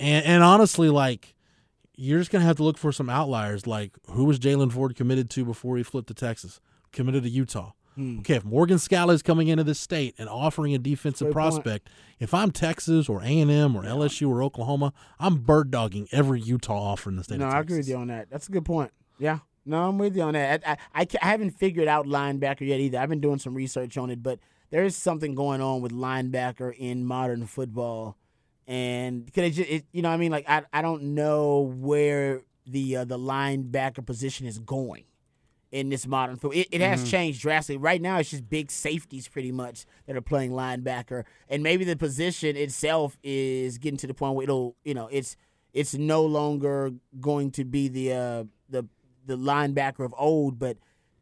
Yeah. 0.00 0.06
And 0.06 0.26
and 0.26 0.42
honestly, 0.42 0.88
like 0.88 1.34
you're 1.94 2.18
just 2.18 2.30
gonna 2.30 2.44
have 2.44 2.56
to 2.56 2.64
look 2.64 2.78
for 2.78 2.92
some 2.92 3.10
outliers. 3.10 3.66
Like 3.66 3.92
who 4.10 4.24
was 4.24 4.38
Jaylan 4.38 4.72
Ford 4.72 4.96
committed 4.96 5.30
to 5.30 5.44
before 5.44 5.76
he 5.76 5.82
flipped 5.82 6.08
to 6.08 6.14
Texas? 6.14 6.60
Committed 6.92 7.22
to 7.24 7.28
Utah. 7.28 7.72
Hmm. 7.96 8.20
Okay, 8.20 8.34
if 8.36 8.44
Morgan 8.44 8.78
Scalley 8.78 9.14
is 9.14 9.22
coming 9.22 9.48
into 9.48 9.64
this 9.64 9.80
state 9.80 10.14
and 10.16 10.28
offering 10.28 10.74
a 10.74 10.78
defensive 10.78 11.26
Great 11.26 11.34
point. 11.34 11.52
prospect, 11.54 11.88
if 12.18 12.32
I'm 12.32 12.50
Texas 12.52 13.08
or 13.08 13.20
A 13.22 13.40
and 13.40 13.50
M 13.50 13.76
or 13.76 13.82
LSU 13.82 14.28
or 14.28 14.42
Oklahoma, 14.42 14.92
I'm 15.18 15.38
bird 15.38 15.70
dogging 15.70 16.08
every 16.12 16.40
Utah 16.40 16.78
offer 16.92 17.10
in 17.10 17.16
the 17.16 17.24
state. 17.24 17.38
no, 17.38 17.48
I 17.48 17.60
agree 17.60 17.78
with 17.78 17.88
you 17.88 17.96
on 17.96 18.06
that. 18.08 18.30
That's 18.30 18.48
a 18.48 18.52
good 18.52 18.64
point. 18.64 18.92
Yeah. 19.18 19.40
No, 19.66 19.88
I'm 19.88 19.98
with 19.98 20.16
you 20.16 20.22
on 20.22 20.34
that. 20.34 20.62
I, 20.66 20.72
I, 20.72 20.76
I, 21.02 21.06
I 21.20 21.26
haven't 21.26 21.50
figured 21.50 21.88
out 21.88 22.06
linebacker 22.06 22.66
yet 22.66 22.80
either. 22.80 22.98
I've 22.98 23.08
been 23.10 23.20
doing 23.20 23.38
some 23.38 23.54
research 23.54 23.98
on 23.98 24.08
it, 24.08 24.22
but 24.22 24.38
there 24.70 24.84
is 24.84 24.96
something 24.96 25.34
going 25.34 25.60
on 25.60 25.82
with 25.82 25.92
linebacker 25.92 26.74
in 26.78 27.04
modern 27.04 27.46
football, 27.46 28.16
and 28.70 29.24
because 29.26 29.44
it, 29.44 29.50
just, 29.52 29.70
it, 29.70 29.84
you 29.92 30.02
know, 30.02 30.08
what 30.10 30.14
I 30.14 30.18
mean, 30.18 30.30
like 30.32 30.48
I, 30.48 30.62
I 30.72 30.80
don't 30.82 31.14
know 31.14 31.74
where 31.76 32.42
the 32.66 32.98
uh, 32.98 33.04
the 33.04 33.18
linebacker 33.18 34.04
position 34.06 34.46
is 34.46 34.58
going. 34.58 35.04
in 35.72 35.88
this 35.88 36.04
modern 36.04 36.34
football. 36.34 36.58
It, 36.60 36.66
it 36.72 36.80
has 36.80 37.04
Mhm. 37.04 37.10
changed 37.10 37.42
drastically. 37.42 37.76
Right 37.76 38.02
now, 38.02 38.18
it's 38.18 38.30
just 38.30 38.48
big 38.48 38.72
safeties 38.72 39.28
pretty 39.28 39.52
much 39.52 39.86
that 40.06 40.16
are 40.16 40.20
playing 40.20 40.50
linebacker, 40.50 41.22
and 41.48 41.62
maybe 41.62 41.84
the 41.84 41.94
position 41.94 42.56
itself 42.56 43.16
is 43.22 43.78
getting 43.78 43.96
to 43.98 44.08
the 44.08 44.14
point 44.14 44.34
where 44.34 44.42
it'll, 44.44 44.74
you 44.84 44.94
know, 44.94 45.06
it's 45.12 45.36
it's 45.72 45.94
no 45.94 46.24
longer 46.26 46.90
going 47.20 47.52
to 47.52 47.64
be 47.64 47.86
the 47.86 48.12
uh, 48.12 48.44
the 48.68 48.82
the 49.26 49.36
linebacker 49.38 50.04
of 50.04 50.12
old. 50.18 50.58
But 50.58 50.76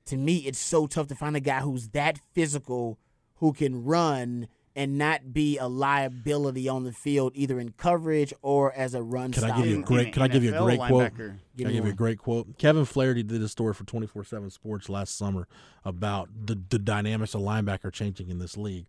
to 0.07 0.17
me, 0.17 0.39
it's 0.49 0.59
so 0.59 0.87
tough 0.87 1.09
to 1.09 1.15
find 1.15 1.37
a 1.37 1.41
guy 1.41 1.61
who's 1.61 1.89
that 1.91 2.19
physical 2.33 2.99
who 3.41 3.53
can 3.53 3.85
run 3.85 4.49
and 4.79 4.97
not 4.97 5.33
be 5.33 5.59
a 5.59 5.67
liability 5.67 6.69
on 6.69 6.85
the 6.85 6.93
field, 6.93 7.33
either 7.35 7.59
in 7.59 7.73
coverage 7.73 8.33
or 8.43 8.73
as 8.75 8.95
a 8.95 9.03
run. 9.03 9.33
Can 9.33 9.43
I 9.43 9.57
give 9.57 9.67
you 9.67 9.81
a 9.81 9.83
great? 9.83 10.13
Can 10.13 10.23
I 10.23 10.29
give 10.29 10.45
you 10.45 10.55
a 10.55 10.63
great 10.63 10.79
quote? 10.79 11.17
Can 11.17 11.41
Give 11.57 11.67
I 11.67 11.71
me 11.71 11.75
give 11.75 11.85
you 11.87 11.91
a 11.91 11.97
great 11.97 12.19
quote? 12.19 12.57
Kevin 12.59 12.85
Flaherty 12.85 13.25
did 13.25 13.43
a 13.43 13.49
story 13.49 13.75
for 13.75 13.83
twenty 13.85 14.07
four 14.07 14.23
seven 14.23 14.51
Sports 14.51 14.89
last 14.89 15.19
summer 15.19 15.49
about 15.85 16.29
the 16.47 16.57
the 16.71 16.79
dynamics 16.79 17.35
of 17.35 17.41
linebacker 17.41 17.93
changing 17.93 18.31
in 18.31 18.39
this 18.39 18.57
league, 18.57 18.87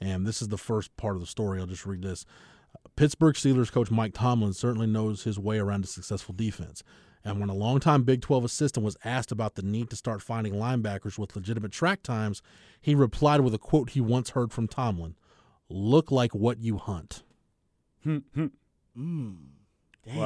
and 0.00 0.24
this 0.24 0.42
is 0.42 0.46
the 0.46 0.56
first 0.56 0.96
part 0.96 1.16
of 1.16 1.20
the 1.20 1.26
story. 1.26 1.58
I'll 1.58 1.66
just 1.66 1.86
read 1.86 2.02
this. 2.02 2.24
Pittsburgh 2.94 3.34
Steelers 3.34 3.72
coach 3.72 3.90
Mike 3.90 4.14
Tomlin 4.14 4.52
certainly 4.52 4.86
knows 4.86 5.24
his 5.24 5.40
way 5.40 5.58
around 5.58 5.82
a 5.82 5.88
successful 5.88 6.34
defense. 6.34 6.84
And 7.24 7.40
when 7.40 7.48
a 7.48 7.54
longtime 7.54 8.02
Big 8.02 8.20
12 8.20 8.44
assistant 8.44 8.84
was 8.84 8.96
asked 9.04 9.30
about 9.30 9.54
the 9.54 9.62
need 9.62 9.90
to 9.90 9.96
start 9.96 10.22
finding 10.22 10.54
linebackers 10.54 11.18
with 11.18 11.36
legitimate 11.36 11.70
track 11.70 12.02
times, 12.02 12.42
he 12.80 12.96
replied 12.96 13.42
with 13.42 13.54
a 13.54 13.58
quote 13.58 13.90
he 13.90 14.00
once 14.00 14.30
heard 14.30 14.52
from 14.52 14.66
Tomlin 14.66 15.14
Look 15.72 16.10
like 16.10 16.34
what 16.34 16.58
you 16.58 16.78
hunt. 16.78 17.22
Mm. 18.06 18.22
Damn. 20.04 20.16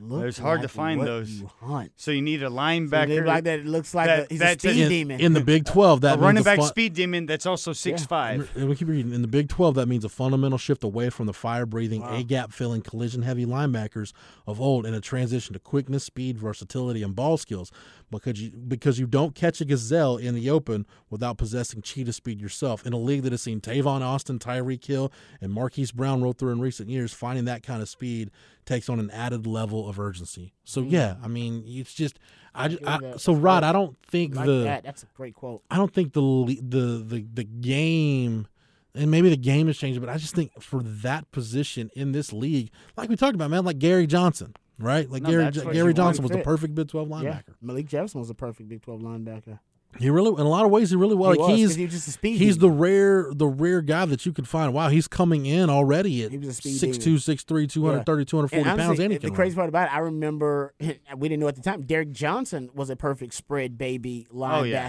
Well, 0.00 0.22
it's 0.22 0.38
hard 0.38 0.62
to 0.62 0.68
find 0.68 1.00
those. 1.00 1.30
you 1.30 1.48
hunt. 1.60 1.92
So 1.96 2.10
you 2.10 2.20
need 2.20 2.42
a 2.42 2.48
So 2.48 2.52
linebacker 2.52 3.06
they 3.08 3.20
like 3.20 3.44
that. 3.44 3.60
It 3.60 3.66
looks 3.66 3.94
like 3.94 4.06
that- 4.06 4.24
a, 4.24 4.26
he's 4.28 4.40
a 4.42 4.52
speed 4.58 4.76
in, 4.82 4.88
demon. 4.88 5.20
in 5.20 5.32
the 5.34 5.40
Big 5.40 5.66
12, 5.66 6.00
that 6.00 6.18
a 6.18 6.20
running 6.20 6.42
back 6.42 6.58
fun- 6.58 6.66
speed 6.68 6.94
demon 6.94 7.26
that's 7.26 7.46
also 7.46 7.72
six 7.72 8.04
five. 8.04 8.50
And 8.56 8.68
we 8.68 8.74
keep 8.74 8.88
reading. 8.88 9.12
In 9.12 9.22
the 9.22 9.28
Big 9.28 9.48
12, 9.48 9.76
that 9.76 9.86
means 9.86 10.04
a 10.04 10.08
fundamental 10.08 10.58
shift 10.58 10.82
away 10.82 11.10
from 11.10 11.26
the 11.26 11.32
fire 11.32 11.64
breathing, 11.64 12.02
A 12.02 12.24
gap 12.24 12.52
filling, 12.52 12.82
collision 12.82 13.22
heavy 13.22 13.46
linebackers 13.46 14.12
of 14.48 14.60
old 14.60 14.84
and 14.84 14.96
a 14.96 15.00
transition 15.00 15.52
to 15.52 15.60
quickness, 15.60 16.02
speed, 16.02 16.36
versatility, 16.36 17.04
and 17.04 17.14
ball 17.14 17.36
skills. 17.36 17.70
Because 18.10 18.42
you 18.42 18.50
because 18.50 18.98
you 18.98 19.06
don't 19.06 19.34
catch 19.34 19.60
a 19.60 19.64
gazelle 19.64 20.16
in 20.16 20.34
the 20.34 20.50
open 20.50 20.84
without 21.10 21.38
possessing 21.38 21.80
cheetah 21.80 22.12
speed 22.12 22.40
yourself. 22.40 22.84
In 22.84 22.92
a 22.92 22.98
league 22.98 23.22
that 23.22 23.32
has 23.32 23.42
seen 23.42 23.60
Tavon 23.60 24.02
Austin, 24.02 24.38
Tyreek 24.38 24.84
Hill, 24.84 25.12
and 25.40 25.52
Marquise 25.52 25.92
Brown 25.92 26.20
roll 26.22 26.32
through 26.32 26.52
in 26.52 26.60
recent 26.60 26.90
years, 26.90 27.12
finding 27.12 27.44
that 27.44 27.62
kind 27.62 27.82
of 27.82 27.88
speed 27.88 28.30
takes 28.64 28.88
on 28.88 28.98
an 28.98 29.10
added 29.10 29.46
level 29.46 29.88
of 29.88 30.00
urgency. 30.00 30.52
So 30.64 30.80
mm-hmm. 30.80 30.90
yeah, 30.90 31.16
I 31.22 31.28
mean, 31.28 31.62
it's 31.66 31.94
just 31.94 32.18
I, 32.54 32.76
I 32.84 33.16
so 33.16 33.32
Rod. 33.32 33.62
I 33.62 33.72
don't 33.72 33.96
think 34.06 34.34
like 34.34 34.46
the 34.46 34.64
that. 34.64 34.82
That's 34.82 35.04
a 35.04 35.06
great 35.16 35.34
quote. 35.34 35.62
I 35.70 35.76
don't 35.76 35.92
think 35.92 36.12
the 36.12 36.20
the 36.60 37.04
the 37.06 37.26
the 37.32 37.44
game 37.44 38.48
and 38.94 39.10
maybe 39.10 39.28
the 39.28 39.36
game 39.36 39.68
has 39.68 39.78
changed, 39.78 40.00
but 40.00 40.08
I 40.10 40.16
just 40.16 40.34
think 40.34 40.60
for 40.60 40.82
that 40.82 41.30
position 41.30 41.90
in 41.94 42.12
this 42.12 42.32
league, 42.32 42.70
like 42.96 43.08
we 43.08 43.16
talked 43.16 43.34
about, 43.34 43.50
man, 43.50 43.64
like 43.64 43.78
Gary 43.78 44.06
Johnson, 44.06 44.54
right? 44.80 45.08
Like 45.10 45.22
No, 45.22 45.30
Gary 45.30 45.44
that's 45.44 45.58
what 45.58 45.66
you 45.68 45.72
Gary 45.74 45.94
Johnson 45.94 46.22
was 46.22 46.32
the 46.32 46.38
perfect 46.38 46.74
Big 46.74 46.88
Twelve 46.88 47.08
linebacker. 47.08 47.24
Yeah, 47.24 47.54
Malik 47.60 47.86
Jefferson 47.86 48.20
was 48.20 48.30
a 48.30 48.34
perfect 48.34 48.68
Big 48.68 48.82
Twelve 48.82 49.00
linebacker. 49.00 49.58
He 49.98 50.08
really, 50.08 50.28
in 50.30 50.46
a 50.46 50.48
lot 50.48 50.64
of 50.64 50.70
ways, 50.70 50.90
he 50.90 50.96
really 50.96 51.16
well. 51.16 51.32
He 51.32 51.38
like 51.38 51.48
was, 51.48 51.48
'cause 51.48 51.58
he's 51.58 51.74
he 51.74 51.84
was 51.86 51.94
just 51.94 52.06
a 52.08 52.10
speed 52.12 52.38
he's 52.38 52.56
demon. 52.56 52.76
the 52.76 52.80
rare 52.80 53.26
the 53.34 53.46
rare 53.48 53.82
guy 53.82 54.04
that 54.04 54.24
you 54.24 54.32
could 54.32 54.46
find. 54.46 54.72
Wow, 54.72 54.88
he's 54.88 55.08
coming 55.08 55.46
in 55.46 55.68
already 55.68 56.22
at 56.22 56.30
He 56.30 56.38
was 56.38 56.46
a 56.48 56.52
speed 56.54 56.76
6'2", 56.78 57.18
6'3", 57.18 57.66
230, 57.68 58.24
240 58.24 58.56
And 58.56 58.64
pounds, 58.78 58.80
honestly, 58.88 59.04
and 59.06 59.14
the 59.14 59.18
can 59.18 59.34
crazy 59.34 59.56
run. 59.56 59.62
part 59.64 59.68
about 59.68 59.88
it, 59.88 59.94
I 59.94 59.98
remember 59.98 60.74
we 61.16 61.28
didn't 61.28 61.40
know 61.40 61.48
at 61.48 61.56
the 61.56 61.62
time. 61.62 61.82
Derrick 61.82 62.12
Johnson 62.12 62.70
was 62.72 62.88
a 62.88 62.94
perfect 62.94 63.34
spread 63.34 63.76
baby 63.78 64.28
Oh, 64.32 64.62
yeah. 64.62 64.84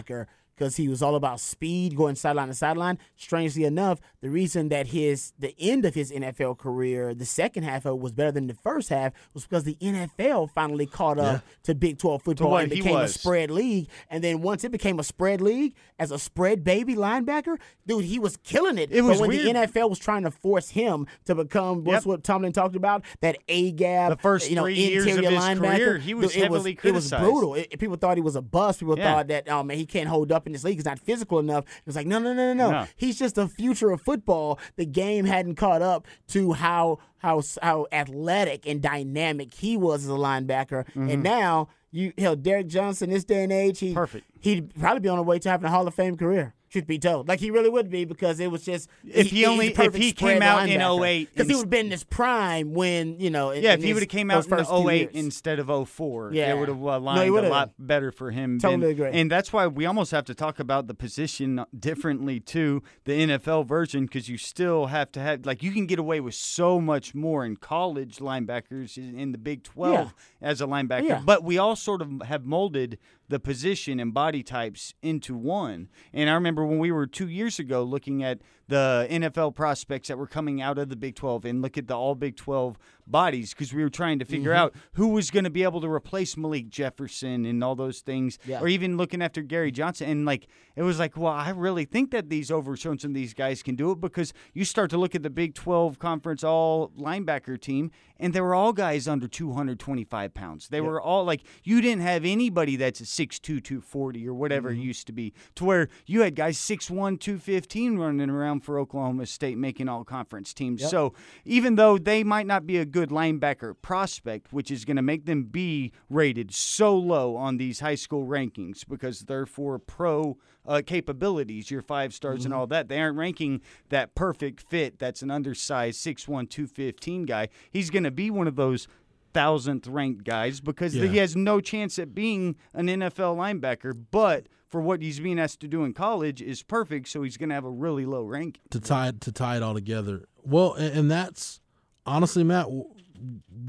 Because 0.62 0.76
he 0.76 0.88
was 0.88 1.02
all 1.02 1.16
about 1.16 1.40
speed, 1.40 1.96
going 1.96 2.14
sideline 2.16 2.48
to 2.48 2.54
sideline. 2.54 3.00
Strangely 3.18 3.64
enough, 3.64 4.00
the 4.22 4.30
reason 4.30 4.70
that 4.70 4.88
his 4.88 5.34
the 5.40 5.56
end 5.60 5.86
of 5.86 5.96
his 5.96 6.12
NFL 6.12 6.58
career, 6.60 7.16
the 7.16 7.26
second 7.26 7.64
half 7.64 7.86
of 7.86 7.94
it 7.96 8.00
was 8.00 8.12
better 8.12 8.32
than 8.32 8.46
the 8.46 8.54
first 8.54 8.90
half, 8.90 9.12
was 9.34 9.44
because 9.44 9.64
the 9.64 9.76
NFL 9.82 10.52
finally 10.52 10.86
caught 10.86 11.18
up 11.18 11.44
to 11.64 11.74
Big 11.74 11.98
Twelve 11.98 12.22
football 12.22 12.58
and 12.58 12.70
became 12.70 12.96
a 12.96 13.08
spread 13.08 13.50
league. 13.50 13.88
And 14.10 14.24
then 14.24 14.42
once 14.42 14.64
it 14.64 14.72
became 14.72 15.00
a 15.00 15.04
spread 15.04 15.42
league 15.42 15.74
as 15.98 16.12
a 16.12 16.20
spread 16.20 16.64
baby 16.64 16.94
linebacker, 16.96 17.58
dude, 17.88 18.06
he 18.06 18.20
was 18.20 18.38
killing 18.38 18.78
it. 18.78 18.92
It 18.92 19.02
was 19.02 19.18
but 19.18 19.28
when 19.28 19.30
weird. 19.38 19.56
the 19.56 19.60
NFL 19.68 19.90
was 19.90 19.98
trying 20.00 20.24
to 20.24 20.32
force 20.32 20.70
him 20.70 21.08
to 21.26 21.34
become 21.34 21.84
what's 21.84 22.06
Yep. 22.06 22.06
what 22.06 22.24
Tomlin 22.24 22.54
talked 22.54 22.76
about 22.76 23.04
that 23.22 23.38
A 23.48 23.72
gap, 23.72 24.12
The 24.12 24.18
first 24.18 24.50
you 24.50 24.56
know, 24.56 24.64
three 24.64 24.76
years 24.76 25.06
of 25.08 25.10
interior 25.18 25.32
his 25.32 25.40
linebacker. 25.44 25.60
career, 25.78 25.98
he 25.98 26.14
was 26.14 26.34
Dude, 26.34 26.38
it 26.38 26.44
heavily 26.44 26.72
It 26.72 26.76
was 26.76 26.82
criticized. 26.82 27.24
brutal. 27.24 27.56
It- 27.56 27.80
people 27.80 27.96
thought 27.98 28.18
he 28.18 28.22
was 28.22 28.36
a 28.36 28.42
bust. 28.42 28.80
People 28.80 28.98
Yeah. 28.98 29.14
thought 29.16 29.28
that 29.30 29.50
oh 29.50 29.64
man, 29.64 29.78
he 29.78 29.86
can't 29.86 30.08
hold 30.10 30.32
up 30.32 30.46
in 30.52 30.54
this 30.54 30.64
league. 30.64 30.76
He's 30.78 30.86
not 30.86 31.00
physical 31.00 31.40
enough. 31.40 31.66
It's 31.86 31.96
like 31.96 32.08
no, 32.08 32.20
no, 32.20 32.34
no, 32.34 32.54
no, 32.54 32.54
no. 32.54 32.72
No. 32.72 32.88
He's 32.96 33.18
just 33.18 33.36
the 33.36 33.48
future 33.48 33.92
of 33.92 34.02
football. 34.02 34.60
The 34.76 34.86
game 34.86 35.26
hadn't 35.26 35.56
caught 35.56 35.82
up 35.82 36.08
to 36.30 36.54
how 36.54 37.00
how 37.18 37.42
how 37.62 37.88
athletic 37.92 38.68
and 38.68 38.82
dynamic 38.82 39.54
he 39.54 39.78
was 39.78 40.04
as 40.04 40.10
a 40.10 40.14
linebacker, 40.14 40.86
and 40.96 41.24
now. 41.24 41.70
You 41.94 42.14
hell, 42.18 42.38
Derrick 42.38 42.68
Johnson, 42.68 43.10
this 43.10 43.26
day 43.26 43.44
and 43.44 43.52
age, 43.52 43.80
he 43.80 43.88
Mm-hmm. 43.88 43.96
Perfect. 43.96 44.26
He'd 44.40 44.74
probably 44.80 45.02
be 45.02 45.10
on 45.10 45.18
the 45.18 45.24
way 45.24 45.40
to 45.40 45.50
having 45.50 45.66
a 45.68 45.70
Hall 45.70 45.86
of 45.86 45.94
Fame 45.94 46.16
career. 46.16 46.54
Truth 46.72 46.88
be 46.88 46.98
told, 47.00 47.28
like 47.28 47.42
he 47.42 47.52
really 47.52 47.70
would 47.70 47.90
be 47.90 48.06
because 48.06 48.40
it 48.40 48.50
was 48.50 48.64
just 48.64 48.90
If 49.06 49.30
he 49.30 49.46
only- 49.46 49.68
if 49.78 49.94
he 49.94 50.14
came 50.14 50.42
out 50.42 50.70
in 50.70 50.80
08 50.82 51.30
because 51.34 51.48
he 51.48 51.52
and- 51.54 51.58
would 51.58 51.64
have 51.66 51.70
been 51.70 51.86
in 51.88 51.92
his 51.92 52.06
prime 52.06 52.74
when 52.74 53.20
you 53.20 53.30
know. 53.30 53.52
Yeah, 53.52 53.74
if 53.74 53.84
he 53.84 53.94
would 53.94 54.04
have 54.04 54.10
came 54.10 54.32
out 54.32 54.46
in 54.46 54.50
first 54.50 54.70
few 54.70 54.90
08 54.90 55.10
instead 55.12 55.60
of 55.60 55.70
04, 55.70 56.32
Yeah. 56.34 56.54
it 56.54 56.58
would 56.58 56.70
have 56.70 56.80
No, 56.80 56.88
uh, 56.90 57.00
lined 57.02 57.30
a 57.36 57.50
lot 57.50 57.72
better 57.78 58.10
for 58.10 58.32
him. 58.32 58.58
Totally 58.58 58.94
than- 58.94 59.08
agree. 59.08 59.20
And 59.20 59.30
that's 59.30 59.52
why 59.52 59.68
we 59.68 59.86
almost 59.86 60.12
have 60.12 60.24
to 60.26 60.34
talk 60.34 60.60
about 60.60 60.88
the 60.88 60.94
position 60.94 61.66
differently 61.78 62.40
to 62.40 62.82
the 63.04 63.12
NFL 63.22 63.64
version 63.66 64.06
because 64.06 64.30
you 64.30 64.38
still 64.38 64.86
have 64.86 65.12
to 65.12 65.20
have 65.20 65.46
like 65.46 65.62
you 65.62 65.72
can 65.74 65.86
get 65.88 66.00
away 66.00 66.22
with 66.22 66.36
so 66.36 66.80
much 66.80 67.14
more 67.14 67.44
in 67.46 67.58
college 67.58 68.18
linebackers 68.20 68.98
in, 68.98 69.34
the 69.34 69.38
Big 69.38 69.64
12 69.64 70.14
as 70.42 70.62
a 70.62 70.66
linebacker, 70.68 71.08
Yeah. 71.10 71.22
but 71.26 71.44
we 71.44 71.58
all 71.58 71.76
sort 71.76 72.02
of 72.02 72.22
have 72.28 72.46
molded 72.46 72.98
the 73.32 73.40
position 73.40 73.98
and 73.98 74.14
body 74.14 74.44
types 74.44 74.94
into 75.02 75.34
one. 75.34 75.88
And 76.14 76.30
I 76.30 76.34
remember 76.34 76.66
when 76.66 76.80
we 76.80 76.92
were 76.92 77.08
two 77.08 77.30
years 77.30 77.60
ago 77.60 77.82
looking 77.82 78.22
at 78.22 78.42
the 78.72 79.06
NFL 79.12 79.54
prospects 79.54 80.08
that 80.08 80.18
were 80.18 80.26
coming 80.28 80.62
out 80.62 80.78
of 80.78 80.88
the 80.88 80.96
Big 80.96 81.16
12 81.16 81.44
and 81.44 81.62
look 81.62 81.78
at 81.78 81.88
the 81.88 81.94
all 81.94 82.16
Big 82.16 82.38
12 82.38 82.78
bodies 83.06 83.54
because 83.54 83.74
we 83.74 83.84
were 83.84 83.90
trying 83.90 84.18
to 84.20 84.24
figure 84.26 84.52
Mhm. 84.52 84.56
out 84.56 84.76
who 84.94 85.10
was 85.10 85.30
going 85.30 85.44
to 85.44 85.50
be 85.50 85.64
able 85.64 85.82
to 85.82 85.90
replace 85.90 86.38
Malik 86.38 86.70
Jefferson 86.70 87.44
and 87.46 87.62
all 87.62 87.76
those 87.76 88.00
things, 88.00 88.40
Yeah. 88.48 88.62
or 88.62 88.70
even 88.70 88.96
looking 88.96 89.22
after 89.22 89.42
Gary 89.42 89.72
Johnson. 89.72 90.10
And 90.10 90.26
like, 90.26 90.48
it 90.78 90.84
was 90.84 91.00
like, 91.00 91.18
well, 91.18 91.34
I 91.34 91.50
really 91.50 91.84
think 91.84 92.12
that 92.12 92.30
these 92.30 92.50
Overshown 92.50 92.98
some 92.98 93.12
of 93.12 93.16
these 93.16 93.34
guys 93.34 93.62
can 93.62 93.76
do 93.76 93.92
it 93.92 94.00
because 94.00 94.32
you 94.54 94.64
start 94.64 94.90
to 94.92 94.98
look 94.98 95.14
at 95.16 95.24
the 95.24 95.30
Big 95.30 95.54
12 95.54 96.00
conference 96.00 96.42
all 96.42 96.92
linebacker 96.98 97.60
team, 97.60 97.92
and 98.18 98.34
they 98.34 98.40
were 98.40 98.56
all 98.56 98.72
guys 98.72 99.06
under 99.10 99.28
225 99.28 100.34
pounds. 100.34 100.70
They 100.70 100.80
were 100.80 101.02
all 101.02 101.26
like, 101.26 101.42
you 101.64 101.82
didn't 101.82 102.04
have 102.04 102.24
anybody 102.24 102.78
that's 102.78 103.02
a 103.02 103.06
6'2, 103.06 103.60
240 103.60 104.26
or 104.26 104.34
whatever 104.34 104.70
Mm-hmm. 104.72 104.82
it 104.82 104.86
used 104.86 105.08
to 105.08 105.14
be, 105.14 105.34
to 105.56 105.66
where 105.66 105.90
you 106.06 106.22
had 106.22 106.36
guys 106.36 106.58
6'1, 106.58 107.18
215 107.20 107.98
running 107.98 108.30
around 108.30 108.61
for 108.64 108.80
Oklahoma 108.80 109.26
State 109.26 109.58
making 109.58 109.90
all 109.90 110.04
conference 110.04 110.54
teams. 110.54 110.82
Yep. 110.82 110.90
So 110.90 111.14
even 111.46 111.76
though 111.76 111.98
they 111.98 112.24
might 112.24 112.48
not 112.48 112.66
be 112.66 112.78
a 112.78 112.86
good 112.86 113.10
linebacker 113.10 113.74
prospect, 113.82 114.52
which 114.54 114.72
is 114.72 114.86
going 114.86 114.96
to 114.98 115.02
make 115.02 115.26
them 115.26 115.44
be 115.44 115.92
rated 116.10 116.54
so 116.54 116.96
low 116.98 117.36
on 117.36 117.58
these 117.58 117.80
high 117.80 117.96
school 117.96 118.26
rankings 118.26 118.88
because 118.88 119.22
they're 119.22 119.46
for 119.46 119.78
pro 119.80 120.38
uh, 120.66 120.82
capabilities, 120.86 121.72
your 121.72 121.82
five 121.82 122.14
stars 122.14 122.46
and 122.46 122.54
all 122.54 122.68
that, 122.68 122.88
they 122.88 123.00
aren't 123.00 123.18
ranking 123.18 123.62
that 123.90 124.14
perfect 124.16 124.62
fit 124.62 125.00
that's 125.00 125.22
an 125.22 125.32
undersized 125.32 126.00
6'1, 126.06 126.50
215 126.50 127.24
guy. 127.24 127.50
He's 127.72 127.90
going 127.90 128.04
to 128.04 128.12
be 128.12 128.30
one 128.30 128.48
of 128.48 128.56
those 128.56 128.88
thousandth 129.34 129.88
ranked 129.88 130.24
guys 130.24 130.60
because 130.60 130.96
Yeah. 130.96 131.06
he 131.06 131.18
has 131.18 131.36
no 131.36 131.62
chance 131.62 131.98
at 131.98 132.14
being 132.14 132.56
an 132.74 132.88
NFL 132.88 133.36
linebacker, 133.38 133.98
but 134.12 134.48
for 134.72 134.82
what 134.82 135.02
he's 135.02 135.20
being 135.20 135.38
asked 135.40 135.60
to 135.60 135.68
do 135.68 135.84
in 135.84 135.94
college 135.94 136.42
is 136.42 136.64
perfect, 136.64 137.10
so 137.10 137.22
he's 137.22 137.38
going 137.38 137.50
to 137.50 137.56
have 137.56 137.66
a 137.66 137.70
really 137.70 138.06
low 138.06 138.24
ranking. 138.24 138.64
to 138.72 138.80
tie 138.80 139.10
it 139.10 139.22
to 139.22 139.32
tie 139.32 139.58
it 139.58 139.64
all 139.64 139.74
together. 139.76 140.26
Well, 140.44 140.74
and, 140.74 140.98
and 141.00 141.12
that's 141.12 141.60
honestly, 142.06 142.44
Matt, 142.44 142.66
w- 142.66 142.86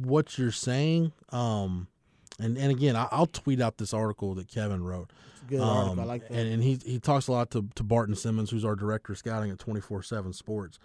what 0.01 0.39
you're 0.39 0.53
saying. 0.53 1.13
Um, 1.31 1.89
and 2.39 2.57
and 2.57 2.71
again, 2.71 2.97
I, 2.97 3.09
I'll 3.11 3.27
tweet 3.27 3.61
out 3.61 3.77
this 3.79 3.93
article 3.93 4.35
that 4.37 4.49
Kevin 4.49 4.83
wrote. 4.83 5.11
It's 5.35 5.43
a 5.43 5.45
good 5.47 5.61
article. 5.61 6.01
I 6.01 6.05
like 6.05 6.29
that. 6.29 6.33
Um, 6.35 6.39
And, 6.39 6.53
and 6.55 6.63
he 6.63 6.79
he 6.85 6.99
talks 6.99 7.29
a 7.29 7.33
lot 7.33 7.51
to, 7.51 7.69
to 7.75 7.83
Barton 7.83 8.15
Simmons, 8.15 8.51
who's 8.51 8.65
our 8.65 8.75
director 8.77 9.13
of 9.13 9.19
scouting 9.19 9.51
at 9.51 9.59
twenty 9.59 9.81
four 9.81 10.03
seven 10.03 10.33
Sports. 10.33 10.79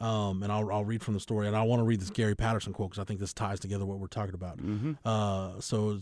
Um, 0.00 0.42
and 0.42 0.50
I'll, 0.50 0.70
I'll 0.72 0.84
read 0.84 1.02
from 1.02 1.14
the 1.14 1.20
story, 1.20 1.46
and 1.46 1.56
I 1.56 1.62
want 1.62 1.78
to 1.80 1.84
read 1.84 2.00
this 2.00 2.10
Gary 2.10 2.34
Patterson 2.34 2.72
quote 2.72 2.90
because 2.90 3.00
I 3.00 3.04
think 3.04 3.20
this 3.20 3.32
ties 3.32 3.60
together 3.60 3.86
what 3.86 3.98
we're 4.00 4.08
talking 4.08 4.34
about. 4.34 4.58
Uh, 5.04 5.60
so 5.60 5.98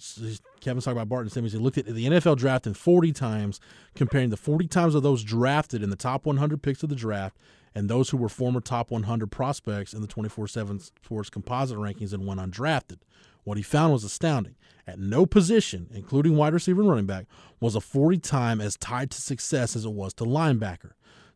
Kevin's 0.61 0.85
talking 0.85 0.97
about 0.97 1.09
Barton 1.11 1.31
Simmons. 1.31 1.53
He 1.53 1.59
looked 1.59 1.77
at 1.79 1.87
the 1.87 2.07
NFL 2.07 2.39
draft 2.39 2.67
in 2.67 2.75
40 2.75 3.13
times, 3.13 3.61
comparing 3.95 4.31
the 4.31 4.37
40 4.39 4.67
times 4.67 4.95
of 4.95 5.03
those 5.03 5.23
drafted 5.23 5.83
in 5.83 5.91
the 5.91 5.97
top 5.97 6.25
100 6.25 6.63
picks 6.63 6.83
of 6.83 6.89
the 6.89 6.97
draft 6.97 7.37
and 7.75 7.89
those 7.89 8.11
who 8.11 8.17
were 8.17 8.29
former 8.29 8.61
top 8.61 8.91
100 8.91 9.31
prospects 9.31 9.93
in 9.93 10.01
the 10.01 10.07
24 10.07 10.49
7 10.49 10.81
Sports 10.81 11.31
composite 11.31 11.79
rankings 11.79 12.13
and 12.13 12.27
went 12.27 12.41
undrafted. 12.41 12.99
What 13.45 13.57
he 13.57 13.63
found 13.63 13.93
was 13.93 14.05
astounding. 14.05 14.55
At 14.87 14.99
no 14.99 15.27
position, 15.27 15.89
including 15.93 16.37
wide 16.37 16.53
receiver 16.53 16.81
and 16.81 16.91
running 16.91 17.07
back, 17.07 17.27
was 17.61 17.75
a 17.75 17.81
40 17.81 18.19
time 18.19 18.61
as 18.61 18.77
tied 18.77 19.11
to 19.13 19.21
success 19.21 19.77
as 19.77 19.85
it 19.85 19.93
was 19.93 20.13
to 20.15 20.25
linebacker. 20.25 20.93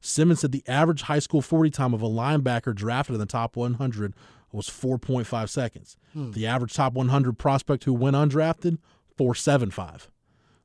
Simmons 0.06 0.40
said 0.40 0.52
the 0.52 0.62
average 0.68 1.02
high 1.02 1.18
school 1.18 1.42
40 1.42 1.70
time 1.70 1.92
of 1.94 2.02
a 2.02 2.08
linebacker 2.08 2.74
drafted 2.74 3.14
in 3.14 3.20
the 3.20 3.26
top 3.26 3.56
100 3.56 4.14
was 4.52 4.68
4.5 4.68 5.48
seconds. 5.48 5.96
Hmm. 6.12 6.30
The 6.32 6.46
average 6.46 6.72
top 6.74 6.92
100 6.94 7.38
prospect 7.38 7.84
who 7.84 7.92
went 7.92 8.16
undrafted, 8.16 8.78
4.75. 9.18 10.08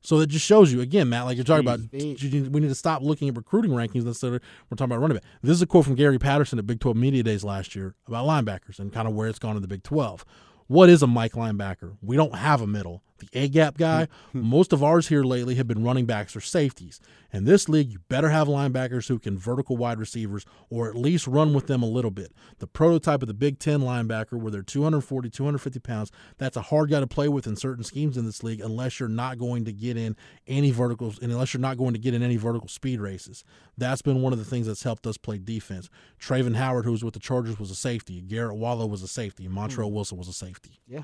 So 0.04 0.18
that 0.18 0.26
just 0.26 0.44
shows 0.44 0.72
you 0.72 0.80
again, 0.80 1.08
Matt. 1.08 1.26
Like 1.26 1.36
you're 1.36 1.44
talking 1.44 1.66
about, 1.66 1.80
you- 1.92 2.50
we 2.50 2.60
need 2.60 2.68
to 2.68 2.74
stop 2.74 3.02
looking 3.02 3.28
at 3.28 3.36
recruiting 3.36 3.70
rankings 3.70 4.04
instead 4.06 4.32
of 4.32 4.42
we're 4.68 4.76
talking 4.76 4.86
about 4.92 5.00
running 5.00 5.16
back. 5.16 5.24
This 5.42 5.52
is 5.52 5.62
a 5.62 5.66
quote 5.66 5.84
from 5.84 5.94
Gary 5.94 6.18
Patterson 6.18 6.58
at 6.58 6.66
Big 6.66 6.80
12 6.80 6.96
Media 6.96 7.22
Days 7.22 7.44
last 7.44 7.76
year 7.76 7.94
about 8.08 8.26
linebackers 8.26 8.78
and 8.80 8.92
kind 8.92 9.06
of 9.06 9.14
where 9.14 9.28
it's 9.28 9.38
gone 9.38 9.54
in 9.56 9.62
the 9.62 9.68
Big 9.68 9.82
12. 9.84 10.24
What 10.66 10.88
is 10.88 11.02
a 11.02 11.06
Mike 11.06 11.32
linebacker? 11.32 11.96
We 12.02 12.16
don't 12.16 12.34
have 12.34 12.60
a 12.60 12.66
middle. 12.66 13.02
The 13.22 13.38
A 13.38 13.48
gap 13.48 13.78
guy, 13.78 14.08
hmm. 14.32 14.40
Hmm. 14.40 14.46
most 14.46 14.72
of 14.72 14.82
ours 14.82 15.08
here 15.08 15.22
lately 15.22 15.54
have 15.54 15.68
been 15.68 15.84
running 15.84 16.06
backs 16.06 16.34
or 16.34 16.40
safeties. 16.40 17.00
In 17.32 17.44
this 17.44 17.68
league, 17.68 17.90
you 17.90 18.00
better 18.08 18.28
have 18.28 18.46
linebackers 18.46 19.08
who 19.08 19.18
can 19.18 19.38
vertical 19.38 19.76
wide 19.76 19.98
receivers 19.98 20.44
or 20.68 20.88
at 20.88 20.96
least 20.96 21.26
run 21.26 21.54
with 21.54 21.66
them 21.66 21.82
a 21.82 21.86
little 21.86 22.10
bit. 22.10 22.32
The 22.58 22.66
prototype 22.66 23.22
of 23.22 23.28
the 23.28 23.34
Big 23.34 23.58
Ten 23.58 23.80
linebacker, 23.80 24.34
where 24.34 24.50
they're 24.50 24.62
240, 24.62 25.30
250 25.30 25.80
pounds, 25.80 26.10
that's 26.36 26.56
a 26.56 26.62
hard 26.62 26.90
guy 26.90 27.00
to 27.00 27.06
play 27.06 27.28
with 27.28 27.46
in 27.46 27.56
certain 27.56 27.84
schemes 27.84 28.16
in 28.16 28.26
this 28.26 28.42
league 28.42 28.60
unless 28.60 29.00
you're 29.00 29.08
not 29.08 29.38
going 29.38 29.64
to 29.64 29.72
get 29.72 29.96
in 29.96 30.16
any 30.46 30.70
verticals 30.70 31.18
and 31.20 31.32
unless 31.32 31.54
you're 31.54 31.60
not 31.60 31.78
going 31.78 31.94
to 31.94 31.98
get 31.98 32.12
in 32.12 32.22
any 32.22 32.36
vertical 32.36 32.68
speed 32.68 33.00
races. 33.00 33.44
That's 33.78 34.02
been 34.02 34.20
one 34.20 34.32
of 34.32 34.38
the 34.38 34.44
things 34.44 34.66
that's 34.66 34.82
helped 34.82 35.06
us 35.06 35.16
play 35.16 35.38
defense. 35.38 35.88
Travin 36.18 36.56
Howard, 36.56 36.84
who 36.84 36.92
was 36.92 37.04
with 37.04 37.14
the 37.14 37.20
Chargers, 37.20 37.58
was 37.58 37.70
a 37.70 37.74
safety. 37.74 38.20
Garrett 38.20 38.56
Wallow 38.56 38.86
was 38.86 39.02
a 39.02 39.08
safety. 39.08 39.46
And 39.46 39.54
Montrell 39.54 39.88
hmm. 39.88 39.94
Wilson 39.94 40.18
was 40.18 40.28
a 40.28 40.32
safety. 40.32 40.80
Yeah. 40.86 41.02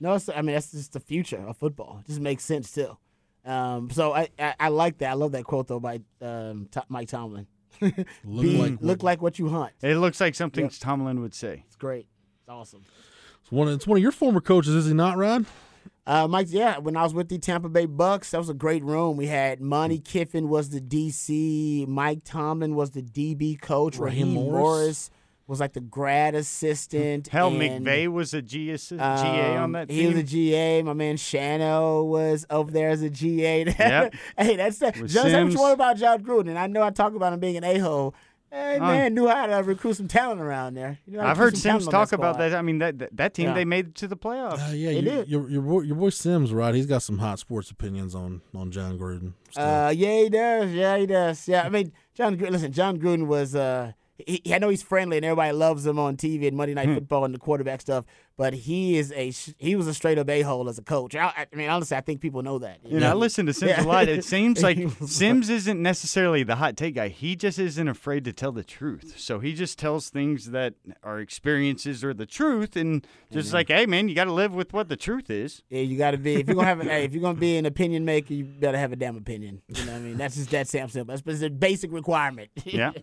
No, 0.00 0.14
it's, 0.14 0.28
I 0.28 0.42
mean 0.42 0.54
that's 0.54 0.72
just 0.72 0.92
the 0.92 1.00
future 1.00 1.44
of 1.46 1.56
football. 1.56 1.98
It 2.00 2.06
just 2.08 2.20
makes 2.20 2.44
sense 2.44 2.72
too. 2.72 2.96
Um, 3.44 3.90
so 3.90 4.12
I, 4.12 4.28
I 4.38 4.54
I 4.60 4.68
like 4.68 4.98
that. 4.98 5.10
I 5.10 5.14
love 5.14 5.32
that 5.32 5.44
quote 5.44 5.68
though 5.68 5.80
by 5.80 6.00
um, 6.20 6.68
To- 6.72 6.84
Mike 6.88 7.08
Tomlin. 7.08 7.46
Look 7.80 7.94
Be- 8.24 8.58
like 8.58 8.78
look 8.80 9.02
like 9.02 9.22
what 9.22 9.38
you 9.38 9.48
hunt. 9.48 9.72
It 9.82 9.96
looks 9.96 10.20
like 10.20 10.34
something 10.34 10.64
Yep. 10.64 10.72
Tomlin 10.80 11.20
would 11.20 11.34
say. 11.34 11.62
It's 11.66 11.76
great. 11.76 12.08
It's 12.40 12.48
awesome. 12.48 12.82
It's 13.42 13.52
one, 13.52 13.68
it's 13.68 13.86
one 13.86 13.98
of 13.98 14.02
your 14.02 14.10
former 14.12 14.40
coaches, 14.40 14.74
is 14.74 14.86
he 14.86 14.94
not, 14.94 15.16
Rod? 15.16 15.46
Uh, 16.06 16.26
Mike, 16.26 16.46
yeah, 16.50 16.78
when 16.78 16.96
I 16.96 17.02
was 17.02 17.14
with 17.14 17.28
the 17.28 17.38
Tampa 17.38 17.68
Bay 17.68 17.86
Bucks, 17.86 18.30
that 18.32 18.38
was 18.38 18.48
a 18.48 18.54
great 18.54 18.82
room. 18.82 19.16
We 19.16 19.26
had 19.26 19.60
Monte 19.60 20.00
Kiffin 20.00 20.48
was 20.48 20.70
the 20.70 20.80
DC, 20.80 21.86
Mike 21.86 22.20
Tomlin 22.24 22.74
was 22.74 22.90
the 22.92 23.02
DB 23.02 23.60
coach, 23.60 23.96
Raheem 23.98 24.28
Raheem 24.28 24.34
Morris. 24.34 24.50
Morris. 24.52 25.10
Was 25.48 25.60
like 25.60 25.72
the 25.72 25.80
grad 25.80 26.34
assistant. 26.34 27.28
Hell, 27.28 27.48
and, 27.48 27.84
McVay 27.86 28.06
was 28.06 28.34
a 28.34 28.42
G 28.42 28.66
assi- 28.68 28.98
GA 28.98 29.56
on 29.56 29.64
um, 29.64 29.72
that 29.72 29.90
He 29.90 30.00
team. 30.02 30.08
was 30.12 30.18
a 30.18 30.22
GA. 30.22 30.82
My 30.82 30.92
man 30.92 31.16
Shano 31.16 32.06
was 32.06 32.44
over 32.50 32.70
there 32.70 32.90
as 32.90 33.00
a 33.02 33.08
GA. 33.10 33.64
Yep. 33.64 34.14
hey, 34.38 34.56
that's 34.56 34.78
that. 34.78 35.00
With 35.00 35.10
Just 35.10 35.24
say 35.26 35.42
what 35.42 35.50
you 35.52 35.58
want 35.58 35.72
about 35.74 35.96
Jon 35.96 36.22
Gruden. 36.22 36.48
And 36.48 36.58
I 36.58 36.66
know 36.66 36.82
I 36.82 36.90
talk 36.90 37.14
about 37.14 37.32
him 37.32 37.40
being 37.40 37.56
an 37.56 37.64
a 37.64 37.78
hole. 37.78 38.14
Hey 38.50 38.78
man, 38.78 39.12
knew 39.14 39.28
how 39.28 39.46
to 39.46 39.56
recruit 39.56 39.94
some 39.94 40.08
talent 40.08 40.40
around 40.40 40.72
there. 40.74 40.98
You 41.06 41.18
know 41.18 41.22
I've 41.24 41.36
heard 41.36 41.54
Simms 41.56 41.84
talent 41.84 41.86
on 41.88 41.92
talk 41.92 42.12
about 42.12 42.38
that. 42.38 42.54
I 42.54 42.62
mean, 42.62 42.78
that 42.78 42.98
that, 42.98 43.14
that 43.16 43.34
team 43.34 43.48
Yeah. 43.48 43.54
they 43.54 43.66
made 43.66 43.88
it 43.88 43.94
to 43.96 44.08
the 44.08 44.16
playoffs. 44.16 44.70
Uh, 44.70 44.72
yeah, 44.74 44.88
They 44.88 44.96
you, 44.96 45.02
did. 45.02 45.28
your 45.28 45.50
your 45.50 45.60
boy, 45.62 45.80
your 45.82 45.96
boy 45.96 46.08
Simms, 46.08 46.52
right? 46.54 46.74
He's 46.74 46.86
got 46.86 47.02
some 47.02 47.18
hot 47.18 47.38
sports 47.38 47.70
opinions 47.70 48.14
on 48.14 48.40
on 48.54 48.70
Jon 48.70 48.98
Gruden. 48.98 49.34
still. 49.50 49.62
Uh, 49.64 49.90
yeah, 49.90 50.18
he 50.22 50.28
does. 50.30 50.72
Yeah, 50.72 50.96
he 50.96 51.04
does. 51.06 51.46
Yeah, 51.46 51.62
I 51.62 51.68
mean, 51.68 51.92
John. 52.14 52.36
Gruden 52.38 52.50
Listen, 52.50 52.72
Jon 52.72 52.98
Gruden 52.98 53.26
was. 53.26 53.54
Uh, 53.54 53.92
he, 54.26 54.42
I 54.52 54.58
know 54.58 54.68
he's 54.68 54.82
friendly 54.82 55.16
and 55.16 55.24
everybody 55.24 55.52
loves 55.52 55.86
him 55.86 55.98
on 55.98 56.16
TV 56.16 56.48
and 56.48 56.56
Monday. 56.56 56.74
Night 56.74 56.86
hmm. 56.86 56.94
Football 56.94 57.24
and 57.24 57.34
the 57.34 57.38
quarterback 57.38 57.80
stuff, 57.80 58.04
but 58.36 58.52
he 58.52 58.98
is 58.98 59.12
a 59.12 59.30
he 59.58 59.76
was 59.76 59.86
a 59.86 59.94
straight 59.94 60.18
up 60.18 60.28
a 60.28 60.42
hole 60.42 60.68
as 60.68 60.78
a 60.78 60.82
coach. 60.82 61.14
I, 61.14 61.32
I 61.52 61.56
mean, 61.56 61.68
honestly, 61.68 61.96
I 61.96 62.00
think 62.00 62.20
people 62.20 62.42
know 62.42 62.58
that. 62.58 62.78
You 62.84 63.00
know, 63.00 63.10
I 63.10 63.14
listen 63.14 63.46
to 63.46 63.52
Simms 63.52 63.70
Yeah. 63.70 63.84
a 63.84 63.86
lot. 63.86 64.08
It 64.08 64.24
seems 64.24 64.62
like 64.62 64.78
Simms 65.06 65.48
isn't 65.48 65.80
necessarily 65.80 66.42
the 66.42 66.56
hot 66.56 66.76
take 66.76 66.96
guy. 66.96 67.08
He 67.08 67.36
just 67.36 67.58
isn't 67.58 67.88
afraid 67.88 68.24
to 68.24 68.32
tell 68.32 68.52
the 68.52 68.64
truth. 68.64 69.14
So 69.18 69.38
he 69.38 69.54
just 69.54 69.78
tells 69.78 70.10
things 70.10 70.50
that 70.50 70.74
are 71.02 71.20
experiences 71.20 72.02
or 72.02 72.12
the 72.12 72.26
truth, 72.26 72.76
and 72.76 73.06
just 73.30 73.52
like, 73.52 73.68
hey, 73.68 73.86
man, 73.86 74.08
you 74.08 74.14
got 74.14 74.24
to 74.24 74.32
live 74.32 74.54
with 74.54 74.72
what 74.72 74.88
the 74.88 74.96
truth 74.96 75.30
is. 75.30 75.62
Yeah, 75.68 75.82
you 75.82 75.96
got 75.96 76.12
to 76.12 76.18
be. 76.18 76.34
If 76.34 76.46
you're 76.48 76.56
gonna 76.56 76.66
have, 76.66 76.80
a, 76.80 76.84
hey, 76.84 77.04
if 77.04 77.12
you're 77.12 77.22
gonna 77.22 77.38
be 77.38 77.56
an 77.56 77.66
opinion 77.74 78.04
maker, 78.04 78.34
you 78.34 78.44
better 78.44 78.78
have 78.78 78.92
a 78.92 78.96
damn 78.96 79.16
opinion. 79.16 79.62
You 79.68 79.84
know 79.84 79.92
what 79.92 79.98
I 79.98 80.02
mean? 80.02 80.16
That's 80.16 80.36
just 80.36 80.50
that 80.50 80.68
damn 80.68 80.88
simple. 80.88 81.12
That's 81.12 81.22
that's 81.22 81.42
a 81.42 81.50
basic 81.50 81.92
requirement. 81.92 82.50
Yeah. 82.64 82.92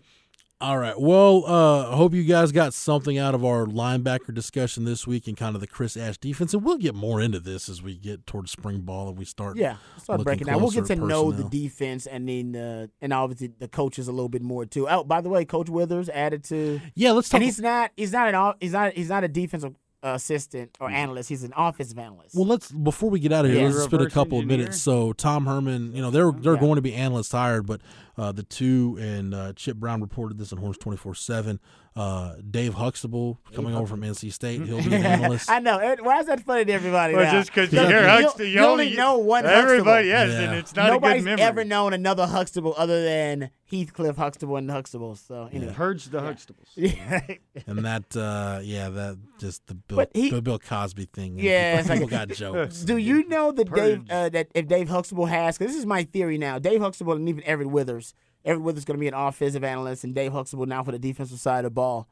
All 0.58 0.78
right. 0.78 0.98
Well, 0.98 1.44
uh, 1.46 1.90
I 1.92 1.96
hope 1.96 2.14
you 2.14 2.24
guys 2.24 2.50
got 2.50 2.72
something 2.72 3.18
out 3.18 3.34
of 3.34 3.44
our 3.44 3.66
linebacker 3.66 4.32
discussion 4.32 4.86
this 4.86 5.06
week 5.06 5.26
and 5.28 5.36
kind 5.36 5.54
of 5.54 5.60
the 5.60 5.66
Chris 5.66 5.98
Ash 5.98 6.16
defense. 6.16 6.54
And 6.54 6.64
we'll 6.64 6.78
get 6.78 6.94
more 6.94 7.20
into 7.20 7.38
this 7.40 7.68
as 7.68 7.82
we 7.82 7.94
get 7.98 8.26
towards 8.26 8.52
spring 8.52 8.80
ball 8.80 9.08
and 9.10 9.18
we 9.18 9.26
start. 9.26 9.58
Yeah, 9.58 9.76
start 9.98 10.24
breaking 10.24 10.46
down. 10.46 10.62
We'll 10.62 10.70
get 10.70 10.86
to 10.86 10.94
at 10.94 10.98
know 10.98 11.30
the 11.30 11.44
defense 11.44 12.06
and 12.06 12.26
then 12.26 12.56
uh, 12.56 12.86
and 13.02 13.12
obviously 13.12 13.48
the 13.58 13.68
coaches 13.68 14.08
a 14.08 14.12
little 14.12 14.30
bit 14.30 14.40
more 14.40 14.64
too. 14.64 14.88
Oh, 14.88 15.04
by 15.04 15.20
the 15.20 15.28
way, 15.28 15.44
Coach 15.44 15.68
Withers 15.68 16.08
added 16.08 16.42
to. 16.44 16.80
Yeah, 16.94 17.12
let's 17.12 17.28
talk. 17.28 17.36
And 17.36 17.44
he's 17.44 17.60
not. 17.60 17.90
He's 17.94 18.12
not 18.12 18.28
an. 18.30 18.34
o- 18.34 18.54
He's 18.58 18.72
not. 18.72 18.94
He's 18.94 19.10
not 19.10 19.24
a 19.24 19.28
defensive 19.28 19.74
uh, 20.02 20.12
assistant 20.14 20.70
or 20.80 20.88
analyst. 20.88 21.28
He's 21.28 21.42
an 21.44 21.52
offensive 21.54 21.98
analyst. 21.98 22.34
Well, 22.34 22.46
let's 22.46 22.72
before 22.72 23.10
we 23.10 23.20
get 23.20 23.30
out 23.30 23.44
of 23.44 23.50
here, 23.50 23.60
Yeah. 23.60 23.66
let's 23.68 23.80
spend 23.84 23.94
a 24.00 24.04
Reverse 24.04 24.14
couple 24.14 24.38
of 24.38 24.46
minutes. 24.46 24.80
So 24.80 25.12
Tom 25.12 25.44
Herman, 25.44 25.94
you 25.94 26.00
know, 26.00 26.10
they're 26.10 26.32
they're 26.32 26.54
Yeah. 26.54 26.60
going 26.60 26.76
to 26.76 26.82
be 26.82 26.94
analysts 26.94 27.32
hired, 27.32 27.66
but 27.66 27.82
uh, 28.18 28.32
the 28.32 28.42
two 28.42 28.96
and 29.00 29.34
uh, 29.34 29.52
Chip 29.54 29.76
Brown 29.76 30.00
reported 30.00 30.38
this 30.38 30.52
on 30.52 30.58
Horns 30.58 30.78
twenty 30.78 30.96
four 30.96 31.14
seven. 31.14 31.60
Uh, 31.94 32.34
Dave 32.50 32.74
Huxtable 32.74 33.40
coming 33.54 33.74
over 33.74 33.86
from 33.86 34.02
NC 34.02 34.30
State, 34.30 34.60
he'll 34.66 34.82
be 34.84 34.94
an 34.96 35.06
analyst. 35.06 35.50
I 35.50 35.60
know. 35.60 35.96
Why 36.02 36.20
is 36.20 36.26
that 36.26 36.40
funny 36.40 36.66
to 36.66 36.72
everybody? 36.74 37.14
Well, 37.14 37.24
now? 37.24 37.32
just 37.32 37.48
because 37.54 37.72
you 37.72 37.80
hear 37.86 38.06
Huxtable, 38.06 38.44
you 38.44 38.60
only 38.60 38.94
know 38.94 39.16
one 39.16 39.46
Everybody, 39.46 40.10
Huxtable. 40.10 40.32
yes, 40.34 40.48
and 40.50 40.54
it's 40.58 40.76
not 40.76 40.88
Nobody's 40.92 41.22
a 41.22 41.24
good 41.24 41.24
memory. 41.24 41.42
ever 41.42 41.64
known 41.64 41.94
another 41.94 42.26
Huxtable 42.26 42.74
other 42.76 43.02
than 43.02 43.48
Heathcliff 43.70 44.16
Huxtable 44.18 44.56
and 44.58 44.70
Huxtable. 44.70 45.14
So 45.16 45.48
anyway. 45.50 45.72
Purge 45.74 46.04
the 46.06 46.20
Huxtables. 46.20 46.66
Yeah. 46.76 47.22
and 47.66 47.78
that, 47.86 48.14
uh, 48.14 48.60
yeah, 48.62 48.90
that 48.90 49.16
just 49.38 49.66
the 49.66 49.74
Bill, 49.76 50.04
he- 50.12 50.28
the 50.28 50.42
Bill 50.42 50.58
Cosby 50.58 51.06
thing. 51.14 51.32
and 51.32 51.40
Yeah, 51.40 51.78
it's 51.78 51.88
people, 51.88 52.08
like- 52.08 52.10
people 52.10 52.26
got 52.26 52.36
jokes. 52.36 52.80
Do 52.82 52.98
you 52.98 53.26
know 53.28 53.52
that 53.52 53.72
Dave 53.72 54.02
uh, 54.10 54.28
that 54.28 54.48
if 54.54 54.68
Dave 54.68 54.90
Huxtable 54.90 55.24
has? 55.26 55.56
Because 55.56 55.72
this 55.72 55.78
is 55.80 55.86
my 55.86 56.04
theory 56.04 56.36
now. 56.36 56.58
Dave 56.58 56.82
Huxtable 56.82 57.14
and 57.14 57.26
even 57.26 57.42
Everett 57.44 57.70
Withers. 57.70 58.05
Everett 58.46 58.64
Withers 58.64 58.84
going 58.84 58.96
to 58.96 59.00
be 59.00 59.08
an 59.08 59.14
offensive 59.14 59.64
analyst, 59.64 60.04
and 60.04 60.14
Dave 60.14 60.32
Huxtable 60.32 60.66
now 60.66 60.82
for 60.82 60.92
the 60.92 60.98
defensive 60.98 61.40
side 61.40 61.58
of 61.58 61.64
the 61.64 61.70
ball. 61.70 62.08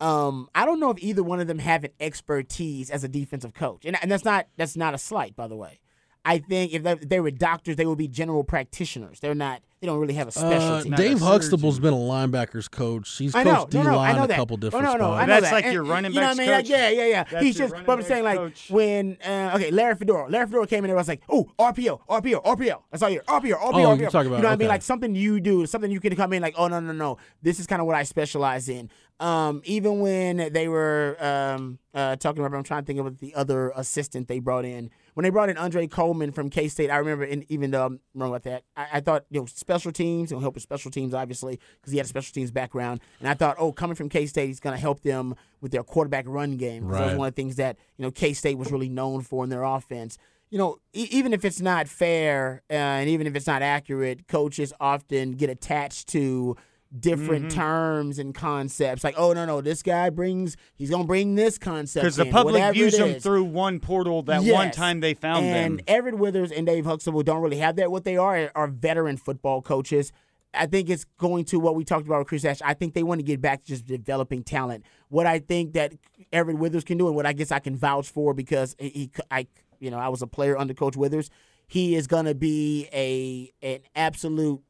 Um, 0.00 0.48
I 0.54 0.64
don't 0.64 0.80
know 0.80 0.90
if 0.90 1.02
either 1.02 1.22
one 1.22 1.40
of 1.40 1.48
them 1.48 1.58
have 1.58 1.84
an 1.84 1.90
expertise 2.00 2.88
as 2.88 3.04
a 3.04 3.08
defensive 3.08 3.52
coach, 3.52 3.84
and, 3.84 3.96
and 4.00 4.10
that's 4.10 4.24
not 4.24 4.46
that's 4.56 4.76
not 4.76 4.94
a 4.94 4.98
slight, 4.98 5.36
by 5.36 5.48
the 5.48 5.56
way. 5.56 5.80
I 6.24 6.38
think 6.38 6.72
if 6.72 6.84
they, 6.84 6.92
if 6.92 7.08
they 7.08 7.20
were 7.20 7.30
doctors, 7.32 7.76
they 7.76 7.86
would 7.86 7.98
be 7.98 8.08
general 8.08 8.44
practitioners. 8.44 9.20
They're 9.20 9.34
not. 9.34 9.60
They 9.82 9.88
don't 9.88 9.98
really 9.98 10.14
have 10.14 10.28
a 10.28 10.30
Uh, 10.30 10.32
specialty. 10.32 10.90
Not 10.90 11.00
a 11.00 11.02
Dave 11.02 11.18
Huxtable's 11.18 11.74
surgeon. 11.74 11.90
been 11.90 11.92
a 11.92 11.96
linebackers 11.96 12.70
coach. 12.70 13.18
He's 13.18 13.34
I 13.34 13.42
know, 13.42 13.56
coached 13.64 13.74
no, 13.74 13.82
no, 13.82 13.90
I 13.90 13.94
line 13.96 14.14
know 14.16 14.22
a 14.22 14.26
that. 14.28 14.36
couple 14.36 14.54
Oh, 14.54 14.60
different 14.60 14.84
no, 14.84 14.92
no, 14.92 14.98
spots. 14.98 15.26
That's 15.26 15.42
that. 15.46 15.52
like 15.52 15.64
And- 15.64 15.74
your 15.74 15.82
running 15.82 16.12
you 16.12 16.20
know 16.20 16.26
what 16.28 16.36
I 16.36 16.38
mean? 16.38 16.50
Like, 16.52 16.64
coach. 16.66 16.70
yeah, 16.70 16.88
yeah, 16.90 17.04
yeah. 17.06 17.24
That's 17.24 17.44
He's 17.44 17.56
just, 17.58 17.74
but 17.84 17.98
I'm 17.98 18.02
saying 18.04 18.22
like 18.22 18.38
coach. 18.38 18.70
when, 18.70 19.16
uh, 19.26 19.50
okay, 19.56 19.72
Larry 19.72 19.96
Fedora. 19.96 20.30
Larry 20.30 20.46
Fedora 20.46 20.68
came 20.68 20.84
in 20.84 20.88
there. 20.88 20.96
I 20.96 21.00
was 21.00 21.08
like, 21.08 21.22
oh, 21.28 21.50
RPO, 21.58 21.98
RPO, 22.08 22.44
RPO. 22.44 22.78
That's 22.92 23.02
all 23.02 23.10
you 23.10 23.22
RPO, 23.26 23.56
RPO, 23.56 23.56
Oh, 23.60 23.72
RPO. 23.72 23.98
you're 23.98 24.10
talking 24.10 24.28
about- 24.28 24.36
you 24.36 24.42
know 24.44 24.48
what 24.50 24.52
I 24.52 24.56
mean? 24.56 24.68
Like 24.68 24.82
something 24.82 25.16
you 25.16 25.40
do, 25.40 25.66
something 25.66 25.90
you 25.90 25.98
can 25.98 26.14
come 26.14 26.32
in 26.32 26.42
like, 26.42 26.54
oh 26.56 26.68
no, 26.68 26.78
no, 26.78 26.92
no. 26.92 27.18
This 27.42 27.58
is 27.58 27.66
kind 27.66 27.80
of 27.80 27.86
what 27.88 27.96
I 27.96 28.04
specialize 28.04 28.68
in. 28.68 28.88
Um, 29.22 29.62
even 29.64 30.00
when 30.00 30.52
they 30.52 30.66
were 30.66 31.16
um, 31.20 31.78
uh, 31.94 32.16
talking 32.16 32.44
about, 32.44 32.56
I'm 32.56 32.64
trying 32.64 32.82
to 32.82 32.86
think 32.86 32.98
of 32.98 33.20
the 33.20 33.34
other 33.36 33.70
assistant 33.76 34.26
they 34.26 34.40
brought 34.40 34.64
in. 34.64 34.90
When 35.14 35.22
they 35.22 35.30
brought 35.30 35.48
in 35.48 35.56
Andre 35.56 35.86
Coleman 35.86 36.32
from 36.32 36.50
K 36.50 36.66
State, 36.66 36.90
I 36.90 36.96
remember, 36.96 37.22
and 37.24 37.44
even 37.48 37.70
though 37.70 37.86
I'm 37.86 38.00
wrong 38.14 38.30
about 38.30 38.42
that, 38.44 38.64
I, 38.76 38.86
I 38.94 39.00
thought 39.00 39.24
you 39.30 39.38
know 39.40 39.46
special 39.46 39.92
teams, 39.92 40.30
he'll 40.30 40.40
help 40.40 40.54
with 40.54 40.62
special 40.64 40.90
teams, 40.90 41.14
obviously, 41.14 41.60
because 41.80 41.92
he 41.92 41.98
had 41.98 42.06
a 42.06 42.08
special 42.08 42.32
teams 42.32 42.50
background. 42.50 43.00
And 43.20 43.28
I 43.28 43.34
thought, 43.34 43.56
oh, 43.60 43.70
coming 43.72 43.94
from 43.94 44.08
K 44.08 44.26
State, 44.26 44.48
he's 44.48 44.58
going 44.60 44.74
to 44.74 44.80
help 44.80 45.02
them 45.02 45.36
with 45.60 45.70
their 45.70 45.84
quarterback 45.84 46.24
run 46.26 46.56
game. 46.56 46.82
'cause 46.84 46.92
That 46.94 47.02
was 47.04 47.10
Right. 47.12 47.18
one 47.18 47.28
of 47.28 47.34
the 47.36 47.40
things 47.42 47.56
that 47.56 47.76
you 47.98 48.02
know 48.04 48.10
K 48.10 48.32
State 48.32 48.58
was 48.58 48.72
really 48.72 48.88
known 48.88 49.20
for 49.22 49.44
in 49.44 49.50
their 49.50 49.62
offense. 49.62 50.18
You 50.50 50.58
know, 50.58 50.78
e- 50.92 51.08
even 51.12 51.32
if 51.32 51.44
it's 51.44 51.60
not 51.60 51.86
fair 51.88 52.62
uh, 52.68 52.74
and 52.74 53.08
even 53.08 53.26
if 53.26 53.36
it's 53.36 53.46
not 53.46 53.62
accurate, 53.62 54.26
coaches 54.28 54.72
often 54.80 55.32
get 55.32 55.48
attached 55.48 56.08
to 56.08 56.56
different 56.98 57.46
Mm-hmm. 57.46 57.58
terms 57.58 58.18
and 58.18 58.34
concepts. 58.34 59.02
Like, 59.04 59.14
oh 59.16 59.32
no, 59.32 59.44
no, 59.46 59.60
this 59.60 59.82
guy 59.82 60.10
brings, 60.10 60.56
he's 60.74 60.90
gonna 60.90 61.04
bring 61.04 61.34
this 61.34 61.58
concept 61.58 62.02
Because 62.02 62.16
the 62.16 62.26
public 62.26 62.72
views 62.72 62.96
them 62.96 63.18
through 63.18 63.44
one 63.44 63.80
portal 63.80 64.22
that 64.24 64.42
one 64.42 64.70
time 64.70 65.00
they 65.00 65.14
found 65.14 65.46
and 65.46 65.54
them. 65.54 65.72
And 65.72 65.82
Everett 65.88 66.18
Withers 66.18 66.52
and 66.52 66.66
Dave 66.66 66.84
Huxtable 66.84 67.22
don't 67.22 67.42
really 67.42 67.58
have 67.58 67.76
that. 67.76 67.90
What 67.90 68.04
they 68.04 68.16
are 68.16 68.50
are 68.54 68.66
veteran 68.66 69.16
football 69.16 69.62
coaches. 69.62 70.12
I 70.54 70.66
think 70.66 70.90
it's 70.90 71.06
going 71.16 71.46
to 71.46 71.58
what 71.58 71.74
we 71.76 71.84
talked 71.84 72.06
about 72.06 72.18
with 72.18 72.28
Chris 72.28 72.44
Ash. 72.44 72.60
I 72.62 72.74
think 72.74 72.92
they 72.92 73.02
want 73.02 73.20
to 73.20 73.24
get 73.24 73.40
back 73.40 73.62
to 73.62 73.68
just 73.68 73.86
developing 73.86 74.42
talent. 74.42 74.84
What 75.08 75.26
I 75.26 75.38
think 75.38 75.72
that 75.72 75.94
Everett 76.30 76.58
Withers 76.58 76.84
can 76.84 76.98
do, 76.98 77.06
and 77.06 77.16
what 77.16 77.24
I 77.24 77.32
guess 77.32 77.50
I 77.50 77.58
can 77.58 77.74
vouch 77.74 78.10
for 78.10 78.34
because 78.34 78.76
he, 78.78 78.88
he 78.90 79.10
I, 79.30 79.46
you 79.80 79.90
know, 79.90 79.98
I 79.98 80.08
was 80.08 80.20
a 80.20 80.26
player 80.26 80.58
under 80.58 80.74
Coach 80.74 80.94
Withers. 80.94 81.30
He 81.68 81.96
is 81.96 82.06
going 82.06 82.26
to 82.26 82.34
be 82.34 82.86
a 82.92 83.50
an 83.66 83.80
absolute 83.96 84.60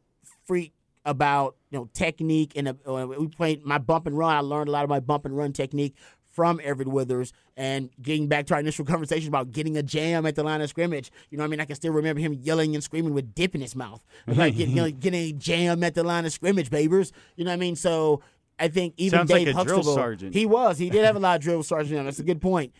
freak 0.47 0.73
about 1.05 1.57
you 1.71 1.79
know 1.79 1.89
technique 1.93 2.53
and 2.55 2.69
uh, 2.69 3.07
we 3.07 3.27
played 3.29 3.65
my 3.65 3.79
bump 3.79 4.07
and 4.07 4.17
run. 4.17 4.35
I 4.35 4.41
learned 4.41 4.69
a 4.69 4.73
lot 4.73 4.85
of 4.85 4.91
my 4.91 5.01
bump 5.01 5.25
and 5.25 5.37
run 5.37 5.53
technique 5.53 5.95
from 6.33 6.61
Everett 6.65 6.89
Withers 6.89 7.33
and 7.57 7.91
getting 8.01 8.27
back 8.27 8.47
to 8.47 8.55
our 8.55 8.61
initial 8.61 8.85
conversation 8.85 9.29
about 9.29 9.53
getting 9.53 9.77
a 9.77 9.83
jam 9.83 10.25
at 10.25 10.35
the 10.35 10.43
line 10.43 10.63
of 10.63 10.69
scrimmage. 10.71 11.11
You 11.31 11.37
know, 11.37 11.43
what 11.43 11.49
I 11.49 11.51
mean, 11.51 11.61
I 11.61 11.67
can 11.67 11.77
still 11.77 11.93
remember 11.93 12.21
him 12.21 12.33
yelling 12.33 12.75
and 12.75 12.83
screaming 12.83 13.13
with 13.13 13.35
dip 13.35 13.55
in 13.55 13.61
his 13.61 13.77
mouth, 13.77 14.03
like 14.27 14.57
getting, 14.57 14.75
you 14.75 14.83
know, 14.83 14.91
getting 14.91 15.21
a 15.21 15.33
jam 15.33 15.85
at 15.85 15.95
the 15.95 16.03
line 16.03 16.25
of 16.25 16.33
scrimmage, 16.33 16.71
babers. 16.71 17.13
You 17.37 17.45
know 17.45 17.51
what 17.51 17.57
I 17.57 17.59
mean? 17.59 17.77
So 17.77 18.23
I 18.59 18.69
think 18.69 18.95
even 18.97 19.19
Sounds 19.19 19.31
like 19.31 19.45
Dave 19.45 19.55
drill 19.55 19.65
Huxtable, 19.67 19.95
sergeant. 19.95 20.35
he 20.35 20.47
was, 20.47 20.79
he 20.79 20.89
did 20.89 21.05
have 21.05 21.17
a 21.17 21.21
lot 21.21 21.37
of 21.37 21.43
drill 21.43 21.63
sergeant. 21.63 22.05
That's 22.05 22.19
a 22.19 22.25
good 22.25 22.41
point. 22.41 22.73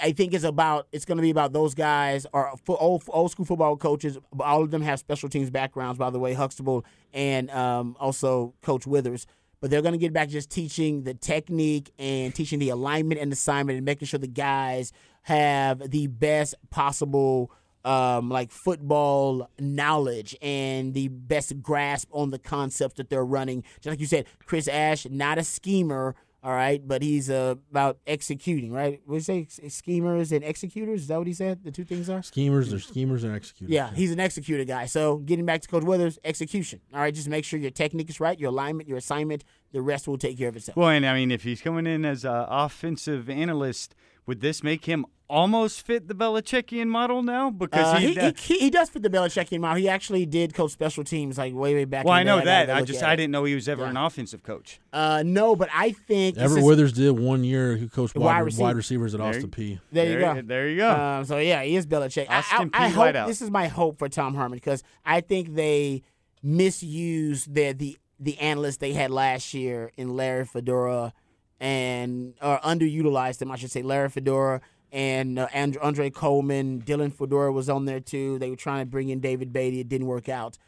I 0.00 0.12
think 0.12 0.32
it's 0.32 0.44
about 0.44 0.86
it's 0.92 1.04
going 1.04 1.16
to 1.16 1.22
be 1.22 1.30
about 1.30 1.52
those 1.52 1.74
guys 1.74 2.26
are 2.32 2.54
old 2.68 3.04
old 3.08 3.30
school 3.30 3.44
football 3.44 3.76
coaches. 3.76 4.18
All 4.40 4.62
of 4.62 4.70
them 4.70 4.82
have 4.82 4.98
special 4.98 5.28
teams 5.28 5.50
backgrounds, 5.50 5.98
by 5.98 6.10
the 6.10 6.18
way, 6.18 6.32
Huxtable 6.32 6.84
and 7.12 7.50
um, 7.50 7.96
also 8.00 8.54
Coach 8.62 8.86
Withers. 8.86 9.26
But 9.60 9.70
they're 9.70 9.82
going 9.82 9.92
to 9.92 9.98
get 9.98 10.12
back 10.12 10.28
just 10.28 10.50
teaching 10.50 11.04
the 11.04 11.14
technique 11.14 11.90
and 11.98 12.34
teaching 12.34 12.58
the 12.58 12.68
alignment 12.70 13.20
and 13.20 13.32
assignment 13.32 13.76
and 13.76 13.84
making 13.84 14.06
sure 14.06 14.18
the 14.18 14.26
guys 14.26 14.92
have 15.22 15.90
the 15.90 16.06
best 16.06 16.54
possible 16.70 17.50
um, 17.84 18.30
like 18.30 18.50
football 18.50 19.48
knowledge 19.58 20.36
and 20.40 20.94
the 20.94 21.08
best 21.08 21.62
grasp 21.62 22.08
on 22.12 22.30
the 22.30 22.38
concepts 22.38 22.96
that 22.96 23.10
they're 23.10 23.24
running. 23.24 23.62
Just 23.76 23.86
like 23.86 24.00
you 24.00 24.06
said, 24.06 24.26
Chris 24.44 24.68
Ash, 24.68 25.06
not 25.10 25.38
a 25.38 25.44
schemer, 25.44 26.14
all 26.44 26.52
right, 26.52 26.86
but 26.86 27.00
he's 27.00 27.30
uh, 27.30 27.54
about 27.70 27.96
executing, 28.06 28.70
right? 28.70 29.00
What 29.06 29.14
you 29.14 29.20
say? 29.20 29.46
Schemers 29.68 30.30
and 30.30 30.44
executors? 30.44 31.00
Is 31.00 31.08
that 31.08 31.16
what 31.16 31.26
he 31.26 31.32
said? 31.32 31.64
The 31.64 31.70
two 31.70 31.84
things 31.84 32.10
are? 32.10 32.22
Schemers, 32.22 32.68
they're 32.68 32.80
schemers 32.80 33.24
and 33.24 33.34
executors. 33.34 33.72
Yeah, 33.72 33.90
he's 33.94 34.12
an 34.12 34.20
executor 34.20 34.64
guy. 34.64 34.84
So 34.84 35.16
getting 35.16 35.46
back 35.46 35.62
to 35.62 35.68
Coach 35.68 35.84
Withers, 35.84 36.18
execution. 36.22 36.82
All 36.92 37.00
right, 37.00 37.14
just 37.14 37.28
make 37.28 37.46
sure 37.46 37.58
your 37.58 37.70
technique 37.70 38.10
is 38.10 38.20
right, 38.20 38.38
your 38.38 38.50
alignment, 38.50 38.90
your 38.90 38.98
assignment. 38.98 39.42
The 39.72 39.80
rest 39.80 40.06
will 40.06 40.18
take 40.18 40.36
care 40.36 40.50
of 40.50 40.56
itself. 40.56 40.76
Well, 40.76 40.90
and 40.90 41.06
I 41.06 41.14
mean, 41.14 41.30
if 41.30 41.44
he's 41.44 41.62
coming 41.62 41.86
in 41.86 42.04
as 42.04 42.26
an 42.26 42.44
offensive 42.46 43.30
analyst, 43.30 43.94
would 44.26 44.40
this 44.40 44.62
make 44.62 44.84
him 44.86 45.04
almost 45.28 45.84
fit 45.86 46.06
the 46.06 46.14
Belichickian 46.14 46.86
model 46.86 47.22
now? 47.22 47.50
Because 47.50 47.94
Uh, 47.94 47.98
he, 47.98 48.08
he, 48.14 48.20
he, 48.20 48.32
he, 48.36 48.58
he 48.58 48.70
does 48.70 48.90
fit 48.90 49.02
the 49.02 49.08
Belichickian 49.10 49.58
model. 49.60 49.76
He 49.80 49.88
actually 49.88 50.26
did 50.26 50.52
coach 50.54 50.72
special 50.72 51.02
teams 51.02 51.38
like 51.38 51.54
way, 51.54 51.74
way 51.74 51.84
back. 51.86 52.04
well, 52.04 52.14
in 52.14 52.20
I 52.20 52.24
the 52.24 52.30
know 52.30 52.38
day. 52.40 52.44
that. 52.46 52.66
go 52.66 52.74
I 52.74 52.82
just 52.82 53.02
I 53.02 53.16
didn't 53.16 53.30
know 53.32 53.44
he 53.44 53.54
was 53.54 53.68
ever 53.68 53.84
Yeah. 53.84 53.90
an 53.90 53.96
offensive 53.96 54.42
coach. 54.42 54.80
Uh, 54.92 55.22
no, 55.24 55.56
but 55.56 55.68
I 55.74 55.92
think 55.92 56.34
this 56.36 56.44
Everett 56.44 56.60
is- 56.60 56.64
Withers 56.66 56.92
did 56.92 57.18
one 57.18 57.42
year. 57.42 57.76
He 57.76 57.88
coached 57.88 58.14
Wide 58.16 58.24
wide, 58.24 58.38
receiver. 58.40 58.62
wide 58.64 58.76
receivers 58.76 59.14
at 59.14 59.18
There 59.20 59.28
Austin 59.28 59.42
you- 59.44 59.48
Peay 59.76 59.80
There 59.92 60.04
you 60.06 60.18
There- 60.18 60.34
go. 60.34 60.42
there 60.42 60.68
you 60.68 60.76
go. 60.76 60.90
Um, 60.90 61.24
so 61.24 61.38
yeah, 61.38 61.62
he 61.62 61.74
is 61.76 61.86
Belichick. 61.86 62.28
Austin 62.28 62.70
I, 62.74 62.86
I, 62.86 62.88
Peay 62.90 62.92
hope 62.92 63.04
Whiteout. 63.14 63.26
this 63.26 63.40
is 63.42 63.50
my 63.50 63.66
hope 63.68 63.98
for 63.98 64.08
Tom 64.10 64.34
Herman 64.34 64.56
because 64.56 64.82
I 65.06 65.20
think 65.22 65.54
they 65.54 66.02
misused 66.42 67.54
the 67.54 67.72
the 67.72 67.96
the 68.20 68.38
analyst 68.38 68.80
they 68.80 68.92
had 68.92 69.10
last 69.10 69.52
year 69.54 69.90
in 69.96 70.14
Larry 70.14 70.44
Fedora 70.44 71.12
and 71.60 72.34
or 72.42 72.58
underutilized 72.60 73.38
them. 73.38 73.50
I 73.50 73.56
should 73.56 73.70
say 73.70 73.82
Larry 73.82 74.08
Fedora 74.08 74.60
and 74.92 75.38
uh, 75.38 75.48
And- 75.52 75.76
Andre 75.78 76.10
Coleman, 76.10 76.82
Dylan 76.82 77.12
Fedora 77.12 77.52
was 77.52 77.68
on 77.68 77.84
there 77.84 78.00
too. 78.00 78.38
They 78.38 78.50
were 78.50 78.56
trying 78.56 78.84
to 78.84 78.90
bring 78.90 79.08
in 79.08 79.20
David 79.20 79.52
Beaty. 79.52 79.80
It 79.80 79.88
didn't 79.88 80.06
work 80.06 80.28
out. 80.28 80.58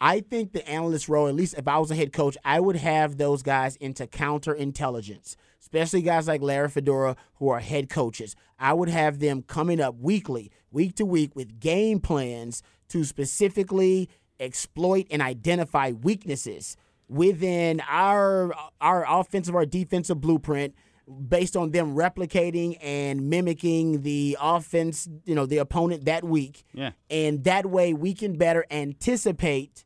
I 0.00 0.20
think 0.20 0.52
the 0.52 0.66
analyst 0.68 1.08
role, 1.08 1.26
at 1.26 1.34
least 1.34 1.54
if 1.56 1.66
I 1.66 1.78
was 1.78 1.90
a 1.90 1.94
head 1.94 2.12
coach, 2.12 2.36
I 2.44 2.60
would 2.60 2.76
have 2.76 3.16
those 3.16 3.42
guys 3.42 3.76
into 3.76 4.06
counterintelligence, 4.06 5.36
especially 5.60 6.02
guys 6.02 6.28
like 6.28 6.42
Larry 6.42 6.68
Fedora 6.68 7.16
who 7.36 7.48
are 7.48 7.60
head 7.60 7.88
coaches. 7.88 8.36
I 8.58 8.74
would 8.74 8.90
have 8.90 9.20
them 9.20 9.42
coming 9.42 9.80
up 9.80 9.96
weekly, 9.98 10.50
week 10.70 10.96
to 10.96 11.06
week, 11.06 11.34
with 11.34 11.60
game 11.60 12.00
plans 12.00 12.62
to 12.90 13.04
specifically 13.04 14.10
exploit 14.38 15.06
and 15.10 15.22
identify 15.22 15.92
weaknesses 15.92 16.76
within 17.08 17.80
our 17.88 18.52
our 18.80 19.04
offensive 19.08 19.54
or 19.54 19.64
defensive 19.66 20.20
blueprint 20.20 20.74
based 21.28 21.56
on 21.56 21.70
them 21.70 21.94
replicating 21.94 22.76
and 22.82 23.30
mimicking 23.30 24.02
the 24.02 24.36
offense, 24.40 25.08
you 25.24 25.34
know, 25.34 25.46
the 25.46 25.58
opponent 25.58 26.04
that 26.06 26.24
week. 26.24 26.64
Yeah. 26.72 26.90
And 27.08 27.44
that 27.44 27.66
way 27.66 27.94
we 27.94 28.12
can 28.12 28.36
better 28.36 28.66
anticipate 28.70 29.84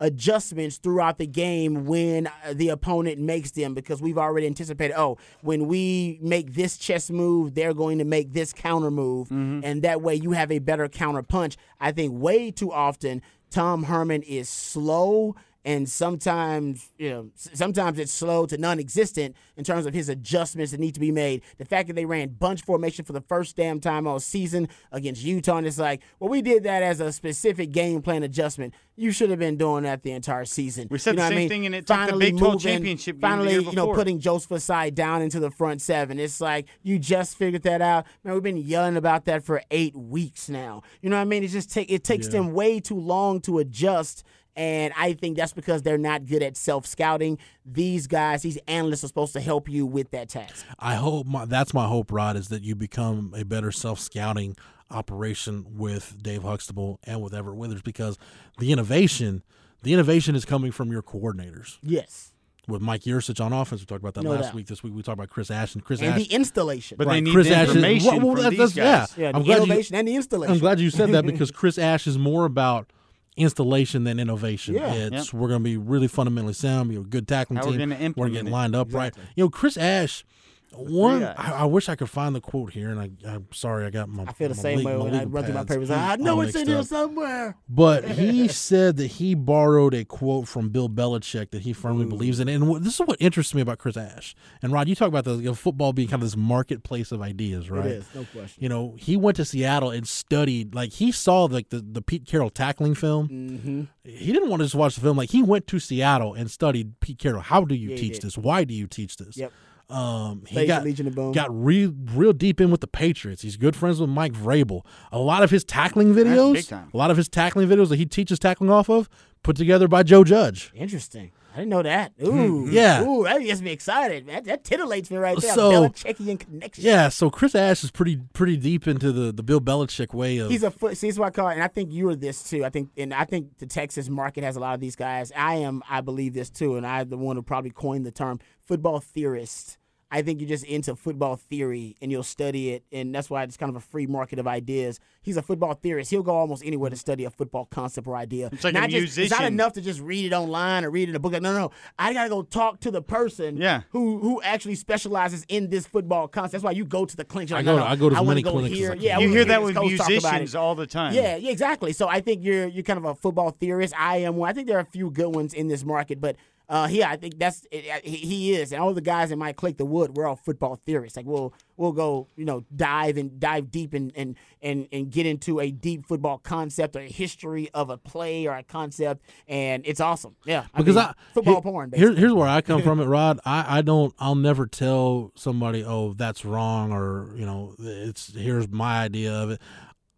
adjustments 0.00 0.78
throughout 0.78 1.18
the 1.18 1.26
game 1.26 1.84
when 1.84 2.26
uh, 2.26 2.54
the 2.54 2.70
opponent 2.70 3.18
makes 3.18 3.50
them 3.50 3.74
because 3.74 4.00
we've 4.00 4.16
already 4.16 4.46
anticipated 4.46 4.94
oh 4.96 5.18
when 5.42 5.66
we 5.66 6.18
make 6.22 6.54
this 6.54 6.78
chess 6.78 7.10
move 7.10 7.54
they're 7.54 7.74
going 7.74 7.98
to 7.98 8.04
make 8.04 8.32
this 8.32 8.54
counter 8.54 8.90
move 8.90 9.30
and 9.62 9.82
that 9.82 10.00
way 10.00 10.14
you 10.14 10.30
have 10.32 10.50
a 10.50 10.58
better 10.58 10.88
counter 10.88 11.22
punch 11.22 11.58
i 11.80 11.92
think 11.92 12.14
way 12.14 12.50
too 12.50 12.72
often 12.72 13.20
tom 13.50 13.82
herman 13.82 14.22
is 14.22 14.48
slow 14.48 15.36
and 15.64 15.88
sometimes 15.88 16.90
you 16.98 17.10
know 17.10 17.30
sometimes 17.36 17.98
it's 17.98 18.12
slow 18.12 18.46
to 18.46 18.56
non-existent 18.58 19.36
in 19.56 19.64
terms 19.64 19.86
of 19.86 19.94
his 19.94 20.08
adjustments 20.08 20.70
that 20.72 20.80
need 20.80 20.94
to 20.94 21.00
be 21.00 21.12
made. 21.12 21.42
The 21.58 21.64
fact 21.64 21.88
that 21.88 21.94
they 21.94 22.04
ran 22.04 22.30
bunch 22.30 22.62
formation 22.62 23.04
for 23.04 23.12
the 23.12 23.20
first 23.20 23.56
damn 23.56 23.80
time 23.80 24.06
all 24.06 24.20
season 24.20 24.68
against 24.92 25.22
utah 25.22 25.56
and 25.58 25.66
it's 25.66 25.78
like 25.78 26.02
well 26.18 26.30
we 26.30 26.42
did 26.42 26.62
that 26.64 26.82
as 26.82 27.00
a 27.00 27.12
specific 27.12 27.72
game 27.72 28.02
plan 28.02 28.22
adjustment. 28.22 28.74
You 28.96 29.12
should 29.12 29.30
have 29.30 29.38
been 29.38 29.56
doing 29.56 29.84
that 29.84 30.02
the 30.02 30.10
entire 30.12 30.44
season. 30.44 30.86
We 30.90 30.98
said 30.98 31.12
You 31.12 31.16
know 31.16 31.22
the 31.22 31.24
what 31.24 31.26
I 31.26 31.30
same 31.30 31.38
mean? 31.38 31.48
thing 31.48 31.66
and 31.66 31.74
it 31.74 31.78
took 31.86 31.86
the 31.88 31.94
Finally 31.94 32.30
Big 32.32 32.38
12 32.38 32.52
moving- 32.54 32.72
championship 32.72 33.14
game 33.16 33.20
the 33.20 33.26
finally 33.26 33.52
year 33.52 33.60
you 33.62 33.72
know 33.72 33.94
putting 33.94 34.18
joseph 34.20 34.50
ossai 34.50 34.94
down 34.94 35.22
into 35.22 35.40
the 35.40 35.50
front 35.50 35.80
seven. 35.82 36.18
It's 36.18 36.40
like 36.40 36.66
you 36.82 36.98
just 36.98 37.36
figured 37.36 37.62
that 37.62 37.80
out. 37.82 38.06
Man 38.24 38.34
we've 38.34 38.42
been 38.42 38.56
yelling 38.56 38.96
about 38.96 39.24
that 39.26 39.44
for 39.44 39.62
eight 39.70 39.96
weeks 39.96 40.48
now. 40.48 40.82
You 41.00 41.10
know 41.10 41.16
what 41.16 41.22
i 41.22 41.26
mean? 41.26 41.44
It 41.44 41.48
just 41.48 41.70
take 41.70 41.90
it 41.90 42.04
takes 42.04 42.28
them 42.28 42.52
way 42.52 42.80
too 42.80 42.98
long 42.98 43.40
to 43.42 43.58
adjust 43.58 44.24
and 44.60 44.92
I 44.96 45.14
think 45.14 45.38
that's 45.38 45.54
because 45.54 45.80
they're 45.82 45.96
not 45.96 46.26
good 46.26 46.42
at 46.42 46.54
self 46.56 46.84
scouting. 46.86 47.38
These 47.64 48.06
guys, 48.06 48.42
these 48.42 48.58
analysts 48.68 49.04
are 49.04 49.08
supposed 49.08 49.32
to 49.32 49.40
help 49.40 49.68
you 49.70 49.86
with 49.86 50.10
that 50.10 50.28
task. 50.28 50.66
I 50.78 50.96
hope 50.96 51.26
my, 51.26 51.46
that's 51.46 51.72
my 51.72 51.86
hope, 51.86 52.12
Rod, 52.12 52.36
is 52.36 52.48
that 52.48 52.62
you 52.62 52.74
become 52.74 53.32
a 53.36 53.44
better 53.44 53.72
self 53.72 53.98
scouting 53.98 54.56
operation 54.90 55.64
with 55.78 56.22
Dave 56.22 56.42
Huxtable 56.42 57.00
and 57.04 57.22
with 57.22 57.32
Everett 57.34 57.56
Withers 57.56 57.80
because 57.82 58.18
the 58.58 58.72
innovation, 58.72 59.42
the 59.82 59.92
innovation 59.94 60.34
is 60.34 60.44
coming 60.44 60.72
from 60.72 60.90
your 60.92 61.02
coordinators. 61.02 61.78
Yes. 61.82 62.32
With 62.68 62.82
Mike 62.82 63.02
Yurcich 63.02 63.42
on 63.44 63.52
offense, 63.52 63.80
we 63.80 63.86
talked 63.86 64.02
about 64.02 64.14
that 64.14 64.22
No 64.24 64.30
last 64.32 64.46
doubt. 64.46 64.54
week. 64.54 64.66
This 64.66 64.82
week 64.82 64.92
we 64.94 65.02
talked 65.02 65.16
about 65.18 65.30
Chris 65.30 65.50
Ash 65.50 65.74
and 65.74 65.82
Chris 65.84 66.00
And 66.00 66.10
Ash. 66.10 66.26
the 66.28 66.34
installation. 66.34 66.96
But 66.98 67.06
Right, 67.06 67.14
they 67.14 67.20
need 67.22 67.32
Chris 67.32 67.48
the 67.48 67.54
Ash 67.56 67.68
is- 67.68 67.76
information 67.76 68.06
well, 68.08 68.26
well, 68.26 68.34
from 68.34 68.42
that- 68.44 68.50
these 68.50 68.74
that's- 68.74 68.76
yeah. 68.76 68.98
guys. 68.98 69.14
yeah, 69.16 69.26
I'm 69.34 69.40
the 69.42 69.46
glad 69.46 69.56
you- 69.56 69.62
innovation 69.64 69.96
and 69.96 70.06
the 70.08 70.14
installation. 70.16 70.52
I'm 70.54 70.60
glad 70.60 70.80
you 70.80 70.90
said 70.90 71.10
that 71.12 71.24
because 71.24 71.50
Chris 71.60 71.78
Ash 71.78 72.06
is 72.06 72.18
more 72.18 72.44
about 72.44 72.92
installation 73.40 74.04
than 74.04 74.20
innovation. 74.20 74.74
Yeah. 74.74 74.92
It's 74.92 75.32
we're 75.32 75.48
going 75.48 75.60
to 75.60 75.64
be 75.64 75.76
really 75.76 76.08
fundamentally 76.08 76.54
sound, 76.54 76.90
be 76.90 76.96
a 76.96 77.00
good 77.00 77.26
tackling 77.26 77.56
How 77.58 77.64
we're 77.66 77.72
team. 77.72 77.80
gonna 77.90 77.94
We're 77.96 78.04
implement 78.06 78.32
getting 78.34 78.48
it. 78.48 78.52
lined 78.52 78.76
up 78.76 78.92
right. 78.92 79.14
You 79.36 79.44
know, 79.44 79.50
Chris 79.50 79.76
Ash. 79.76 80.24
One, 80.72 81.24
I, 81.24 81.62
I 81.62 81.64
wish 81.64 81.88
I 81.88 81.96
could 81.96 82.08
find 82.08 82.34
the 82.34 82.40
quote 82.40 82.72
here, 82.72 82.90
and 82.90 83.00
I, 83.00 83.10
I'm 83.28 83.46
sorry, 83.52 83.86
I 83.86 83.90
got 83.90 84.08
my. 84.08 84.24
I 84.24 84.32
feel 84.32 84.48
the 84.48 84.54
same 84.54 84.84
way 84.84 84.96
when 84.96 85.14
I 85.14 85.24
run 85.24 85.44
through 85.44 85.54
my 85.54 85.64
papers. 85.64 85.90
I 85.90 86.16
know 86.16 86.40
it's 86.40 86.54
in 86.54 86.68
here 86.68 86.82
somewhere. 86.84 87.56
But 87.68 88.04
he 88.04 88.46
said 88.48 88.96
that 88.98 89.08
he 89.08 89.34
borrowed 89.34 89.94
a 89.94 90.04
quote 90.04 90.46
from 90.46 90.68
Bill 90.68 90.88
Belichick 90.88 91.50
that 91.50 91.62
he 91.62 91.72
firmly 91.72 92.06
believes 92.06 92.38
in. 92.38 92.48
And 92.48 92.68
what, 92.68 92.84
this 92.84 93.00
is 93.00 93.06
what 93.06 93.16
interests 93.20 93.52
me 93.52 93.62
about 93.62 93.78
Chris 93.78 93.96
Ash. 93.96 94.34
And 94.62 94.72
Rod, 94.72 94.88
you 94.88 94.94
talk 94.94 95.08
about 95.08 95.24
the 95.24 95.36
you 95.36 95.46
know, 95.46 95.54
football 95.54 95.92
being 95.92 96.08
kind 96.08 96.22
of 96.22 96.26
this 96.26 96.36
marketplace 96.36 97.10
of 97.10 97.20
ideas, 97.20 97.68
right? 97.68 97.86
It 97.86 97.92
is, 97.92 98.04
no 98.14 98.24
question. 98.32 98.62
You 98.62 98.68
know, 98.68 98.94
he 98.96 99.16
went 99.16 99.36
to 99.38 99.44
Seattle 99.44 99.90
and 99.90 100.06
studied. 100.06 100.74
Like 100.74 100.92
he 100.92 101.10
saw 101.10 101.44
like 101.44 101.70
the, 101.70 101.80
the 101.80 102.02
Pete 102.02 102.26
Carroll 102.26 102.50
tackling 102.50 102.94
film. 102.94 103.28
Mm-hmm. 103.28 103.82
He 104.04 104.32
didn't 104.32 104.48
want 104.48 104.60
to 104.60 104.66
just 104.66 104.76
watch 104.76 104.94
the 104.94 105.00
film. 105.00 105.16
Like 105.16 105.30
he 105.30 105.42
went 105.42 105.66
to 105.68 105.78
Seattle 105.80 106.34
and 106.34 106.50
studied 106.50 107.00
Pete 107.00 107.18
Carroll. 107.18 107.42
How 107.42 107.64
do 107.64 107.74
you 107.74 107.90
Yeah, 107.90 107.96
teach 107.96 108.20
this? 108.20 108.38
Why 108.38 108.64
do 108.64 108.72
you 108.72 108.86
teach 108.86 109.16
this? 109.16 109.36
Yep. 109.36 109.52
Um, 109.90 110.44
he 110.46 110.66
got 110.66 110.84
Legion 110.84 111.06
of 111.06 111.14
Boom. 111.14 111.32
got 111.32 111.48
real 111.50 111.92
real 112.14 112.32
deep 112.32 112.60
in 112.60 112.70
with 112.70 112.80
the 112.80 112.86
Patriots. 112.86 113.42
He's 113.42 113.56
good 113.56 113.74
friends 113.76 114.00
with 114.00 114.10
Mike 114.10 114.32
Vrabel. 114.32 114.82
A 115.12 115.18
lot 115.18 115.42
of 115.42 115.50
his 115.50 115.64
tackling 115.64 116.14
videos, 116.14 116.70
a 116.72 116.96
lot 116.96 117.10
of 117.10 117.16
his 117.16 117.28
tackling 117.28 117.68
videos 117.68 117.88
that 117.88 117.96
he 117.96 118.06
teaches 118.06 118.38
tackling 118.38 118.70
off 118.70 118.88
of, 118.88 119.08
put 119.42 119.56
together 119.56 119.88
by 119.88 120.02
Joe 120.02 120.22
Judge. 120.24 120.70
Interesting. 120.74 121.32
I 121.52 121.56
didn't 121.56 121.70
know 121.70 121.82
that. 121.82 122.12
Ooh, 122.24 122.68
Yeah. 122.70 123.02
Ooh, 123.04 123.24
that 123.24 123.40
gets 123.42 123.60
me 123.60 123.72
excited. 123.72 124.28
That, 124.28 124.44
that 124.44 124.62
titillates 124.62 125.10
me 125.10 125.16
right 125.16 125.36
there. 125.36 125.52
So- 125.52 125.88
Belichickian 125.88 126.38
connection. 126.38 126.84
Yeah, 126.84 127.08
so 127.08 127.28
Chris 127.28 127.56
Ash 127.56 127.82
is 127.82 127.90
pretty 127.90 128.20
pretty 128.34 128.56
deep 128.56 128.86
into 128.86 129.10
the, 129.10 129.32
the 129.32 129.42
Bill 129.42 129.60
Belichick 129.60 130.14
way 130.14 130.38
of. 130.38 130.48
He's 130.48 130.62
a 130.62 130.70
foot. 130.70 130.96
See, 130.96 131.08
this 131.08 131.16
is 131.16 131.18
what 131.18 131.26
I 131.26 131.30
call 131.30 131.48
it, 131.48 131.54
and 131.54 131.62
I 131.64 131.66
think 131.66 131.90
you 131.90 132.08
are 132.08 132.14
this 132.14 132.48
too. 132.48 132.64
I 132.64 132.70
think, 132.70 132.90
and 132.96 133.12
I 133.12 133.24
think 133.24 133.58
the 133.58 133.66
Texas 133.66 134.08
market 134.08 134.44
has 134.44 134.54
a 134.54 134.60
lot 134.60 134.74
of 134.74 134.80
these 134.80 134.94
guys. 134.94 135.32
I 135.34 135.56
am, 135.56 135.82
I 135.90 136.02
believe 136.02 136.34
this 136.34 136.50
too, 136.50 136.76
and 136.76 136.86
I'm 136.86 137.08
the 137.08 137.18
one 137.18 137.34
who 137.34 137.42
probably 137.42 137.70
coined 137.70 138.06
the 138.06 138.12
term 138.12 138.38
football 138.64 139.00
theorist. 139.00 139.76
I 140.12 140.22
think 140.22 140.40
you're 140.40 140.48
just 140.48 140.64
into 140.64 140.96
football 140.96 141.36
theory 141.36 141.96
and 142.02 142.10
you'll 142.10 142.22
study 142.24 142.70
it, 142.70 142.84
and 142.90 143.14
that's 143.14 143.30
why 143.30 143.44
it's 143.44 143.56
kind 143.56 143.70
of 143.70 143.76
a 143.76 143.80
free 143.80 144.06
market 144.06 144.38
of 144.40 144.46
ideas. 144.48 144.98
He's 145.22 145.36
a 145.36 145.42
football 145.42 145.74
theorist. 145.74 146.10
He'll 146.10 146.22
go 146.24 146.34
almost 146.34 146.64
anywhere 146.64 146.90
to 146.90 146.96
study 146.96 147.24
a 147.24 147.30
football 147.30 147.66
concept 147.66 148.06
or 148.08 148.16
idea. 148.16 148.48
It's 148.52 148.64
like 148.64 148.74
a 148.74 148.80
not 148.80 148.90
just, 148.90 149.16
It's 149.18 149.30
not 149.30 149.44
enough 149.44 149.74
to 149.74 149.80
just 149.80 150.00
read 150.00 150.24
it 150.32 150.34
online 150.34 150.84
or 150.84 150.90
read 150.90 151.04
it 151.08 151.10
in 151.10 151.16
a 151.16 151.20
book. 151.20 151.32
No, 151.32 151.38
no, 151.38 151.52
no. 151.52 151.70
I 151.98 152.12
gotta 152.12 152.28
go 152.28 152.42
talk 152.42 152.80
to 152.80 152.90
the 152.90 153.02
person 153.02 153.56
Yeah. 153.56 153.82
who 153.90 154.18
who 154.18 154.42
actually 154.42 154.74
specializes 154.74 155.44
in 155.48 155.68
this 155.70 155.86
football 155.86 156.26
concept. 156.26 156.52
That's 156.52 156.64
why 156.64 156.72
you 156.72 156.84
go 156.84 157.04
to 157.04 157.16
the 157.16 157.24
clinic. 157.24 157.50
You're 157.50 157.58
I 157.60 157.62
go 157.62 157.72
no, 157.72 157.78
to- 157.78 157.84
no, 157.84 157.90
I 157.90 157.96
go 157.96 158.08
to 158.08 158.14
as 158.16 158.20
wanna 158.20 158.30
many 158.30 158.42
go 158.42 158.52
clinics 158.52 158.72
as 158.72 158.78
here. 158.78 158.94
Yeah, 158.98 159.18
You 159.20 159.28
hear 159.28 159.44
that 159.44 159.58
this 159.60 159.66
with 159.66 159.74
talk 159.76 159.84
about 159.92 160.08
musicians 160.08 160.54
all 160.54 160.74
the 160.74 160.86
time. 160.86 161.14
Yeah, 161.14 161.36
yeah, 161.36 161.50
exactly. 161.52 161.92
So 161.92 162.08
I 162.08 162.20
think 162.20 162.42
you're 162.42 162.66
you're 162.66 162.82
kind 162.82 162.98
of 162.98 163.04
a 163.04 163.14
football 163.14 163.50
theorist. 163.50 163.94
I 163.96 164.18
am 164.18 164.36
one. 164.36 164.48
I 164.50 164.52
think 164.54 164.66
there 164.66 164.78
are 164.78 164.80
a 164.80 164.84
few 164.84 165.10
good 165.10 165.34
ones 165.34 165.54
in 165.54 165.68
this 165.68 165.84
market, 165.84 166.20
but 166.20 166.34
Uh, 166.70 166.86
yeah, 166.88 167.10
I 167.10 167.16
think 167.16 167.36
that's 167.36 167.66
it, 167.72 167.84
he, 168.04 168.16
he 168.18 168.52
is, 168.54 168.70
and 168.72 168.80
all 168.80 168.94
the 168.94 169.00
guys 169.00 169.30
that 169.30 169.36
might 169.36 169.56
click 169.56 169.76
the 169.76 169.84
wood, 169.84 170.16
we're 170.16 170.24
all 170.24 170.36
football 170.36 170.80
theorists. 170.86 171.16
Like 171.16 171.26
we'll 171.26 171.52
we'll 171.76 171.90
go, 171.90 172.28
you 172.36 172.44
know, 172.44 172.64
dive 172.76 173.16
and 173.16 173.40
dive 173.40 173.72
deep 173.72 173.92
and 173.92 174.12
and 174.14 174.36
and 174.62 174.86
and 174.92 175.10
get 175.10 175.26
into 175.26 175.58
a 175.58 175.72
deep 175.72 176.06
football 176.06 176.38
concept 176.38 176.94
or 176.94 177.00
a 177.00 177.08
history 177.08 177.68
of 177.74 177.90
a 177.90 177.98
play 177.98 178.46
or 178.46 178.54
a 178.54 178.62
concept, 178.62 179.24
and 179.48 179.82
it's 179.84 179.98
awesome. 180.00 180.36
Yeah, 180.44 180.66
I 180.72 180.78
because 180.78 180.94
mean, 180.94 181.04
I 181.06 181.14
football 181.34 181.54
here- 181.54 181.62
porn. 181.62 181.90
Basically. 181.90 182.14
here's 182.14 182.32
where 182.34 182.46
I 182.48 182.60
come 182.60 182.82
from, 182.82 183.00
it 183.00 183.06
Rod. 183.06 183.40
I, 183.44 183.78
I 183.78 183.82
don't. 183.82 184.14
I'll 184.20 184.36
never 184.36 184.68
tell 184.68 185.32
somebody, 185.34 185.84
oh, 185.84 186.12
that's 186.12 186.44
wrong, 186.44 186.92
or 186.92 187.32
you 187.34 187.46
know, 187.46 187.74
it's 187.80 188.32
here's 188.32 188.68
my 188.68 189.02
idea 189.02 189.32
of 189.34 189.50
it. 189.50 189.60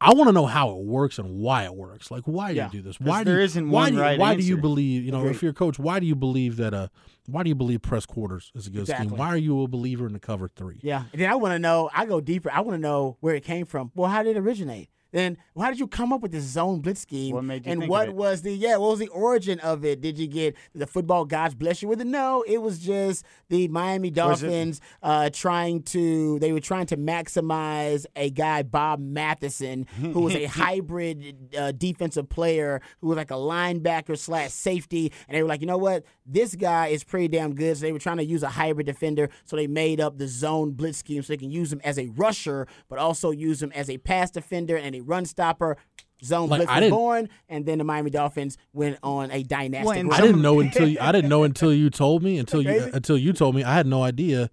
I 0.03 0.15
want 0.15 0.29
to 0.29 0.33
know 0.33 0.47
how 0.47 0.71
it 0.71 0.85
works 0.85 1.19
and 1.19 1.37
why 1.37 1.65
it 1.65 1.75
works. 1.75 2.11
Like, 2.11 2.25
why 2.25 2.51
do 2.51 2.57
Yeah. 2.57 2.67
you 2.67 2.73
do 2.73 2.83
this? 2.83 2.99
Why 3.01 3.23
do 3.25 3.31
there 3.31 3.39
you, 3.39 3.45
isn't 3.45 3.71
why 3.71 3.83
one 3.85 3.93
do 3.95 4.01
right 4.01 4.19
Why 4.19 4.35
do 4.35 4.43
you 4.43 4.57
believe? 4.57 5.05
You 5.05 5.13
know, 5.13 5.21
Agreed. 5.21 5.31
if 5.37 5.43
you're 5.43 5.53
a 5.53 5.55
coach, 5.55 5.79
why 5.79 6.01
do 6.01 6.07
you 6.07 6.15
believe 6.17 6.57
that? 6.57 6.75
Uh, 6.75 6.89
why 7.27 7.43
do 7.45 7.49
you 7.49 7.55
believe 7.55 7.83
press 7.83 8.05
quarters 8.05 8.51
is 8.55 8.67
a 8.67 8.71
good 8.71 8.81
Exactly. 8.83 9.07
scheme? 9.07 9.19
Why 9.19 9.29
are 9.29 9.37
you 9.37 9.63
a 9.63 9.69
believer 9.69 10.07
in 10.07 10.13
the 10.13 10.19
cover 10.19 10.49
three? 10.49 10.81
Yeah, 10.83 11.05
and 11.13 11.21
then 11.21 11.31
I 11.31 11.37
want 11.37 11.55
to 11.55 11.59
know. 11.59 11.89
I 11.95 12.05
go 12.07 12.21
deeper. 12.21 12.51
I 12.53 12.61
want 12.63 12.75
to 12.77 12.81
know 12.83 13.17
where 13.21 13.35
it 13.37 13.45
came 13.45 13.65
from. 13.65 13.93
Well, 13.95 14.11
how 14.11 14.23
did 14.23 14.37
it 14.37 14.41
originate? 14.41 14.89
Then 15.13 15.37
why 15.53 15.71
did 15.71 15.79
you 15.79 15.87
come 15.87 16.13
up 16.13 16.23
with 16.23 16.33
this 16.33 16.45
zone 16.45 16.81
blitz 16.81 17.01
scheme? 17.01 17.35
What 17.35 17.45
made 17.45 17.67
you 17.67 17.73
and 17.73 17.87
what 17.89 18.11
was 18.11 18.43
the 18.43 18.53
yeah? 18.53 18.79
What 18.79 18.91
was 18.91 18.99
the 18.99 19.09
origin 19.09 19.61
of 19.61 19.85
it? 19.85 20.01
Did 20.01 20.19
you 20.19 20.27
get 20.27 20.57
the 20.75 20.87
football 20.87 21.27
gods 21.27 21.55
bless 21.55 21.83
you 21.83 21.89
with 21.89 22.01
it? 22.01 22.07
No, 22.07 22.43
it 22.49 22.59
was 22.59 22.79
just 22.79 23.25
the 23.51 23.69
Miami 23.69 24.11
Dolphins 24.11 24.81
uh, 25.03 25.29
trying 25.31 25.83
to. 25.85 26.39
They 26.39 26.53
were 26.53 26.61
trying 26.61 26.87
to 26.87 26.97
maximize 26.97 28.07
a 28.17 28.31
guy 28.31 28.63
Bob 28.63 29.01
Matheson, 29.01 29.87
who 30.01 30.21
was 30.21 30.35
a 30.35 30.47
hybrid 30.63 31.55
uh, 31.57 31.73
defensive 31.73 32.31
player 32.31 32.81
who 33.01 33.09
was 33.09 33.19
like 33.19 33.31
a 33.31 33.35
linebacker 33.35 34.19
slash 34.19 34.51
safety, 34.51 35.13
and 35.29 35.37
they 35.37 35.43
were 35.43 35.49
like, 35.49 35.61
you 35.61 35.67
know 35.67 35.77
what, 35.77 36.05
this 36.25 36.55
guy 36.55 36.87
is 36.87 37.05
pretty 37.05 37.29
damn 37.29 37.55
good. 37.55 37.77
So 37.77 37.83
they 37.83 37.93
were 37.93 37.99
trying 37.99 38.17
to 38.17 38.25
use 38.25 38.43
a 38.43 38.49
hybrid 38.49 38.87
defender, 38.87 39.29
so 39.45 39.57
they 39.57 39.67
made 39.67 40.01
up 40.01 40.17
the 40.17 40.27
zone 40.27 40.71
blitz 40.73 40.99
scheme 40.99 41.23
so 41.23 41.35
they 41.35 41.37
can 41.37 41.51
use 41.51 41.71
him 41.71 41.83
as 41.85 41.99
a 41.99 42.09
rusher, 42.09 42.67
but 42.89 42.99
also 42.99 43.31
use 43.31 43.63
him 43.63 43.73
as 43.73 43.91
a 43.91 43.99
pass 43.99 44.31
defender 44.31 44.77
and 44.77 44.95
a 44.95 45.02
run 45.03 45.25
stopper. 45.25 45.77
Zone 46.25 46.49
Like, 46.49 46.67
blitz 46.69 46.81
was 46.83 46.91
born, 46.91 47.29
and 47.49 47.67
then 47.67 47.79
the 47.79 47.85
Miami 47.85 48.11
Dolphins 48.11 48.57
went 48.73 48.97
on 49.03 49.33
a 49.33 49.43
dynastic. 49.43 49.87
Well, 49.89 50.05
run. 50.05 50.13
I 50.13 50.21
didn't 50.21 50.41
know 50.41 50.61
until 50.61 50.87
you, 50.87 50.99
I 51.01 51.11
didn't 51.11 51.29
know 51.29 51.43
until 51.43 51.73
you 51.73 51.91
told 51.91 52.23
me 52.23 52.39
until 52.39 52.63
you 52.63 52.91
until 52.95 53.19
you 53.19 53.33
told 53.33 53.57
me 53.57 53.65
I 53.65 53.75
had 53.75 53.89
no 53.89 54.05
idea 54.05 54.49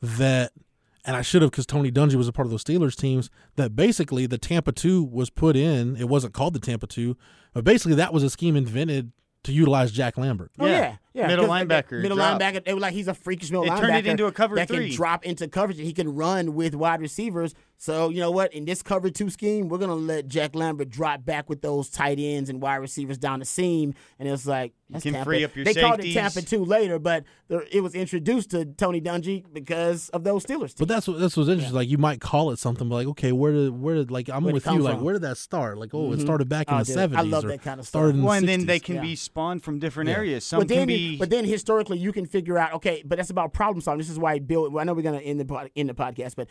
that 0.00 0.52
and 1.04 1.16
I 1.16 1.22
should 1.22 1.42
have 1.42 1.50
because 1.50 1.66
Tony 1.66 1.90
Dungy 1.92 2.14
was 2.14 2.28
a 2.28 2.32
part 2.32 2.46
of 2.46 2.50
those 2.50 2.64
Steelers 2.64 2.96
teams 2.96 3.28
that 3.56 3.76
basically 3.76 4.26
the 4.26 4.38
Tampa 4.38 4.72
two 4.72 5.02
was 5.02 5.28
put 5.28 5.56
in 5.56 5.94
it 5.96 6.08
wasn't 6.08 6.32
called 6.32 6.54
the 6.54 6.58
Tampa 6.60 6.86
two 6.86 7.16
but 7.52 7.64
basically 7.64 7.96
that 7.96 8.12
was 8.14 8.22
a 8.22 8.30
scheme 8.30 8.56
invented 8.56 9.12
to 9.44 9.52
utilize 9.52 9.92
Jack 9.92 10.16
Lambert 10.16 10.50
Oh 10.58 10.66
yeah, 10.66 10.72
yeah. 10.72 10.96
Middle 11.14 11.46
'cause 11.46 11.58
they- 11.60 11.64
linebacker, 11.66 12.02
Middle 12.02 12.16
drop. 12.16 12.40
linebacker. 12.40 12.64
They 12.64 12.74
were 12.74 12.80
like 12.80 12.92
he's 12.94 13.08
a 13.08 13.14
freakish 13.14 13.50
middle 13.50 13.64
It 13.64 13.70
linebacker. 13.70 13.80
turned 13.80 13.96
it 13.96 14.06
into 14.06 14.26
a 14.26 14.32
cover 14.32 14.54
that 14.56 14.68
three. 14.68 14.88
can 14.88 14.96
drop 14.96 15.24
into 15.26 15.48
coverage. 15.48 15.78
and 15.78 15.86
He 15.86 15.92
can 15.92 16.14
run 16.14 16.54
with 16.54 16.74
wide 16.74 17.00
receivers. 17.00 17.54
So 17.76 18.10
you 18.10 18.20
know 18.20 18.30
what? 18.30 18.52
In 18.52 18.66
this 18.66 18.82
cover 18.82 19.08
two 19.10 19.30
scheme, 19.30 19.68
we're 19.68 19.78
gonna 19.78 19.94
let 19.94 20.28
Jack 20.28 20.54
Lambert 20.54 20.90
drop 20.90 21.24
back 21.24 21.48
with 21.48 21.62
those 21.62 21.88
tight 21.88 22.18
ends 22.20 22.50
and 22.50 22.60
wide 22.60 22.76
receivers 22.76 23.16
down 23.16 23.38
the 23.40 23.46
seam. 23.46 23.94
And 24.18 24.28
it 24.28 24.30
was 24.30 24.46
like 24.46 24.72
that's 24.90 25.02
can 25.02 25.14
Tampa. 25.14 25.24
free 25.24 25.44
up 25.44 25.56
your 25.56 25.64
They 25.64 25.72
called 25.74 26.04
it. 26.04 26.12
Tampa 26.12 26.42
two 26.42 26.62
later, 26.64 26.98
but 26.98 27.24
it 27.72 27.82
was 27.82 27.94
introduced 27.94 28.50
to 28.50 28.66
Tony 28.66 29.00
Dungy 29.00 29.44
because 29.52 30.10
of 30.10 30.24
those 30.24 30.44
Steelers. 30.44 30.74
but 30.78 30.88
that's 30.88 31.08
what 31.08 31.18
that's 31.18 31.36
what's 31.36 31.48
interesting 31.48 31.74
like 31.74 31.88
you 31.88 31.96
might 31.98 32.20
call 32.20 32.50
it 32.50 32.58
something 32.58 32.88
but 32.88 32.96
like 32.96 33.06
okay 33.08 33.32
where 33.32 33.52
did 33.52 33.80
where 33.80 33.94
did 33.94 34.10
like 34.10 34.28
I'm 34.28 34.44
Where'd 34.44 34.54
with 34.54 34.64
come 34.64 34.76
you 34.76 34.82
like 34.82 35.00
where 35.00 35.14
did 35.14 35.22
that 35.22 35.38
start 35.38 35.78
like 35.78 35.94
oh 35.94 36.12
it 36.12 36.16
mm-hmm. 36.16 36.20
started 36.24 36.48
back 36.50 36.68
in 36.68 36.74
Oh, 36.74 36.78
the 36.84 36.84
dude, 37.08 37.14
I 37.16 37.22
love 37.22 37.44
that 37.44 37.62
kind 37.62 37.80
of 37.80 37.86
started 37.86 38.10
stuff. 38.10 38.14
in 38.16 38.20
the 38.20 38.26
Well, 38.26 38.34
and 38.36 38.48
then 38.48 38.66
they 38.66 38.78
can 38.78 38.96
Yeah. 38.96 39.00
be 39.02 39.16
spawned 39.16 39.62
from 39.64 39.78
different 39.78 40.10
Yeah. 40.10 40.16
areas. 40.16 40.44
Some 40.44 40.60
but 40.60 40.68
then, 40.68 40.80
can 40.80 40.88
be. 40.88 40.99
But 41.18 41.30
then 41.30 41.44
historically, 41.44 41.98
you 41.98 42.12
can 42.12 42.26
figure 42.26 42.58
out. 42.58 42.74
Okay, 42.74 43.02
but 43.04 43.16
that's 43.16 43.30
about 43.30 43.52
problem 43.52 43.80
solving. 43.80 43.98
This 43.98 44.10
is 44.10 44.18
why 44.18 44.38
Bill. 44.38 44.78
I 44.78 44.84
know 44.84 44.94
we're 44.94 45.02
gonna 45.02 45.18
end 45.18 45.40
the 45.40 45.44
pod- 45.44 45.70
end 45.76 45.88
the 45.88 45.94
podcast, 45.94 46.36
but 46.36 46.48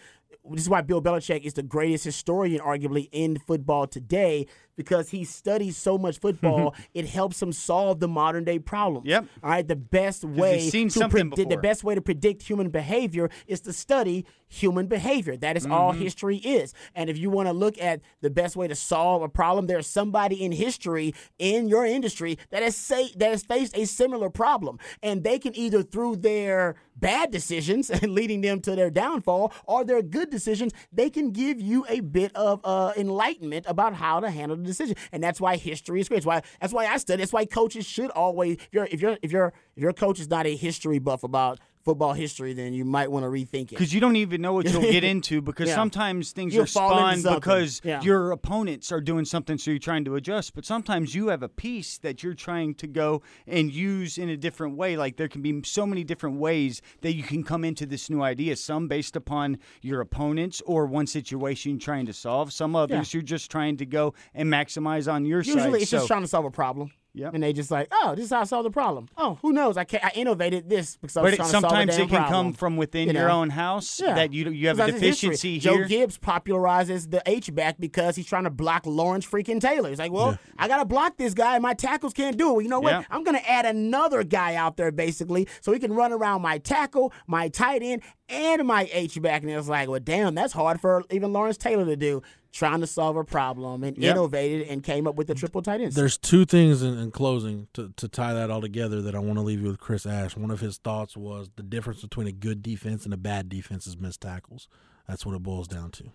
this 0.51 0.61
is 0.61 0.69
why 0.69 0.81
Bill 0.81 1.01
Belichick 1.01 1.43
is 1.43 1.53
the 1.53 1.63
greatest 1.63 2.03
historian, 2.03 2.61
arguably 2.61 3.09
in 3.11 3.37
football 3.39 3.87
today, 3.87 4.47
because 4.79 5.09
he 5.09 5.25
studies 5.25 5.75
so 5.75 5.97
much 5.97 6.19
football. 6.19 6.73
it 6.93 7.05
helps 7.05 7.41
him 7.41 7.51
solve 7.51 7.99
the 7.99 8.07
modern 8.07 8.45
day 8.45 8.57
problems. 8.59 9.05
Yep. 9.05 9.25
All 9.43 9.49
right. 9.49 9.67
The 9.67 9.75
best 9.75 10.23
way 10.23 10.69
to 10.93 10.99
predict 11.09 11.49
the 11.49 11.57
best 11.61 11.83
way 11.83 11.95
to 11.95 12.01
predict 12.01 12.43
human 12.43 12.69
behavior 12.69 13.29
is 13.45 13.59
to 13.61 13.73
study 13.73 14.25
human 14.47 14.87
behavior. 14.87 15.35
That 15.35 15.57
is 15.57 15.65
all 15.65 15.91
Mm-hmm. 15.91 16.01
history 16.01 16.37
is. 16.37 16.73
And 16.95 17.09
if 17.09 17.17
you 17.17 17.29
want 17.29 17.47
to 17.49 17.53
look 17.53 17.77
at 17.81 17.99
the 18.21 18.29
best 18.29 18.55
way 18.55 18.67
to 18.69 18.75
solve 18.75 19.21
a 19.21 19.27
problem, 19.27 19.67
there's 19.67 19.85
somebody 19.87 20.41
in 20.43 20.53
history 20.53 21.13
in 21.37 21.67
your 21.67 21.85
industry 21.85 22.37
that 22.51 22.63
has 22.63 22.75
say 22.77 23.11
that 23.17 23.31
has 23.31 23.43
faced 23.43 23.75
a 23.77 23.85
similar 23.85 24.29
problem, 24.29 24.79
and 25.03 25.23
they 25.25 25.39
can 25.39 25.53
either 25.57 25.83
through 25.83 26.15
their 26.17 26.75
bad 26.99 27.31
decisions 27.31 27.89
and 27.89 28.11
leading 28.11 28.41
them 28.41 28.59
to 28.61 28.75
their 28.75 28.89
downfall, 28.89 29.53
or 29.65 29.83
their 29.83 30.01
good 30.01 30.29
decisions, 30.29 30.73
they 30.91 31.09
can 31.09 31.31
give 31.31 31.59
you 31.59 31.85
a 31.89 31.99
bit 32.01 32.35
of 32.35 32.61
uh, 32.63 32.93
enlightenment 32.97 33.65
about 33.67 33.93
how 33.93 34.19
to 34.19 34.29
handle 34.29 34.57
the 34.57 34.63
decision. 34.63 34.95
And 35.11 35.23
that's 35.23 35.39
why 35.41 35.57
history 35.57 36.01
is 36.01 36.09
great. 36.09 36.17
That's 36.17 36.25
why 36.25 36.41
that's 36.61 36.73
why 36.73 36.85
I 36.87 36.97
study. 36.97 37.21
That's 37.21 37.33
why 37.33 37.45
coaches 37.45 37.85
should 37.85 38.11
always. 38.11 38.57
If 38.57 38.69
you're 38.71 38.87
if 38.91 39.01
you're 39.01 39.17
if 39.21 39.31
you're 39.31 39.53
if 39.75 39.83
your 39.83 39.93
coach 39.93 40.19
is 40.19 40.29
not 40.29 40.45
a 40.45 40.55
history 40.55 40.99
buff 40.99 41.23
about 41.23 41.59
football 41.85 42.13
history, 42.13 42.53
then 42.53 42.73
you 42.73 42.83
might 42.85 43.09
want 43.09 43.23
to 43.23 43.29
rethink 43.29 43.63
it. 43.63 43.69
because 43.69 43.93
you 43.93 43.99
don't 44.01 44.15
even 44.17 44.41
know 44.41 44.53
what 44.53 44.69
you'll 44.69 44.81
get 44.81 45.03
into 45.13 45.41
because 45.41 45.69
Yeah. 45.69 45.75
sometimes 45.75 46.31
things 46.31 46.53
You'll 46.53 46.63
are 46.63 46.67
spawned 46.67 47.23
because 47.23 47.81
Yeah. 47.83 48.01
your 48.01 48.31
opponents 48.31 48.91
are 48.91 48.99
doing 49.01 49.25
something 49.25 49.57
so 49.57 49.71
you're 49.71 49.79
trying 49.79 50.03
to 50.05 50.15
adjust 50.15 50.53
but 50.53 50.65
sometimes 50.65 51.15
you 51.15 51.27
have 51.29 51.41
a 51.41 51.47
piece 51.49 51.97
that 51.99 52.21
you're 52.21 52.33
trying 52.33 52.75
to 52.75 52.87
go 52.87 53.21
and 53.47 53.71
use 53.71 54.17
in 54.17 54.29
a 54.29 54.37
different 54.37 54.75
way 54.75 54.97
like 54.97 55.15
there 55.15 55.29
can 55.29 55.41
be 55.41 55.61
so 55.63 55.85
many 55.85 56.03
different 56.03 56.37
ways 56.37 56.81
that 57.01 57.13
you 57.13 57.23
can 57.23 57.43
come 57.43 57.63
into 57.63 57.85
this 57.85 58.09
new 58.09 58.21
idea 58.21 58.55
some 58.55 58.87
based 58.87 59.15
upon 59.15 59.57
your 59.81 60.01
opponents 60.01 60.61
or 60.65 60.85
one 60.85 61.07
situation 61.07 61.71
you're 61.71 61.79
trying 61.79 62.05
to 62.05 62.13
solve 62.13 62.51
some 62.51 62.75
others 62.75 63.13
you're 63.13 63.23
just 63.23 63.49
trying 63.49 63.77
to 63.77 63.85
go 63.85 64.13
and 64.33 64.49
maximize 64.49 65.11
on 65.11 65.25
your 65.25 65.43
side 65.43 65.55
Usually, 65.55 65.81
it's 65.81 65.91
So- 65.91 65.97
just 65.97 66.07
trying 66.07 66.21
to 66.21 66.27
solve 66.27 66.45
a 66.45 66.51
problem. 66.51 66.91
Yep. 67.19 67.33
And 67.33 67.43
they 67.43 67.53
just 67.53 67.69
like, 67.71 67.87
oh, 67.91 68.15
this 68.15 68.25
is 68.25 68.31
how 68.31 68.41
I 68.41 68.43
solve 68.45 68.63
the 68.63 68.71
problem. 68.71 69.07
Oh, 69.17 69.37
who 69.41 69.51
knows? 69.53 69.77
I 69.77 69.83
can 69.83 69.99
I 70.03 70.11
innovated 70.15 70.69
this 70.69 70.95
because 70.97 71.17
I 71.17 71.21
was 71.21 71.27
but 71.31 71.33
it, 71.33 71.37
trying 71.37 71.47
to 71.47 71.51
solve 71.51 71.63
a 71.65 71.67
sometimes 71.69 71.91
damn 71.97 72.05
it 72.05 72.09
can 72.09 72.17
problem. 72.17 72.45
come 72.45 72.53
from 72.53 72.77
within 72.77 73.07
You 73.09 73.13
your 73.13 73.29
own 73.29 73.49
house 73.49 73.99
Yeah. 74.01 74.15
that 74.15 74.33
you 74.33 74.49
you 74.49 74.67
have 74.69 74.79
a 74.79 74.85
Because 74.85 75.01
that's 75.01 75.03
his 75.03 75.21
history. 75.21 75.29
deficiency 75.29 75.59
Joe 75.59 75.85
Gibbs 75.87 76.17
popularizes 76.17 77.11
the 77.11 77.21
H 77.25 77.53
back 77.53 77.75
because 77.79 78.15
he's 78.15 78.25
trying 78.25 78.45
to 78.45 78.49
block 78.49 78.85
Lawrence 78.85 79.25
freaking 79.25 79.59
Taylor. 79.61 79.89
He's 79.89 79.99
like, 79.99 80.11
well, 80.11 80.37
I 80.57 80.67
got 80.67 80.77
to 80.77 80.85
block 80.85 81.17
this 81.17 81.33
guy. 81.33 81.59
My 81.59 81.73
tackles 81.73 82.13
can't 82.13 82.37
do 82.37 82.49
it. 82.49 82.53
Well, 82.53 82.61
you 82.61 82.69
know 82.69 82.79
what? 82.79 82.91
Yeah. 82.91 83.03
I'm 83.09 83.23
going 83.23 83.37
to 83.37 83.49
add 83.49 83.65
another 83.65 84.23
guy 84.23 84.55
out 84.55 84.77
there 84.77 84.91
basically 84.91 85.47
so 85.61 85.71
he 85.71 85.79
can 85.79 85.93
run 85.93 86.11
around 86.11 86.41
my 86.41 86.57
tackle, 86.57 87.13
my 87.27 87.49
tight 87.49 87.81
end, 87.83 88.01
and 88.29 88.65
my 88.67 88.89
H 88.91 89.21
back. 89.21 89.41
And 89.41 89.51
it 89.51 89.55
was 89.57 89.69
like, 89.69 89.89
well, 89.89 89.99
damn, 89.99 90.35
that's 90.35 90.53
hard 90.53 90.79
for 90.79 91.03
even 91.09 91.33
Lawrence 91.33 91.57
Taylor 91.57 91.85
to 91.85 91.95
do. 91.95 92.21
Trying 92.51 92.81
to 92.81 92.87
solve 92.87 93.15
a 93.15 93.23
problem 93.23 93.83
and 93.83 93.95
Yep. 93.97 94.15
innovated 94.15 94.67
and 94.69 94.83
came 94.83 95.05
up 95.05 95.13
with 95.15 95.27
the 95.27 95.35
triple 95.35 95.61
tight 95.61 95.81
ends. 95.81 95.95
There's 95.95 96.17
two 96.17 96.45
things 96.45 96.81
in, 96.81 96.97
in 96.97 97.11
closing 97.11 97.67
to, 97.73 97.93
to 97.95 98.07
tie 98.07 98.33
that 98.33 98.49
all 98.49 98.59
together 98.61 99.03
that 99.03 99.13
I 99.13 99.19
want 99.19 99.35
to 99.35 99.41
leave 99.43 99.61
you 99.61 99.67
with 99.67 99.79
Chris 99.79 100.05
Ash. 100.07 100.35
One 100.35 100.49
of 100.49 100.59
his 100.59 100.77
thoughts 100.79 101.15
was 101.15 101.51
the 101.57 101.61
difference 101.63 102.01
between 102.01 102.25
a 102.25 102.31
good 102.31 102.63
defense 102.63 103.05
and 103.05 103.13
a 103.13 103.17
bad 103.17 103.49
defense 103.49 103.85
is 103.85 103.97
missed 103.97 104.21
tackles. 104.21 104.67
That's 105.07 105.27
what 105.27 105.35
it 105.35 105.43
boils 105.43 105.67
down 105.67 105.91
to. 105.91 106.05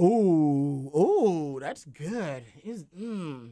Ooh, 0.00 0.90
ooh, 0.96 1.58
that's 1.60 1.84
good. 1.84 2.44
Is 2.64 2.84
mm, 2.98 3.50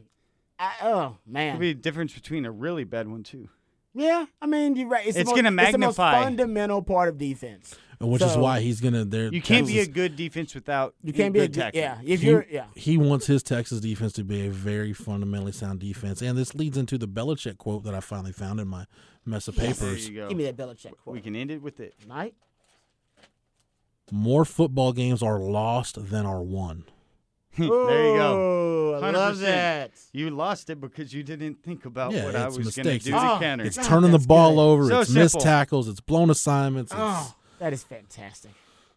I, 0.59 0.71
oh 0.81 1.17
man, 1.25 1.53
Could 1.55 1.61
be 1.61 1.69
a 1.69 1.73
difference 1.75 2.13
between 2.13 2.45
a 2.45 2.51
really 2.51 2.83
bad 2.83 3.07
one 3.07 3.23
too. 3.23 3.49
yeah. 3.93 4.25
I 4.41 4.45
mean, 4.47 4.75
you're 4.75 4.87
right. 4.87 5.05
It's, 5.05 5.17
It's 5.17 5.29
gonna 5.31 5.49
It's 5.51 5.71
the 5.71 5.77
most 5.77 5.97
magnify. 5.99 6.23
fundamental 6.23 6.81
part 6.81 7.09
of 7.09 7.17
defense. 7.17 7.75
And 8.03 8.11
which 8.11 8.21
is 8.21 8.35
why 8.35 8.59
he's 8.59 8.81
gonna 8.81 9.05
there. 9.05 9.31
You 9.33 9.41
can't 9.41 9.65
be 9.65 9.79
a 9.79 9.87
good 9.87 10.17
defense 10.17 10.53
without 10.53 10.93
You 11.01 11.13
can't 11.13 11.33
be 11.33 11.39
a 11.39 11.43
good 11.43 11.53
good 11.53 11.59
tackle. 11.61 11.79
yeah. 11.79 11.97
If 12.03 12.19
he, 12.21 12.27
you're 12.27 12.45
yeah. 12.51 12.65
he 12.75 12.97
wants 12.97 13.27
his 13.27 13.41
Texas 13.41 13.79
defense 13.79 14.11
to 14.13 14.25
be 14.25 14.45
a 14.45 14.49
very 14.51 14.91
fundamentally 14.91 15.53
sound 15.53 15.79
defense, 15.79 16.21
and 16.21 16.37
this 16.37 16.53
leads 16.53 16.77
into 16.77 16.97
the 16.97 17.07
Belichick 17.07 17.57
quote 17.57 17.83
that 17.85 17.93
I 17.95 18.01
finally 18.01 18.33
found 18.33 18.59
in 18.59 18.67
my 18.67 18.85
mess 19.25 19.47
of 19.47 19.55
There 19.55 19.67
papers. 19.73 20.09
you 20.09 20.15
go. 20.15 20.27
Give 20.27 20.37
me 20.37 20.43
that 20.43 20.57
Belichick 20.57 20.97
quote. 21.01 21.13
We 21.15 21.21
can 21.21 21.33
end 21.33 21.49
it 21.49 21.61
with 21.61 21.79
it. 21.79 21.93
Right? 22.09 22.33
More 24.11 24.43
football 24.43 24.91
games 24.91 25.23
are 25.23 25.39
lost 25.39 26.09
than 26.09 26.25
are 26.25 26.41
won. 26.41 26.83
there 27.57 27.67
you 27.67 27.71
go. 28.17 28.95
Oh, 28.95 28.99
I 29.01 29.11
love 29.11 29.39
that. 29.39 29.91
You 30.11 30.29
lost 30.29 30.69
it 30.69 30.81
because 30.81 31.13
you 31.13 31.23
didn't 31.23 31.63
think 31.63 31.85
about 31.85 32.11
Yeah, 32.11 32.25
what 32.25 32.35
I 32.35 32.45
was 32.47 32.57
going 32.57 32.63
to 32.73 32.83
mistakes. 32.83 33.05
do 33.05 33.11
It's- 33.11 33.23
to 33.23 33.35
Oh, 33.37 33.39
counter. 33.39 33.63
It's 33.63 33.77
God, 33.77 33.85
turning 33.85 34.11
the 34.11 34.19
ball 34.19 34.55
good. 34.55 34.61
over. 34.61 34.87
So 34.89 34.99
it's 35.01 35.09
missed 35.11 35.39
tackles. 35.39 35.87
It's 35.87 35.99
blown 36.01 36.29
assignments. 36.29 36.91
It's, 36.91 36.99
Oh, 37.01 37.33
that 37.63 37.71
is 37.71 37.81
fantastic. 37.81 38.51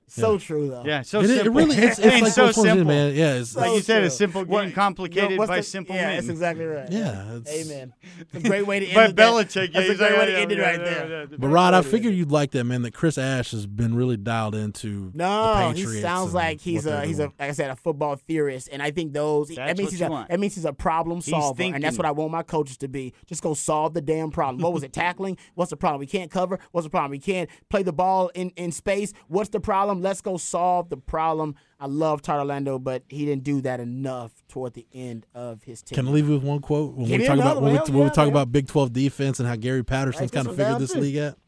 So 0.09 0.33
Yeah. 0.35 0.39
true 0.39 0.69
though. 0.69 0.83
Yeah, 0.87 1.03
so 1.03 1.20
it 1.20 1.28
simple. 1.28 1.53
really 1.53 1.77
it's, 1.77 1.99
it's 1.99 2.07
And 2.15 2.23
like 2.23 2.33
so 2.33 2.53
simple. 2.53 2.85
man. 2.85 3.15
Yeah, 3.15 3.35
it's 3.35 3.57
Like 3.57 3.66
So 3.66 3.74
you 3.74 3.81
said, 3.81 3.99
true. 3.99 4.07
a 4.07 4.11
simple 4.11 4.45
game 4.45 4.53
What- 4.53 4.73
complicated 4.74 5.37
what's 5.37 5.49
by 5.49 5.57
the- 5.57 5.62
simple 5.65 5.97
yeah, 5.97 6.03
men. 6.07 6.15
that's 6.16 6.28
exactly 6.28 6.65
right. 6.65 6.91
Yeah, 6.91 7.39
Amen. 7.49 7.93
It's 8.20 8.35
a 8.45 8.49
great 8.49 8.66
way 8.69 8.81
to 8.81 8.87
end 8.91 8.95
By 8.95 9.07
it. 9.07 9.16
Belichick, 9.16 9.57
yeah, 9.57 9.66
That's 9.73 9.77
a 9.77 9.89
he's 9.91 9.99
great 9.99 10.11
like, 10.12 10.19
way 10.20 10.27
to 10.27 10.39
end 10.39 10.53
it 10.53 10.61
right 10.61 10.78
there. 10.78 11.09
yeah, 11.11 11.20
yeah. 11.31 11.37
But 11.39 11.49
Rod, 11.49 11.74
I 11.74 11.83
figured 11.83 12.15
you'd 12.15 12.31
like 12.31 12.53
that, 12.53 12.62
man. 12.65 12.83
That 12.83 12.95
Chris 12.95 13.19
Ash 13.19 13.51
has 13.51 13.66
been 13.66 13.97
really 13.97 14.16
dialed 14.16 14.55
into 14.55 15.11
the 15.12 15.19
Patriots. 15.19 15.83
No, 15.83 15.91
he 15.91 16.01
sounds 16.01 16.35
like 16.35 16.61
he's 16.61 16.87
a 16.87 17.05
he's 17.05 17.19
a 17.19 17.24
like 17.24 17.35
I 17.41 17.53
said 17.53 17.70
a 17.70 17.77
football 17.77 18.15
theorist, 18.15 18.69
and 18.70 18.81
I 18.83 18.93
think 18.93 19.12
those 19.12 19.49
that 19.49 19.77
means 19.77 19.91
he's 19.91 20.01
a 20.03 20.27
that 20.28 20.39
means 20.39 20.55
he's 20.55 20.65
a 20.65 20.73
problem 20.73 21.20
solver, 21.20 21.61
and 21.62 21.83
that's 21.83 21.97
what 21.99 22.07
I 22.07 22.12
want 22.12 22.31
my 22.31 22.45
coaches 22.45 22.77
to 22.78 22.89
be. 22.89 23.12
Just 23.27 23.43
go 23.43 23.55
solve 23.55 23.95
the 23.95 24.01
damn 24.03 24.31
problem. 24.31 24.62
What 24.62 24.73
was 24.73 24.85
it? 24.85 24.93
Tackling? 24.97 25.37
What's 25.55 25.70
the 25.70 25.77
problem? 25.77 25.99
We 25.99 26.07
can't 26.07 26.31
cover. 26.31 26.61
What's 26.70 26.85
the 26.87 26.91
problem? 26.91 27.11
We 27.11 27.19
can't 27.19 27.51
play 27.70 27.83
the 27.83 27.93
ball 27.93 28.28
in 28.37 28.51
in 28.51 28.70
space. 28.70 29.12
What's 29.27 29.49
the 29.51 29.59
problem? 29.61 29.95
Let's 30.02 30.20
go 30.20 30.36
solve 30.36 30.89
the 30.89 30.97
problem. 30.97 31.56
I 31.78 31.86
love 31.86 32.23
Todd 32.23 32.39
Orlando, 32.39 32.78
but 32.78 33.02
he 33.09 33.24
didn't 33.27 33.44
do 33.44 33.60
that 33.62 33.81
enough 33.81 34.32
toward 34.48 34.74
the 34.74 34.86
end 34.94 35.27
of 35.35 35.62
his 35.62 35.82
tenure. 35.82 36.02
Can 36.02 36.09
I 36.09 36.12
leave 36.12 36.28
you 36.28 36.35
with 36.35 36.43
one 36.43 36.60
quote 36.60 36.94
when 36.94 37.06
Give 37.06 37.20
we 37.20 37.27
talk 37.27 37.39
about 37.39 37.62
when 37.62 37.73
we, 37.73 37.78
when 37.78 38.05
we 38.05 38.10
talk 38.10 38.28
about 38.28 38.51
Big 38.52 38.66
Twelve 38.66 38.93
defense 38.93 39.40
and 39.40 39.48
how 39.48 39.56
Gary 39.56 39.85
Patterson's 39.85 40.31
kind 40.31 40.47
of 40.47 40.56
figured 40.56 40.78
this 40.78 40.93
too. 40.93 41.01
league 41.01 41.18
out. 41.18 41.39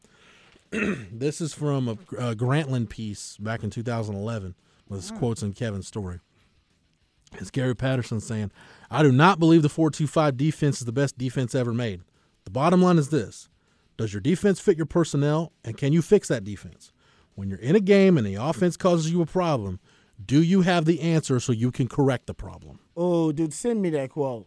this 0.71 1.41
is 1.41 1.53
from 1.53 1.87
a, 1.87 1.91
a 2.17 2.35
Grantland 2.35 2.89
piece 2.89 3.37
back 3.37 3.63
in 3.63 3.71
2011 3.71 4.53
with 4.87 5.09
hmm. 5.09 5.17
quotes 5.17 5.41
in 5.41 5.53
Kevin's 5.53 5.87
story. 5.87 6.19
It's 7.33 7.49
Gary 7.49 7.75
Patterson 7.75 8.19
saying, 8.19 8.51
"I 8.91 9.01
do 9.01 9.11
not 9.11 9.39
believe 9.39 9.61
the 9.61 9.69
four-two-five 9.69 10.37
defense 10.37 10.79
is 10.79 10.85
the 10.85 10.91
best 10.91 11.17
defense 11.17 11.55
ever 11.55 11.73
made. 11.73 12.01
The 12.45 12.51
bottom 12.51 12.81
line 12.81 12.97
is 12.97 13.09
this: 13.09 13.49
Does 13.97 14.13
your 14.13 14.21
defense 14.21 14.59
fit 14.59 14.77
your 14.77 14.85
personnel, 14.85 15.51
and 15.63 15.77
can 15.77 15.93
you 15.93 16.01
fix 16.01 16.27
that 16.27 16.43
defense? 16.43 16.91
When 17.39 17.49
you're 17.49 17.59
in 17.59 17.75
a 17.75 17.79
game 17.79 18.17
and 18.17 18.27
the 18.27 18.35
offense 18.35 18.75
causes 18.75 19.11
you 19.11 19.21
a 19.21 19.25
problem, 19.25 19.79
do 20.23 20.43
you 20.43 20.61
have 20.61 20.83
the 20.83 20.99
answer 20.99 21.39
so 21.39 21.53
you 21.53 21.71
can 21.71 21.87
correct 21.87 22.27
the 22.27 22.33
problem?" 22.33 22.79
Oh, 22.97 23.31
dude, 23.31 23.53
send 23.53 23.81
me 23.81 23.89
that 23.91 24.09
quote. 24.09 24.45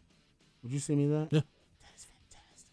Would 0.63 0.73
you 0.73 0.79
send 0.79 0.99
me 0.99 1.07
that? 1.09 1.29
Yeah. 1.33 1.41
That's 1.83 2.05
fantastic. 2.05 2.69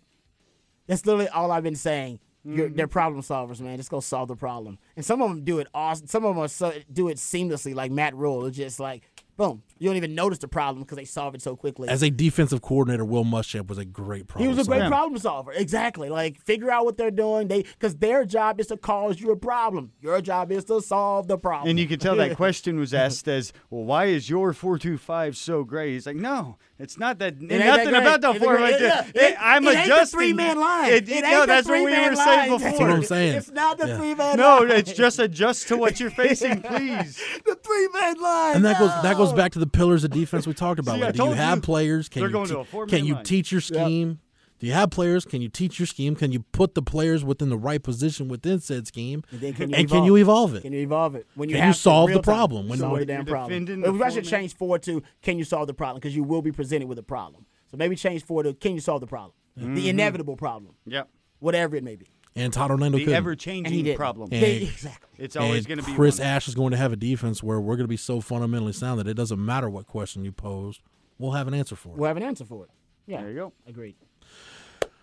That's 0.87 1.05
literally 1.05 1.29
all 1.29 1.51
I've 1.51 1.63
been 1.63 1.75
saying. 1.75 2.19
You're, 2.43 2.67
Mm-hmm. 2.67 2.75
they're 2.77 2.87
problem 2.87 3.21
solvers, 3.21 3.59
man. 3.61 3.77
Just 3.77 3.89
go 3.91 3.99
solve 3.99 4.27
the 4.29 4.35
problem. 4.35 4.77
And 4.95 5.05
some 5.05 5.21
of 5.21 5.29
them 5.29 5.43
do 5.43 5.59
it 5.59 5.67
awesome. 5.73 6.07
Some 6.07 6.23
of 6.25 6.35
them 6.35 6.43
are 6.43 6.47
so, 6.47 6.73
do 6.91 7.07
it 7.09 7.17
seamlessly, 7.17 7.73
like 7.75 7.91
Matt 7.91 8.15
Rhule. 8.15 8.45
It's 8.45 8.55
just 8.57 8.79
like, 8.79 9.03
boom. 9.37 9.61
You 9.79 9.87
don't 9.89 9.95
even 9.97 10.13
notice 10.13 10.39
the 10.39 10.47
problem 10.47 10.83
because 10.83 10.97
they 10.97 11.05
solve 11.05 11.35
it 11.35 11.41
so 11.41 11.55
quickly. 11.55 11.87
As 11.87 12.03
a 12.03 12.09
defensive 12.09 12.61
coordinator, 12.61 13.05
Will 13.05 13.23
Muschamp 13.23 13.67
was 13.67 13.77
a 13.77 13.85
great 13.85 14.27
problem. 14.27 14.49
he 14.49 14.55
was 14.55 14.67
a 14.67 14.69
great 14.69 14.79
solver. 14.79 14.89
problem 14.89 15.19
solver. 15.19 15.51
Exactly. 15.53 16.09
Like 16.09 16.39
figure 16.41 16.69
out 16.69 16.85
what 16.85 16.97
they're 16.97 17.11
doing. 17.11 17.47
They 17.47 17.63
because 17.63 17.95
their 17.95 18.25
job 18.25 18.59
is 18.59 18.67
to 18.67 18.77
cause 18.77 19.19
you 19.19 19.31
a 19.31 19.37
problem. 19.37 19.93
Your 20.01 20.21
job 20.21 20.51
is 20.51 20.65
to 20.65 20.81
solve 20.81 21.27
the 21.27 21.37
problem. 21.37 21.69
And 21.69 21.79
you 21.79 21.87
can 21.87 21.97
tell 21.99 22.15
that 22.17 22.35
question 22.37 22.77
was 22.77 22.93
asked 22.93 23.27
as, 23.27 23.53
"Well, 23.69 23.85
why 23.85 24.05
is 24.05 24.29
your 24.29 24.53
four-two-five 24.53 25.37
so 25.37 25.63
great?" 25.63 25.93
He's 25.93 26.05
like, 26.05 26.17
"No, 26.17 26.57
it's 26.79 26.97
not 26.97 27.19
that. 27.19 27.33
ain't 27.33 27.49
nothing 27.49 27.91
that 27.91 28.01
about 28.01 28.21
the 28.21 28.29
It's 28.31 28.39
four. 28.43 28.57
great- 28.57 28.79
yeah, 28.81 29.05
it- 29.07 29.15
it- 29.15 29.37
I'm 29.39 29.67
it 29.67 29.75
ain't 29.77 29.89
the 29.89 30.05
three-man 30.05 30.57
line. 30.59 30.93
It, 30.93 31.09
It 31.09 31.11
ain't 31.11 31.23
no, 31.25 31.41
the 31.41 31.45
that's 31.47 31.67
what 31.67 31.73
we 31.75 31.83
three-man 31.91 32.09
were 32.09 32.15
saying 32.15 32.49
before. 32.51 32.59
That's 32.69 32.79
what 32.79 32.89
I'm 32.89 33.03
saying. 33.03 33.35
It's 33.35 33.51
not 33.51 33.77
the 33.77 33.87
Yeah. 33.89 33.97
three 33.97 34.15
man 34.15 34.27
line. 34.29 34.37
No, 34.37 34.57
line. 34.59 34.71
it's 34.71 34.93
just 34.93 35.19
adjust 35.19 35.67
to 35.67 35.77
what 35.77 35.99
you're 35.99 36.09
facing, 36.11 36.61
please. 36.63 37.19
the 37.45 37.55
three 37.55 37.87
man 37.93 38.15
line. 38.21 38.55
And 38.55 38.65
that 38.65 38.79
goes 38.79 38.89
that 39.03 39.17
goes 39.17 39.33
back 39.33 39.51
to 39.53 39.59
the 39.59 39.67
pillars 39.67 40.03
of 40.03 40.11
defense 40.11 40.47
we 40.47 40.53
talked 40.53 40.79
about. 40.79 40.95
See, 40.95 41.01
Like, 41.03 41.15
do 41.15 41.25
you 41.25 41.31
have 41.31 41.57
you. 41.57 41.61
players? 41.61 42.09
Can 42.09 42.23
you 42.23 42.29
going 42.29 42.47
te- 42.47 42.53
to 42.53 42.59
a 42.59 42.65
four-man 42.65 43.05
you 43.05 43.17
teach 43.23 43.51
your 43.51 43.61
scheme? 43.61 44.19
Do 44.59 44.67
you 44.67 44.73
have 44.73 44.89
players? 44.91 45.23
Can 45.25 45.41
you 45.41 45.47
teach 45.49 45.79
your 45.79 45.85
scheme? 45.85 46.15
Can 46.15 46.31
you 46.33 46.41
put 46.51 46.75
the 46.75 46.81
players 46.81 47.23
within 47.23 47.49
the 47.49 47.57
right 47.57 47.81
position 47.81 48.27
within 48.27 48.59
said 48.59 48.87
scheme? 48.87 49.23
And 49.31 49.39
then 49.39 49.53
can 49.53 49.69
you 49.69 49.75
and 49.75 49.85
evolve? 49.85 49.91
can 50.01 50.05
you 50.05 50.15
evolve 50.17 50.55
it? 50.55 50.61
Can 50.63 50.73
you 50.73 50.79
evolve 50.81 51.15
it? 51.15 51.27
When 51.35 51.49
you 51.49 51.55
Can 51.55 51.61
you 51.61 51.65
have 51.67 51.75
to, 51.75 51.81
solve 51.81 52.07
the 52.09 52.15
real 52.15 52.21
time. 52.21 52.35
problem? 52.35 52.67
When- 52.67 52.79
solve 52.79 52.99
the 52.99 53.05
damn 53.05 53.25
problem. 53.25 53.49
defending 53.65 53.79
Maybe 53.81 54.03
I 54.03 54.09
should 54.09 54.25
four-man- 54.25 54.41
change 54.41 54.55
forward 54.55 54.83
to 54.83 55.01
can 55.21 55.37
you 55.37 55.45
solve 55.45 55.67
the 55.67 55.73
problem 55.73 55.99
because 56.01 56.15
you 56.15 56.23
will 56.23 56.41
be 56.41 56.51
presented 56.51 56.87
with 56.89 56.99
a 56.99 57.03
problem. 57.03 57.45
So 57.71 57.77
maybe 57.77 57.95
change 57.95 58.23
forward 58.25 58.43
to 58.43 58.53
can 58.53 58.73
you 58.73 58.81
solve 58.81 58.99
the 59.01 59.07
problem, 59.07 59.33
Mm-hmm. 59.57 59.75
the 59.75 59.89
inevitable 59.89 60.35
problem, 60.35 60.75
Yep. 60.85 61.09
whatever 61.39 61.75
it 61.77 61.83
may 61.83 61.95
be. 61.95 62.07
And 62.35 62.51
Todd 62.53 62.69
Orlando 62.71 62.97
The 62.97 63.05
couldn't. 63.05 63.15
And 63.15 63.25
he 63.25 63.29
ever-changing 63.29 63.95
problem. 63.95 64.29
And- 64.31 64.43
exactly. 64.43 65.09
It's 65.17 65.35
always 65.37 65.65
going 65.65 65.79
to 65.79 65.85
be 65.85 65.93
Chris 65.93 66.19
one. 66.19 66.27
Ash 66.27 66.47
is 66.49 66.55
going 66.55 66.71
to 66.71 66.77
have 66.77 66.91
a 66.91 66.95
defense 66.97 67.41
where 67.41 67.59
we're 67.61 67.75
going 67.75 67.85
to 67.85 67.89
be 67.89 67.97
so 67.97 68.19
fundamentally 68.21 68.73
sound 68.73 68.99
that 68.99 69.07
it 69.07 69.13
doesn't 69.15 69.43
matter 69.43 69.69
what 69.69 69.87
question 69.87 70.23
you 70.25 70.31
pose, 70.33 70.81
we'll 71.17 71.31
have 71.31 71.47
an 71.47 71.53
answer 71.53 71.75
for 71.77 71.89
it. 71.89 71.95
We'll 71.97 72.07
have 72.07 72.17
an 72.17 72.23
answer 72.23 72.43
for 72.45 72.65
it. 72.65 72.69
Yeah, 73.07 73.21
There 73.21 73.29
you 73.31 73.35
go. 73.35 73.53
Agreed. 73.67 73.95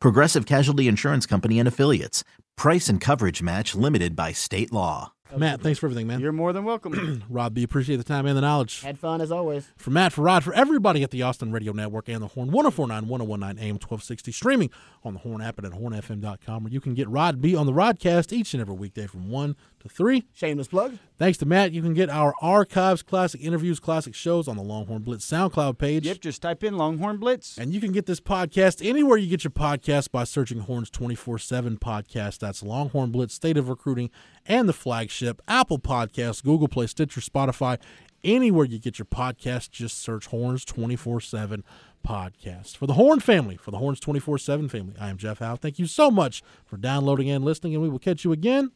Progressive 0.00 0.46
Casualty 0.46 0.88
Insurance 0.88 1.26
Company 1.26 1.58
and 1.58 1.68
Affiliates. 1.68 2.24
Price 2.56 2.88
and 2.88 3.00
coverage 3.00 3.42
match 3.42 3.74
limited 3.74 4.16
by 4.16 4.32
state 4.32 4.72
law. 4.72 5.12
Matt, 5.36 5.60
thanks 5.60 5.78
for 5.78 5.86
everything, 5.86 6.06
man. 6.06 6.20
You're 6.20 6.32
more 6.32 6.52
than 6.52 6.64
welcome. 6.64 7.24
Rod 7.28 7.52
B, 7.52 7.62
appreciate 7.62 7.96
the 7.96 8.04
time 8.04 8.26
and 8.26 8.36
the 8.36 8.40
knowledge. 8.40 8.82
Had 8.82 8.98
fun 8.98 9.20
as 9.20 9.32
always. 9.32 9.70
For 9.76 9.90
Matt, 9.90 10.12
for 10.12 10.22
Rod, 10.22 10.44
for 10.44 10.54
everybody 10.54 11.02
at 11.02 11.10
the 11.10 11.22
Austin 11.22 11.50
Radio 11.52 11.72
Network 11.72 12.08
and 12.08 12.22
the 12.22 12.28
Horn, 12.28 12.50
1049, 12.50 13.08
1019 13.08 13.58
AM 13.62 13.74
1260, 13.74 14.32
streaming 14.32 14.70
on 15.04 15.14
the 15.14 15.20
Horn 15.20 15.42
app 15.42 15.58
and 15.58 15.66
at 15.66 15.72
hornfm.com, 15.72 16.64
where 16.64 16.72
you 16.72 16.80
can 16.80 16.94
get 16.94 17.08
Rod 17.08 17.40
B 17.40 17.56
on 17.56 17.66
the 17.66 17.72
Rodcast 17.72 18.32
each 18.32 18.54
and 18.54 18.60
every 18.60 18.74
weekday 18.74 19.06
from 19.06 19.28
1 19.28 19.56
to 19.80 19.88
3. 19.88 20.24
Shameless 20.32 20.68
plug. 20.68 20.96
Thanks 21.18 21.38
to 21.38 21.46
Matt, 21.46 21.72
you 21.72 21.80
can 21.80 21.94
get 21.94 22.10
our 22.10 22.34
archives, 22.42 23.02
classic 23.02 23.42
interviews, 23.42 23.80
classic 23.80 24.14
shows 24.14 24.46
on 24.48 24.56
the 24.58 24.62
Longhorn 24.62 25.00
Blitz 25.00 25.24
SoundCloud 25.24 25.78
page. 25.78 26.04
yep, 26.04 26.20
just 26.20 26.42
type 26.42 26.62
in 26.62 26.76
Longhorn 26.76 27.16
Blitz. 27.16 27.56
And 27.56 27.72
you 27.72 27.80
can 27.80 27.90
get 27.90 28.04
this 28.04 28.20
podcast 28.20 28.86
anywhere 28.86 29.16
you 29.16 29.26
get 29.26 29.42
your 29.42 29.50
podcast 29.50 30.10
by 30.10 30.24
searching 30.24 30.60
Horns 30.60 30.90
24 30.90 31.38
7 31.38 31.78
podcast. 31.78 32.40
That's 32.40 32.62
Longhorn 32.62 33.12
Blitz, 33.12 33.32
State 33.32 33.56
of 33.56 33.70
Recruiting, 33.70 34.10
and 34.44 34.68
the 34.68 34.74
flagship 34.74 35.40
Apple 35.48 35.78
Podcasts, 35.78 36.44
Google 36.44 36.68
Play, 36.68 36.86
Stitcher, 36.86 37.22
Spotify. 37.22 37.78
Anywhere 38.22 38.66
you 38.66 38.78
get 38.78 38.98
your 38.98 39.06
podcast, 39.06 39.70
just 39.70 39.98
search 39.98 40.26
Horns 40.26 40.66
24 40.66 41.22
7 41.22 41.64
podcast. 42.06 42.76
For 42.76 42.86
the 42.86 42.94
Horn 42.94 43.20
family, 43.20 43.56
for 43.56 43.70
the 43.70 43.78
Horns 43.78 44.00
24 44.00 44.36
7 44.36 44.68
family, 44.68 44.94
I 45.00 45.08
am 45.08 45.16
Jeff 45.16 45.38
Howe. 45.38 45.56
Thank 45.56 45.78
you 45.78 45.86
so 45.86 46.10
much 46.10 46.42
for 46.66 46.76
downloading 46.76 47.30
and 47.30 47.42
listening, 47.42 47.72
and 47.72 47.82
we 47.82 47.88
will 47.88 47.98
catch 47.98 48.22
you 48.22 48.32
again 48.32 48.70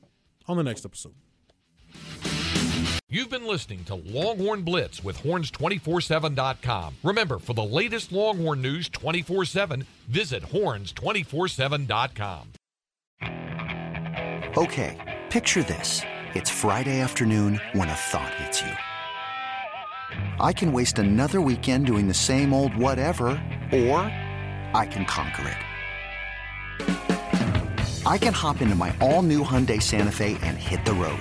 on 0.49 0.57
the 0.57 0.63
next 0.63 0.87
episode. 0.87 1.13
You've 3.13 3.29
been 3.29 3.45
listening 3.47 3.85
to 3.87 3.97
Longhorn 3.97 4.63
Blitz 4.63 5.03
with 5.03 5.21
horns247.com. 5.23 6.95
Remember, 7.03 7.41
for 7.41 7.55
the 7.55 7.65
latest 7.65 8.13
Longhorn 8.13 8.63
news 8.63 8.89
24 8.89 9.47
7, 9.47 9.85
visit 10.07 10.45
horns247.com. 10.45 12.53
Okay, 14.57 15.21
picture 15.29 15.65
this. 15.65 16.03
It's 16.35 16.51
Friday 16.51 17.01
afternoon 17.01 17.61
when 17.73 17.89
a 17.89 17.95
thought 17.95 18.33
hits 18.35 18.63
you. 18.63 18.71
I 20.39 20.53
can 20.53 20.73
waste 20.73 21.01
another 21.01 21.41
weekend 21.41 21.87
doing 21.87 22.07
the 22.07 22.15
same 22.15 22.55
old 22.55 22.77
whatever, 22.77 23.31
or 23.73 23.99
I 24.73 24.87
can 24.89 25.05
conquer 25.05 25.49
it. 25.49 25.57
I 28.07 28.17
can 28.19 28.33
hop 28.33 28.63
into 28.63 28.75
my 28.75 28.95
all 29.01 29.23
new 29.23 29.45
Hyundai 29.45 29.83
Santa 29.83 30.13
Fe 30.13 30.39
and 30.43 30.57
hit 30.57 30.85
the 30.85 30.95
road. 30.95 31.21